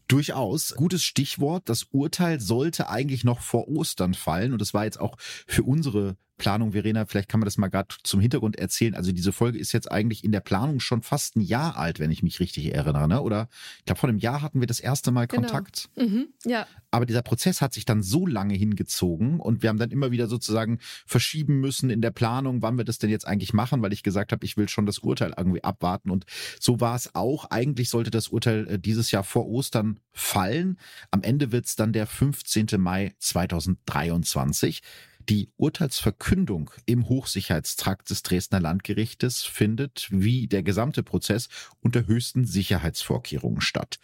Durchaus. 0.07 0.75
Gutes 0.75 1.03
Stichwort. 1.03 1.69
Das 1.69 1.84
Urteil 1.91 2.39
sollte 2.39 2.89
eigentlich 2.89 3.23
noch 3.23 3.41
vor 3.41 3.67
Ostern 3.67 4.13
fallen. 4.13 4.53
Und 4.53 4.61
das 4.61 4.73
war 4.73 4.85
jetzt 4.85 4.99
auch 4.99 5.17
für 5.19 5.63
unsere 5.63 6.17
Planung, 6.38 6.73
Verena, 6.73 7.05
vielleicht 7.05 7.30
kann 7.30 7.39
man 7.39 7.45
das 7.45 7.57
mal 7.57 7.68
gerade 7.68 7.95
zum 8.03 8.19
Hintergrund 8.19 8.57
erzählen. 8.57 8.95
Also 8.95 9.11
diese 9.11 9.31
Folge 9.31 9.57
ist 9.57 9.72
jetzt 9.72 9.91
eigentlich 9.91 10.23
in 10.23 10.31
der 10.31 10.39
Planung 10.39 10.80
schon 10.80 11.01
fast 11.01 11.35
ein 11.35 11.41
Jahr 11.41 11.77
alt, 11.77 11.99
wenn 11.99 12.11
ich 12.11 12.22
mich 12.22 12.39
richtig 12.39 12.73
erinnere. 12.73 13.07
Ne? 13.07 13.22
Oder 13.22 13.49
ich 13.80 13.85
glaube, 13.85 13.99
vor 13.99 14.09
einem 14.09 14.19
Jahr 14.19 14.41
hatten 14.41 14.59
wir 14.59 14.68
das 14.68 14.80
erste 14.80 15.11
Mal 15.11 15.27
genau. 15.27 15.41
Kontakt. 15.41 15.89
Mhm, 15.95 16.27
ja. 16.45 16.68
Aber 16.91 17.05
dieser 17.05 17.23
Prozess 17.23 17.61
hat 17.61 17.73
sich 17.73 17.85
dann 17.85 18.03
so 18.03 18.26
lange 18.26 18.53
hingezogen 18.53 19.39
und 19.39 19.61
wir 19.61 19.69
haben 19.69 19.77
dann 19.77 19.91
immer 19.91 20.11
wieder 20.11 20.27
sozusagen 20.27 20.80
verschieben 21.05 21.59
müssen 21.59 21.89
in 21.89 22.01
der 22.01 22.11
Planung, 22.11 22.61
wann 22.61 22.77
wir 22.77 22.85
das 22.85 22.99
denn 22.99 23.09
jetzt 23.09 23.27
eigentlich 23.27 23.53
machen, 23.53 23.81
weil 23.81 23.93
ich 23.93 24.03
gesagt 24.03 24.31
habe, 24.31 24.45
ich 24.45 24.57
will 24.57 24.69
schon 24.69 24.85
das 24.85 24.99
Urteil 24.99 25.34
irgendwie 25.35 25.64
abwarten. 25.64 26.11
Und 26.11 26.26
so 26.59 26.80
war 26.80 26.95
es 26.95 27.15
auch. 27.15 27.45
Eigentlich 27.45 27.89
sollte 27.89 28.11
das 28.11 28.30
Urteil 28.30 28.68
äh, 28.68 28.80
dieses 28.80 29.11
Jahr 29.11 29.23
vor 29.23 29.47
Ostern 29.47 29.99
fallen. 30.11 30.77
Am 31.11 31.23
Ende 31.23 31.51
wird 31.51 31.65
es 31.65 31.76
dann 31.76 31.93
der 31.93 32.07
15. 32.07 32.68
Mai 32.77 33.15
2023. 33.19 34.81
Die 35.29 35.51
Urteilsverkündung 35.57 36.71
im 36.85 37.09
Hochsicherheitstrakt 37.09 38.09
des 38.09 38.23
Dresdner 38.23 38.61
Landgerichtes 38.61 39.43
findet, 39.43 40.07
wie 40.09 40.47
der 40.47 40.63
gesamte 40.63 41.03
Prozess, 41.03 41.49
unter 41.81 42.07
höchsten 42.07 42.45
Sicherheitsvorkehrungen 42.45 43.59
statt. 43.59 43.99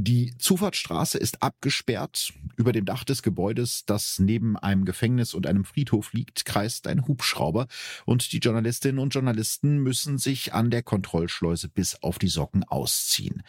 Die 0.00 0.32
Zufahrtsstraße 0.38 1.18
ist 1.18 1.42
abgesperrt. 1.42 2.32
Über 2.56 2.70
dem 2.70 2.84
Dach 2.84 3.02
des 3.02 3.24
Gebäudes, 3.24 3.84
das 3.84 4.20
neben 4.20 4.56
einem 4.56 4.84
Gefängnis 4.84 5.34
und 5.34 5.44
einem 5.44 5.64
Friedhof 5.64 6.12
liegt, 6.12 6.44
kreist 6.44 6.86
ein 6.86 7.08
Hubschrauber 7.08 7.66
und 8.04 8.30
die 8.30 8.38
Journalistinnen 8.38 9.00
und 9.00 9.12
Journalisten 9.12 9.78
müssen 9.78 10.16
sich 10.18 10.54
an 10.54 10.70
der 10.70 10.84
Kontrollschleuse 10.84 11.68
bis 11.68 12.00
auf 12.00 12.20
die 12.20 12.28
Socken 12.28 12.62
ausziehen. 12.62 13.42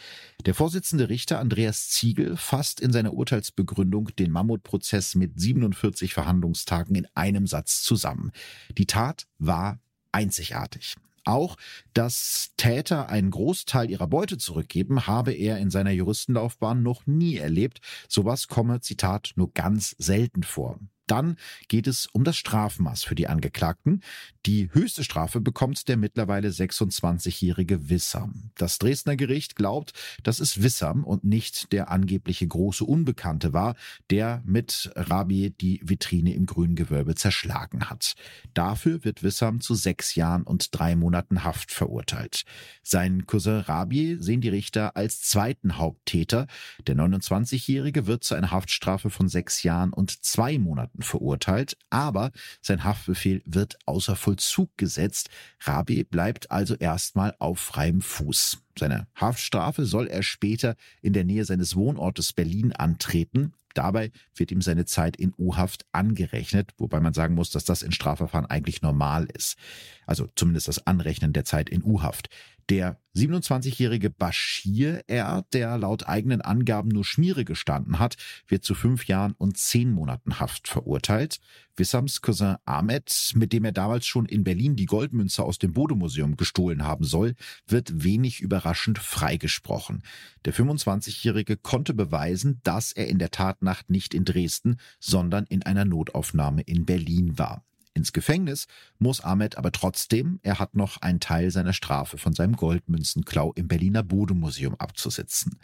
Der 0.44 0.56
Vorsitzende 0.56 1.08
Richter 1.08 1.40
Andreas 1.40 1.90
Ziegel 1.90 2.36
fasst 2.36 2.80
in 2.80 2.92
seiner 2.92 3.14
Urteilsbegründung 3.14 4.10
den 4.18 4.32
Mammutprozess 4.32 5.14
mit 5.14 5.40
47 5.40 6.16
Verhandlungstagen 6.16 6.96
in 6.96 7.08
einem 7.14 7.46
Satz 7.46 7.84
zusammen. 7.84 8.32
Die 8.76 8.88
Tat 8.88 9.28
war 9.38 9.80
einzigartig. 10.12 10.96
Auch, 11.30 11.58
dass 11.94 12.54
Täter 12.58 13.10
einen 13.10 13.30
Großteil 13.30 13.92
ihrer 13.92 14.08
Beute 14.08 14.40
zurückgeben, 14.40 15.06
habe 15.06 15.32
er 15.32 15.60
in 15.60 15.70
seiner 15.70 15.92
Juristenlaufbahn 15.92 16.82
noch 16.82 17.06
nie 17.06 17.38
erlebt. 17.38 17.82
Sowas 18.08 18.48
komme, 18.48 18.82
Zitat, 18.82 19.34
nur 19.36 19.54
ganz 19.54 19.96
selten 20.00 20.42
vor. 20.42 20.80
Dann 21.10 21.38
geht 21.68 21.88
es 21.88 22.06
um 22.06 22.24
das 22.24 22.38
Strafmaß 22.38 23.04
für 23.04 23.16
die 23.16 23.28
Angeklagten. 23.28 24.02
Die 24.46 24.70
höchste 24.72 25.04
Strafe 25.04 25.42
bekommt 25.42 25.88
der 25.88 25.98
mittlerweile 25.98 26.50
26-jährige 26.50 27.90
Wissam. 27.90 28.52
Das 28.56 28.78
Dresdner 28.78 29.16
Gericht 29.16 29.56
glaubt, 29.56 29.94
dass 30.24 30.40
es 30.40 30.62
Wissam 30.62 31.04
und 31.04 31.24
nicht 31.24 31.72
der 31.72 31.90
angebliche 31.90 32.48
große 32.48 32.86
Unbekannte 32.86 33.54
war, 33.54 33.76
der 34.12 34.44
mit 34.46 34.92
Rabi 34.96 35.50
die 35.50 35.82
Vitrine 35.84 36.34
im 36.34 36.46
grünen 36.46 36.76
Gewölbe 36.76 37.16
zerschlagen 37.16 37.90
hat. 37.90 38.14
Dafür 38.54 39.04
wird 39.04 39.24
Wissam 39.24 39.62
zu 39.62 39.74
sechs 39.74 40.14
Jahren 40.14 40.44
und 40.44 40.78
drei 40.78 40.96
Monaten 40.96 41.44
Haft 41.44 41.72
verurteilt. 41.72 42.44
Sein 42.84 43.26
Cousin 43.26 43.62
Rabi 43.62 44.18
sehen 44.20 44.42
die 44.42 44.50
Richter 44.50 44.96
als 44.96 45.22
zweiten 45.22 45.78
Haupttäter. 45.78 46.46
Der 46.86 46.96
29-jährige 46.96 48.06
wird 48.06 48.24
zu 48.24 48.36
einer 48.36 48.52
Haftstrafe 48.52 49.10
von 49.10 49.28
sechs 49.28 49.64
Jahren 49.64 49.92
und 49.92 50.24
zwei 50.24 50.60
Monaten 50.60 50.99
Monaten 51.00 51.04
verurteilt, 51.04 51.78
aber 51.90 52.32
sein 52.62 52.84
Haftbefehl 52.84 53.42
wird 53.46 53.78
außer 53.86 54.16
Vollzug 54.16 54.70
gesetzt. 54.78 55.30
Rabi 55.62 56.04
bleibt 56.04 56.52
also 56.52 56.76
erstmal 56.76 57.36
auf 57.40 57.60
freiem 57.60 58.02
Fuß. 58.02 58.60
Seine 58.78 59.08
Haftstrafe 59.16 59.86
soll 59.86 60.08
er 60.08 60.24
später 60.24 60.76
in 61.02 61.14
der 61.14 61.26
Nähe 61.26 61.46
seines 61.46 61.76
Wohnortes 61.76 62.34
Berlin 62.34 62.74
antreten. 62.74 63.54
Dabei 63.76 64.12
wird 64.36 64.52
ihm 64.52 64.62
seine 64.62 64.86
Zeit 64.86 65.16
in 65.16 65.34
U-Haft 65.38 65.86
angerechnet, 65.92 66.72
wobei 66.78 67.00
man 67.00 67.14
sagen 67.14 67.36
muss, 67.36 67.52
dass 67.52 67.66
das 67.66 67.84
in 67.84 67.92
Strafverfahren 67.92 68.48
eigentlich 68.48 68.82
normal 68.82 69.28
ist. 69.34 69.58
Also 70.06 70.28
zumindest 70.36 70.68
das 70.68 70.88
Anrechnen 70.88 71.34
der 71.34 71.46
Zeit 71.46 71.70
in 71.70 71.84
U-Haft. 71.84 72.30
Der 72.70 73.00
27-jährige 73.16 74.12
Bashir 74.12 75.02
R., 75.08 75.44
der 75.54 75.80
laut 75.80 76.08
eigenen 76.08 76.42
Angaben 76.42 76.90
nur 76.90 77.04
Schmiere 77.04 77.44
gestanden 77.44 77.98
hat, 77.98 78.16
wird 78.48 78.64
zu 78.64 78.76
fünf 78.76 79.08
Jahren 79.08 79.34
und 79.34 79.58
zehn 79.58 79.92
Monaten 79.92 80.40
Haft 80.40 80.68
verurteilt. 80.68 81.40
Wissams 81.76 82.22
Cousin 82.22 82.58
Ahmed, 82.66 83.32
mit 83.34 83.54
dem 83.54 83.66
er 83.66 83.72
damals 83.72 84.06
schon 84.06 84.28
in 84.28 84.44
Berlin 84.44 84.76
die 84.76 84.86
Goldmünze 84.86 85.44
aus 85.44 85.58
dem 85.58 85.74
Bodemuseum 85.74 86.38
gestohlen 86.38 86.84
haben 86.84 87.06
soll, 87.06 87.34
wird 87.66 88.04
wenig 88.04 88.40
überraschend 88.40 89.00
freigesprochen. 89.00 90.04
Der 90.46 90.54
25-jährige 90.54 91.58
konnte 91.58 91.96
beweisen, 91.96 92.62
dass 92.64 92.92
er 92.92 93.08
in 93.08 93.18
der 93.18 93.32
Tatnacht 93.32 93.90
nicht 93.90 94.14
in 94.14 94.26
Dresden, 94.26 94.78
sondern 95.00 95.46
in 95.46 95.64
einer 95.64 95.86
Notaufnahme 95.86 96.62
in 96.62 96.86
Berlin 96.86 97.40
war. 97.40 97.66
Ins 97.94 98.14
Gefängnis 98.14 98.68
muss 98.98 99.22
Ahmed 99.22 99.58
aber 99.58 99.72
trotzdem, 99.72 100.40
er 100.44 100.60
hat 100.60 100.76
noch 100.76 101.02
einen 101.02 101.20
Teil 101.20 101.52
seiner 101.52 101.74
Strafe 101.74 102.18
von 102.18 102.34
seinem 102.34 102.56
Goldmünzenklau 102.56 103.54
im 103.54 103.68
Berliner 103.68 104.04
Bodemuseum 104.04 104.76
abzusitzen. 104.76 105.60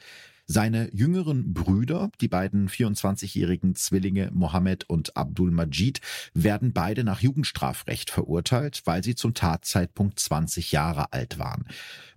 Seine 0.48 0.94
jüngeren 0.94 1.54
Brüder, 1.54 2.12
die 2.22 2.28
beiden 2.28 2.70
24-jährigen 2.70 3.74
Zwillinge 3.74 4.30
Mohammed 4.32 4.88
und 4.88 5.18
Abdul 5.18 5.50
Majid, 5.50 6.02
werden 6.36 6.72
beide 6.72 7.04
nach 7.04 7.22
Jugendstrafrecht 7.22 8.12
verurteilt, 8.12 8.84
weil 8.86 9.04
sie 9.04 9.16
zum 9.16 9.34
Tatzeitpunkt 9.34 10.20
20 10.20 10.72
Jahre 10.72 11.12
alt 11.14 11.40
waren. 11.40 11.66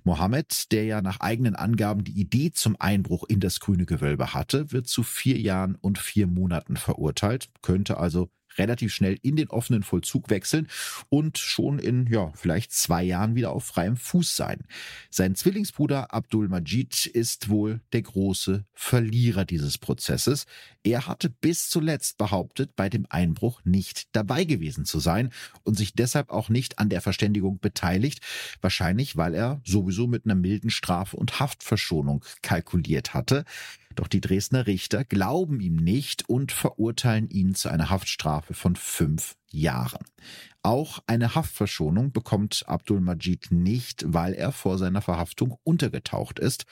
Mohammed, 0.04 0.72
der 0.72 0.84
ja 0.84 1.00
nach 1.00 1.20
eigenen 1.20 1.56
Angaben 1.56 2.04
die 2.04 2.20
Idee 2.20 2.50
zum 2.50 2.76
Einbruch 2.78 3.24
in 3.28 3.40
das 3.40 3.60
grüne 3.60 3.86
Gewölbe 3.86 4.34
hatte, 4.34 4.72
wird 4.72 4.88
zu 4.88 5.02
vier 5.02 5.38
Jahren 5.38 5.76
und 5.76 5.98
vier 5.98 6.26
Monaten 6.26 6.76
verurteilt, 6.76 7.48
könnte 7.62 7.96
also 7.96 8.30
relativ 8.58 8.92
schnell 8.94 9.18
in 9.22 9.36
den 9.36 9.48
offenen 9.48 9.82
Vollzug 9.82 10.30
wechseln 10.30 10.68
und 11.08 11.38
schon 11.38 11.78
in, 11.78 12.06
ja, 12.06 12.32
vielleicht 12.34 12.72
zwei 12.72 13.02
Jahren 13.02 13.34
wieder 13.34 13.52
auf 13.52 13.64
freiem 13.64 13.96
Fuß 13.96 14.36
sein. 14.36 14.64
Sein 15.10 15.34
Zwillingsbruder 15.34 16.12
Abdul 16.12 16.48
Majid 16.48 17.06
ist 17.06 17.48
wohl 17.48 17.80
der 17.92 18.02
große 18.02 18.64
Verlierer 18.72 19.44
dieses 19.44 19.78
Prozesses. 19.78 20.46
Er 20.82 21.06
hatte 21.06 21.30
bis 21.30 21.68
zuletzt 21.68 22.18
behauptet, 22.18 22.76
bei 22.76 22.88
dem 22.88 23.06
Einbruch 23.08 23.60
nicht 23.64 24.08
dabei 24.12 24.44
gewesen 24.44 24.84
zu 24.84 25.00
sein 25.00 25.30
und 25.62 25.76
sich 25.76 25.94
deshalb 25.94 26.30
auch 26.30 26.48
nicht 26.48 26.78
an 26.78 26.88
der 26.88 27.00
Verständigung 27.00 27.60
beteiligt, 27.60 28.20
wahrscheinlich 28.60 29.16
weil 29.16 29.34
er 29.34 29.60
sowieso 29.64 30.06
mit 30.06 30.24
einer 30.24 30.34
milden 30.34 30.70
Strafe 30.70 31.16
und 31.16 31.40
Haftverschonung 31.40 32.24
kalkuliert 32.42 33.14
hatte. 33.14 33.44
Doch 33.98 34.06
die 34.06 34.20
Dresdner 34.20 34.68
Richter 34.68 35.04
glauben 35.04 35.58
ihm 35.58 35.74
nicht 35.74 36.28
und 36.28 36.52
verurteilen 36.52 37.28
ihn 37.30 37.56
zu 37.56 37.68
einer 37.68 37.90
Haftstrafe 37.90 38.54
von 38.54 38.76
fünf 38.76 39.34
Jahren. 39.50 40.04
Auch 40.62 41.00
eine 41.08 41.34
Haftverschonung 41.34 42.12
bekommt 42.12 42.62
Abdul 42.68 43.00
Majid 43.00 43.50
nicht, 43.50 44.04
weil 44.06 44.34
er 44.34 44.52
vor 44.52 44.78
seiner 44.78 45.02
Verhaftung 45.02 45.58
untergetaucht 45.64 46.38
ist. 46.38 46.64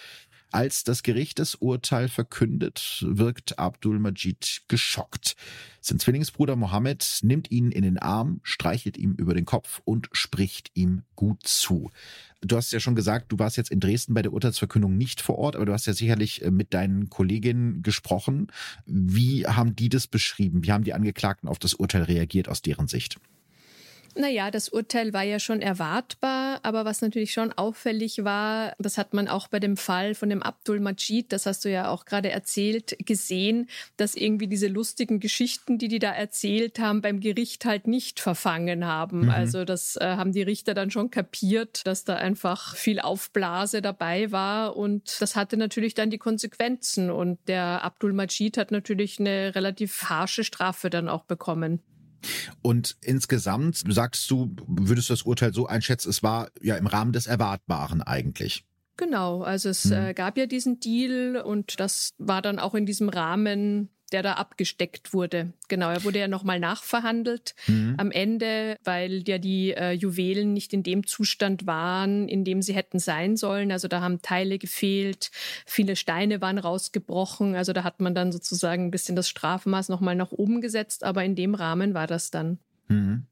Als 0.52 0.84
das 0.84 1.02
Gericht 1.02 1.40
das 1.40 1.56
Urteil 1.56 2.08
verkündet, 2.08 3.04
wirkt 3.04 3.58
Abdul 3.58 3.98
Majid 3.98 4.62
geschockt. 4.68 5.34
Sein 5.80 5.98
Zwillingsbruder 5.98 6.54
Mohammed 6.54 7.18
nimmt 7.22 7.50
ihn 7.50 7.72
in 7.72 7.82
den 7.82 7.98
Arm, 7.98 8.38
streichelt 8.44 8.96
ihm 8.96 9.14
über 9.14 9.34
den 9.34 9.46
Kopf 9.46 9.82
und 9.84 10.08
spricht 10.12 10.70
ihm 10.74 11.02
gut 11.16 11.42
zu. 11.42 11.90
Du 12.46 12.56
hast 12.56 12.72
ja 12.72 12.80
schon 12.80 12.94
gesagt, 12.94 13.32
du 13.32 13.38
warst 13.38 13.56
jetzt 13.56 13.70
in 13.70 13.80
Dresden 13.80 14.14
bei 14.14 14.22
der 14.22 14.32
Urteilsverkündung 14.32 14.96
nicht 14.96 15.20
vor 15.20 15.38
Ort, 15.38 15.56
aber 15.56 15.66
du 15.66 15.72
hast 15.72 15.86
ja 15.86 15.92
sicherlich 15.92 16.42
äh, 16.42 16.50
mit 16.50 16.74
deinen 16.74 17.10
Kolleginnen 17.10 17.82
gesprochen. 17.82 18.48
Wie 18.86 19.46
haben 19.46 19.74
die 19.74 19.88
das 19.88 20.06
beschrieben? 20.06 20.64
Wie 20.64 20.72
haben 20.72 20.84
die 20.84 20.94
Angeklagten 20.94 21.48
auf 21.48 21.58
das 21.58 21.74
Urteil 21.74 22.02
reagiert 22.02 22.48
aus 22.48 22.62
deren 22.62 22.86
Sicht? 22.88 23.18
Naja, 24.18 24.50
das 24.50 24.70
Urteil 24.70 25.12
war 25.12 25.22
ja 25.24 25.38
schon 25.38 25.60
erwartbar, 25.60 26.60
aber 26.62 26.86
was 26.86 27.02
natürlich 27.02 27.32
schon 27.32 27.52
auffällig 27.52 28.24
war, 28.24 28.74
das 28.78 28.96
hat 28.96 29.12
man 29.12 29.28
auch 29.28 29.48
bei 29.48 29.60
dem 29.60 29.76
Fall 29.76 30.14
von 30.14 30.30
dem 30.30 30.42
Abdul 30.42 30.80
Majid, 30.80 31.32
das 31.32 31.44
hast 31.44 31.64
du 31.66 31.70
ja 31.70 31.90
auch 31.90 32.06
gerade 32.06 32.30
erzählt, 32.30 32.96
gesehen, 33.04 33.68
dass 33.98 34.14
irgendwie 34.14 34.46
diese 34.46 34.68
lustigen 34.68 35.20
Geschichten, 35.20 35.76
die 35.76 35.88
die 35.88 35.98
da 35.98 36.12
erzählt 36.12 36.78
haben, 36.78 37.02
beim 37.02 37.20
Gericht 37.20 37.66
halt 37.66 37.86
nicht 37.86 38.18
verfangen 38.18 38.86
haben. 38.86 39.24
Mhm. 39.24 39.30
Also 39.30 39.64
das 39.66 39.96
äh, 39.96 40.04
haben 40.04 40.32
die 40.32 40.42
Richter 40.42 40.72
dann 40.72 40.90
schon 40.90 41.10
kapiert, 41.10 41.86
dass 41.86 42.04
da 42.04 42.16
einfach 42.16 42.74
viel 42.74 43.00
Aufblase 43.00 43.82
dabei 43.82 44.32
war 44.32 44.76
und 44.76 45.20
das 45.20 45.36
hatte 45.36 45.58
natürlich 45.58 45.92
dann 45.92 46.08
die 46.08 46.18
Konsequenzen 46.18 47.10
und 47.10 47.38
der 47.48 47.84
Abdul 47.84 48.14
Majid 48.14 48.56
hat 48.56 48.70
natürlich 48.70 49.20
eine 49.20 49.54
relativ 49.54 50.04
harsche 50.04 50.42
Strafe 50.42 50.88
dann 50.88 51.10
auch 51.10 51.24
bekommen. 51.24 51.82
Und 52.62 52.96
insgesamt 53.00 53.82
sagst 53.88 54.30
du, 54.30 54.54
würdest 54.66 55.08
du 55.08 55.12
das 55.14 55.22
Urteil 55.22 55.52
so 55.54 55.66
einschätzen, 55.66 56.10
es 56.10 56.22
war 56.22 56.48
ja 56.60 56.76
im 56.76 56.86
Rahmen 56.86 57.12
des 57.12 57.26
Erwartbaren 57.26 58.02
eigentlich. 58.02 58.64
Genau, 58.96 59.42
also 59.42 59.68
es 59.68 59.84
hm. 59.84 59.92
äh, 59.92 60.14
gab 60.14 60.38
ja 60.38 60.46
diesen 60.46 60.80
Deal 60.80 61.36
und 61.36 61.80
das 61.80 62.14
war 62.18 62.40
dann 62.40 62.58
auch 62.58 62.74
in 62.74 62.86
diesem 62.86 63.08
Rahmen 63.08 63.90
der 64.12 64.22
da 64.22 64.34
abgesteckt 64.34 65.12
wurde. 65.12 65.52
Genau, 65.68 65.90
er 65.90 66.04
wurde 66.04 66.18
ja 66.18 66.28
nochmal 66.28 66.60
nachverhandelt 66.60 67.54
mhm. 67.66 67.94
am 67.98 68.10
Ende, 68.10 68.78
weil 68.84 69.24
ja 69.26 69.38
die 69.38 69.72
äh, 69.72 69.92
Juwelen 69.92 70.52
nicht 70.52 70.72
in 70.72 70.82
dem 70.82 71.06
Zustand 71.06 71.66
waren, 71.66 72.28
in 72.28 72.44
dem 72.44 72.62
sie 72.62 72.74
hätten 72.74 72.98
sein 72.98 73.36
sollen. 73.36 73.72
Also 73.72 73.88
da 73.88 74.00
haben 74.00 74.22
Teile 74.22 74.58
gefehlt, 74.58 75.30
viele 75.66 75.96
Steine 75.96 76.40
waren 76.40 76.58
rausgebrochen. 76.58 77.56
Also 77.56 77.72
da 77.72 77.84
hat 77.84 78.00
man 78.00 78.14
dann 78.14 78.32
sozusagen 78.32 78.86
ein 78.86 78.90
bisschen 78.90 79.16
das 79.16 79.28
Strafmaß 79.28 79.88
nochmal 79.88 80.14
nach 80.14 80.32
oben 80.32 80.60
gesetzt, 80.60 81.02
aber 81.04 81.24
in 81.24 81.34
dem 81.34 81.54
Rahmen 81.54 81.94
war 81.94 82.06
das 82.06 82.30
dann. 82.30 82.58
Mhm. 82.88 83.26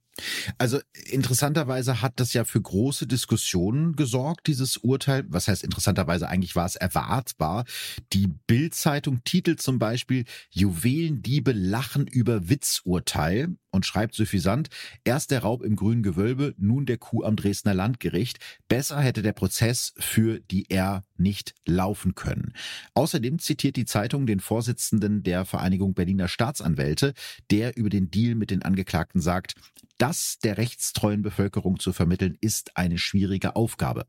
Also 0.58 0.80
interessanterweise 1.06 2.00
hat 2.00 2.20
das 2.20 2.32
ja 2.32 2.44
für 2.44 2.60
große 2.60 3.06
Diskussionen 3.06 3.96
gesorgt, 3.96 4.46
dieses 4.46 4.76
Urteil. 4.76 5.24
Was 5.28 5.48
heißt 5.48 5.64
interessanterweise? 5.64 6.28
Eigentlich 6.28 6.54
war 6.54 6.66
es 6.66 6.76
erwartbar. 6.76 7.64
Die 8.12 8.28
Bild-Zeitung 8.46 9.24
titelt 9.24 9.60
zum 9.60 9.78
Beispiel 9.78 10.24
Juwelendiebe 10.50 11.52
lachen 11.52 12.06
über 12.06 12.48
Witzurteil 12.48 13.56
und 13.74 13.84
schreibt 13.84 14.14
suffisant, 14.14 14.68
erst 15.04 15.30
der 15.30 15.40
Raub 15.40 15.62
im 15.62 15.76
grünen 15.76 16.02
Gewölbe, 16.02 16.54
nun 16.56 16.86
der 16.86 16.96
Coup 16.96 17.24
am 17.24 17.36
Dresdner 17.36 17.74
Landgericht. 17.74 18.38
Besser 18.68 19.00
hätte 19.00 19.22
der 19.22 19.32
Prozess 19.32 19.92
für 19.98 20.40
die 20.40 20.70
R 20.70 21.04
nicht 21.16 21.54
laufen 21.66 22.14
können. 22.14 22.52
Außerdem 22.94 23.38
zitiert 23.38 23.76
die 23.76 23.84
Zeitung 23.84 24.26
den 24.26 24.40
Vorsitzenden 24.40 25.22
der 25.22 25.44
Vereinigung 25.44 25.94
Berliner 25.94 26.28
Staatsanwälte, 26.28 27.14
der 27.50 27.76
über 27.76 27.90
den 27.90 28.10
Deal 28.10 28.34
mit 28.34 28.50
den 28.50 28.62
Angeklagten 28.62 29.20
sagt, 29.20 29.54
das 29.98 30.38
der 30.42 30.58
rechtstreuen 30.58 31.22
Bevölkerung 31.22 31.78
zu 31.78 31.92
vermitteln, 31.92 32.36
ist 32.40 32.76
eine 32.76 32.98
schwierige 32.98 33.54
Aufgabe. 33.54 34.06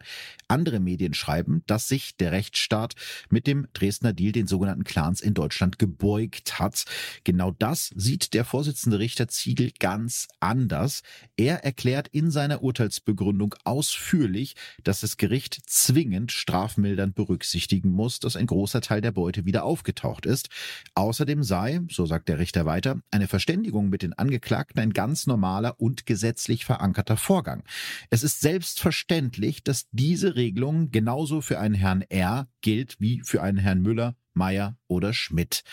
Andere 0.47 0.79
Medien 0.79 1.13
schreiben, 1.13 1.63
dass 1.67 1.87
sich 1.87 2.17
der 2.17 2.31
Rechtsstaat 2.31 2.95
mit 3.29 3.45
dem 3.45 3.67
Dresdner 3.73 4.13
Deal 4.13 4.31
den 4.31 4.47
sogenannten 4.47 4.83
Clans 4.83 5.21
in 5.21 5.35
Deutschland 5.35 5.77
gebeugt 5.77 6.59
hat. 6.59 6.85
Genau 7.23 7.51
das 7.51 7.91
sieht 7.95 8.33
der 8.33 8.45
Vorsitzende 8.45 8.97
Richter 8.97 9.27
Ziegel 9.55 9.71
ganz 9.79 10.27
anders. 10.39 11.01
Er 11.37 11.63
erklärt 11.63 12.07
in 12.09 12.29
seiner 12.29 12.61
Urteilsbegründung 12.61 13.55
ausführlich, 13.63 14.55
dass 14.83 15.01
das 15.01 15.17
Gericht 15.17 15.61
zwingend 15.65 16.31
strafmildernd 16.31 17.15
berücksichtigen 17.15 17.89
muss, 17.89 18.19
dass 18.19 18.35
ein 18.35 18.47
großer 18.47 18.81
Teil 18.81 19.01
der 19.01 19.11
Beute 19.11 19.45
wieder 19.45 19.63
aufgetaucht 19.63 20.25
ist. 20.25 20.49
Außerdem 20.93 21.43
sei, 21.43 21.81
so 21.89 22.05
sagt 22.05 22.27
der 22.27 22.39
Richter 22.39 22.65
weiter, 22.65 22.99
eine 23.11 23.27
Verständigung 23.27 23.89
mit 23.89 24.01
den 24.01 24.13
Angeklagten 24.13 24.81
ein 24.81 24.93
ganz 24.93 25.25
normaler 25.25 25.79
und 25.79 26.05
gesetzlich 26.05 26.65
verankerter 26.65 27.17
Vorgang. 27.17 27.63
Es 28.09 28.23
ist 28.23 28.41
selbstverständlich, 28.41 29.63
dass 29.63 29.87
diese 29.91 30.35
Regelung 30.35 30.91
genauso 30.91 31.41
für 31.41 31.59
einen 31.59 31.75
Herrn 31.75 32.01
R 32.01 32.47
gilt 32.61 32.99
wie 32.99 33.21
für 33.23 33.41
einen 33.41 33.57
Herrn 33.57 33.81
Müller, 33.81 34.15
Meyer 34.33 34.77
oder 34.87 35.13
Schmidt. 35.13 35.63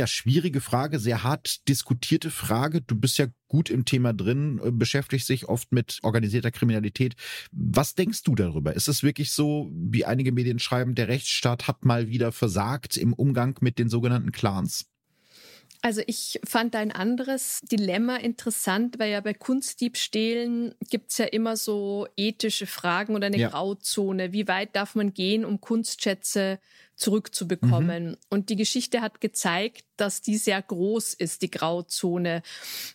Ja, 0.00 0.06
schwierige 0.06 0.62
Frage, 0.62 0.98
sehr 0.98 1.24
hart 1.24 1.68
diskutierte 1.68 2.30
Frage. 2.30 2.80
Du 2.80 2.98
bist 2.98 3.18
ja 3.18 3.26
gut 3.48 3.68
im 3.68 3.84
Thema 3.84 4.14
drin, 4.14 4.58
äh, 4.64 4.70
beschäftigst 4.70 5.28
dich 5.28 5.46
oft 5.46 5.72
mit 5.72 5.98
organisierter 6.02 6.50
Kriminalität. 6.50 7.16
Was 7.52 7.96
denkst 7.96 8.22
du 8.22 8.34
darüber? 8.34 8.74
Ist 8.74 8.88
es 8.88 9.02
wirklich 9.02 9.30
so, 9.30 9.70
wie 9.74 10.06
einige 10.06 10.32
Medien 10.32 10.58
schreiben, 10.58 10.94
der 10.94 11.08
Rechtsstaat 11.08 11.68
hat 11.68 11.84
mal 11.84 12.08
wieder 12.08 12.32
versagt 12.32 12.96
im 12.96 13.12
Umgang 13.12 13.58
mit 13.60 13.78
den 13.78 13.90
sogenannten 13.90 14.32
Clans? 14.32 14.86
Also 15.82 16.02
ich 16.06 16.40
fand 16.44 16.76
ein 16.76 16.92
anderes 16.92 17.60
Dilemma 17.62 18.16
interessant, 18.16 18.98
weil 18.98 19.12
ja 19.12 19.20
bei 19.20 19.32
Kunstdiebstählen 19.32 20.74
gibt's 20.90 21.18
ja 21.18 21.24
immer 21.24 21.56
so 21.56 22.06
ethische 22.16 22.66
Fragen 22.66 23.14
oder 23.14 23.26
eine 23.26 23.38
ja. 23.38 23.48
Grauzone. 23.48 24.32
Wie 24.32 24.46
weit 24.46 24.76
darf 24.76 24.94
man 24.94 25.14
gehen, 25.14 25.44
um 25.44 25.60
Kunstschätze 25.60 26.58
zurückzubekommen? 26.96 28.10
Mhm. 28.10 28.16
Und 28.28 28.50
die 28.50 28.56
Geschichte 28.56 29.00
hat 29.00 29.22
gezeigt, 29.22 29.84
dass 29.96 30.20
die 30.20 30.36
sehr 30.36 30.60
groß 30.60 31.14
ist, 31.14 31.40
die 31.40 31.50
Grauzone. 31.50 32.42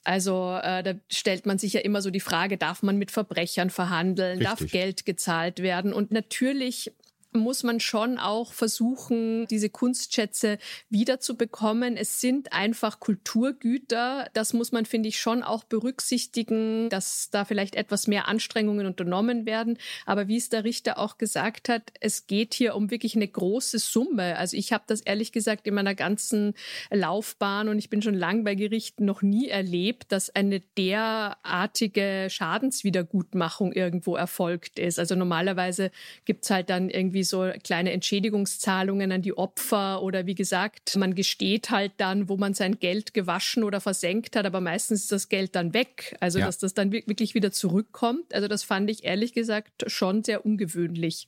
Also 0.03 0.59
äh, 0.61 0.83
da 0.83 0.93
stellt 1.09 1.47
man 1.47 1.57
sich 1.57 1.73
ja 1.73 1.81
immer 1.81 2.03
so 2.03 2.11
die 2.11 2.19
Frage, 2.19 2.57
darf 2.57 2.83
man 2.83 2.97
mit 2.97 3.09
Verbrechern 3.09 3.71
verhandeln? 3.71 4.37
Richtig. 4.37 4.59
Darf 4.59 4.71
Geld 4.71 5.05
gezahlt 5.05 5.59
werden? 5.59 5.91
Und 5.91 6.11
natürlich 6.11 6.93
muss 7.35 7.63
man 7.63 7.79
schon 7.79 8.17
auch 8.17 8.53
versuchen, 8.53 9.45
diese 9.47 9.69
Kunstschätze 9.69 10.57
wiederzubekommen. 10.89 11.97
Es 11.97 12.21
sind 12.21 12.53
einfach 12.53 12.99
Kulturgüter. 12.99 14.29
Das 14.33 14.53
muss 14.53 14.71
man, 14.71 14.85
finde 14.85 15.09
ich, 15.09 15.19
schon 15.19 15.43
auch 15.43 15.63
berücksichtigen, 15.63 16.89
dass 16.89 17.29
da 17.31 17.45
vielleicht 17.45 17.75
etwas 17.75 18.07
mehr 18.07 18.27
Anstrengungen 18.27 18.85
unternommen 18.85 19.45
werden. 19.45 19.77
Aber 20.05 20.27
wie 20.27 20.37
es 20.37 20.49
der 20.49 20.63
Richter 20.63 20.97
auch 20.97 21.17
gesagt 21.17 21.69
hat, 21.69 21.91
es 21.99 22.27
geht 22.27 22.53
hier 22.53 22.75
um 22.75 22.91
wirklich 22.91 23.15
eine 23.15 23.27
große 23.27 23.79
Summe. 23.79 24.37
Also 24.37 24.57
ich 24.57 24.73
habe 24.73 24.83
das 24.87 25.01
ehrlich 25.01 25.31
gesagt 25.31 25.67
in 25.67 25.73
meiner 25.73 25.95
ganzen 25.95 26.53
Laufbahn 26.89 27.69
und 27.69 27.77
ich 27.77 27.89
bin 27.89 28.01
schon 28.01 28.13
lang 28.13 28.43
bei 28.43 28.55
Gerichten 28.55 29.05
noch 29.05 29.21
nie 29.21 29.49
erlebt, 29.49 30.11
dass 30.11 30.29
eine 30.29 30.61
derartige 30.77 32.27
Schadenswiedergutmachung 32.29 33.73
irgendwo 33.73 34.15
erfolgt 34.15 34.79
ist. 34.79 34.99
Also 34.99 35.15
normalerweise 35.15 35.91
gibt's 36.25 36.49
halt 36.49 36.69
dann 36.69 36.89
irgendwie 36.89 37.23
so 37.25 37.51
kleine 37.63 37.91
Entschädigungszahlungen 37.91 39.11
an 39.11 39.21
die 39.21 39.37
Opfer 39.37 40.01
oder 40.01 40.25
wie 40.25 40.35
gesagt, 40.35 40.95
man 40.95 41.15
gesteht 41.15 41.69
halt 41.69 41.93
dann, 41.97 42.29
wo 42.29 42.37
man 42.37 42.53
sein 42.53 42.79
Geld 42.79 43.13
gewaschen 43.13 43.63
oder 43.63 43.81
versenkt 43.81 44.35
hat, 44.35 44.45
aber 44.45 44.61
meistens 44.61 45.03
ist 45.03 45.11
das 45.11 45.29
Geld 45.29 45.55
dann 45.55 45.73
weg. 45.73 46.15
Also, 46.19 46.39
ja. 46.39 46.45
dass 46.45 46.57
das 46.57 46.73
dann 46.73 46.91
wirklich 46.91 47.35
wieder 47.35 47.51
zurückkommt. 47.51 48.33
Also, 48.33 48.47
das 48.47 48.63
fand 48.63 48.89
ich 48.89 49.03
ehrlich 49.03 49.33
gesagt 49.33 49.85
schon 49.87 50.23
sehr 50.23 50.45
ungewöhnlich. 50.45 51.27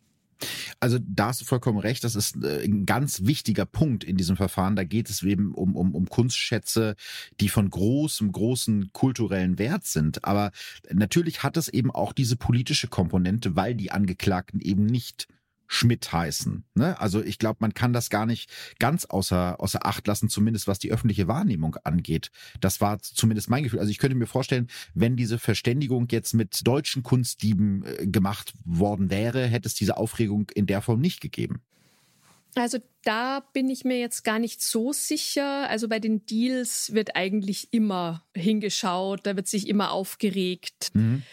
Also 0.79 0.99
da 1.01 1.27
hast 1.27 1.41
du 1.41 1.45
vollkommen 1.45 1.79
recht, 1.79 2.03
das 2.03 2.15
ist 2.15 2.43
äh, 2.43 2.63
ein 2.63 2.85
ganz 2.85 3.25
wichtiger 3.25 3.65
Punkt 3.65 4.03
in 4.03 4.17
diesem 4.17 4.37
Verfahren. 4.37 4.75
Da 4.75 4.83
geht 4.83 5.09
es 5.09 5.23
eben 5.23 5.53
um, 5.53 5.75
um, 5.75 5.95
um 5.95 6.07
Kunstschätze, 6.07 6.95
die 7.39 7.49
von 7.49 7.69
großem, 7.69 8.31
großen 8.31 8.91
kulturellen 8.93 9.57
Wert 9.57 9.85
sind. 9.85 10.25
Aber 10.25 10.51
natürlich 10.91 11.43
hat 11.43 11.57
es 11.57 11.67
eben 11.67 11.91
auch 11.91 12.13
diese 12.13 12.35
politische 12.35 12.87
Komponente, 12.87 13.55
weil 13.55 13.75
die 13.75 13.91
Angeklagten 13.91 14.59
eben 14.59 14.85
nicht 14.85 15.27
Schmidt 15.67 16.11
heißen. 16.11 16.63
Ne? 16.75 16.99
Also 16.99 17.21
ich 17.21 17.39
glaube, 17.39 17.57
man 17.59 17.73
kann 17.73 17.93
das 17.93 18.09
gar 18.09 18.25
nicht 18.25 18.49
ganz 18.79 19.05
außer, 19.05 19.59
außer 19.59 19.85
Acht 19.85 20.07
lassen, 20.07 20.29
zumindest 20.29 20.67
was 20.67 20.79
die 20.79 20.91
öffentliche 20.91 21.27
Wahrnehmung 21.27 21.75
angeht. 21.83 22.31
Das 22.59 22.81
war 22.81 22.99
zumindest 22.99 23.49
mein 23.49 23.63
Gefühl. 23.63 23.79
Also 23.79 23.91
ich 23.91 23.97
könnte 23.97 24.15
mir 24.15 24.27
vorstellen, 24.27 24.67
wenn 24.93 25.15
diese 25.15 25.39
Verständigung 25.39 26.07
jetzt 26.09 26.33
mit 26.33 26.65
deutschen 26.65 27.03
Kunstdieben 27.03 27.83
äh, 27.85 28.07
gemacht 28.07 28.53
worden 28.65 29.09
wäre, 29.09 29.45
hätte 29.45 29.67
es 29.67 29.75
diese 29.75 29.97
Aufregung 29.97 30.49
in 30.55 30.65
der 30.65 30.81
Form 30.81 30.99
nicht 30.99 31.21
gegeben. 31.21 31.61
Also 32.55 32.79
da 33.03 33.41
bin 33.53 33.69
ich 33.69 33.83
mir 33.83 33.99
jetzt 33.99 34.23
gar 34.23 34.39
nicht 34.39 34.61
so 34.61 34.91
sicher. 34.93 35.69
Also 35.69 35.87
bei 35.87 35.99
den 35.99 36.25
Deals 36.25 36.93
wird 36.93 37.15
eigentlich 37.15 37.69
immer 37.71 38.25
hingeschaut, 38.35 39.21
da 39.25 39.35
wird 39.35 39.47
sich 39.47 39.67
immer 39.67 39.91
aufgeregt. 39.91 40.89
Mhm. 40.93 41.23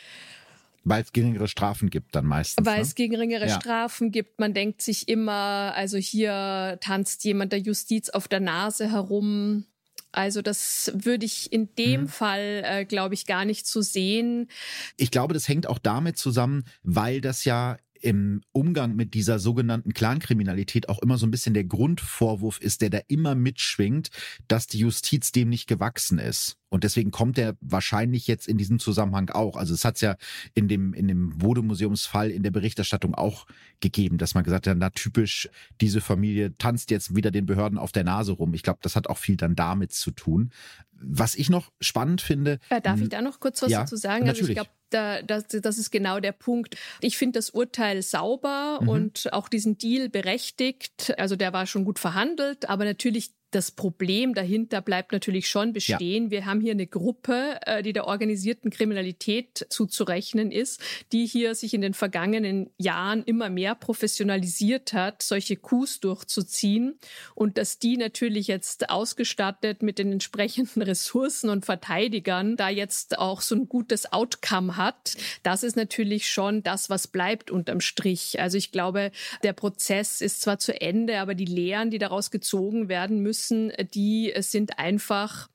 Weil 0.84 1.02
es 1.02 1.12
geringere 1.12 1.48
Strafen 1.48 1.90
gibt 1.90 2.14
dann 2.14 2.26
meistens. 2.26 2.66
Weil 2.66 2.76
ne? 2.76 2.82
es 2.82 2.94
geringere 2.94 3.48
ja. 3.48 3.60
Strafen 3.60 4.10
gibt. 4.10 4.38
Man 4.38 4.54
denkt 4.54 4.82
sich 4.82 5.08
immer, 5.08 5.72
also 5.74 5.96
hier 5.96 6.78
tanzt 6.80 7.24
jemand 7.24 7.52
der 7.52 7.60
Justiz 7.60 8.10
auf 8.10 8.28
der 8.28 8.40
Nase 8.40 8.90
herum. 8.90 9.64
Also 10.12 10.42
das 10.42 10.92
würde 10.94 11.26
ich 11.26 11.52
in 11.52 11.74
dem 11.76 12.02
mhm. 12.02 12.08
Fall, 12.08 12.62
äh, 12.64 12.84
glaube 12.84 13.14
ich, 13.14 13.26
gar 13.26 13.44
nicht 13.44 13.66
so 13.66 13.80
sehen. 13.80 14.48
Ich 14.96 15.10
glaube, 15.10 15.34
das 15.34 15.48
hängt 15.48 15.66
auch 15.66 15.78
damit 15.78 16.18
zusammen, 16.18 16.64
weil 16.82 17.20
das 17.20 17.44
ja 17.44 17.78
im 18.04 18.42
Umgang 18.52 18.94
mit 18.94 19.14
dieser 19.14 19.38
sogenannten 19.38 19.94
Clankriminalität 19.94 20.90
auch 20.90 21.00
immer 21.00 21.16
so 21.16 21.26
ein 21.26 21.30
bisschen 21.30 21.54
der 21.54 21.64
Grundvorwurf 21.64 22.60
ist, 22.60 22.82
der 22.82 22.90
da 22.90 23.00
immer 23.08 23.34
mitschwingt, 23.34 24.10
dass 24.46 24.66
die 24.66 24.78
Justiz 24.78 25.32
dem 25.32 25.48
nicht 25.48 25.66
gewachsen 25.66 26.18
ist. 26.18 26.58
Und 26.74 26.82
deswegen 26.82 27.12
kommt 27.12 27.38
er 27.38 27.56
wahrscheinlich 27.60 28.26
jetzt 28.26 28.48
in 28.48 28.58
diesem 28.58 28.80
Zusammenhang 28.80 29.30
auch. 29.30 29.54
Also 29.56 29.72
es 29.72 29.84
hat 29.84 29.94
es 29.94 30.00
ja 30.00 30.16
in 30.54 30.66
dem, 30.66 30.92
in 30.92 31.06
dem 31.06 31.38
Bode-Museumsfall 31.38 32.32
in 32.32 32.42
der 32.42 32.50
Berichterstattung 32.50 33.14
auch 33.14 33.46
gegeben, 33.78 34.18
dass 34.18 34.34
man 34.34 34.42
gesagt 34.42 34.66
hat, 34.66 34.76
na 34.76 34.90
typisch, 34.90 35.48
diese 35.80 36.00
Familie 36.00 36.58
tanzt 36.58 36.90
jetzt 36.90 37.14
wieder 37.14 37.30
den 37.30 37.46
Behörden 37.46 37.78
auf 37.78 37.92
der 37.92 38.02
Nase 38.02 38.32
rum. 38.32 38.54
Ich 38.54 38.64
glaube, 38.64 38.80
das 38.82 38.96
hat 38.96 39.06
auch 39.06 39.18
viel 39.18 39.36
dann 39.36 39.54
damit 39.54 39.92
zu 39.92 40.10
tun. 40.10 40.50
Was 40.90 41.36
ich 41.36 41.48
noch 41.48 41.70
spannend 41.80 42.20
finde. 42.20 42.58
Äh, 42.70 42.80
darf 42.80 43.00
ich 43.00 43.08
da 43.08 43.22
noch 43.22 43.38
kurz 43.38 43.62
was 43.62 43.70
ja, 43.70 43.82
dazu 43.82 43.94
sagen? 43.94 44.26
Natürlich. 44.26 44.40
Also 44.40 44.50
ich 44.50 44.54
glaube, 44.56 44.70
da, 44.90 45.22
das, 45.22 45.46
das 45.46 45.78
ist 45.78 45.92
genau 45.92 46.18
der 46.18 46.32
Punkt. 46.32 46.76
Ich 47.00 47.16
finde 47.16 47.38
das 47.38 47.50
Urteil 47.50 48.02
sauber 48.02 48.80
mhm. 48.82 48.88
und 48.88 49.32
auch 49.32 49.48
diesen 49.48 49.78
Deal 49.78 50.08
berechtigt. 50.08 51.14
Also 51.18 51.36
der 51.36 51.52
war 51.52 51.66
schon 51.66 51.84
gut 51.84 52.00
verhandelt, 52.00 52.68
aber 52.68 52.84
natürlich 52.84 53.32
das 53.54 53.70
Problem 53.70 54.34
dahinter 54.34 54.80
bleibt 54.80 55.12
natürlich 55.12 55.48
schon 55.48 55.72
bestehen. 55.72 56.24
Ja. 56.24 56.30
Wir 56.30 56.46
haben 56.46 56.60
hier 56.60 56.72
eine 56.72 56.86
Gruppe, 56.86 57.58
äh, 57.66 57.82
die 57.82 57.92
der 57.92 58.06
organisierten 58.06 58.70
Kriminalität 58.70 59.66
zuzurechnen 59.68 60.50
ist, 60.50 60.80
die 61.12 61.26
hier 61.26 61.54
sich 61.54 61.72
in 61.72 61.80
den 61.80 61.94
vergangenen 61.94 62.70
Jahren 62.78 63.22
immer 63.22 63.50
mehr 63.50 63.74
professionalisiert 63.74 64.92
hat, 64.92 65.22
solche 65.22 65.56
Coups 65.56 66.00
durchzuziehen 66.00 66.98
und 67.34 67.56
dass 67.58 67.78
die 67.78 67.96
natürlich 67.96 68.48
jetzt 68.48 68.90
ausgestattet 68.90 69.82
mit 69.82 69.98
den 69.98 70.10
entsprechenden 70.10 70.82
Ressourcen 70.82 71.48
und 71.48 71.64
Verteidigern 71.64 72.56
da 72.56 72.68
jetzt 72.68 73.18
auch 73.18 73.40
so 73.40 73.54
ein 73.54 73.68
gutes 73.68 74.12
Outcome 74.12 74.76
hat. 74.76 75.16
Das 75.42 75.62
ist 75.62 75.76
natürlich 75.76 76.28
schon 76.28 76.62
das, 76.62 76.90
was 76.90 77.06
bleibt 77.06 77.50
unterm 77.50 77.80
Strich. 77.80 78.40
Also 78.40 78.58
ich 78.58 78.72
glaube, 78.72 79.12
der 79.42 79.52
Prozess 79.52 80.20
ist 80.20 80.40
zwar 80.40 80.58
zu 80.58 80.80
Ende, 80.80 81.20
aber 81.20 81.34
die 81.34 81.44
Lehren, 81.44 81.90
die 81.90 81.98
daraus 81.98 82.30
gezogen 82.30 82.88
werden 82.88 83.20
müssen, 83.20 83.43
müssen, 83.50 83.72
die 83.92 84.32
sind 84.38 84.78
einfach 84.78 85.48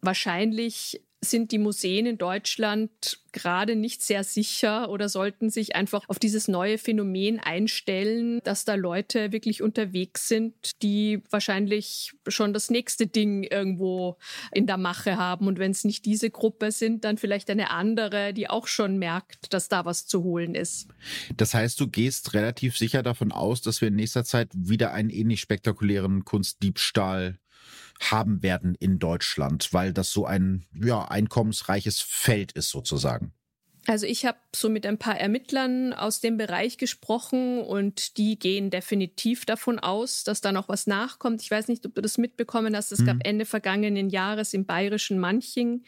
wahrscheinlich 0.00 1.02
sind 1.20 1.50
die 1.50 1.58
Museen 1.58 2.06
in 2.06 2.18
Deutschland 2.18 3.18
gerade 3.32 3.76
nicht 3.76 4.02
sehr 4.02 4.24
sicher 4.24 4.88
oder 4.88 5.08
sollten 5.08 5.50
sich 5.50 5.76
einfach 5.76 6.08
auf 6.08 6.18
dieses 6.18 6.48
neue 6.48 6.78
Phänomen 6.78 7.40
einstellen, 7.40 8.40
dass 8.44 8.64
da 8.64 8.74
Leute 8.74 9.32
wirklich 9.32 9.62
unterwegs 9.62 10.28
sind, 10.28 10.82
die 10.82 11.22
wahrscheinlich 11.30 12.12
schon 12.26 12.52
das 12.52 12.70
nächste 12.70 13.06
Ding 13.06 13.42
irgendwo 13.42 14.16
in 14.52 14.66
der 14.66 14.76
Mache 14.76 15.16
haben. 15.16 15.46
Und 15.46 15.58
wenn 15.58 15.72
es 15.72 15.84
nicht 15.84 16.04
diese 16.04 16.30
Gruppe 16.30 16.72
sind, 16.72 17.04
dann 17.04 17.18
vielleicht 17.18 17.50
eine 17.50 17.70
andere, 17.70 18.32
die 18.32 18.48
auch 18.48 18.66
schon 18.66 18.98
merkt, 18.98 19.52
dass 19.52 19.68
da 19.68 19.84
was 19.84 20.06
zu 20.06 20.22
holen 20.22 20.54
ist. 20.54 20.88
Das 21.36 21.52
heißt, 21.52 21.78
du 21.80 21.88
gehst 21.88 22.34
relativ 22.34 22.78
sicher 22.78 23.02
davon 23.02 23.32
aus, 23.32 23.60
dass 23.60 23.80
wir 23.80 23.88
in 23.88 23.96
nächster 23.96 24.24
Zeit 24.24 24.50
wieder 24.54 24.92
einen 24.92 25.10
ähnlich 25.10 25.40
spektakulären 25.40 26.24
Kunstdiebstahl 26.24 27.38
haben 28.00 28.42
werden 28.42 28.74
in 28.74 28.98
Deutschland, 28.98 29.72
weil 29.72 29.92
das 29.92 30.10
so 30.10 30.26
ein 30.26 30.66
ja, 30.72 31.04
einkommensreiches 31.04 32.00
Feld 32.00 32.52
ist 32.52 32.70
sozusagen. 32.70 33.32
Also 33.86 34.04
ich 34.04 34.26
habe 34.26 34.36
so 34.54 34.68
mit 34.68 34.84
ein 34.84 34.98
paar 34.98 35.18
Ermittlern 35.18 35.94
aus 35.94 36.20
dem 36.20 36.36
Bereich 36.36 36.76
gesprochen 36.76 37.62
und 37.62 38.18
die 38.18 38.38
gehen 38.38 38.68
definitiv 38.68 39.46
davon 39.46 39.78
aus, 39.78 40.24
dass 40.24 40.42
da 40.42 40.52
noch 40.52 40.68
was 40.68 40.86
nachkommt. 40.86 41.40
Ich 41.40 41.50
weiß 41.50 41.68
nicht, 41.68 41.86
ob 41.86 41.94
du 41.94 42.02
das 42.02 42.18
mitbekommen 42.18 42.76
hast. 42.76 42.92
Es 42.92 42.98
mhm. 42.98 43.06
gab 43.06 43.16
Ende 43.24 43.46
vergangenen 43.46 44.10
Jahres 44.10 44.52
im 44.52 44.66
bayerischen 44.66 45.18
Manching 45.18 45.84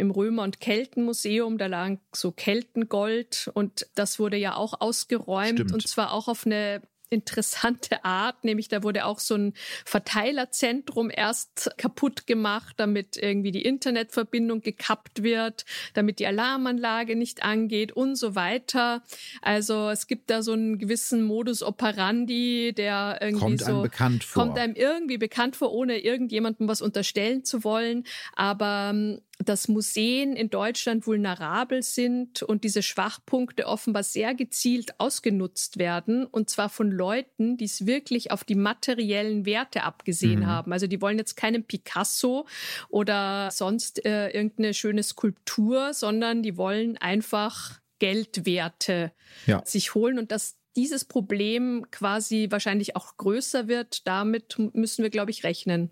im 0.00 0.10
Römer- 0.10 0.42
und 0.42 0.60
Keltenmuseum, 0.60 1.58
da 1.58 1.66
lag 1.66 1.96
so 2.12 2.32
Keltengold 2.32 3.50
und 3.52 3.86
das 3.94 4.18
wurde 4.18 4.38
ja 4.38 4.56
auch 4.56 4.80
ausgeräumt 4.80 5.58
Stimmt. 5.60 5.72
und 5.74 5.86
zwar 5.86 6.12
auch 6.12 6.26
auf 6.26 6.46
eine 6.46 6.80
interessante 7.10 8.04
Art, 8.04 8.44
nämlich 8.44 8.68
da 8.68 8.82
wurde 8.82 9.04
auch 9.04 9.18
so 9.18 9.34
ein 9.34 9.52
Verteilerzentrum 9.84 11.10
erst 11.12 11.70
kaputt 11.76 12.26
gemacht, 12.26 12.74
damit 12.78 13.16
irgendwie 13.16 13.50
die 13.50 13.62
Internetverbindung 13.62 14.60
gekappt 14.60 15.22
wird, 15.22 15.64
damit 15.94 16.20
die 16.20 16.26
Alarmanlage 16.26 17.16
nicht 17.16 17.42
angeht 17.42 17.92
und 17.92 18.14
so 18.14 18.36
weiter. 18.36 19.02
Also 19.42 19.90
es 19.90 20.06
gibt 20.06 20.30
da 20.30 20.42
so 20.42 20.52
einen 20.52 20.78
gewissen 20.78 21.24
Modus 21.24 21.62
operandi, 21.62 22.72
der 22.76 23.18
irgendwie 23.20 23.40
kommt 23.40 23.60
so 23.60 23.66
einem 23.66 23.82
bekannt 23.82 24.24
vor. 24.24 24.44
kommt 24.44 24.58
einem 24.58 24.74
irgendwie 24.74 25.18
bekannt 25.18 25.56
vor, 25.56 25.72
ohne 25.72 25.98
irgendjemandem 25.98 26.68
was 26.68 26.80
unterstellen 26.80 27.44
zu 27.44 27.64
wollen. 27.64 28.04
Aber 28.34 28.90
ähm, 28.94 29.20
dass 29.44 29.68
Museen 29.68 30.36
in 30.36 30.50
Deutschland 30.50 31.06
vulnerabel 31.06 31.82
sind 31.82 32.42
und 32.42 32.64
diese 32.64 32.82
Schwachpunkte 32.82 33.66
offenbar 33.66 34.02
sehr 34.02 34.34
gezielt 34.34 34.98
ausgenutzt 34.98 35.78
werden 35.78 36.26
und 36.26 36.50
zwar 36.50 36.68
von 36.68 36.90
Leuten, 36.90 37.56
die 37.56 37.64
es 37.64 37.86
wirklich 37.86 38.30
auf 38.30 38.44
die 38.44 38.54
materiellen 38.54 39.46
Werte 39.46 39.84
abgesehen 39.84 40.40
mhm. 40.40 40.46
haben. 40.46 40.72
Also 40.72 40.86
die 40.86 41.00
wollen 41.00 41.18
jetzt 41.18 41.36
keinen 41.36 41.64
Picasso 41.64 42.46
oder 42.88 43.50
sonst 43.50 44.04
äh, 44.04 44.28
irgendeine 44.28 44.74
schöne 44.74 45.02
Skulptur, 45.02 45.94
sondern 45.94 46.42
die 46.42 46.56
wollen 46.56 46.98
einfach 46.98 47.80
Geldwerte 47.98 49.12
ja. 49.46 49.62
sich 49.64 49.94
holen 49.94 50.18
und 50.18 50.32
dass 50.32 50.56
dieses 50.76 51.04
Problem 51.04 51.86
quasi 51.90 52.48
wahrscheinlich 52.50 52.94
auch 52.96 53.16
größer 53.16 53.68
wird, 53.68 54.06
damit 54.06 54.56
müssen 54.72 55.02
wir, 55.02 55.10
glaube 55.10 55.30
ich, 55.30 55.44
rechnen. 55.44 55.90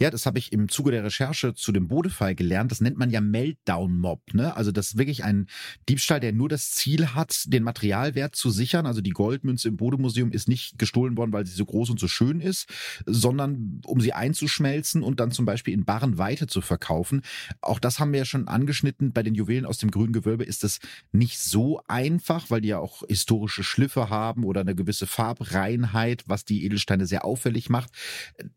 Ja, 0.00 0.10
das 0.10 0.26
habe 0.26 0.38
ich 0.38 0.52
im 0.52 0.68
Zuge 0.68 0.90
der 0.90 1.04
Recherche 1.04 1.54
zu 1.54 1.72
dem 1.72 1.88
Bodefall 1.88 2.34
gelernt. 2.34 2.70
Das 2.70 2.80
nennt 2.80 2.98
man 2.98 3.10
ja 3.10 3.20
Meltdown-Mob. 3.20 4.34
Ne? 4.34 4.56
Also 4.56 4.72
das 4.72 4.88
ist 4.88 4.98
wirklich 4.98 5.24
ein 5.24 5.46
Diebstahl, 5.88 6.20
der 6.20 6.32
nur 6.32 6.48
das 6.48 6.70
Ziel 6.70 7.08
hat, 7.08 7.44
den 7.46 7.62
Materialwert 7.62 8.34
zu 8.34 8.50
sichern. 8.50 8.86
Also 8.86 9.00
die 9.00 9.10
Goldmünze 9.10 9.68
im 9.68 9.76
Bodemuseum 9.76 10.32
ist 10.32 10.48
nicht 10.48 10.78
gestohlen 10.78 11.16
worden, 11.16 11.32
weil 11.32 11.46
sie 11.46 11.54
so 11.54 11.64
groß 11.64 11.90
und 11.90 12.00
so 12.00 12.08
schön 12.08 12.40
ist, 12.40 12.68
sondern 13.06 13.80
um 13.84 14.00
sie 14.00 14.12
einzuschmelzen 14.12 15.02
und 15.02 15.20
dann 15.20 15.30
zum 15.30 15.44
Beispiel 15.44 15.74
in 15.74 15.84
Barren 15.84 16.18
weiter 16.18 16.48
zu 16.48 16.60
verkaufen. 16.60 17.22
Auch 17.60 17.78
das 17.78 17.98
haben 17.98 18.12
wir 18.12 18.20
ja 18.20 18.24
schon 18.24 18.48
angeschnitten. 18.48 19.12
Bei 19.12 19.22
den 19.22 19.34
Juwelen 19.34 19.66
aus 19.66 19.78
dem 19.78 19.90
grünen 19.90 20.12
Gewölbe 20.12 20.44
ist 20.44 20.64
das 20.64 20.78
nicht 21.12 21.38
so 21.38 21.82
einfach, 21.88 22.50
weil 22.50 22.60
die 22.60 22.68
ja 22.68 22.78
auch 22.78 23.02
historische 23.08 23.64
Schliffe 23.64 24.10
haben 24.10 24.44
oder 24.44 24.60
eine 24.62 24.74
gewisse 24.74 25.06
Farbreinheit, 25.06 26.24
was 26.26 26.44
die 26.44 26.64
Edelsteine 26.64 27.06
sehr 27.06 27.24
auffällig 27.24 27.68
macht. 27.68 27.90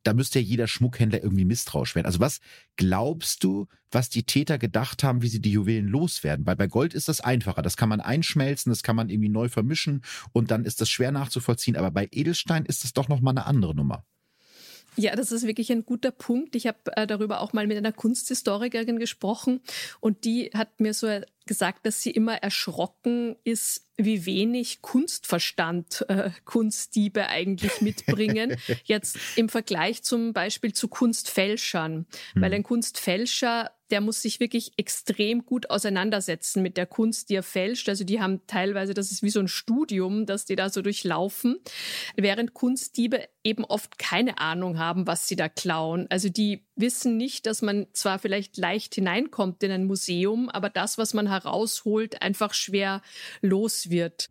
Da 0.04 0.14
müsste 0.14 0.40
ja 0.40 0.46
jeder 0.46 0.68
Schmuck 0.68 0.91
Schmuckhändler 0.92 1.24
irgendwie 1.24 1.46
misstrauisch 1.46 1.96
werden. 1.96 2.06
Also 2.06 2.20
was 2.20 2.40
glaubst 2.76 3.44
du, 3.44 3.68
was 3.92 4.10
die 4.10 4.24
Täter 4.24 4.58
gedacht 4.58 5.04
haben, 5.04 5.22
wie 5.22 5.28
sie 5.28 5.42
die 5.42 5.52
Juwelen 5.52 5.88
loswerden? 5.88 6.46
Weil 6.46 6.56
bei 6.56 6.68
Gold 6.68 6.94
ist 6.94 7.08
das 7.08 7.22
einfacher. 7.22 7.62
Das 7.62 7.78
kann 7.78 7.90
man 7.90 8.02
einschmelzen, 8.02 8.72
das 8.72 8.84
kann 8.84 8.96
man 8.96 9.10
irgendwie 9.10 9.30
neu 9.30 9.50
vermischen 9.50 10.04
und 10.34 10.52
dann 10.52 10.66
ist 10.66 10.82
das 10.82 10.90
schwer 10.90 11.12
nachzuvollziehen. 11.12 11.78
Aber 11.78 11.92
bei 11.92 12.08
Edelstein 12.12 12.66
ist 12.66 12.84
das 12.84 12.94
doch 12.94 13.08
nochmal 13.08 13.34
eine 13.34 13.46
andere 13.46 13.76
Nummer. 13.76 14.06
Ja, 14.98 15.16
das 15.16 15.32
ist 15.32 15.48
wirklich 15.48 15.72
ein 15.72 15.86
guter 15.86 16.12
Punkt. 16.12 16.54
Ich 16.54 16.68
habe 16.68 16.78
äh, 16.98 17.08
darüber 17.08 17.40
auch 17.40 17.54
mal 17.54 17.66
mit 17.66 17.78
einer 17.78 17.94
Kunsthistorikerin 17.94 19.00
gesprochen 19.00 19.62
und 20.02 20.26
die 20.26 20.52
hat 20.54 20.82
mir 20.82 20.94
so 20.94 21.08
gesagt, 21.48 21.86
dass 21.86 22.02
sie 22.02 22.12
immer 22.12 22.36
erschrocken 22.36 23.36
ist, 23.44 23.88
wie 23.98 24.26
wenig 24.26 24.82
Kunstverstand 24.82 26.06
äh, 26.08 26.32
Kunstdiebe 26.46 27.28
eigentlich 27.28 27.82
mitbringen. 27.82 28.56
Jetzt 28.84 29.18
im 29.36 29.50
Vergleich 29.50 30.04
zum 30.04 30.34
Beispiel 30.34 30.74
zu 30.74 30.88
Kunstfälschern. 30.88 32.06
Hm. 32.34 32.42
Weil 32.42 32.54
ein 32.54 32.64
Kunstfälscher 32.64 33.72
der 33.92 34.02
muss 34.02 34.22
sich 34.22 34.40
wirklich 34.40 34.72
extrem 34.78 35.46
gut 35.46 35.70
auseinandersetzen 35.70 36.62
mit 36.62 36.78
der 36.78 36.86
Kunst, 36.86 37.30
die 37.30 37.36
er 37.36 37.44
fälscht. 37.44 37.90
Also 37.90 38.04
die 38.04 38.22
haben 38.22 38.42
teilweise, 38.48 38.94
das 38.94 39.12
ist 39.12 39.22
wie 39.22 39.30
so 39.30 39.40
ein 39.40 39.48
Studium, 39.48 40.26
dass 40.26 40.46
die 40.46 40.56
da 40.56 40.70
so 40.70 40.82
durchlaufen, 40.82 41.60
während 42.16 42.54
Kunstdiebe 42.54 43.28
eben 43.44 43.66
oft 43.66 44.00
keine 44.00 44.38
Ahnung 44.38 44.80
haben, 44.80 45.08
was 45.08 45.28
sie 45.28 45.36
da 45.36 45.50
klauen. 45.50 46.08
Also 46.10 46.30
die 46.30 46.64
wissen 46.82 47.18
nicht, 47.18 47.46
dass 47.46 47.62
man 47.62 47.88
zwar 47.94 48.20
vielleicht 48.20 48.58
leicht 48.58 48.96
hineinkommt 48.96 49.64
in 49.64 49.72
ein 49.72 49.86
Museum, 49.86 50.50
aber 50.50 50.70
das, 50.70 50.98
was 50.98 51.14
man 51.14 51.28
herausholt, 51.28 52.22
einfach 52.22 52.54
schwer 52.54 53.02
los 53.42 53.90
wird. 53.90 54.30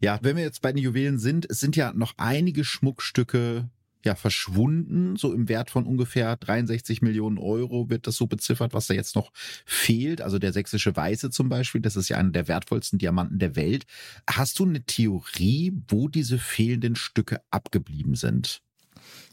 Ja, 0.00 0.18
wenn 0.22 0.36
wir 0.36 0.44
jetzt 0.44 0.62
bei 0.62 0.72
den 0.72 0.82
Juwelen 0.82 1.18
sind, 1.18 1.48
es 1.50 1.60
sind 1.60 1.76
ja 1.76 1.92
noch 1.92 2.14
einige 2.16 2.64
Schmuckstücke 2.64 3.68
ja 4.04 4.14
verschwunden, 4.14 5.16
so 5.16 5.32
im 5.32 5.48
Wert 5.48 5.70
von 5.70 5.84
ungefähr 5.86 6.36
63 6.36 7.02
Millionen 7.02 7.38
Euro 7.38 7.90
wird 7.90 8.06
das 8.06 8.16
so 8.16 8.26
beziffert, 8.26 8.72
was 8.72 8.86
da 8.86 8.94
jetzt 8.94 9.14
noch 9.14 9.30
fehlt. 9.66 10.22
Also 10.22 10.38
der 10.38 10.52
sächsische 10.52 10.96
Weiße 10.96 11.30
zum 11.30 11.48
Beispiel, 11.48 11.80
das 11.80 11.96
ist 11.96 12.08
ja 12.08 12.16
einer 12.16 12.30
der 12.30 12.48
wertvollsten 12.48 12.98
Diamanten 12.98 13.38
der 13.38 13.56
Welt. 13.56 13.84
Hast 14.28 14.58
du 14.58 14.64
eine 14.64 14.84
Theorie, 14.84 15.72
wo 15.88 16.08
diese 16.08 16.38
fehlenden 16.38 16.96
Stücke 16.96 17.42
abgeblieben 17.50 18.14
sind? 18.14 18.62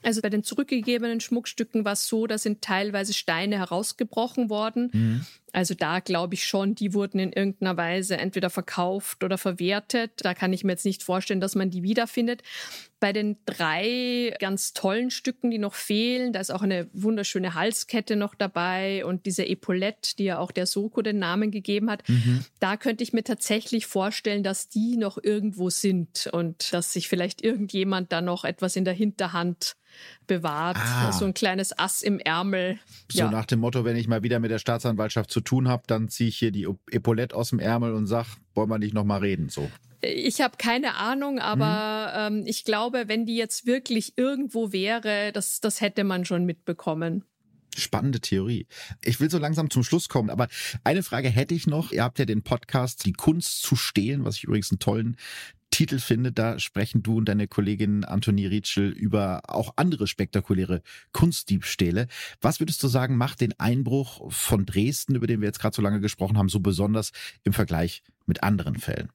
Also 0.04 0.22
bei 0.22 0.30
den 0.30 0.44
zurückgegebenen 0.44 1.20
Schmuckstücken 1.20 1.86
war 1.86 1.94
es 1.94 2.08
so, 2.08 2.28
da 2.28 2.38
sind 2.38 2.62
teilweise 2.62 3.14
Steine 3.14 3.58
herausgebrochen 3.58 4.50
worden. 4.50 4.90
Mhm. 4.94 5.26
Also 5.54 5.74
da 5.74 6.02
glaube 6.02 6.34
ich 6.34 6.46
schon, 6.46 6.76
die 6.76 6.94
wurden 6.94 7.20
in 7.20 7.32
irgendeiner 7.32 7.78
Weise 7.78 8.18
entweder 8.18 8.50
verkauft 8.50 9.24
oder 9.24 9.38
verwertet. 9.38 10.12
Da 10.18 10.34
kann 10.34 10.52
ich 10.52 10.64
mir 10.64 10.74
jetzt 10.74 10.86
nicht 10.86 11.04
vorstellen, 11.04 11.40
dass 11.40 11.56
man 11.56 11.70
die 11.70 11.84
wiederfindet. 11.84 12.44
Bei 13.00 13.14
den 13.14 13.38
drei 13.46 14.36
ganz 14.40 14.74
tollen 14.74 15.10
Stücken, 15.10 15.50
die 15.50 15.58
noch 15.58 15.76
fehlen, 15.76 16.34
da 16.34 16.42
ist 16.42 16.52
auch 16.52 16.64
eine 16.64 16.90
wunderschöne 16.94 17.54
Halskette 17.54 18.16
noch 18.16 18.36
dabei 18.36 19.06
und 19.06 19.26
diese 19.26 19.48
Epaulette, 19.48 20.16
die 20.18 20.26
ja 20.26 20.40
auch 20.40 20.52
der 20.52 20.66
Soko 20.66 21.02
den 21.02 21.20
Namen 21.20 21.52
gegeben 21.52 21.90
hat. 21.90 22.08
Mhm. 22.10 22.44
Da 22.60 22.76
könnte 22.76 23.04
ich 23.04 23.14
mir 23.14 23.24
tatsächlich 23.24 23.86
vorstellen, 23.86 24.44
dass 24.44 24.68
die 24.68 24.98
noch 24.98 25.18
irgendwo 25.22 25.70
sind 25.70 26.28
und 26.34 26.74
dass 26.74 26.92
sich 26.92 27.08
vielleicht 27.08 27.44
irgendjemand 27.44 28.12
da 28.12 28.22
noch 28.22 28.44
etwas 28.44 28.76
in 28.76 28.84
der 28.84 28.96
Hinterhand 28.96 29.76
bewahrt. 30.28 30.78
Ah. 30.78 31.12
So 31.12 31.26
ein 31.26 31.34
kleines 31.34 31.78
Ass 31.78 32.02
im 32.02 32.20
Ärmel. 32.20 32.80
So 33.12 33.20
ja. 33.20 33.32
nach 33.32 33.46
dem 33.46 33.60
Motto, 33.60 33.86
wenn 33.86 33.96
ich 33.96 34.08
mal 34.08 34.24
wieder 34.24 34.40
mit 34.40 34.52
der 34.52 34.60
Staatsanwaltschaft 34.60 35.32
zu 35.38 35.42
tun 35.42 35.68
habe, 35.68 35.84
dann 35.86 36.10
ziehe 36.10 36.30
ich 36.30 36.38
hier 36.40 36.52
die 36.52 36.68
Epaulette 36.90 37.36
aus 37.36 37.52
dem 37.52 37.60
Ärmel 37.60 37.94
und 37.94 38.08
sag, 38.08 38.26
wollen 38.56 38.70
wir 38.70 38.80
nicht 38.80 38.96
nochmal 38.96 39.20
reden, 39.20 39.50
so. 39.50 39.70
Ich 40.02 40.42
habe 40.42 40.58
keine 40.58 40.96
Ahnung, 40.96 41.38
aber 41.40 42.30
mhm. 42.30 42.38
ähm, 42.40 42.44
ich 42.48 42.66
glaube, 42.66 43.04
wenn 43.08 43.28
die 43.28 43.36
jetzt 43.36 43.68
wirklich 43.68 44.18
irgendwo 44.18 44.72
wäre, 44.72 45.32
das, 45.32 45.60
das 45.60 45.82
hätte 45.82 46.04
man 46.04 46.26
schon 46.26 46.46
mitbekommen. 46.46 47.24
Spannende 47.76 48.20
Theorie. 48.20 48.66
Ich 49.04 49.20
will 49.20 49.30
so 49.30 49.38
langsam 49.38 49.70
zum 49.70 49.84
Schluss 49.84 50.10
kommen, 50.10 50.32
aber 50.32 50.48
eine 50.84 51.04
Frage 51.04 51.30
hätte 51.30 51.54
ich 51.54 51.68
noch. 51.68 51.92
Ihr 51.92 52.04
habt 52.04 52.18
ja 52.18 52.26
den 52.26 52.42
Podcast 52.42 53.06
Die 53.06 53.14
Kunst 53.14 53.62
zu 53.62 53.76
stehlen, 53.76 54.26
was 54.26 54.38
ich 54.38 54.46
übrigens 54.46 54.72
einen 54.72 54.80
tollen 54.80 55.18
Titel 55.78 56.00
finde. 56.00 56.32
Da 56.32 56.58
sprechen 56.58 57.04
du 57.04 57.18
und 57.18 57.26
deine 57.26 57.48
Kollegin 57.48 58.04
Antonie 58.04 58.48
Rietschel 58.48 58.90
über 58.90 59.44
auch 59.48 59.74
andere 59.76 60.08
spektakuläre 60.08 60.82
Kunstdiebstähle. 61.12 62.08
Was 62.42 62.60
würdest 62.60 62.82
du 62.82 62.88
sagen, 62.88 63.16
macht 63.16 63.42
den 63.42 63.54
Einbruch 63.60 64.32
von 64.32 64.66
Dresden, 64.66 65.14
über 65.14 65.28
den 65.28 65.40
wir 65.40 65.46
jetzt 65.46 65.60
gerade 65.60 65.76
so 65.76 65.84
lange 65.84 66.00
gesprochen 66.00 66.36
haben, 66.40 66.50
so 66.50 66.62
besonders 66.62 67.12
im 67.44 67.54
Vergleich 67.54 68.02
mit 68.26 68.42
anderen 68.42 68.78
Fällen? 68.78 69.12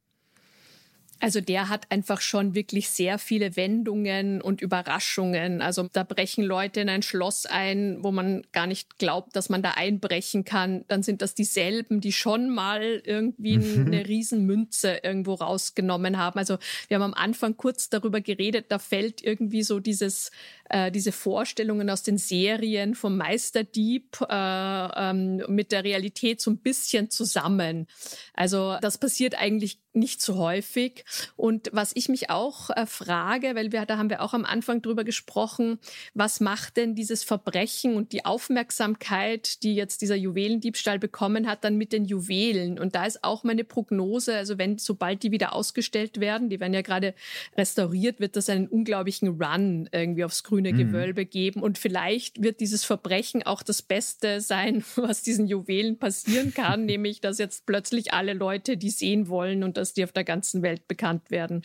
Also 1.23 1.41
der 1.41 1.69
hat 1.69 1.87
einfach 1.91 2.21
schon 2.21 2.57
wirklich 2.57 2.89
sehr 2.89 3.17
viele 3.17 3.55
Wendungen 3.55 4.43
und 4.43 4.61
Überraschungen. 4.61 5.63
Also 5.63 5.89
da 5.93 6.03
brechen 6.03 6.43
Leute 6.43 6.81
in 6.81 6.89
ein 6.89 7.03
Schloss 7.03 7.47
ein, 7.47 8.03
wo 8.03 8.11
man 8.11 8.43
gar 8.51 8.67
nicht 8.67 8.99
glaubt, 8.99 9.37
dass 9.37 9.49
man 9.49 9.63
da 9.63 9.71
einbrechen 9.71 10.45
kann. 10.45 10.85
Dann 10.89 11.05
sind 11.05 11.23
das 11.23 11.37
dieselben, 11.37 12.01
die 12.01 12.13
schon 12.13 12.51
mal 12.51 13.01
irgendwie 13.05 13.59
mhm. 13.59 13.87
eine 13.87 14.09
Riesenmünze 14.09 14.99
irgendwo 15.05 15.35
rausgenommen 15.35 16.19
haben. 16.19 16.41
Also 16.41 16.59
wir 16.89 16.97
haben 16.97 17.15
am 17.15 17.15
Anfang 17.15 17.57
kurz 17.57 17.89
darüber 17.89 18.21
geredet, 18.21 18.67
da 18.71 18.81
fällt 18.81 19.23
irgendwie 19.23 19.63
so 19.63 19.79
dieses, 19.79 20.33
äh, 20.73 20.91
diese 20.91 21.13
Vorstellungen 21.13 21.91
aus 21.91 22.03
den 22.03 22.19
Serien 22.19 22.95
vom 22.95 23.17
Meisterdieb 23.17 24.19
äh, 24.23 24.27
ähm, 24.31 25.45
mit 25.49 25.71
der 25.71 25.85
Realität 25.85 26.41
so 26.41 26.51
ein 26.51 26.59
bisschen 26.59 27.11
zusammen. 27.11 27.87
Also 28.35 28.77
das 28.81 28.99
passiert 28.99 29.39
eigentlich 29.39 29.79
nicht 29.95 30.23
so 30.23 30.37
häufig. 30.37 31.05
Und 31.37 31.69
was 31.73 31.93
ich 31.95 32.09
mich 32.09 32.31
auch 32.31 32.71
äh, 32.71 32.87
frage, 32.87 33.55
weil 33.55 33.73
wir, 33.73 33.85
da 33.85 33.99
haben 33.99 34.09
wir 34.09 34.23
auch 34.23 34.33
am 34.33 34.47
Anfang 34.47 34.81
drüber 34.81 35.05
gesprochen, 35.05 35.79
was 36.15 36.41
macht 36.41 36.79
denn 36.79 36.95
dieses 36.95 37.25
Verbrechen 37.25 37.95
und 37.97 38.13
die 38.13 38.25
Aufmerksamkeit, 38.25 39.63
die 39.63 39.75
jetzt 39.75 40.01
dieser 40.01 40.17
Juwelendiebstahl 40.17 40.99
bekommen 40.99 41.47
hat, 41.47 41.65
dann 41.65 41.77
mit 41.77 41.93
den 41.93 42.07
Juwelen? 42.07 42.79
Und 42.79 42.95
da 42.95 43.05
ist 43.05 43.23
auch 43.23 43.45
meine 43.45 43.65
Prognose, 43.65 44.35
also 44.35 44.57
wenn, 44.57 44.79
sobald 44.79 45.23
die 45.23 45.31
wieder 45.31 45.55
ausgestellt 45.55 46.21
werden, 46.21 46.49
die 46.49 46.61
werden 46.61 46.73
ja 46.73 46.83
gerade 46.83 47.15
restauriert, 47.57 48.21
wird 48.21 48.37
das 48.37 48.49
einen 48.49 48.69
unglaublichen 48.69 49.29
Run 49.43 49.91
irgendwie 49.93 50.25
aufs 50.25 50.43
grüne 50.43 50.62
mhm. 50.71 50.77
Gewölbe 50.79 51.27
geben. 51.27 51.63
Und 51.63 51.79
vielleicht 51.79 52.41
wird 52.43 52.61
dieses 52.61 52.85
Verbrechen 52.85 53.43
auch 53.43 53.63
das 53.65 53.83
Beste 53.83 54.41
sein, 54.41 54.85
was 54.97 55.23
diesen 55.23 55.49
Juwelen 55.49 55.99
passieren 55.99 56.55
kann, 56.55 56.85
nämlich, 56.87 57.21
dass 57.21 57.39
jetzt 57.39 57.67
plötzlich 57.67 58.13
alle 58.13 58.35
Leute 58.35 58.77
die 58.77 58.91
sehen 58.91 59.29
wollen 59.29 59.65
und 59.65 59.77
dass 59.77 59.95
die 59.95 60.05
auf 60.05 60.13
der 60.13 60.25
ganzen 60.25 60.63
Welt 60.63 60.87
bekannt 60.87 61.31
werden. 61.31 61.63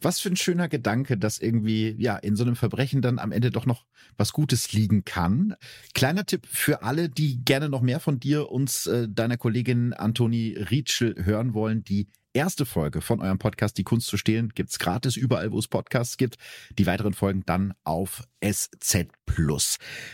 Was 0.00 0.18
für 0.18 0.28
ein 0.28 0.36
schöner 0.36 0.68
Gedanke, 0.68 1.16
dass 1.16 1.38
irgendwie 1.38 1.94
ja 1.98 2.16
in 2.16 2.34
so 2.34 2.42
einem 2.42 2.56
Verbrechen 2.56 3.00
dann 3.00 3.20
am 3.20 3.30
Ende 3.30 3.50
doch 3.52 3.66
noch 3.66 3.86
was 4.16 4.32
Gutes 4.32 4.72
liegen 4.72 5.04
kann. 5.04 5.54
Kleiner 5.94 6.26
Tipp 6.26 6.46
für 6.46 6.82
alle, 6.82 7.08
die 7.08 7.44
gerne 7.44 7.68
noch 7.68 7.80
mehr 7.80 8.00
von 8.00 8.18
dir 8.18 8.50
und 8.50 8.86
äh, 8.86 9.08
deiner 9.08 9.36
Kollegin 9.36 9.92
Antoni 9.92 10.56
Rietschel 10.58 11.24
hören 11.24 11.54
wollen, 11.54 11.84
die 11.84 12.08
erste 12.34 12.66
Folge 12.66 13.00
von 13.00 13.20
eurem 13.20 13.38
Podcast 13.38 13.78
Die 13.78 13.84
Kunst 13.84 14.06
zu 14.06 14.16
stehlen 14.16 14.50
gibt's 14.54 14.78
gratis 14.78 15.16
überall, 15.16 15.52
wo 15.52 15.58
es 15.58 15.68
Podcasts 15.68 16.16
gibt. 16.16 16.36
Die 16.78 16.86
weiteren 16.86 17.14
Folgen 17.14 17.42
dann 17.46 17.74
auf 17.84 18.24
SZ. 18.44 19.08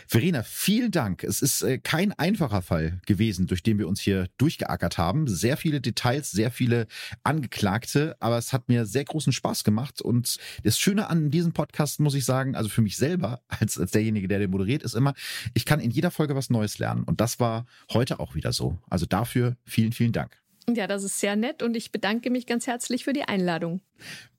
Verena, 0.07 0.43
vielen 0.43 0.91
Dank. 0.91 1.23
Es 1.23 1.41
ist 1.41 1.61
äh, 1.61 1.77
kein 1.77 2.13
einfacher 2.13 2.61
Fall 2.61 3.01
gewesen, 3.05 3.47
durch 3.47 3.63
den 3.63 3.77
wir 3.77 3.87
uns 3.87 3.99
hier 3.99 4.27
durchgeackert 4.37 4.97
haben. 4.97 5.27
Sehr 5.27 5.57
viele 5.57 5.81
Details, 5.81 6.31
sehr 6.31 6.51
viele 6.51 6.87
Angeklagte, 7.23 8.15
aber 8.19 8.37
es 8.37 8.53
hat 8.53 8.69
mir 8.69 8.85
sehr 8.85 9.03
großen 9.03 9.33
Spaß 9.33 9.63
gemacht. 9.63 10.01
Und 10.01 10.37
das 10.63 10.79
Schöne 10.79 11.09
an 11.09 11.31
diesem 11.31 11.53
Podcast, 11.53 11.99
muss 11.99 12.15
ich 12.15 12.25
sagen, 12.25 12.55
also 12.55 12.69
für 12.69 12.81
mich 12.81 12.97
selber, 12.97 13.41
als, 13.47 13.77
als 13.77 13.91
derjenige, 13.91 14.27
der 14.27 14.39
den 14.39 14.51
moderiert, 14.51 14.83
ist 14.83 14.95
immer, 14.95 15.13
ich 15.53 15.65
kann 15.65 15.79
in 15.79 15.91
jeder 15.91 16.11
Folge 16.11 16.35
was 16.35 16.49
Neues 16.49 16.79
lernen. 16.79 17.03
Und 17.03 17.21
das 17.21 17.39
war 17.39 17.65
heute 17.91 18.19
auch 18.19 18.35
wieder 18.35 18.53
so. 18.53 18.77
Also 18.89 19.05
dafür 19.05 19.57
vielen, 19.65 19.91
vielen 19.91 20.13
Dank. 20.13 20.39
Ja, 20.75 20.87
das 20.87 21.03
ist 21.03 21.19
sehr 21.19 21.35
nett 21.35 21.63
und 21.63 21.75
ich 21.75 21.91
bedanke 21.91 22.29
mich 22.29 22.45
ganz 22.45 22.67
herzlich 22.67 23.03
für 23.03 23.13
die 23.13 23.23
Einladung. 23.23 23.81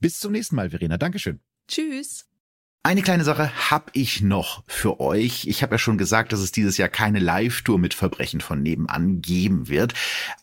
Bis 0.00 0.18
zum 0.18 0.32
nächsten 0.32 0.56
Mal, 0.56 0.70
Verena. 0.70 0.98
Dankeschön. 0.98 1.40
Tschüss. 1.68 2.29
Eine 2.82 3.02
kleine 3.02 3.24
Sache 3.24 3.70
habe 3.70 3.90
ich 3.92 4.22
noch 4.22 4.62
für 4.66 5.00
euch. 5.00 5.46
Ich 5.46 5.62
habe 5.62 5.74
ja 5.74 5.78
schon 5.78 5.98
gesagt, 5.98 6.32
dass 6.32 6.40
es 6.40 6.50
dieses 6.50 6.78
Jahr 6.78 6.88
keine 6.88 7.18
Live-Tour 7.18 7.78
mit 7.78 7.92
Verbrechen 7.92 8.40
von 8.40 8.62
nebenan 8.62 9.20
geben 9.20 9.68
wird. 9.68 9.92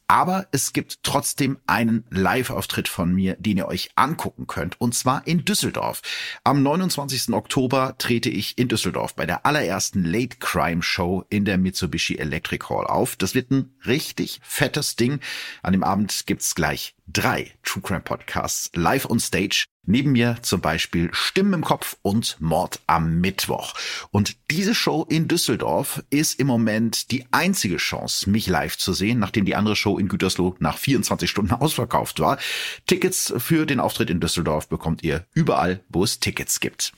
Aber 0.07 0.45
es 0.51 0.71
gibt 0.71 1.01
trotzdem 1.01 1.57
einen 1.65 2.05
Live-Auftritt 2.11 2.89
von 2.89 3.11
mir, 3.11 3.37
den 3.39 3.57
ihr 3.57 3.67
euch 3.67 3.89
angucken 3.95 4.45
könnt. 4.45 4.79
Und 4.79 4.93
zwar 4.93 5.25
in 5.25 5.45
Düsseldorf. 5.45 6.03
Am 6.43 6.61
29. 6.61 7.33
Oktober 7.33 7.95
trete 7.97 8.29
ich 8.29 8.59
in 8.59 8.67
Düsseldorf 8.67 9.15
bei 9.15 9.25
der 9.25 9.47
allerersten 9.47 10.03
Late 10.03 10.37
Crime 10.39 10.83
Show 10.83 11.25
in 11.29 11.43
der 11.43 11.57
Mitsubishi 11.57 12.19
Electric 12.19 12.65
Hall 12.69 12.85
auf. 12.85 13.15
Das 13.15 13.33
wird 13.33 13.49
ein 13.49 13.71
richtig 13.87 14.41
fettes 14.43 14.95
Ding. 14.95 15.21
An 15.63 15.73
dem 15.73 15.83
Abend 15.83 16.27
gibt's 16.27 16.53
gleich 16.53 16.96
drei 17.07 17.51
True 17.63 17.81
Crime 17.81 18.01
Podcasts 18.01 18.69
live 18.75 19.09
on 19.09 19.19
stage. 19.19 19.65
Neben 19.89 20.11
mir 20.11 20.37
zum 20.41 20.59
Beispiel 20.59 21.09
Stimmen 21.13 21.53
im 21.53 21.63
Kopf 21.63 21.95
und 22.01 22.35
Mord 22.41 22.81
am 22.87 23.21
Mittwoch. 23.21 23.73
Und 24.11 24.35
diese 24.51 24.75
Show 24.75 25.05
in 25.07 25.29
Düsseldorf 25.29 26.03
ist 26.09 26.39
im 26.39 26.47
Moment 26.47 27.09
die 27.11 27.25
einzige 27.31 27.77
Chance, 27.77 28.29
mich 28.29 28.47
live 28.47 28.77
zu 28.77 28.91
sehen, 28.91 29.19
nachdem 29.19 29.45
die 29.45 29.55
andere 29.55 29.77
Show 29.77 29.97
in 29.97 30.09
Gütersloh 30.09 30.55
nach 30.59 30.77
24 30.77 31.29
Stunden 31.29 31.53
ausverkauft 31.53 32.19
war. 32.19 32.37
Tickets 32.85 33.33
für 33.37 33.65
den 33.65 33.79
Auftritt 33.79 34.09
in 34.09 34.19
Düsseldorf 34.19 34.67
bekommt 34.67 35.03
ihr 35.03 35.25
überall, 35.33 35.81
wo 35.87 36.03
es 36.03 36.19
Tickets 36.19 36.59
gibt. 36.59 36.91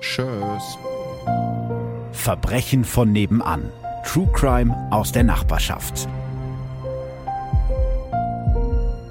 Tschüss. 0.00 0.78
Verbrechen 2.12 2.84
von 2.84 3.12
nebenan. 3.12 3.72
True 4.04 4.30
Crime 4.34 4.88
aus 4.90 5.12
der 5.12 5.24
Nachbarschaft. 5.24 6.06